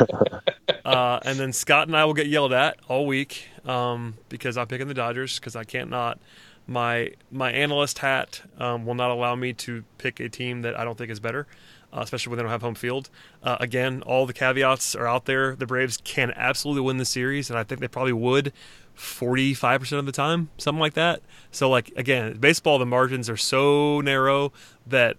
Uh, 0.85 1.19
and 1.25 1.39
then 1.39 1.51
Scott 1.51 1.87
and 1.87 1.97
I 1.97 2.05
will 2.05 2.13
get 2.13 2.27
yelled 2.27 2.53
at 2.53 2.77
all 2.87 3.07
week 3.07 3.47
um, 3.65 4.13
because 4.29 4.55
I'm 4.55 4.67
picking 4.67 4.87
the 4.87 4.93
Dodgers 4.93 5.39
because 5.39 5.55
I 5.55 5.63
can't 5.63 5.89
not. 5.89 6.19
My 6.67 7.11
my 7.31 7.51
analyst 7.51 7.99
hat 7.99 8.41
um, 8.57 8.85
will 8.85 8.95
not 8.95 9.11
allow 9.11 9.35
me 9.35 9.53
to 9.53 9.83
pick 9.97 10.19
a 10.19 10.29
team 10.29 10.61
that 10.63 10.77
I 10.77 10.83
don't 10.83 10.97
think 10.97 11.11
is 11.11 11.19
better, 11.19 11.47
uh, 11.93 12.01
especially 12.01 12.31
when 12.31 12.37
they 12.37 12.43
don't 12.43 12.51
have 12.51 12.61
home 12.61 12.75
field. 12.75 13.09
Uh, 13.43 13.57
again, 13.59 14.01
all 14.03 14.25
the 14.25 14.33
caveats 14.33 14.95
are 14.95 15.07
out 15.07 15.25
there. 15.25 15.55
The 15.55 15.67
Braves 15.67 15.97
can 16.03 16.31
absolutely 16.35 16.81
win 16.81 16.97
the 16.97 17.05
series, 17.05 17.49
and 17.49 17.59
I 17.59 17.63
think 17.63 17.81
they 17.81 17.87
probably 17.87 18.13
would 18.13 18.51
45% 18.97 19.99
of 19.99 20.05
the 20.05 20.11
time, 20.11 20.49
something 20.57 20.79
like 20.79 20.93
that. 20.93 21.21
So, 21.51 21.69
like, 21.69 21.91
again, 21.95 22.37
baseball, 22.37 22.79
the 22.79 22.85
margins 22.85 23.29
are 23.29 23.37
so 23.37 24.01
narrow 24.01 24.53
that 24.87 25.17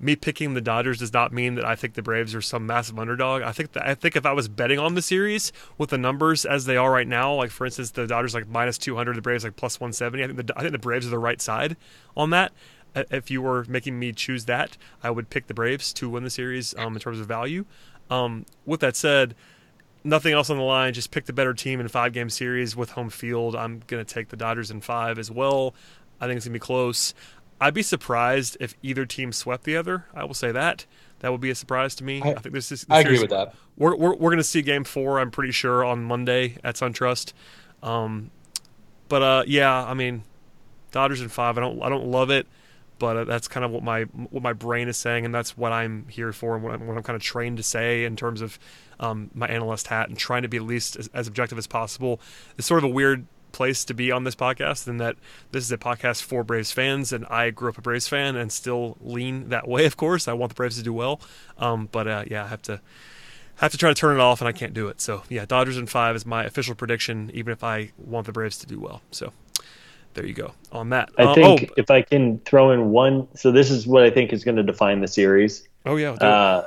me 0.00 0.14
picking 0.16 0.54
the 0.54 0.60
Dodgers 0.60 0.98
does 0.98 1.12
not 1.12 1.32
mean 1.32 1.56
that 1.56 1.64
I 1.64 1.74
think 1.74 1.94
the 1.94 2.02
Braves 2.02 2.34
are 2.34 2.40
some 2.40 2.66
massive 2.66 2.98
underdog. 2.98 3.42
I 3.42 3.52
think 3.52 3.72
that 3.72 3.86
I 3.86 3.94
think 3.94 4.16
if 4.16 4.24
I 4.24 4.32
was 4.32 4.48
betting 4.48 4.78
on 4.78 4.94
the 4.94 5.02
series 5.02 5.52
with 5.76 5.90
the 5.90 5.98
numbers 5.98 6.44
as 6.44 6.66
they 6.66 6.76
are 6.76 6.92
right 6.92 7.08
now, 7.08 7.34
like 7.34 7.50
for 7.50 7.64
instance, 7.66 7.90
the 7.90 8.06
Dodgers 8.06 8.34
like 8.34 8.48
minus 8.48 8.78
two 8.78 8.96
hundred, 8.96 9.16
the 9.16 9.22
Braves 9.22 9.44
like 9.44 9.56
plus 9.56 9.80
one 9.80 9.92
seventy. 9.92 10.22
I 10.22 10.28
think 10.28 10.46
the 10.46 10.56
I 10.56 10.60
think 10.60 10.72
the 10.72 10.78
Braves 10.78 11.06
are 11.06 11.10
the 11.10 11.18
right 11.18 11.40
side 11.40 11.76
on 12.16 12.30
that. 12.30 12.52
If 12.94 13.30
you 13.30 13.42
were 13.42 13.64
making 13.68 13.98
me 13.98 14.12
choose 14.12 14.46
that, 14.46 14.76
I 15.02 15.10
would 15.10 15.30
pick 15.30 15.46
the 15.46 15.54
Braves 15.54 15.92
to 15.94 16.08
win 16.08 16.24
the 16.24 16.30
series 16.30 16.74
um, 16.76 16.94
in 16.94 17.00
terms 17.00 17.20
of 17.20 17.26
value. 17.26 17.64
Um, 18.10 18.46
with 18.64 18.80
that 18.80 18.96
said, 18.96 19.34
nothing 20.02 20.32
else 20.32 20.48
on 20.48 20.56
the 20.56 20.62
line. 20.62 20.94
Just 20.94 21.10
pick 21.10 21.26
the 21.26 21.32
better 21.32 21.54
team 21.54 21.80
in 21.80 21.86
a 21.86 21.88
five 21.90 22.12
game 22.12 22.30
series 22.30 22.74
with 22.74 22.90
home 22.90 23.10
field. 23.10 23.54
I'm 23.54 23.82
going 23.86 24.04
to 24.04 24.14
take 24.14 24.28
the 24.28 24.36
Dodgers 24.36 24.70
in 24.70 24.80
five 24.80 25.18
as 25.18 25.30
well. 25.30 25.74
I 26.20 26.26
think 26.26 26.38
it's 26.38 26.46
going 26.46 26.54
to 26.54 26.60
be 26.60 26.64
close. 26.64 27.14
I'd 27.60 27.74
be 27.74 27.82
surprised 27.82 28.56
if 28.60 28.74
either 28.82 29.04
team 29.06 29.32
swept 29.32 29.64
the 29.64 29.76
other. 29.76 30.06
I 30.14 30.24
will 30.24 30.34
say 30.34 30.52
that. 30.52 30.86
That 31.20 31.32
would 31.32 31.40
be 31.40 31.50
a 31.50 31.54
surprise 31.54 31.94
to 31.96 32.04
me. 32.04 32.22
I, 32.22 32.30
I- 32.30 32.34
think 32.34 32.54
this 32.54 32.70
is. 32.70 32.86
I 32.88 33.00
agree 33.00 33.18
with 33.18 33.30
that. 33.30 33.54
We're, 33.76 33.96
we're, 33.96 34.14
we're 34.14 34.30
going 34.30 34.38
to 34.38 34.44
see 34.44 34.62
game 34.62 34.84
four, 34.84 35.18
I'm 35.20 35.30
pretty 35.30 35.52
sure, 35.52 35.84
on 35.84 36.02
Monday 36.04 36.56
at 36.64 36.76
SunTrust. 36.76 37.32
Um, 37.82 38.30
but 39.08 39.22
uh, 39.22 39.42
yeah, 39.46 39.84
I 39.84 39.94
mean, 39.94 40.22
Dodgers 40.90 41.20
in 41.20 41.28
five. 41.28 41.58
I 41.58 41.60
don't 41.60 41.82
I 41.82 41.88
don't 41.88 42.06
love 42.06 42.30
it, 42.30 42.46
but 42.98 43.16
uh, 43.16 43.24
that's 43.24 43.46
kind 43.48 43.64
of 43.64 43.70
what 43.70 43.82
my 43.82 44.02
what 44.04 44.42
my 44.42 44.52
brain 44.52 44.88
is 44.88 44.96
saying, 44.96 45.24
and 45.24 45.34
that's 45.34 45.56
what 45.56 45.72
I'm 45.72 46.06
here 46.08 46.32
for, 46.32 46.54
and 46.54 46.64
what 46.64 46.74
I'm, 46.74 46.86
what 46.86 46.96
I'm 46.96 47.02
kind 47.02 47.16
of 47.16 47.22
trained 47.22 47.56
to 47.58 47.62
say 47.62 48.04
in 48.04 48.16
terms 48.16 48.40
of 48.40 48.58
um, 49.00 49.30
my 49.34 49.46
analyst 49.46 49.86
hat 49.88 50.08
and 50.08 50.18
trying 50.18 50.42
to 50.42 50.48
be 50.48 50.56
at 50.56 50.64
least 50.64 50.96
as, 50.96 51.08
as 51.14 51.28
objective 51.28 51.58
as 51.58 51.66
possible. 51.66 52.20
It's 52.56 52.66
sort 52.66 52.78
of 52.78 52.84
a 52.84 52.92
weird 52.92 53.26
place 53.52 53.84
to 53.86 53.94
be 53.94 54.10
on 54.12 54.24
this 54.24 54.34
podcast 54.34 54.86
in 54.88 54.98
that 54.98 55.16
this 55.52 55.64
is 55.64 55.72
a 55.72 55.78
podcast 55.78 56.22
for 56.22 56.44
Braves 56.44 56.72
fans, 56.72 57.12
and 57.12 57.26
I 57.26 57.50
grew 57.50 57.68
up 57.70 57.78
a 57.78 57.82
Braves 57.82 58.08
fan 58.08 58.36
and 58.36 58.52
still 58.52 58.96
lean 59.00 59.48
that 59.48 59.66
way. 59.68 59.84
Of 59.86 59.96
course, 59.96 60.28
I 60.28 60.32
want 60.32 60.50
the 60.50 60.54
Braves 60.54 60.76
to 60.76 60.82
do 60.82 60.92
well, 60.92 61.20
um, 61.58 61.88
but 61.90 62.06
uh, 62.06 62.24
yeah, 62.26 62.44
I 62.44 62.48
have 62.48 62.62
to 62.62 62.80
have 63.56 63.72
to 63.72 63.78
try 63.78 63.88
to 63.90 63.94
turn 63.94 64.16
it 64.16 64.20
off, 64.20 64.40
and 64.40 64.48
I 64.48 64.52
can't 64.52 64.74
do 64.74 64.88
it. 64.88 65.00
So 65.00 65.22
yeah, 65.28 65.44
Dodgers 65.44 65.76
in 65.76 65.86
five 65.86 66.14
is 66.16 66.24
my 66.24 66.44
official 66.44 66.74
prediction, 66.74 67.30
even 67.34 67.52
if 67.52 67.64
I 67.64 67.90
want 67.96 68.26
the 68.26 68.32
Braves 68.32 68.58
to 68.58 68.66
do 68.66 68.78
well. 68.78 69.02
So 69.10 69.32
there 70.14 70.26
you 70.26 70.34
go 70.34 70.52
on 70.72 70.90
that. 70.90 71.10
I 71.18 71.24
Uh, 71.24 71.34
think 71.34 71.70
oh, 71.70 71.74
if 71.76 71.90
I 71.90 72.02
can 72.02 72.38
throw 72.40 72.70
in 72.70 72.90
one, 72.90 73.28
so 73.34 73.50
this 73.50 73.70
is 73.70 73.86
what 73.86 74.02
I 74.02 74.10
think 74.10 74.32
is 74.32 74.44
going 74.44 74.56
to 74.56 74.62
define 74.62 75.00
the 75.00 75.08
series. 75.08 75.68
oh 75.86 75.96
yeah. 75.96 76.12
Uh, 76.12 76.66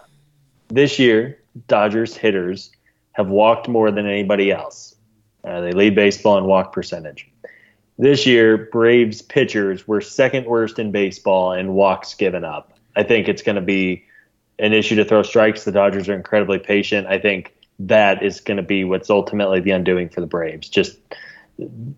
this 0.69 0.99
year, 0.99 1.39
Dodgers 1.67 2.15
hitters 2.15 2.71
have 3.13 3.27
walked 3.27 3.67
more 3.67 3.91
than 3.91 4.05
anybody 4.05 4.51
else. 4.51 4.90
Uh, 5.43 5.61
they 5.61 5.71
lead 5.71 5.95
baseball 5.95 6.37
in 6.37 6.45
walk 6.45 6.73
percentage. 6.73 7.29
This 7.97 8.25
year, 8.25 8.69
Braves 8.71 9.21
pitchers 9.21 9.87
were 9.87 10.01
second 10.01 10.45
worst 10.45 10.79
in 10.79 10.91
baseball 10.91 11.53
in 11.53 11.73
walks 11.73 12.13
given 12.13 12.43
up. 12.43 12.73
I 12.95 13.03
think 13.03 13.27
it's 13.27 13.41
going 13.41 13.55
to 13.55 13.61
be 13.61 14.05
an 14.59 14.73
issue 14.73 14.95
to 14.95 15.05
throw 15.05 15.23
strikes. 15.23 15.63
The 15.63 15.71
Dodgers 15.71 16.09
are 16.09 16.13
incredibly 16.13 16.59
patient. 16.59 17.07
I 17.07 17.19
think 17.19 17.53
that 17.79 18.23
is 18.23 18.39
going 18.39 18.57
to 18.57 18.63
be 18.63 18.83
what's 18.83 19.09
ultimately 19.09 19.59
the 19.59 19.71
undoing 19.71 20.09
for 20.09 20.21
the 20.21 20.27
Braves. 20.27 20.69
Just 20.69 20.97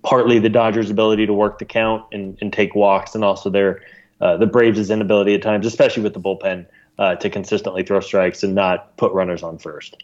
partly 0.01 0.39
the 0.39 0.49
Dodgers' 0.49 0.89
ability 0.89 1.25
to 1.25 1.33
work 1.33 1.59
the 1.59 1.65
count 1.65 2.03
and, 2.11 2.37
and 2.41 2.51
take 2.51 2.75
walks, 2.75 3.15
and 3.15 3.23
also 3.23 3.49
their 3.49 3.81
uh, 4.21 4.37
the 4.37 4.45
Braves' 4.45 4.89
inability 4.89 5.33
at 5.35 5.41
times, 5.41 5.65
especially 5.65 6.03
with 6.03 6.13
the 6.13 6.19
bullpen, 6.19 6.65
uh, 6.97 7.15
to 7.15 7.29
consistently 7.29 7.83
throw 7.83 7.99
strikes 7.99 8.43
and 8.43 8.55
not 8.55 8.95
put 8.97 9.11
runners 9.13 9.43
on 9.43 9.57
first. 9.57 10.03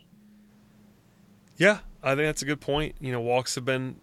Yeah, 1.57 1.79
I 2.03 2.15
think 2.15 2.27
that's 2.27 2.41
a 2.41 2.45
good 2.45 2.61
point. 2.61 2.95
You 2.99 3.11
know, 3.11 3.21
walks 3.21 3.55
have 3.55 3.65
been 3.65 3.97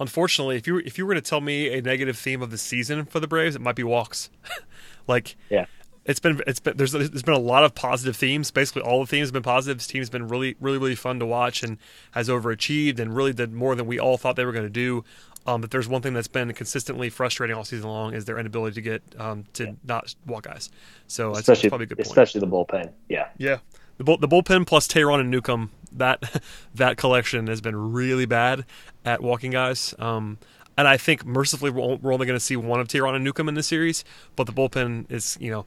unfortunately, 0.00 0.56
if 0.56 0.66
you 0.66 0.78
if 0.78 0.98
you 0.98 1.06
were 1.06 1.14
to 1.14 1.20
tell 1.20 1.40
me 1.40 1.76
a 1.76 1.82
negative 1.82 2.18
theme 2.18 2.42
of 2.42 2.50
the 2.50 2.58
season 2.58 3.04
for 3.04 3.20
the 3.20 3.28
Braves, 3.28 3.56
it 3.56 3.60
might 3.62 3.76
be 3.76 3.82
walks. 3.84 4.30
like 5.06 5.36
Yeah. 5.50 5.66
it's 6.04 6.20
been 6.20 6.40
it's 6.46 6.60
been 6.60 6.76
there's 6.76 6.92
there's 6.92 7.22
been 7.22 7.34
a 7.34 7.38
lot 7.38 7.64
of 7.64 7.74
positive 7.74 8.16
themes. 8.16 8.50
Basically, 8.50 8.82
all 8.82 9.00
the 9.00 9.06
themes 9.06 9.28
have 9.28 9.32
been 9.34 9.42
positive. 9.42 9.78
This 9.78 9.86
team's 9.86 10.10
been 10.10 10.28
really 10.28 10.56
really 10.60 10.78
really 10.78 10.94
fun 10.94 11.18
to 11.20 11.26
watch 11.26 11.62
and 11.62 11.78
has 12.12 12.28
overachieved 12.28 12.98
and 12.98 13.14
really 13.16 13.32
did 13.32 13.52
more 13.52 13.74
than 13.74 13.86
we 13.86 13.98
all 13.98 14.16
thought 14.16 14.36
they 14.36 14.44
were 14.44 14.52
going 14.52 14.66
to 14.66 14.70
do. 14.70 15.04
Um, 15.46 15.60
but 15.60 15.70
there's 15.70 15.86
one 15.88 16.02
thing 16.02 16.12
that's 16.12 16.26
been 16.26 16.52
consistently 16.54 17.08
frustrating 17.08 17.56
all 17.56 17.62
season 17.62 17.88
long 17.88 18.14
is 18.14 18.24
their 18.24 18.36
inability 18.36 18.74
to 18.74 18.80
get 18.80 19.02
um, 19.16 19.44
to 19.52 19.76
not 19.84 20.12
walk 20.26 20.42
guys. 20.42 20.70
So 21.06 21.28
that's, 21.28 21.46
that's 21.46 21.48
especially 21.60 21.68
probably 21.68 21.84
a 21.84 21.86
good 21.86 21.98
point. 21.98 22.06
especially 22.08 22.40
the 22.40 22.48
bullpen. 22.48 22.90
Yeah. 23.08 23.28
Yeah, 23.38 23.58
the 23.96 24.02
bull, 24.02 24.18
the 24.18 24.26
bullpen 24.26 24.66
plus 24.66 24.88
Teheran 24.88 25.20
and 25.20 25.30
Newcomb 25.30 25.70
that 25.98 26.42
that 26.74 26.96
collection 26.96 27.46
has 27.46 27.60
been 27.60 27.92
really 27.92 28.26
bad 28.26 28.64
at 29.04 29.22
walking 29.22 29.50
guys. 29.50 29.94
Um, 29.98 30.38
and 30.78 30.86
I 30.86 30.96
think 30.96 31.24
mercifully 31.24 31.70
we're 31.70 32.12
only 32.12 32.26
going 32.26 32.38
to 32.38 32.40
see 32.40 32.56
one 32.56 32.80
of 32.80 32.88
Teheran 32.88 33.14
and 33.14 33.24
Newcomb 33.24 33.48
in 33.48 33.54
this 33.54 33.66
series, 33.66 34.04
but 34.34 34.46
the 34.46 34.52
bullpen 34.52 35.10
is 35.10 35.36
you 35.40 35.50
know. 35.50 35.66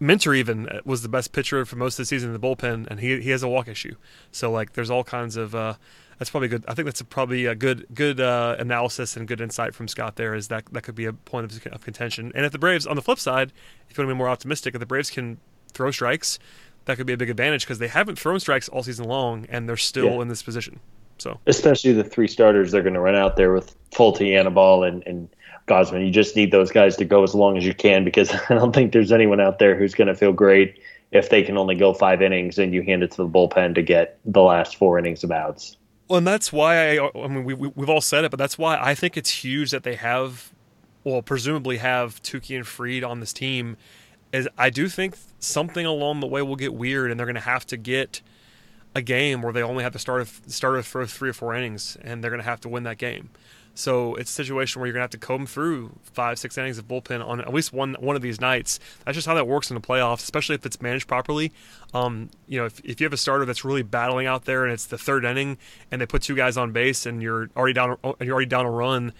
Minter 0.00 0.32
even 0.32 0.68
was 0.84 1.02
the 1.02 1.08
best 1.08 1.32
pitcher 1.32 1.64
for 1.64 1.74
most 1.74 1.94
of 1.94 2.04
the 2.04 2.06
season 2.06 2.32
in 2.32 2.32
the 2.32 2.46
bullpen, 2.46 2.86
and 2.86 3.00
he 3.00 3.20
he 3.20 3.30
has 3.30 3.42
a 3.42 3.48
walk 3.48 3.66
issue. 3.66 3.96
So 4.30 4.48
like, 4.48 4.74
there's 4.74 4.90
all 4.90 5.02
kinds 5.02 5.36
of. 5.36 5.56
Uh, 5.56 5.74
that's 6.18 6.30
probably 6.30 6.48
good. 6.48 6.64
I 6.66 6.74
think 6.74 6.86
that's 6.86 7.00
a, 7.00 7.04
probably 7.04 7.46
a 7.46 7.54
good 7.54 7.86
good 7.94 8.20
uh, 8.20 8.56
analysis 8.58 9.16
and 9.16 9.26
good 9.26 9.40
insight 9.40 9.74
from 9.74 9.88
Scott. 9.88 10.16
There 10.16 10.34
is 10.34 10.48
that 10.48 10.64
that 10.72 10.82
could 10.82 10.94
be 10.94 11.06
a 11.06 11.12
point 11.12 11.50
of, 11.50 11.72
of 11.72 11.82
contention. 11.82 12.32
And 12.34 12.44
if 12.44 12.52
the 12.52 12.58
Braves, 12.58 12.86
on 12.86 12.96
the 12.96 13.02
flip 13.02 13.18
side, 13.18 13.52
if 13.88 13.96
you 13.96 14.02
want 14.02 14.10
to 14.10 14.14
be 14.14 14.18
more 14.18 14.28
optimistic, 14.28 14.74
if 14.74 14.80
the 14.80 14.86
Braves 14.86 15.10
can 15.10 15.38
throw 15.72 15.90
strikes, 15.90 16.38
that 16.88 16.96
could 16.96 17.06
be 17.06 17.12
a 17.12 17.16
big 17.16 17.30
advantage 17.30 17.64
because 17.64 17.78
they 17.78 17.86
haven't 17.88 18.18
thrown 18.18 18.40
strikes 18.40 18.68
all 18.68 18.82
season 18.82 19.06
long, 19.06 19.46
and 19.48 19.68
they're 19.68 19.76
still 19.76 20.06
Yeah. 20.06 20.22
in 20.22 20.28
this 20.28 20.42
position. 20.42 20.80
So 21.18 21.38
Especially 21.46 21.92
the 21.92 22.04
three 22.04 22.28
starters 22.28 22.72
they're 22.72 22.82
going 22.82 22.94
to 22.94 23.00
run 23.00 23.14
out 23.14 23.36
there 23.36 23.52
with 23.52 23.74
Folty, 23.92 24.36
Anibal, 24.38 24.84
and, 24.84 25.02
and 25.06 25.28
Gausman. 25.66 26.04
You 26.04 26.10
just 26.12 26.34
need 26.36 26.50
those 26.52 26.70
guys 26.70 26.96
to 26.96 27.04
go 27.04 27.22
as 27.22 27.34
long 27.34 27.56
as 27.56 27.64
you 27.66 27.74
can 27.74 28.04
because 28.04 28.32
I 28.48 28.54
don't 28.54 28.72
think 28.74 28.92
there's 28.92 29.12
anyone 29.12 29.40
out 29.40 29.58
there 29.58 29.76
who's 29.76 29.94
going 29.94 30.08
to 30.08 30.14
feel 30.14 30.32
great 30.32 30.80
if 31.10 31.30
they 31.30 31.42
can 31.42 31.56
only 31.56 31.74
go 31.74 31.92
five 31.94 32.20
innings 32.22 32.58
and 32.58 32.72
you 32.74 32.82
hand 32.82 33.02
it 33.02 33.10
to 33.12 33.16
the 33.18 33.28
bullpen 33.28 33.74
to 33.74 33.82
get 33.82 34.18
the 34.24 34.42
last 34.42 34.76
four 34.76 34.98
innings 34.98 35.24
of 35.24 35.30
outs. 35.30 35.76
Well, 36.06 36.18
and 36.18 36.26
that's 36.26 36.52
why 36.52 36.98
I, 36.98 37.10
I 37.14 37.28
mean, 37.28 37.44
we, 37.44 37.52
we, 37.54 37.68
we've 37.74 37.90
all 37.90 38.00
said 38.00 38.24
it, 38.24 38.30
but 38.30 38.38
that's 38.38 38.56
why 38.56 38.78
I 38.80 38.94
think 38.94 39.16
it's 39.16 39.30
huge 39.44 39.70
that 39.72 39.82
they 39.82 39.96
have, 39.96 40.52
well, 41.04 41.20
presumably 41.20 41.78
have 41.78 42.22
Touki 42.22 42.56
and 42.56 42.66
Fried 42.66 43.02
on 43.04 43.20
this 43.20 43.32
team. 43.32 43.76
Is 44.32 44.48
I 44.58 44.70
do 44.70 44.88
think 44.88 45.16
something 45.38 45.86
along 45.86 46.20
the 46.20 46.26
way 46.26 46.42
will 46.42 46.56
get 46.56 46.74
weird, 46.74 47.10
and 47.10 47.18
they're 47.18 47.26
going 47.26 47.34
to 47.34 47.40
have 47.40 47.66
to 47.66 47.76
get 47.76 48.20
a 48.94 49.02
game 49.02 49.42
where 49.42 49.52
they 49.52 49.62
only 49.62 49.84
have 49.84 49.92
to 49.92 49.98
start 49.98 50.26
starter 50.46 50.82
throw 50.82 51.06
three 51.06 51.30
or 51.30 51.32
four 51.32 51.54
innings, 51.54 51.96
and 52.02 52.22
they're 52.22 52.30
going 52.30 52.42
to 52.42 52.48
have 52.48 52.60
to 52.60 52.68
win 52.68 52.82
that 52.84 52.98
game. 52.98 53.30
So 53.78 54.16
it's 54.16 54.28
a 54.30 54.34
situation 54.34 54.80
where 54.80 54.88
you're 54.88 54.94
going 54.94 55.02
to 55.02 55.04
have 55.04 55.10
to 55.10 55.24
comb 55.24 55.46
through 55.46 55.92
five, 56.02 56.36
six 56.40 56.58
innings 56.58 56.78
of 56.78 56.88
bullpen 56.88 57.24
on 57.24 57.40
at 57.40 57.54
least 57.54 57.72
one 57.72 57.94
one 58.00 58.16
of 58.16 58.22
these 58.22 58.40
nights. 58.40 58.80
That's 59.04 59.14
just 59.14 59.28
how 59.28 59.34
that 59.34 59.46
works 59.46 59.70
in 59.70 59.76
the 59.76 59.80
playoffs, 59.80 60.22
especially 60.22 60.56
if 60.56 60.66
it's 60.66 60.82
managed 60.82 61.06
properly. 61.06 61.52
Um, 61.94 62.28
you 62.48 62.58
know, 62.58 62.66
if, 62.66 62.80
if 62.80 63.00
you 63.00 63.04
have 63.04 63.12
a 63.12 63.18
starter 63.18 63.44
that's 63.44 63.64
really 63.64 63.84
battling 63.84 64.26
out 64.26 64.46
there 64.46 64.64
and 64.64 64.72
it's 64.72 64.86
the 64.86 64.98
third 64.98 65.24
inning 65.24 65.58
and 65.92 66.00
they 66.00 66.06
put 66.06 66.22
two 66.22 66.34
guys 66.34 66.56
on 66.56 66.72
base 66.72 67.06
and 67.06 67.22
you're 67.22 67.50
already 67.56 67.72
down 67.72 67.96
and 68.02 68.16
you're 68.20 68.34
already 68.34 68.48
down 68.48 68.66
a 68.66 68.70
run, 68.70 69.12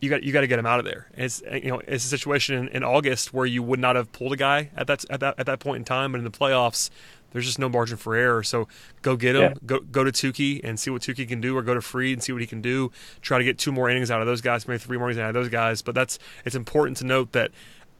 you 0.00 0.08
got 0.10 0.22
you 0.22 0.32
got 0.32 0.40
to 0.40 0.46
get 0.46 0.58
him 0.58 0.66
out 0.66 0.78
of 0.78 0.84
there. 0.84 1.06
And 1.14 1.24
it's 1.24 1.42
you 1.52 1.70
know 1.70 1.80
it's 1.86 2.04
a 2.04 2.08
situation 2.08 2.56
in, 2.56 2.68
in 2.68 2.84
August 2.84 3.32
where 3.34 3.46
you 3.46 3.62
would 3.62 3.80
not 3.80 3.96
have 3.96 4.10
pulled 4.12 4.32
a 4.32 4.36
guy 4.36 4.70
at 4.76 4.86
that 4.86 5.04
at 5.10 5.20
that 5.20 5.34
at 5.38 5.46
that 5.46 5.60
point 5.60 5.78
in 5.78 5.84
time, 5.84 6.12
but 6.12 6.18
in 6.18 6.24
the 6.24 6.30
playoffs, 6.30 6.90
there's 7.32 7.46
just 7.46 7.58
no 7.58 7.68
margin 7.68 7.96
for 7.96 8.14
error. 8.14 8.42
So 8.42 8.66
go 9.02 9.16
get 9.16 9.36
him, 9.36 9.42
Yeah. 9.42 9.52
go 9.66 9.80
go 9.80 10.02
to 10.04 10.10
Touki 10.10 10.60
and 10.64 10.80
see 10.80 10.90
what 10.90 11.02
Touki 11.02 11.28
can 11.28 11.40
do, 11.40 11.56
or 11.56 11.62
go 11.62 11.74
to 11.74 11.80
Fried 11.80 12.12
and 12.14 12.22
see 12.22 12.32
what 12.32 12.40
he 12.40 12.46
can 12.46 12.60
do. 12.60 12.90
Try 13.20 13.38
to 13.38 13.44
get 13.44 13.58
two 13.58 13.72
more 13.72 13.88
innings 13.90 14.10
out 14.10 14.20
of 14.20 14.26
those 14.26 14.40
guys, 14.40 14.66
maybe 14.66 14.78
three 14.78 14.98
more 14.98 15.08
innings 15.10 15.20
out 15.20 15.28
of 15.28 15.34
those 15.34 15.48
guys. 15.48 15.82
But 15.82 15.94
that's 15.94 16.18
it's 16.44 16.56
important 16.56 16.96
to 16.98 17.04
note 17.04 17.32
that 17.32 17.50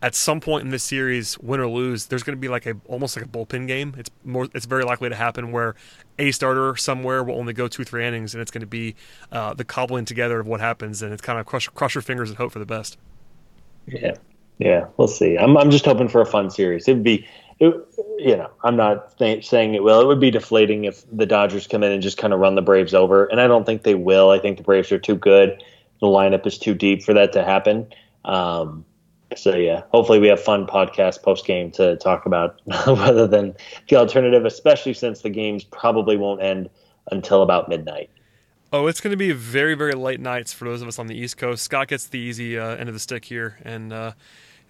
at 0.03 0.14
some 0.14 0.40
point 0.40 0.64
in 0.64 0.70
this 0.70 0.82
series, 0.82 1.38
win 1.38 1.61
or 1.61 1.68
lose, 1.68 2.07
there's 2.07 2.22
going 2.22 2.36
to 2.36 2.40
be 2.40 2.48
like 2.48 2.66
a 2.66 2.74
almost 2.86 3.16
like 3.16 3.24
a 3.24 3.28
bullpen 3.28 3.66
game. 3.66 3.94
It's 3.98 4.11
more 4.24 4.48
it's 4.55 4.66
very 4.66 4.84
likely 4.84 5.09
to 5.09 5.14
happen 5.14 5.53
where 5.53 5.74
a 6.18 6.30
starter 6.32 6.76
somewhere 6.76 7.22
will 7.22 7.36
only 7.36 7.53
go 7.53 7.68
two 7.68 7.84
three 7.84 8.07
innings, 8.07 8.34
and 8.34 8.40
it's 8.40 8.51
going 8.51 8.62
to 8.62 8.66
be 8.66 8.94
uh, 9.30 9.55
the 9.55 9.64
cobbling 9.64 10.05
together 10.05 10.40
of 10.40 10.46
what 10.46 10.61
happens, 10.61 11.03
and 11.03 11.12
it's 11.12 11.22
kind 11.22 11.38
of 11.38 11.46
crush 11.46 11.68
cross 11.68 11.94
your 11.94 12.03
fingers 12.03 12.30
and 12.30 12.38
hope 12.38 12.53
for 12.53 12.59
the 12.59 12.66
best. 12.66 12.96
Yeah, 13.86 14.14
yeah, 14.59 14.86
we'll 14.96 15.09
see. 15.09 15.36
I'm 15.36 15.57
I'm 15.57 15.70
just 15.70 15.84
hoping 15.84 16.09
for 16.09 16.20
a 16.20 16.26
fun 16.26 16.51
series. 16.51 16.88
It'd 16.88 17.03
be, 17.03 17.26
it, 17.59 17.74
you 18.18 18.36
know, 18.36 18.51
I'm 18.64 18.76
not 18.76 19.18
th- 19.18 19.46
saying 19.46 19.74
it 19.74 19.82
will. 19.82 20.01
It 20.01 20.07
would 20.07 20.20
be 20.20 20.30
deflating 20.30 20.84
if 20.84 21.05
the 21.14 21.26
Dodgers 21.26 21.66
come 21.66 21.82
in 21.82 21.92
and 21.92 22.03
just 22.03 22.16
kind 22.16 22.32
of 22.32 22.40
run 22.40 22.55
the 22.55 22.62
Braves 22.62 22.94
over, 22.94 23.26
and 23.26 23.40
I 23.40 23.46
don't 23.46 23.66
think 23.66 23.82
they 23.82 23.94
will. 23.94 24.30
I 24.30 24.38
think 24.38 24.57
the 24.57 24.62
Braves 24.62 24.90
are 24.92 24.98
too 24.98 25.16
good. 25.16 25.62
The 26.01 26.07
lineup 26.07 26.46
is 26.46 26.57
too 26.57 26.74
deep 26.74 27.03
for 27.03 27.12
that 27.12 27.32
to 27.34 27.44
happen. 27.44 27.86
Um, 28.24 28.86
so 29.37 29.55
yeah, 29.57 29.83
hopefully 29.91 30.18
we 30.18 30.28
have 30.28 30.41
fun 30.43 30.66
podcast 30.66 31.22
post 31.22 31.47
game 31.47 31.70
to 31.72 31.97
talk 31.97 32.26
about 32.26 32.61
rather 32.87 33.26
than 33.26 33.55
the 33.89 33.97
alternative, 33.97 34.45
especially 34.45 34.95
since 34.95 35.22
the 35.22 35.31
games 35.31 35.64
probably 35.64 36.16
won't 36.16 36.43
end 36.43 36.70
until 37.11 37.43
about 37.43 37.68
midnight. 37.68 38.11
Oh, 38.72 38.87
it's 38.87 39.01
going 39.01 39.11
to 39.11 39.16
be 39.16 39.33
very, 39.33 39.74
very 39.74 39.95
late 39.95 40.20
nights 40.20 40.53
for 40.53 40.64
those 40.64 40.81
of 40.81 40.87
us 40.87 40.99
on 40.99 41.09
the 41.09 41.16
East 41.16 41.37
Coast. 41.37 41.64
Scott 41.64 41.89
gets 41.89 42.07
the 42.07 42.20
easy 42.20 42.57
uh, 42.57 42.76
end 42.76 42.89
of 42.89 42.95
the 42.95 43.01
stick 43.01 43.24
here, 43.24 43.59
and 43.64 43.93
uh, 43.93 44.12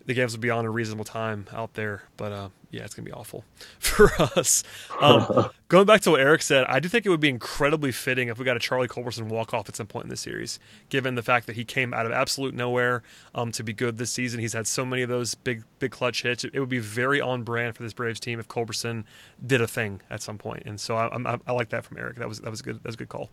the 0.07 0.15
games 0.15 0.33
will 0.33 0.41
be 0.41 0.49
on 0.49 0.65
a 0.65 0.71
reasonable 0.71 1.05
time 1.05 1.47
out 1.53 1.75
there. 1.75 2.05
But 2.17 2.33
uh, 2.33 2.49
yeah, 2.71 2.85
it's 2.85 2.95
going 2.95 3.05
to 3.05 3.11
be 3.11 3.15
awful 3.15 3.45
for 3.79 4.11
us. 4.21 4.63
Um, 5.01 5.51
going 5.69 5.87
back 5.87 6.01
to 6.03 6.13
what 6.13 6.21
Eric 6.21 6.43
said, 6.43 6.65
I 6.69 6.81
do 6.81 6.89
think 6.89 7.05
it 7.05 7.09
would 7.09 7.21
be 7.21 7.29
incredibly 7.29 7.93
fitting 7.93 8.29
if 8.29 8.39
we 8.39 8.45
got 8.45 8.57
a 8.57 8.61
Charlie 8.61 8.89
Culberson 8.89 9.29
walk 9.29 9.53
off 9.53 9.69
at 9.69 9.77
some 9.77 9.87
point 9.87 10.05
in 10.05 10.11
this 10.11 10.21
series, 10.21 10.59
given 10.89 11.15
the 11.15 11.23
fact 11.23 11.47
that 11.47 11.57
he 11.57 11.65
came 11.65 11.93
out 11.93 12.07
of 12.07 12.13
absolute 12.13 12.55
nowhere 12.55 13.03
um, 13.35 13.53
to 13.53 13.63
be 13.63 13.73
good 13.73 13.99
this 13.99 14.11
season. 14.11 14.41
He's 14.41 14.53
had 14.53 14.67
so 14.67 14.85
many 14.85 15.03
of 15.03 15.09
those 15.09 15.35
big, 15.35 15.65
big 15.79 15.91
clutch 15.91 16.23
hits. 16.23 16.45
It, 16.45 16.53
it 16.55 16.61
would 16.61 16.69
be 16.69 16.79
very 16.79 17.21
on 17.21 17.43
brand 17.43 17.77
for 17.77 17.83
this 17.83 17.93
Braves 17.93 18.21
team 18.21 18.39
if 18.39 18.49
Culberson 18.49 19.05
did 19.45 19.61
a 19.61 19.67
thing 19.67 20.01
at 20.09 20.23
some 20.23 20.39
point. 20.39 20.63
And 20.67 20.81
so 20.81 20.97
I, 20.97 21.09
I, 21.15 21.39
I 21.47 21.53
like 21.53 21.71
that 21.71 21.85
from 21.85 21.99
Eric. 21.99 22.17
That 22.17 22.29
was 22.29 22.41
that 22.41 22.51
was 22.51 22.61
a 22.61 22.63
good. 22.63 22.77
That 22.77 22.87
was 22.87 22.95
a 22.95 22.99
good 22.99 23.09
call. 23.09 23.31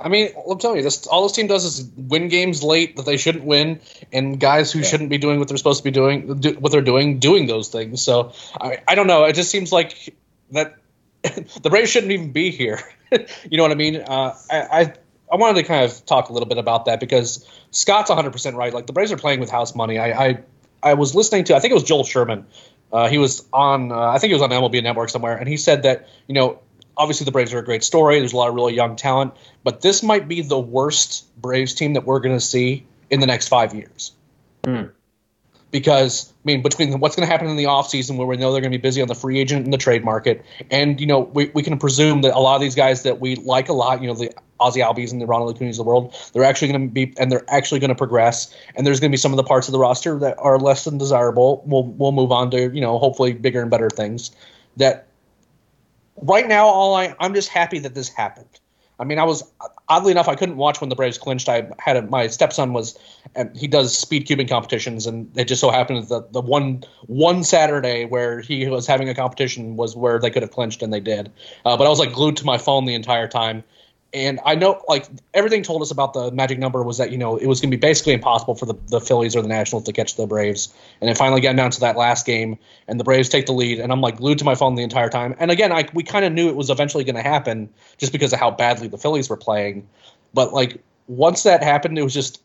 I 0.00 0.08
mean, 0.08 0.30
I'm 0.48 0.58
telling 0.58 0.76
you, 0.76 0.82
this 0.82 1.06
all 1.06 1.24
this 1.24 1.32
team 1.32 1.48
does 1.48 1.64
is 1.64 1.88
win 1.96 2.28
games 2.28 2.62
late 2.62 2.96
that 2.96 3.06
they 3.06 3.16
shouldn't 3.16 3.44
win, 3.44 3.80
and 4.12 4.38
guys 4.38 4.70
who 4.70 4.82
shouldn't 4.84 5.10
be 5.10 5.18
doing 5.18 5.38
what 5.38 5.48
they're 5.48 5.56
supposed 5.56 5.80
to 5.80 5.84
be 5.84 5.90
doing, 5.90 6.38
do, 6.38 6.52
what 6.54 6.70
they're 6.70 6.82
doing, 6.82 7.18
doing 7.18 7.46
those 7.46 7.68
things. 7.68 8.00
So 8.00 8.32
I, 8.60 8.78
I 8.86 8.94
don't 8.94 9.08
know. 9.08 9.24
It 9.24 9.34
just 9.34 9.50
seems 9.50 9.72
like 9.72 10.14
that 10.52 10.76
the 11.22 11.70
Braves 11.70 11.90
shouldn't 11.90 12.12
even 12.12 12.30
be 12.30 12.50
here. 12.50 12.80
you 13.50 13.56
know 13.56 13.64
what 13.64 13.72
I 13.72 13.76
mean? 13.76 13.96
Uh, 13.96 14.36
I, 14.50 14.56
I 14.56 14.94
I 15.32 15.36
wanted 15.36 15.60
to 15.60 15.66
kind 15.66 15.84
of 15.84 16.06
talk 16.06 16.28
a 16.28 16.32
little 16.32 16.48
bit 16.48 16.58
about 16.58 16.84
that 16.84 17.00
because 17.00 17.46
Scott's 17.72 18.08
100 18.08 18.30
percent 18.30 18.56
right. 18.56 18.72
Like 18.72 18.86
the 18.86 18.92
Braves 18.92 19.10
are 19.10 19.16
playing 19.16 19.40
with 19.40 19.50
house 19.50 19.74
money. 19.74 19.98
I 19.98 20.28
I, 20.28 20.38
I 20.82 20.94
was 20.94 21.14
listening 21.14 21.44
to 21.44 21.56
I 21.56 21.60
think 21.60 21.72
it 21.72 21.74
was 21.74 21.84
Joel 21.84 22.04
Sherman. 22.04 22.46
Uh, 22.92 23.08
he 23.08 23.18
was 23.18 23.44
on 23.52 23.90
uh, 23.90 23.98
I 23.98 24.18
think 24.18 24.30
he 24.30 24.34
was 24.34 24.42
on 24.42 24.50
MLB 24.50 24.82
Network 24.82 25.10
somewhere, 25.10 25.36
and 25.36 25.48
he 25.48 25.56
said 25.56 25.82
that 25.82 26.08
you 26.28 26.34
know 26.34 26.60
obviously 26.98 27.24
the 27.24 27.32
Braves 27.32 27.54
are 27.54 27.58
a 27.58 27.64
great 27.64 27.84
story. 27.84 28.18
There's 28.18 28.32
a 28.34 28.36
lot 28.36 28.48
of 28.48 28.54
really 28.54 28.74
young 28.74 28.96
talent, 28.96 29.32
but 29.64 29.80
this 29.80 30.02
might 30.02 30.28
be 30.28 30.42
the 30.42 30.58
worst 30.58 31.24
Braves 31.40 31.74
team 31.74 31.94
that 31.94 32.04
we're 32.04 32.20
going 32.20 32.36
to 32.36 32.44
see 32.44 32.84
in 33.08 33.20
the 33.20 33.26
next 33.26 33.48
five 33.48 33.74
years. 33.74 34.12
Hmm. 34.64 34.86
because 35.70 36.32
I 36.32 36.42
mean 36.44 36.62
between 36.62 36.98
what's 36.98 37.14
going 37.14 37.26
to 37.26 37.32
happen 37.32 37.46
in 37.46 37.56
the 37.56 37.64
offseason 37.64 38.16
where 38.16 38.26
we 38.26 38.36
know 38.36 38.52
they're 38.52 38.60
going 38.60 38.72
to 38.72 38.78
be 38.78 38.82
busy 38.82 39.02
on 39.02 39.08
the 39.08 39.14
free 39.14 39.38
agent 39.38 39.64
and 39.64 39.72
the 39.72 39.78
trade 39.78 40.04
market, 40.04 40.44
and 40.70 41.00
you 41.00 41.06
know 41.06 41.20
we, 41.20 41.50
we 41.54 41.62
can 41.62 41.78
presume 41.78 42.22
that 42.22 42.34
a 42.34 42.38
lot 42.38 42.56
of 42.56 42.60
these 42.60 42.74
guys 42.74 43.02
that 43.02 43.20
we 43.20 43.36
like 43.36 43.68
a 43.68 43.72
lot, 43.72 44.00
you 44.02 44.08
know 44.08 44.14
the 44.14 44.32
Ozzy 44.60 44.84
Albies 44.84 45.12
and 45.12 45.20
the 45.20 45.26
Ronald 45.26 45.54
Acuna's 45.54 45.78
of 45.78 45.84
the 45.84 45.88
world, 45.88 46.14
they're 46.32 46.44
actually 46.44 46.68
going 46.72 46.88
to 46.88 46.92
be 46.92 47.14
and 47.18 47.30
they're 47.30 47.44
actually 47.48 47.80
going 47.80 47.90
to 47.90 47.94
progress, 47.94 48.54
and 48.74 48.86
there's 48.86 49.00
going 49.00 49.10
to 49.10 49.12
be 49.12 49.18
some 49.18 49.32
of 49.32 49.36
the 49.36 49.44
parts 49.44 49.68
of 49.68 49.72
the 49.72 49.78
roster 49.78 50.18
that 50.18 50.36
are 50.38 50.58
less 50.58 50.84
than 50.84 50.98
desirable. 50.98 51.62
We'll 51.66 51.84
we'll 51.84 52.12
move 52.12 52.32
on 52.32 52.50
to 52.52 52.70
you 52.74 52.80
know 52.80 52.98
hopefully 52.98 53.32
bigger 53.32 53.60
and 53.62 53.70
better 53.70 53.90
things. 53.90 54.30
That 54.76 55.07
right 56.22 56.46
now, 56.46 56.66
all 56.66 56.94
I 56.94 57.14
I'm 57.20 57.34
just 57.34 57.48
happy 57.48 57.78
that 57.80 57.94
this 57.94 58.08
happened. 58.08 58.60
I 59.00 59.04
mean, 59.04 59.18
I 59.18 59.24
was 59.24 59.44
oddly 59.88 60.10
enough, 60.10 60.28
I 60.28 60.34
couldn't 60.34 60.56
watch 60.56 60.80
when 60.80 60.90
the 60.90 60.96
Braves 60.96 61.18
clinched. 61.18 61.48
I 61.48 61.70
had 61.78 61.96
a, 61.96 62.02
my 62.02 62.26
stepson 62.26 62.72
was, 62.72 62.98
and 63.34 63.56
he 63.56 63.68
does 63.68 63.96
speed 63.96 64.26
cubing 64.26 64.48
competitions, 64.48 65.06
and 65.06 65.30
it 65.38 65.44
just 65.44 65.60
so 65.60 65.70
happened 65.70 66.08
that 66.08 66.32
the 66.32 66.40
one 66.40 66.84
one 67.06 67.44
Saturday 67.44 68.04
where 68.04 68.40
he 68.40 68.66
was 68.66 68.86
having 68.86 69.08
a 69.08 69.14
competition 69.14 69.76
was 69.76 69.96
where 69.96 70.18
they 70.18 70.30
could 70.30 70.42
have 70.42 70.50
clinched, 70.50 70.82
and 70.82 70.92
they 70.92 71.00
did. 71.00 71.30
Uh, 71.64 71.76
but 71.76 71.86
I 71.86 71.90
was 71.90 71.98
like 71.98 72.12
glued 72.12 72.36
to 72.38 72.44
my 72.44 72.58
phone 72.58 72.84
the 72.86 72.94
entire 72.94 73.28
time, 73.28 73.62
and 74.14 74.40
I 74.46 74.54
know 74.54 74.82
like 74.88 75.06
everything 75.34 75.62
told 75.62 75.82
us 75.82 75.90
about 75.90 76.14
the 76.14 76.30
magic 76.30 76.58
number 76.58 76.82
was 76.82 76.96
that 76.98 77.12
you 77.12 77.18
know 77.18 77.36
it 77.36 77.46
was 77.46 77.60
going 77.60 77.70
to 77.70 77.76
be 77.76 77.80
basically 77.80 78.14
impossible 78.14 78.54
for 78.54 78.64
the, 78.64 78.74
the 78.88 79.00
Phillies 79.00 79.36
or 79.36 79.42
the 79.42 79.48
Nationals 79.48 79.84
to 79.84 79.92
catch 79.92 80.16
the 80.16 80.26
Braves, 80.26 80.72
and 81.00 81.10
it 81.10 81.16
finally 81.16 81.40
got 81.40 81.56
down 81.56 81.70
to 81.70 81.80
that 81.80 81.96
last 81.96 82.24
game, 82.24 82.58
and 82.86 82.98
the 82.98 83.04
Braves 83.04 83.28
take 83.28 83.46
the 83.46 83.52
lead, 83.52 83.78
and 83.78 83.92
I'm 83.92 84.00
like 84.00 84.16
glued 84.16 84.38
to 84.38 84.44
my 84.44 84.54
phone 84.54 84.76
the 84.76 84.82
entire 84.82 85.10
time. 85.10 85.34
And 85.38 85.50
again, 85.50 85.72
I 85.72 85.86
we 85.92 86.02
kind 86.02 86.24
of 86.24 86.32
knew 86.32 86.48
it 86.48 86.56
was 86.56 86.70
eventually 86.70 87.04
going 87.04 87.16
to 87.16 87.22
happen 87.22 87.68
just 87.98 88.12
because 88.12 88.32
of 88.32 88.38
how 88.38 88.50
badly 88.50 88.88
the 88.88 88.98
Phillies 88.98 89.28
were 89.28 89.36
playing, 89.36 89.86
but 90.32 90.54
like 90.54 90.82
once 91.06 91.42
that 91.42 91.62
happened, 91.62 91.98
it 91.98 92.02
was 92.02 92.14
just 92.14 92.42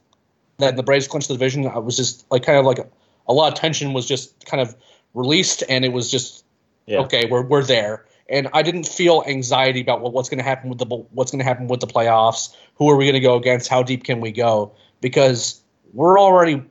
that 0.57 0.75
the 0.75 0.83
Braves 0.83 1.07
clinched 1.07 1.29
the 1.29 1.33
division. 1.33 1.65
I 1.67 1.79
was 1.79 1.95
just 1.95 2.29
like 2.29 2.43
kind 2.43 2.57
of 2.57 2.65
like 2.65 2.79
a, 2.79 2.87
a 3.27 3.33
lot 3.33 3.53
of 3.53 3.57
tension 3.57 3.93
was 3.93 4.05
just 4.05 4.45
kind 4.45 4.59
of 4.59 4.75
released, 5.13 5.63
and 5.69 5.85
it 5.85 5.93
was 5.93 6.11
just 6.11 6.43
yeah. 6.87 6.99
okay, 6.99 7.25
we're 7.25 7.43
we're 7.43 7.63
there 7.63 8.05
and 8.29 8.49
I 8.53 8.61
didn't 8.61 8.87
feel 8.87 9.23
anxiety 9.27 9.81
about 9.81 10.01
what, 10.01 10.13
what's 10.13 10.29
going 10.29 10.39
to 10.39 10.43
happen 10.43 10.69
with 10.69 10.79
the 10.79 10.85
what's 10.85 11.31
going 11.31 11.39
to 11.39 11.45
happen 11.45 11.67
with 11.67 11.79
the 11.79 11.87
playoffs. 11.87 12.55
Who 12.75 12.89
are 12.89 12.95
we 12.95 13.05
going 13.05 13.13
to 13.13 13.19
go 13.19 13.35
against? 13.35 13.67
How 13.67 13.83
deep 13.83 14.03
can 14.03 14.21
we 14.21 14.31
go? 14.31 14.71
Because 15.01 15.61
we're 15.93 16.19
already 16.19 16.63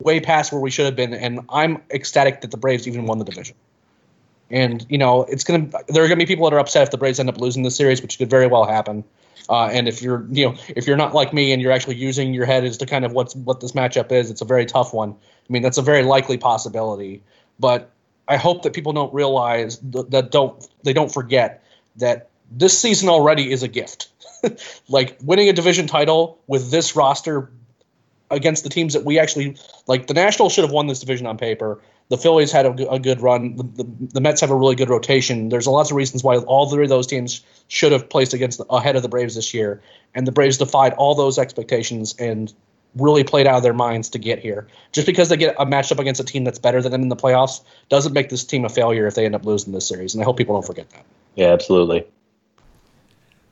way 0.00 0.20
past 0.20 0.52
where 0.52 0.60
we 0.60 0.70
should 0.70 0.86
have 0.86 0.96
been, 0.96 1.14
and 1.14 1.40
I'm 1.48 1.82
ecstatic 1.90 2.40
that 2.42 2.50
the 2.50 2.56
Braves 2.56 2.86
even 2.86 3.06
won 3.06 3.18
the 3.18 3.24
division. 3.24 3.56
And 4.50 4.84
you 4.88 4.98
know, 4.98 5.22
it's 5.24 5.44
gonna 5.44 5.68
there 5.88 6.02
are 6.02 6.08
gonna 6.08 6.16
be 6.16 6.26
people 6.26 6.48
that 6.48 6.56
are 6.56 6.60
upset 6.60 6.82
if 6.82 6.90
the 6.90 6.98
Braves 6.98 7.20
end 7.20 7.28
up 7.28 7.38
losing 7.38 7.62
the 7.62 7.70
series, 7.70 8.02
which 8.02 8.18
could 8.18 8.30
very 8.30 8.46
well 8.46 8.64
happen. 8.64 9.04
Uh, 9.48 9.66
and 9.66 9.88
if 9.88 10.02
you're 10.02 10.26
you 10.30 10.46
know 10.46 10.56
if 10.68 10.86
you're 10.86 10.96
not 10.96 11.14
like 11.14 11.32
me 11.32 11.52
and 11.52 11.62
you're 11.62 11.72
actually 11.72 11.96
using 11.96 12.34
your 12.34 12.46
head 12.46 12.64
as 12.64 12.76
to 12.78 12.86
kind 12.86 13.04
of 13.04 13.12
what's 13.12 13.34
what 13.36 13.60
this 13.60 13.72
matchup 13.72 14.10
is, 14.10 14.30
it's 14.30 14.40
a 14.40 14.46
very 14.46 14.66
tough 14.66 14.92
one. 14.92 15.10
I 15.10 15.52
mean, 15.52 15.62
that's 15.62 15.78
a 15.78 15.82
very 15.82 16.02
likely 16.02 16.38
possibility. 16.38 17.22
But 17.58 17.90
I 18.28 18.36
hope 18.36 18.62
that 18.62 18.74
people 18.74 18.92
don't 18.92 19.12
realize 19.14 19.78
that 19.78 20.28
don't 20.30 20.64
they 20.82 20.92
don't 20.92 21.12
forget 21.12 21.64
that 21.96 22.28
this 22.50 22.78
season 22.78 23.08
already 23.08 23.50
is 23.50 23.62
a 23.62 23.68
gift. 23.68 24.08
like 24.88 25.18
winning 25.22 25.48
a 25.48 25.52
division 25.52 25.86
title 25.86 26.38
with 26.46 26.70
this 26.70 26.94
roster 26.94 27.50
against 28.30 28.62
the 28.62 28.70
teams 28.70 28.92
that 28.92 29.04
we 29.04 29.18
actually 29.18 29.56
like. 29.86 30.06
The 30.06 30.14
Nationals 30.14 30.52
should 30.52 30.64
have 30.64 30.72
won 30.72 30.86
this 30.86 31.00
division 31.00 31.26
on 31.26 31.38
paper. 31.38 31.80
The 32.10 32.18
Phillies 32.18 32.52
had 32.52 32.66
a, 32.66 32.90
a 32.90 32.98
good 32.98 33.20
run. 33.20 33.56
The, 33.56 33.62
the, 33.62 33.90
the, 34.14 34.20
Mets 34.20 34.40
have 34.40 34.50
a 34.50 34.54
really 34.54 34.74
good 34.74 34.88
rotation. 34.88 35.48
There's 35.48 35.66
a 35.66 35.70
lots 35.70 35.90
of 35.90 35.96
reasons 35.96 36.24
why 36.24 36.36
all 36.36 36.70
three 36.70 36.84
of 36.84 36.88
those 36.88 37.06
teams 37.06 37.42
should 37.68 37.92
have 37.92 38.08
placed 38.08 38.32
against 38.32 38.58
the, 38.58 38.64
ahead 38.66 38.96
of 38.96 39.02
the 39.02 39.08
Braves 39.08 39.34
this 39.34 39.52
year, 39.52 39.82
and 40.14 40.26
the 40.26 40.32
Braves 40.32 40.58
defied 40.58 40.94
all 40.94 41.14
those 41.14 41.38
expectations 41.38 42.14
and 42.18 42.52
really 42.96 43.24
played 43.24 43.46
out 43.46 43.56
of 43.56 43.62
their 43.62 43.74
minds 43.74 44.08
to 44.10 44.18
get 44.18 44.38
here. 44.38 44.66
Just 44.92 45.06
because 45.06 45.28
they 45.28 45.36
get 45.36 45.54
a 45.58 45.66
matchup 45.66 45.98
against 45.98 46.20
a 46.20 46.24
team 46.24 46.44
that's 46.44 46.58
better 46.58 46.82
than 46.82 46.92
them 46.92 47.02
in 47.02 47.08
the 47.08 47.16
playoffs 47.16 47.62
doesn't 47.88 48.12
make 48.12 48.28
this 48.28 48.44
team 48.44 48.64
a 48.64 48.68
failure 48.68 49.06
if 49.06 49.14
they 49.14 49.24
end 49.24 49.34
up 49.34 49.44
losing 49.44 49.72
this 49.72 49.86
series. 49.86 50.14
And 50.14 50.22
I 50.22 50.24
hope 50.24 50.36
people 50.36 50.54
don't 50.54 50.66
forget 50.66 50.90
that. 50.90 51.04
Yeah, 51.34 51.52
absolutely. 51.52 52.06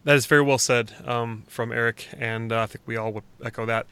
That 0.05 0.17
is 0.17 0.27
very 0.27 0.43
well 0.43 0.59
said 0.59 0.93
um, 1.05 1.43
from 1.49 1.73
Eric, 1.73 2.09
and 2.17 2.53
uh, 2.53 2.63
I 2.63 2.67
think 2.67 2.83
we 2.87 2.97
all 2.97 3.13
would 3.13 3.25
echo 3.45 3.67
that. 3.67 3.87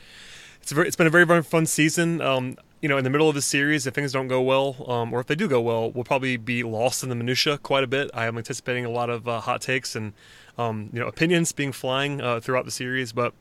It's 0.62 0.70
very, 0.70 0.86
it's 0.86 0.96
been 0.96 1.08
a 1.08 1.10
very 1.10 1.26
very 1.26 1.42
fun 1.42 1.66
season. 1.66 2.20
Um, 2.20 2.56
you 2.80 2.88
know, 2.88 2.98
in 2.98 3.04
the 3.04 3.10
middle 3.10 3.28
of 3.28 3.34
the 3.34 3.42
series, 3.42 3.86
if 3.86 3.94
things 3.94 4.12
don't 4.12 4.28
go 4.28 4.40
well, 4.40 4.76
um, 4.88 5.12
or 5.12 5.18
if 5.18 5.26
they 5.26 5.34
do 5.34 5.48
go 5.48 5.60
well, 5.60 5.90
we'll 5.90 6.04
probably 6.04 6.36
be 6.36 6.62
lost 6.62 7.02
in 7.02 7.08
the 7.08 7.14
minutia 7.14 7.58
quite 7.58 7.82
a 7.82 7.86
bit. 7.86 8.10
I 8.14 8.26
am 8.26 8.38
anticipating 8.38 8.84
a 8.84 8.90
lot 8.90 9.10
of 9.10 9.26
uh, 9.26 9.40
hot 9.40 9.60
takes 9.60 9.96
and 9.96 10.12
um, 10.56 10.90
you 10.92 11.00
know 11.00 11.08
opinions 11.08 11.50
being 11.50 11.72
flying 11.72 12.20
uh, 12.20 12.38
throughout 12.38 12.64
the 12.64 12.70
series, 12.70 13.12
but 13.12 13.34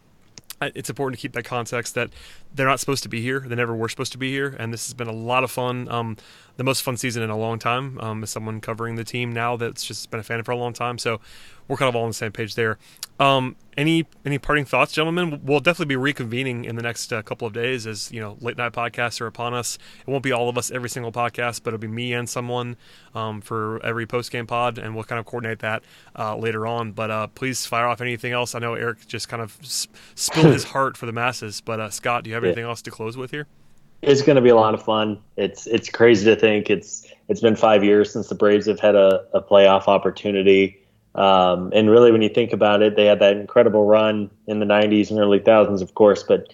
it's 0.75 0.89
important 0.89 1.17
to 1.17 1.21
keep 1.21 1.33
that 1.33 1.43
context 1.45 1.95
that 1.95 2.09
they're 2.53 2.67
not 2.67 2.79
supposed 2.79 3.03
to 3.03 3.09
be 3.09 3.21
here. 3.21 3.39
They 3.39 3.55
never 3.55 3.75
were 3.75 3.89
supposed 3.89 4.11
to 4.13 4.17
be 4.17 4.31
here, 4.31 4.55
and 4.57 4.73
this 4.73 4.87
has 4.87 4.93
been 4.93 5.07
a 5.07 5.13
lot 5.13 5.43
of 5.43 5.51
fun. 5.51 5.87
Um, 5.89 6.17
the 6.57 6.63
most 6.63 6.81
fun 6.81 6.97
season 6.97 7.23
in 7.23 7.29
a 7.29 7.37
long 7.37 7.59
time. 7.59 7.99
Um, 7.99 8.23
as 8.23 8.29
someone 8.29 8.61
covering 8.61 8.95
the 8.95 9.03
team 9.03 9.31
now 9.31 9.57
that's 9.57 9.83
just 9.85 10.09
been 10.11 10.19
a 10.19 10.23
fan 10.23 10.43
for 10.43 10.51
a 10.51 10.57
long 10.57 10.73
time, 10.73 10.97
so 10.97 11.19
we're 11.67 11.77
kind 11.77 11.89
of 11.89 11.95
all 11.95 12.03
on 12.03 12.09
the 12.09 12.13
same 12.13 12.31
page 12.31 12.55
there. 12.55 12.77
Um, 13.19 13.55
any 13.77 14.05
any 14.25 14.37
parting 14.37 14.65
thoughts, 14.65 14.91
gentlemen? 14.91 15.41
We'll 15.43 15.59
definitely 15.59 15.95
be 15.95 16.13
reconvening 16.13 16.65
in 16.65 16.75
the 16.75 16.81
next 16.81 17.11
uh, 17.11 17.21
couple 17.21 17.47
of 17.47 17.53
days 17.53 17.87
as 17.87 18.11
you 18.11 18.19
know 18.19 18.37
late 18.41 18.57
night 18.57 18.73
podcasts 18.73 19.21
are 19.21 19.27
upon 19.27 19.53
us. 19.53 19.77
It 20.05 20.11
won't 20.11 20.23
be 20.23 20.31
all 20.31 20.49
of 20.49 20.57
us 20.57 20.71
every 20.71 20.89
single 20.89 21.11
podcast, 21.11 21.63
but 21.63 21.73
it'll 21.73 21.81
be 21.81 21.87
me 21.87 22.13
and 22.13 22.29
someone 22.29 22.75
um, 23.15 23.41
for 23.41 23.83
every 23.83 24.05
post 24.05 24.31
game 24.31 24.45
pod, 24.45 24.77
and 24.77 24.93
we'll 24.93 25.05
kind 25.05 25.19
of 25.19 25.25
coordinate 25.25 25.59
that 25.59 25.83
uh, 26.17 26.35
later 26.35 26.67
on. 26.67 26.91
But 26.91 27.11
uh, 27.11 27.27
please 27.27 27.65
fire 27.65 27.87
off 27.87 28.01
anything 28.01 28.33
else. 28.33 28.55
I 28.55 28.59
know 28.59 28.73
Eric 28.75 29.07
just 29.07 29.29
kind 29.29 29.41
of 29.41 29.57
spilled 29.61 30.53
his 30.53 30.63
heart 30.75 30.97
for 30.97 31.05
the 31.05 31.13
masses, 31.13 31.61
but 31.61 31.79
uh, 31.79 31.89
Scott, 31.89 32.23
do 32.23 32.29
you 32.29 32.35
have 32.35 32.43
anything 32.43 32.63
yeah. 32.63 32.69
else 32.69 32.81
to 32.83 32.91
close 32.91 33.17
with 33.17 33.31
here? 33.31 33.47
It's 34.03 34.21
going 34.21 34.35
to 34.35 34.41
be 34.41 34.49
a 34.49 34.55
lot 34.55 34.73
of 34.73 34.83
fun. 34.83 35.21
It's 35.37 35.65
it's 35.65 35.89
crazy 35.89 36.25
to 36.25 36.35
think 36.35 36.69
it's 36.69 37.07
it's 37.29 37.39
been 37.39 37.55
five 37.55 37.83
years 37.83 38.11
since 38.11 38.27
the 38.27 38.35
Braves 38.35 38.67
have 38.67 38.79
had 38.79 38.95
a, 38.95 39.25
a 39.33 39.41
playoff 39.41 39.87
opportunity. 39.87 40.83
Um, 41.15 41.71
and 41.73 41.89
really, 41.89 42.11
when 42.11 42.21
you 42.21 42.29
think 42.29 42.51
about 42.53 42.81
it, 42.81 42.95
they 42.95 43.05
had 43.05 43.19
that 43.19 43.37
incredible 43.37 43.85
run 43.85 44.29
in 44.47 44.59
the 44.59 44.65
90s 44.65 45.09
and 45.09 45.19
early 45.19 45.39
thousands, 45.39 45.81
of 45.81 45.93
course. 45.93 46.23
But 46.23 46.51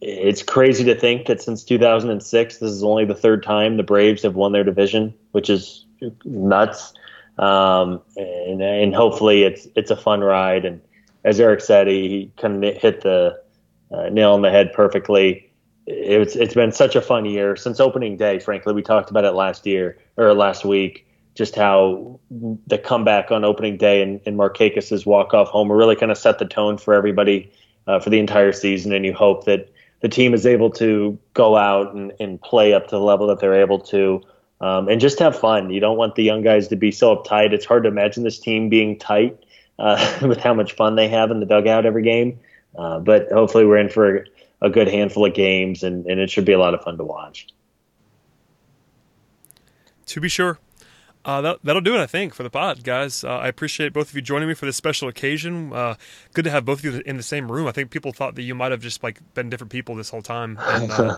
it's 0.00 0.42
crazy 0.42 0.84
to 0.84 0.94
think 0.94 1.26
that 1.26 1.40
since 1.40 1.62
2006, 1.64 2.58
this 2.58 2.70
is 2.70 2.82
only 2.82 3.04
the 3.04 3.14
third 3.14 3.42
time 3.42 3.76
the 3.76 3.82
Braves 3.82 4.22
have 4.22 4.34
won 4.34 4.52
their 4.52 4.64
division, 4.64 5.14
which 5.32 5.50
is 5.50 5.84
nuts. 6.24 6.94
Um, 7.38 8.00
and, 8.16 8.60
and 8.60 8.94
hopefully, 8.94 9.44
it's 9.44 9.68
it's 9.76 9.92
a 9.92 9.96
fun 9.96 10.20
ride. 10.20 10.64
And 10.64 10.80
as 11.24 11.38
Eric 11.38 11.60
said, 11.60 11.86
he, 11.86 12.32
kind 12.36 12.64
of 12.64 12.76
hit 12.76 13.02
the 13.02 13.40
uh, 13.92 14.08
nail 14.08 14.32
on 14.32 14.42
the 14.42 14.50
head 14.50 14.72
perfectly. 14.72 15.47
It's 15.90 16.36
it's 16.36 16.54
been 16.54 16.72
such 16.72 16.96
a 16.96 17.00
fun 17.00 17.24
year 17.24 17.56
since 17.56 17.80
opening 17.80 18.16
day. 18.16 18.38
Frankly, 18.38 18.74
we 18.74 18.82
talked 18.82 19.10
about 19.10 19.24
it 19.24 19.32
last 19.32 19.66
year 19.66 19.98
or 20.16 20.34
last 20.34 20.64
week 20.64 21.06
just 21.34 21.54
how 21.54 22.18
the 22.66 22.76
comeback 22.76 23.30
on 23.30 23.44
opening 23.44 23.76
day 23.76 24.02
and, 24.02 24.20
and 24.26 24.36
Markakis's 24.36 25.06
walk-off 25.06 25.46
homer 25.46 25.76
really 25.76 25.94
kind 25.94 26.10
of 26.10 26.18
set 26.18 26.40
the 26.40 26.44
tone 26.44 26.76
for 26.76 26.94
everybody 26.94 27.52
uh, 27.86 28.00
for 28.00 28.10
the 28.10 28.18
entire 28.18 28.50
season. 28.50 28.92
And 28.92 29.06
you 29.06 29.12
hope 29.12 29.44
that 29.44 29.70
the 30.00 30.08
team 30.08 30.34
is 30.34 30.44
able 30.46 30.70
to 30.70 31.16
go 31.34 31.56
out 31.56 31.94
and, 31.94 32.12
and 32.18 32.42
play 32.42 32.74
up 32.74 32.88
to 32.88 32.96
the 32.96 33.00
level 33.00 33.28
that 33.28 33.38
they're 33.38 33.60
able 33.60 33.78
to 33.78 34.20
um, 34.60 34.88
and 34.88 35.00
just 35.00 35.20
have 35.20 35.38
fun. 35.38 35.70
You 35.70 35.78
don't 35.78 35.96
want 35.96 36.16
the 36.16 36.24
young 36.24 36.42
guys 36.42 36.66
to 36.68 36.76
be 36.76 36.90
so 36.90 37.14
uptight. 37.14 37.52
It's 37.52 37.64
hard 37.64 37.84
to 37.84 37.88
imagine 37.88 38.24
this 38.24 38.40
team 38.40 38.68
being 38.68 38.98
tight 38.98 39.38
uh, 39.78 40.18
with 40.26 40.38
how 40.38 40.54
much 40.54 40.72
fun 40.72 40.96
they 40.96 41.08
have 41.08 41.30
in 41.30 41.40
the 41.40 41.46
dugout 41.46 41.86
every 41.86 42.02
game. 42.02 42.40
Uh, 42.76 42.98
but 42.98 43.30
hopefully 43.30 43.64
we're 43.64 43.78
in 43.78 43.88
for 43.88 44.26
a, 44.60 44.70
good 44.70 44.88
handful 44.88 45.26
of 45.26 45.34
games 45.34 45.82
and, 45.82 46.06
and 46.06 46.20
it 46.20 46.30
should 46.30 46.44
be 46.44 46.52
a 46.52 46.58
lot 46.58 46.74
of 46.74 46.82
fun 46.82 46.96
to 46.96 47.04
watch. 47.04 47.48
To 50.06 50.20
be 50.20 50.28
sure. 50.28 50.58
Uh, 51.24 51.40
that, 51.40 51.58
that'll 51.62 51.82
do 51.82 51.94
it, 51.94 52.00
I 52.00 52.06
think, 52.06 52.34
for 52.34 52.42
the 52.42 52.50
pod, 52.50 52.84
guys. 52.84 53.22
Uh, 53.24 53.36
I 53.36 53.48
appreciate 53.48 53.92
both 53.92 54.10
of 54.10 54.14
you 54.14 54.22
joining 54.22 54.48
me 54.48 54.54
for 54.54 54.66
this 54.66 54.76
special 54.76 55.08
occasion. 55.08 55.72
Uh, 55.72 55.96
good 56.32 56.44
to 56.44 56.50
have 56.50 56.64
both 56.64 56.78
of 56.78 56.84
you 56.84 57.02
in 57.04 57.16
the 57.16 57.22
same 57.22 57.50
room. 57.50 57.66
I 57.66 57.72
think 57.72 57.90
people 57.90 58.12
thought 58.12 58.34
that 58.36 58.42
you 58.42 58.54
might 58.54 58.70
have 58.70 58.80
just 58.80 59.02
like 59.02 59.20
been 59.34 59.50
different 59.50 59.70
people 59.70 59.94
this 59.94 60.10
whole 60.10 60.22
time. 60.22 60.58
And, 60.68 60.90
uh, 60.92 61.16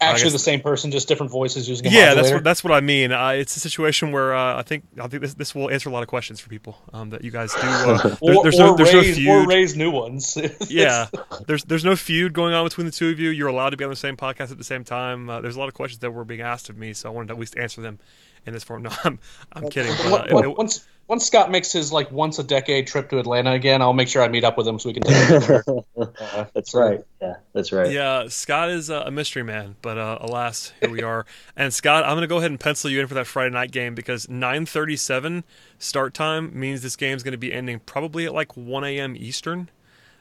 Actually, 0.00 0.30
the 0.30 0.38
same 0.40 0.60
person, 0.60 0.90
just 0.90 1.06
different 1.06 1.30
voices 1.30 1.68
using. 1.68 1.92
yeah, 1.92 2.14
that's 2.14 2.32
what 2.32 2.42
that's 2.42 2.64
what 2.64 2.72
I 2.72 2.80
mean. 2.80 3.12
Uh, 3.12 3.28
it's 3.28 3.56
a 3.56 3.60
situation 3.60 4.10
where 4.10 4.34
uh, 4.34 4.56
I 4.56 4.62
think 4.62 4.84
I 5.00 5.06
think 5.06 5.22
this, 5.22 5.34
this 5.34 5.54
will 5.54 5.70
answer 5.70 5.88
a 5.88 5.92
lot 5.92 6.02
of 6.02 6.08
questions 6.08 6.40
for 6.40 6.48
people 6.48 6.76
um, 6.92 7.10
that 7.10 7.22
you 7.22 7.30
guys 7.30 7.52
do. 7.54 7.60
there's, 7.62 8.16
or, 8.20 8.42
there's, 8.42 8.58
no, 8.58 8.74
there's 8.74 8.92
raise, 8.92 9.08
no 9.10 9.14
feud. 9.14 9.28
or 9.28 9.46
raise 9.46 9.76
new 9.76 9.90
ones. 9.92 10.36
yeah, 10.68 11.06
there's 11.46 11.62
there's 11.64 11.84
no 11.84 11.94
feud 11.94 12.32
going 12.32 12.54
on 12.54 12.64
between 12.64 12.86
the 12.86 12.92
two 12.92 13.10
of 13.10 13.20
you. 13.20 13.30
You're 13.30 13.48
allowed 13.48 13.70
to 13.70 13.76
be 13.76 13.84
on 13.84 13.90
the 13.90 13.96
same 13.96 14.16
podcast 14.16 14.50
at 14.50 14.58
the 14.58 14.64
same 14.64 14.82
time. 14.82 15.26
there's 15.26 15.54
a 15.54 15.60
lot 15.60 15.68
of 15.68 15.74
questions 15.74 16.00
that 16.00 16.10
were 16.10 16.24
being 16.24 16.40
asked 16.40 16.68
of 16.68 16.76
me, 16.76 16.92
so 16.92 17.08
I 17.08 17.12
wanted 17.12 17.28
to 17.28 17.34
at 17.34 17.40
least 17.40 17.56
answer 17.56 17.80
them 17.80 18.00
in 18.46 18.52
this 18.52 18.64
form. 18.64 18.82
No, 18.88 18.90
I'm 19.04 19.18
I'm 19.52 19.68
kidding. 19.70 19.92
But, 20.10 20.32
uh, 20.32 20.50
once 20.50 20.86
once 21.08 21.26
Scott 21.26 21.50
makes 21.50 21.72
his 21.72 21.90
like 21.92 22.10
once 22.12 22.38
a 22.38 22.42
decade 22.44 22.86
trip 22.86 23.08
to 23.10 23.18
Atlanta 23.18 23.52
again, 23.52 23.80
I'll 23.82 23.94
make 23.94 24.08
sure 24.08 24.22
I 24.22 24.28
meet 24.28 24.44
up 24.44 24.58
with 24.58 24.68
him 24.68 24.78
so 24.78 24.90
we 24.90 24.92
can 24.94 25.02
take 25.04 26.44
that's 26.54 26.74
right. 26.74 27.00
Yeah, 27.20 27.34
that's 27.54 27.72
right. 27.72 27.90
Yeah, 27.90 28.28
Scott 28.28 28.68
is 28.70 28.90
a 28.90 29.10
mystery 29.10 29.42
man, 29.42 29.76
but 29.82 29.96
uh, 29.98 30.18
alas, 30.20 30.72
here 30.80 30.90
we 30.90 31.02
are. 31.02 31.24
and 31.56 31.72
Scott, 31.72 32.04
I'm 32.04 32.10
going 32.10 32.20
to 32.20 32.26
go 32.26 32.36
ahead 32.38 32.50
and 32.50 32.60
pencil 32.60 32.90
you 32.90 33.00
in 33.00 33.06
for 33.06 33.14
that 33.14 33.26
Friday 33.26 33.54
night 33.54 33.70
game 33.70 33.94
because 33.94 34.26
9:37 34.26 35.44
start 35.78 36.14
time 36.14 36.58
means 36.58 36.82
this 36.82 36.96
game 36.96 37.16
is 37.16 37.22
going 37.22 37.32
to 37.32 37.38
be 37.38 37.52
ending 37.52 37.80
probably 37.80 38.26
at 38.26 38.34
like 38.34 38.56
1 38.56 38.84
a.m. 38.84 39.16
Eastern. 39.16 39.70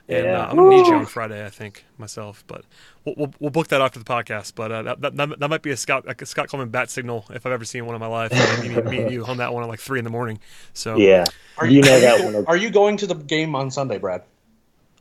And 0.10 0.28
Yeah. 0.28 0.40
uh, 0.44 0.48
I'm 0.50 0.56
gonna 0.56 0.70
need 0.70 0.88
you 0.88 0.96
on 0.96 1.06
Friday, 1.06 1.46
I 1.46 1.50
think 1.50 1.84
myself. 1.98 2.42
But 2.48 2.64
we'll, 3.08 3.16
we'll, 3.18 3.34
we'll 3.40 3.52
book 3.52 3.68
that 3.70 3.82
after 3.82 4.00
the 4.00 4.06
podcast. 4.06 4.54
But 4.56 4.72
uh, 4.72 4.82
that, 4.84 5.02
that 5.02 5.40
that 5.40 5.50
might 5.50 5.62
be 5.62 5.72
a 5.72 5.78
Scott 5.78 6.06
a 6.08 6.26
Scott 6.26 6.50
Coleman 6.50 6.70
bat 6.70 6.90
signal 6.90 7.26
if 7.30 7.46
I've 7.46 7.52
ever 7.52 7.66
seen 7.66 7.86
one 7.86 7.96
in 7.96 8.02
my 8.02 8.08
life. 8.08 8.32
me, 8.62 8.70
me, 8.70 8.82
me 8.82 9.02
and 9.02 9.12
you 9.12 9.26
on 9.26 9.38
that 9.38 9.54
one 9.54 9.64
at 9.64 9.70
like 9.70 9.80
three 9.80 10.00
in 10.00 10.04
the 10.04 10.12
morning. 10.12 10.40
So 10.74 10.98
Yeah. 10.98 11.26
Are 11.58 11.68
You 11.68 11.82
know 11.82 12.00
that 12.00 12.24
one. 12.24 12.46
Are 12.46 12.58
you 12.58 12.70
going 12.70 12.98
to 12.98 13.08
the 13.08 13.16
game 13.16 13.56
on 13.56 13.72
Sunday, 13.72 13.98
Brad? 13.98 14.24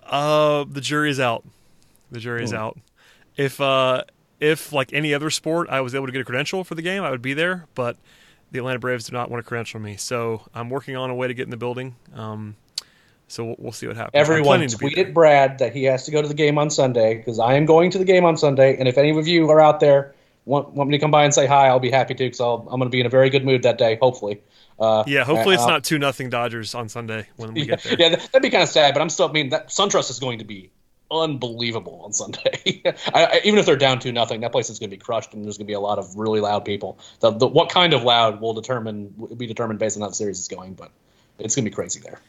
Uh, 0.05 0.65
the 0.69 0.81
jury 0.81 1.11
is 1.11 1.21
out. 1.21 1.45
The 2.11 2.21
jury 2.21 2.45
is 2.45 2.55
out. 2.55 2.79
If 3.37 3.61
uh, 3.61 4.05
if 4.41 4.73
like 4.73 4.93
any 4.93 5.13
other 5.13 5.31
sport, 5.31 5.69
I 5.69 5.81
was 5.81 5.95
able 5.95 6.07
to 6.07 6.13
get 6.13 6.21
a 6.21 6.25
credential 6.25 6.65
for 6.65 6.75
the 6.75 6.83
game, 6.83 7.03
I 7.03 7.11
would 7.11 7.23
be 7.23 7.35
there. 7.35 7.67
But 7.75 7.97
the 8.53 8.59
Atlanta 8.59 8.79
Braves 8.79 9.07
do 9.07 9.13
not 9.13 9.31
want 9.31 9.45
to 9.45 9.49
credential 9.49 9.81
me, 9.81 9.97
so 9.97 10.43
I'm 10.55 10.71
working 10.71 10.97
on 10.97 11.11
a 11.11 11.15
way 11.15 11.27
to 11.27 11.35
get 11.35 11.45
in 11.45 11.51
the 11.51 11.57
building. 11.57 11.97
Um, 12.15 12.57
so 13.29 13.45
we'll, 13.45 13.57
we'll 13.59 13.73
see 13.73 13.87
what 13.87 13.97
happens. 13.97 14.13
Everyone 14.15 14.45
planning 14.45 14.69
to 14.69 14.79
be 14.79 14.91
tweet 14.91 15.07
at. 15.09 15.15
Brad 15.15 15.59
that 15.59 15.75
he 15.75 15.85
has 15.85 16.05
to 16.07 16.11
go 16.11 16.23
to 16.23 16.29
the 16.29 16.35
game 16.35 16.59
on 16.59 16.71
Sunday 16.71 17.17
because 17.17 17.39
I 17.39 17.55
am 17.55 17.67
going 17.67 17.91
to 17.91 17.99
the 17.99 18.05
game 18.05 18.25
on 18.25 18.37
Sunday. 18.37 18.77
And 18.79 18.89
if 18.89 18.99
any 18.99 19.11
of 19.17 19.27
you 19.27 19.51
are 19.51 19.61
out 19.61 19.81
there 19.81 20.15
want, 20.45 20.71
want 20.71 20.89
me 20.91 20.97
to 20.97 21.01
come 21.01 21.11
by 21.11 21.25
and 21.25 21.35
say 21.35 21.47
hi, 21.47 21.69
I'll 21.69 21.81
be 21.81 21.91
happy 21.91 22.15
to 22.15 22.25
because 22.25 22.41
I'm 22.41 22.65
going 22.67 22.81
to 22.83 22.89
be 22.89 23.01
in 23.01 23.07
a 23.07 23.11
very 23.11 23.31
good 23.31 23.45
mood 23.45 23.63
that 23.65 23.79
day, 23.79 23.99
hopefully. 24.01 24.41
Uh, 24.79 25.03
Yeah, 25.07 25.25
hopefully 25.25 25.55
it's 25.55 25.65
uh, 25.65 25.69
not 25.69 25.85
two 25.85 25.99
nothing 25.99 26.31
Dodgers 26.31 26.75
on 26.75 26.89
Sunday 26.89 27.27
when 27.37 27.55
we 27.55 27.61
Yeah, 27.65 27.67
get 27.67 27.83
there. 27.83 27.97
yeah, 27.99 28.09
that- 28.11 28.21
that'd 28.33 28.43
be 28.43 28.51
kind 28.51 28.63
of 28.63 28.69
sad, 28.69 28.95
but 28.95 29.01
I'm 29.01 29.09
still. 29.09 29.29
I 29.29 29.33
mean, 29.33 29.49
that 29.51 29.69
SunTrust 29.69 30.11
is 30.11 30.19
going 30.21 30.39
to 30.41 30.45
be 30.45 30.71
unbelievable 31.11 32.03
on 32.05 32.13
Sunday. 32.13 32.83
I, 32.87 32.93
I, 33.25 33.41
even 33.45 33.59
if 33.59 33.67
they're 33.67 33.77
down 33.77 33.99
to 34.01 34.13
nothing, 34.13 34.41
that 34.41 34.53
place 34.53 34.71
is 34.71 34.79
going 34.79 34.91
to 34.91 34.97
be 34.97 35.01
crushed, 35.01 35.35
and 35.35 35.45
there's 35.45 35.57
going 35.57 35.67
to 35.67 35.71
be 35.71 35.75
a 35.75 35.81
lot 35.81 35.99
of 35.99 36.17
really 36.17 36.41
loud 36.41 36.65
people. 36.65 36.99
The, 37.21 37.31
the, 37.31 37.47
what 37.47 37.71
kind 37.71 37.93
of 37.93 38.03
loud 38.03 38.41
will 38.41 38.55
determine 38.55 39.15
will 39.17 39.35
be 39.35 39.47
determined 39.47 39.79
based 39.79 39.97
on 39.97 40.03
how 40.03 40.09
the 40.09 40.15
series 40.15 40.39
is 40.39 40.49
going, 40.49 40.75
but 40.75 40.91
it's 41.39 41.55
going 41.55 41.65
to 41.65 41.71
be 41.71 41.75
crazy 41.75 42.01
there. 42.01 42.21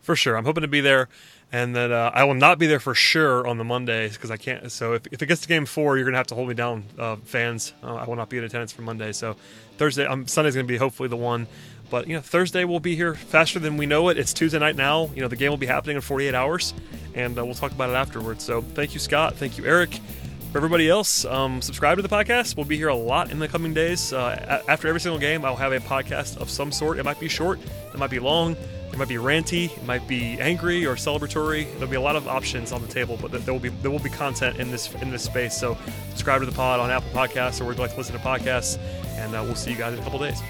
For 0.00 0.16
sure. 0.16 0.36
I'm 0.36 0.44
hoping 0.44 0.62
to 0.62 0.68
be 0.68 0.80
there, 0.80 1.08
and 1.52 1.74
that 1.76 1.90
uh, 1.90 2.10
I 2.14 2.24
will 2.24 2.34
not 2.34 2.58
be 2.58 2.66
there 2.66 2.80
for 2.80 2.94
sure 2.94 3.46
on 3.46 3.58
the 3.58 3.64
Mondays 3.64 4.14
because 4.14 4.30
I 4.30 4.36
can't. 4.36 4.70
So 4.70 4.94
if, 4.94 5.06
if 5.10 5.22
it 5.22 5.26
gets 5.26 5.40
to 5.42 5.48
game 5.48 5.66
four, 5.66 5.96
you're 5.96 6.06
gonna 6.06 6.16
have 6.16 6.28
to 6.28 6.34
hold 6.34 6.48
me 6.48 6.54
down, 6.54 6.84
uh, 6.98 7.16
fans. 7.16 7.72
Uh, 7.82 7.94
I 7.96 8.06
will 8.06 8.16
not 8.16 8.28
be 8.28 8.38
in 8.38 8.44
attendance 8.44 8.72
for 8.72 8.82
Monday. 8.82 9.12
So 9.12 9.36
Thursday, 9.76 10.06
um, 10.06 10.26
Sunday's 10.26 10.54
gonna 10.54 10.66
be 10.66 10.76
hopefully 10.76 11.08
the 11.08 11.16
one. 11.16 11.46
But 11.90 12.06
you 12.06 12.14
know, 12.14 12.20
Thursday 12.20 12.64
we'll 12.64 12.80
be 12.80 12.94
here 12.94 13.14
faster 13.14 13.58
than 13.58 13.76
we 13.76 13.84
know 13.84 14.08
it. 14.08 14.18
It's 14.18 14.32
Tuesday 14.32 14.58
night 14.58 14.76
now. 14.76 15.10
You 15.14 15.22
know, 15.22 15.28
the 15.28 15.36
game 15.36 15.50
will 15.50 15.56
be 15.56 15.66
happening 15.66 15.96
in 15.96 16.02
48 16.02 16.34
hours, 16.34 16.72
and 17.14 17.36
uh, 17.36 17.44
we'll 17.44 17.54
talk 17.54 17.72
about 17.72 17.90
it 17.90 17.94
afterwards. 17.94 18.44
So 18.44 18.62
thank 18.62 18.94
you, 18.94 19.00
Scott. 19.00 19.34
Thank 19.36 19.58
you, 19.58 19.66
Eric. 19.66 19.98
For 20.52 20.58
everybody 20.58 20.88
else, 20.88 21.24
um, 21.26 21.62
subscribe 21.62 21.98
to 21.98 22.02
the 22.02 22.08
podcast. 22.08 22.56
We'll 22.56 22.66
be 22.66 22.76
here 22.76 22.88
a 22.88 22.94
lot 22.94 23.30
in 23.30 23.38
the 23.38 23.46
coming 23.46 23.72
days. 23.72 24.12
Uh, 24.12 24.62
after 24.66 24.88
every 24.88 25.00
single 25.00 25.20
game, 25.20 25.44
I'll 25.44 25.54
have 25.54 25.72
a 25.72 25.78
podcast 25.78 26.38
of 26.38 26.50
some 26.50 26.72
sort. 26.72 26.98
It 26.98 27.04
might 27.04 27.20
be 27.20 27.28
short, 27.28 27.60
it 27.92 27.98
might 27.98 28.10
be 28.10 28.18
long, 28.18 28.56
it 28.92 28.98
might 28.98 29.08
be 29.08 29.14
ranty, 29.14 29.76
it 29.76 29.84
might 29.84 30.06
be 30.06 30.38
angry 30.40 30.84
or 30.84 30.96
celebratory. 30.96 31.70
There'll 31.74 31.86
be 31.86 31.96
a 31.96 32.00
lot 32.00 32.16
of 32.16 32.28
options 32.28 32.72
on 32.72 32.82
the 32.82 32.88
table, 32.88 33.18
but 33.20 33.30
there 33.32 33.54
will 33.54 33.60
be 33.60 33.68
there 33.68 33.90
will 33.90 33.98
be 33.98 34.10
content 34.10 34.58
in 34.58 34.70
this 34.70 34.92
in 34.94 35.10
this 35.10 35.22
space. 35.22 35.58
So 35.58 35.78
subscribe 36.10 36.40
to 36.40 36.46
the 36.46 36.52
pod 36.52 36.80
on 36.80 36.90
Apple 36.90 37.10
Podcasts 37.10 37.60
or 37.60 37.64
where 37.64 37.74
you 37.74 37.80
like 37.80 37.92
to 37.92 37.96
listen 37.96 38.14
to 38.14 38.20
podcasts, 38.20 38.78
and 39.16 39.34
uh, 39.34 39.42
we'll 39.44 39.54
see 39.54 39.70
you 39.70 39.76
guys 39.76 39.94
in 39.94 40.00
a 40.00 40.02
couple 40.02 40.18
days. 40.18 40.40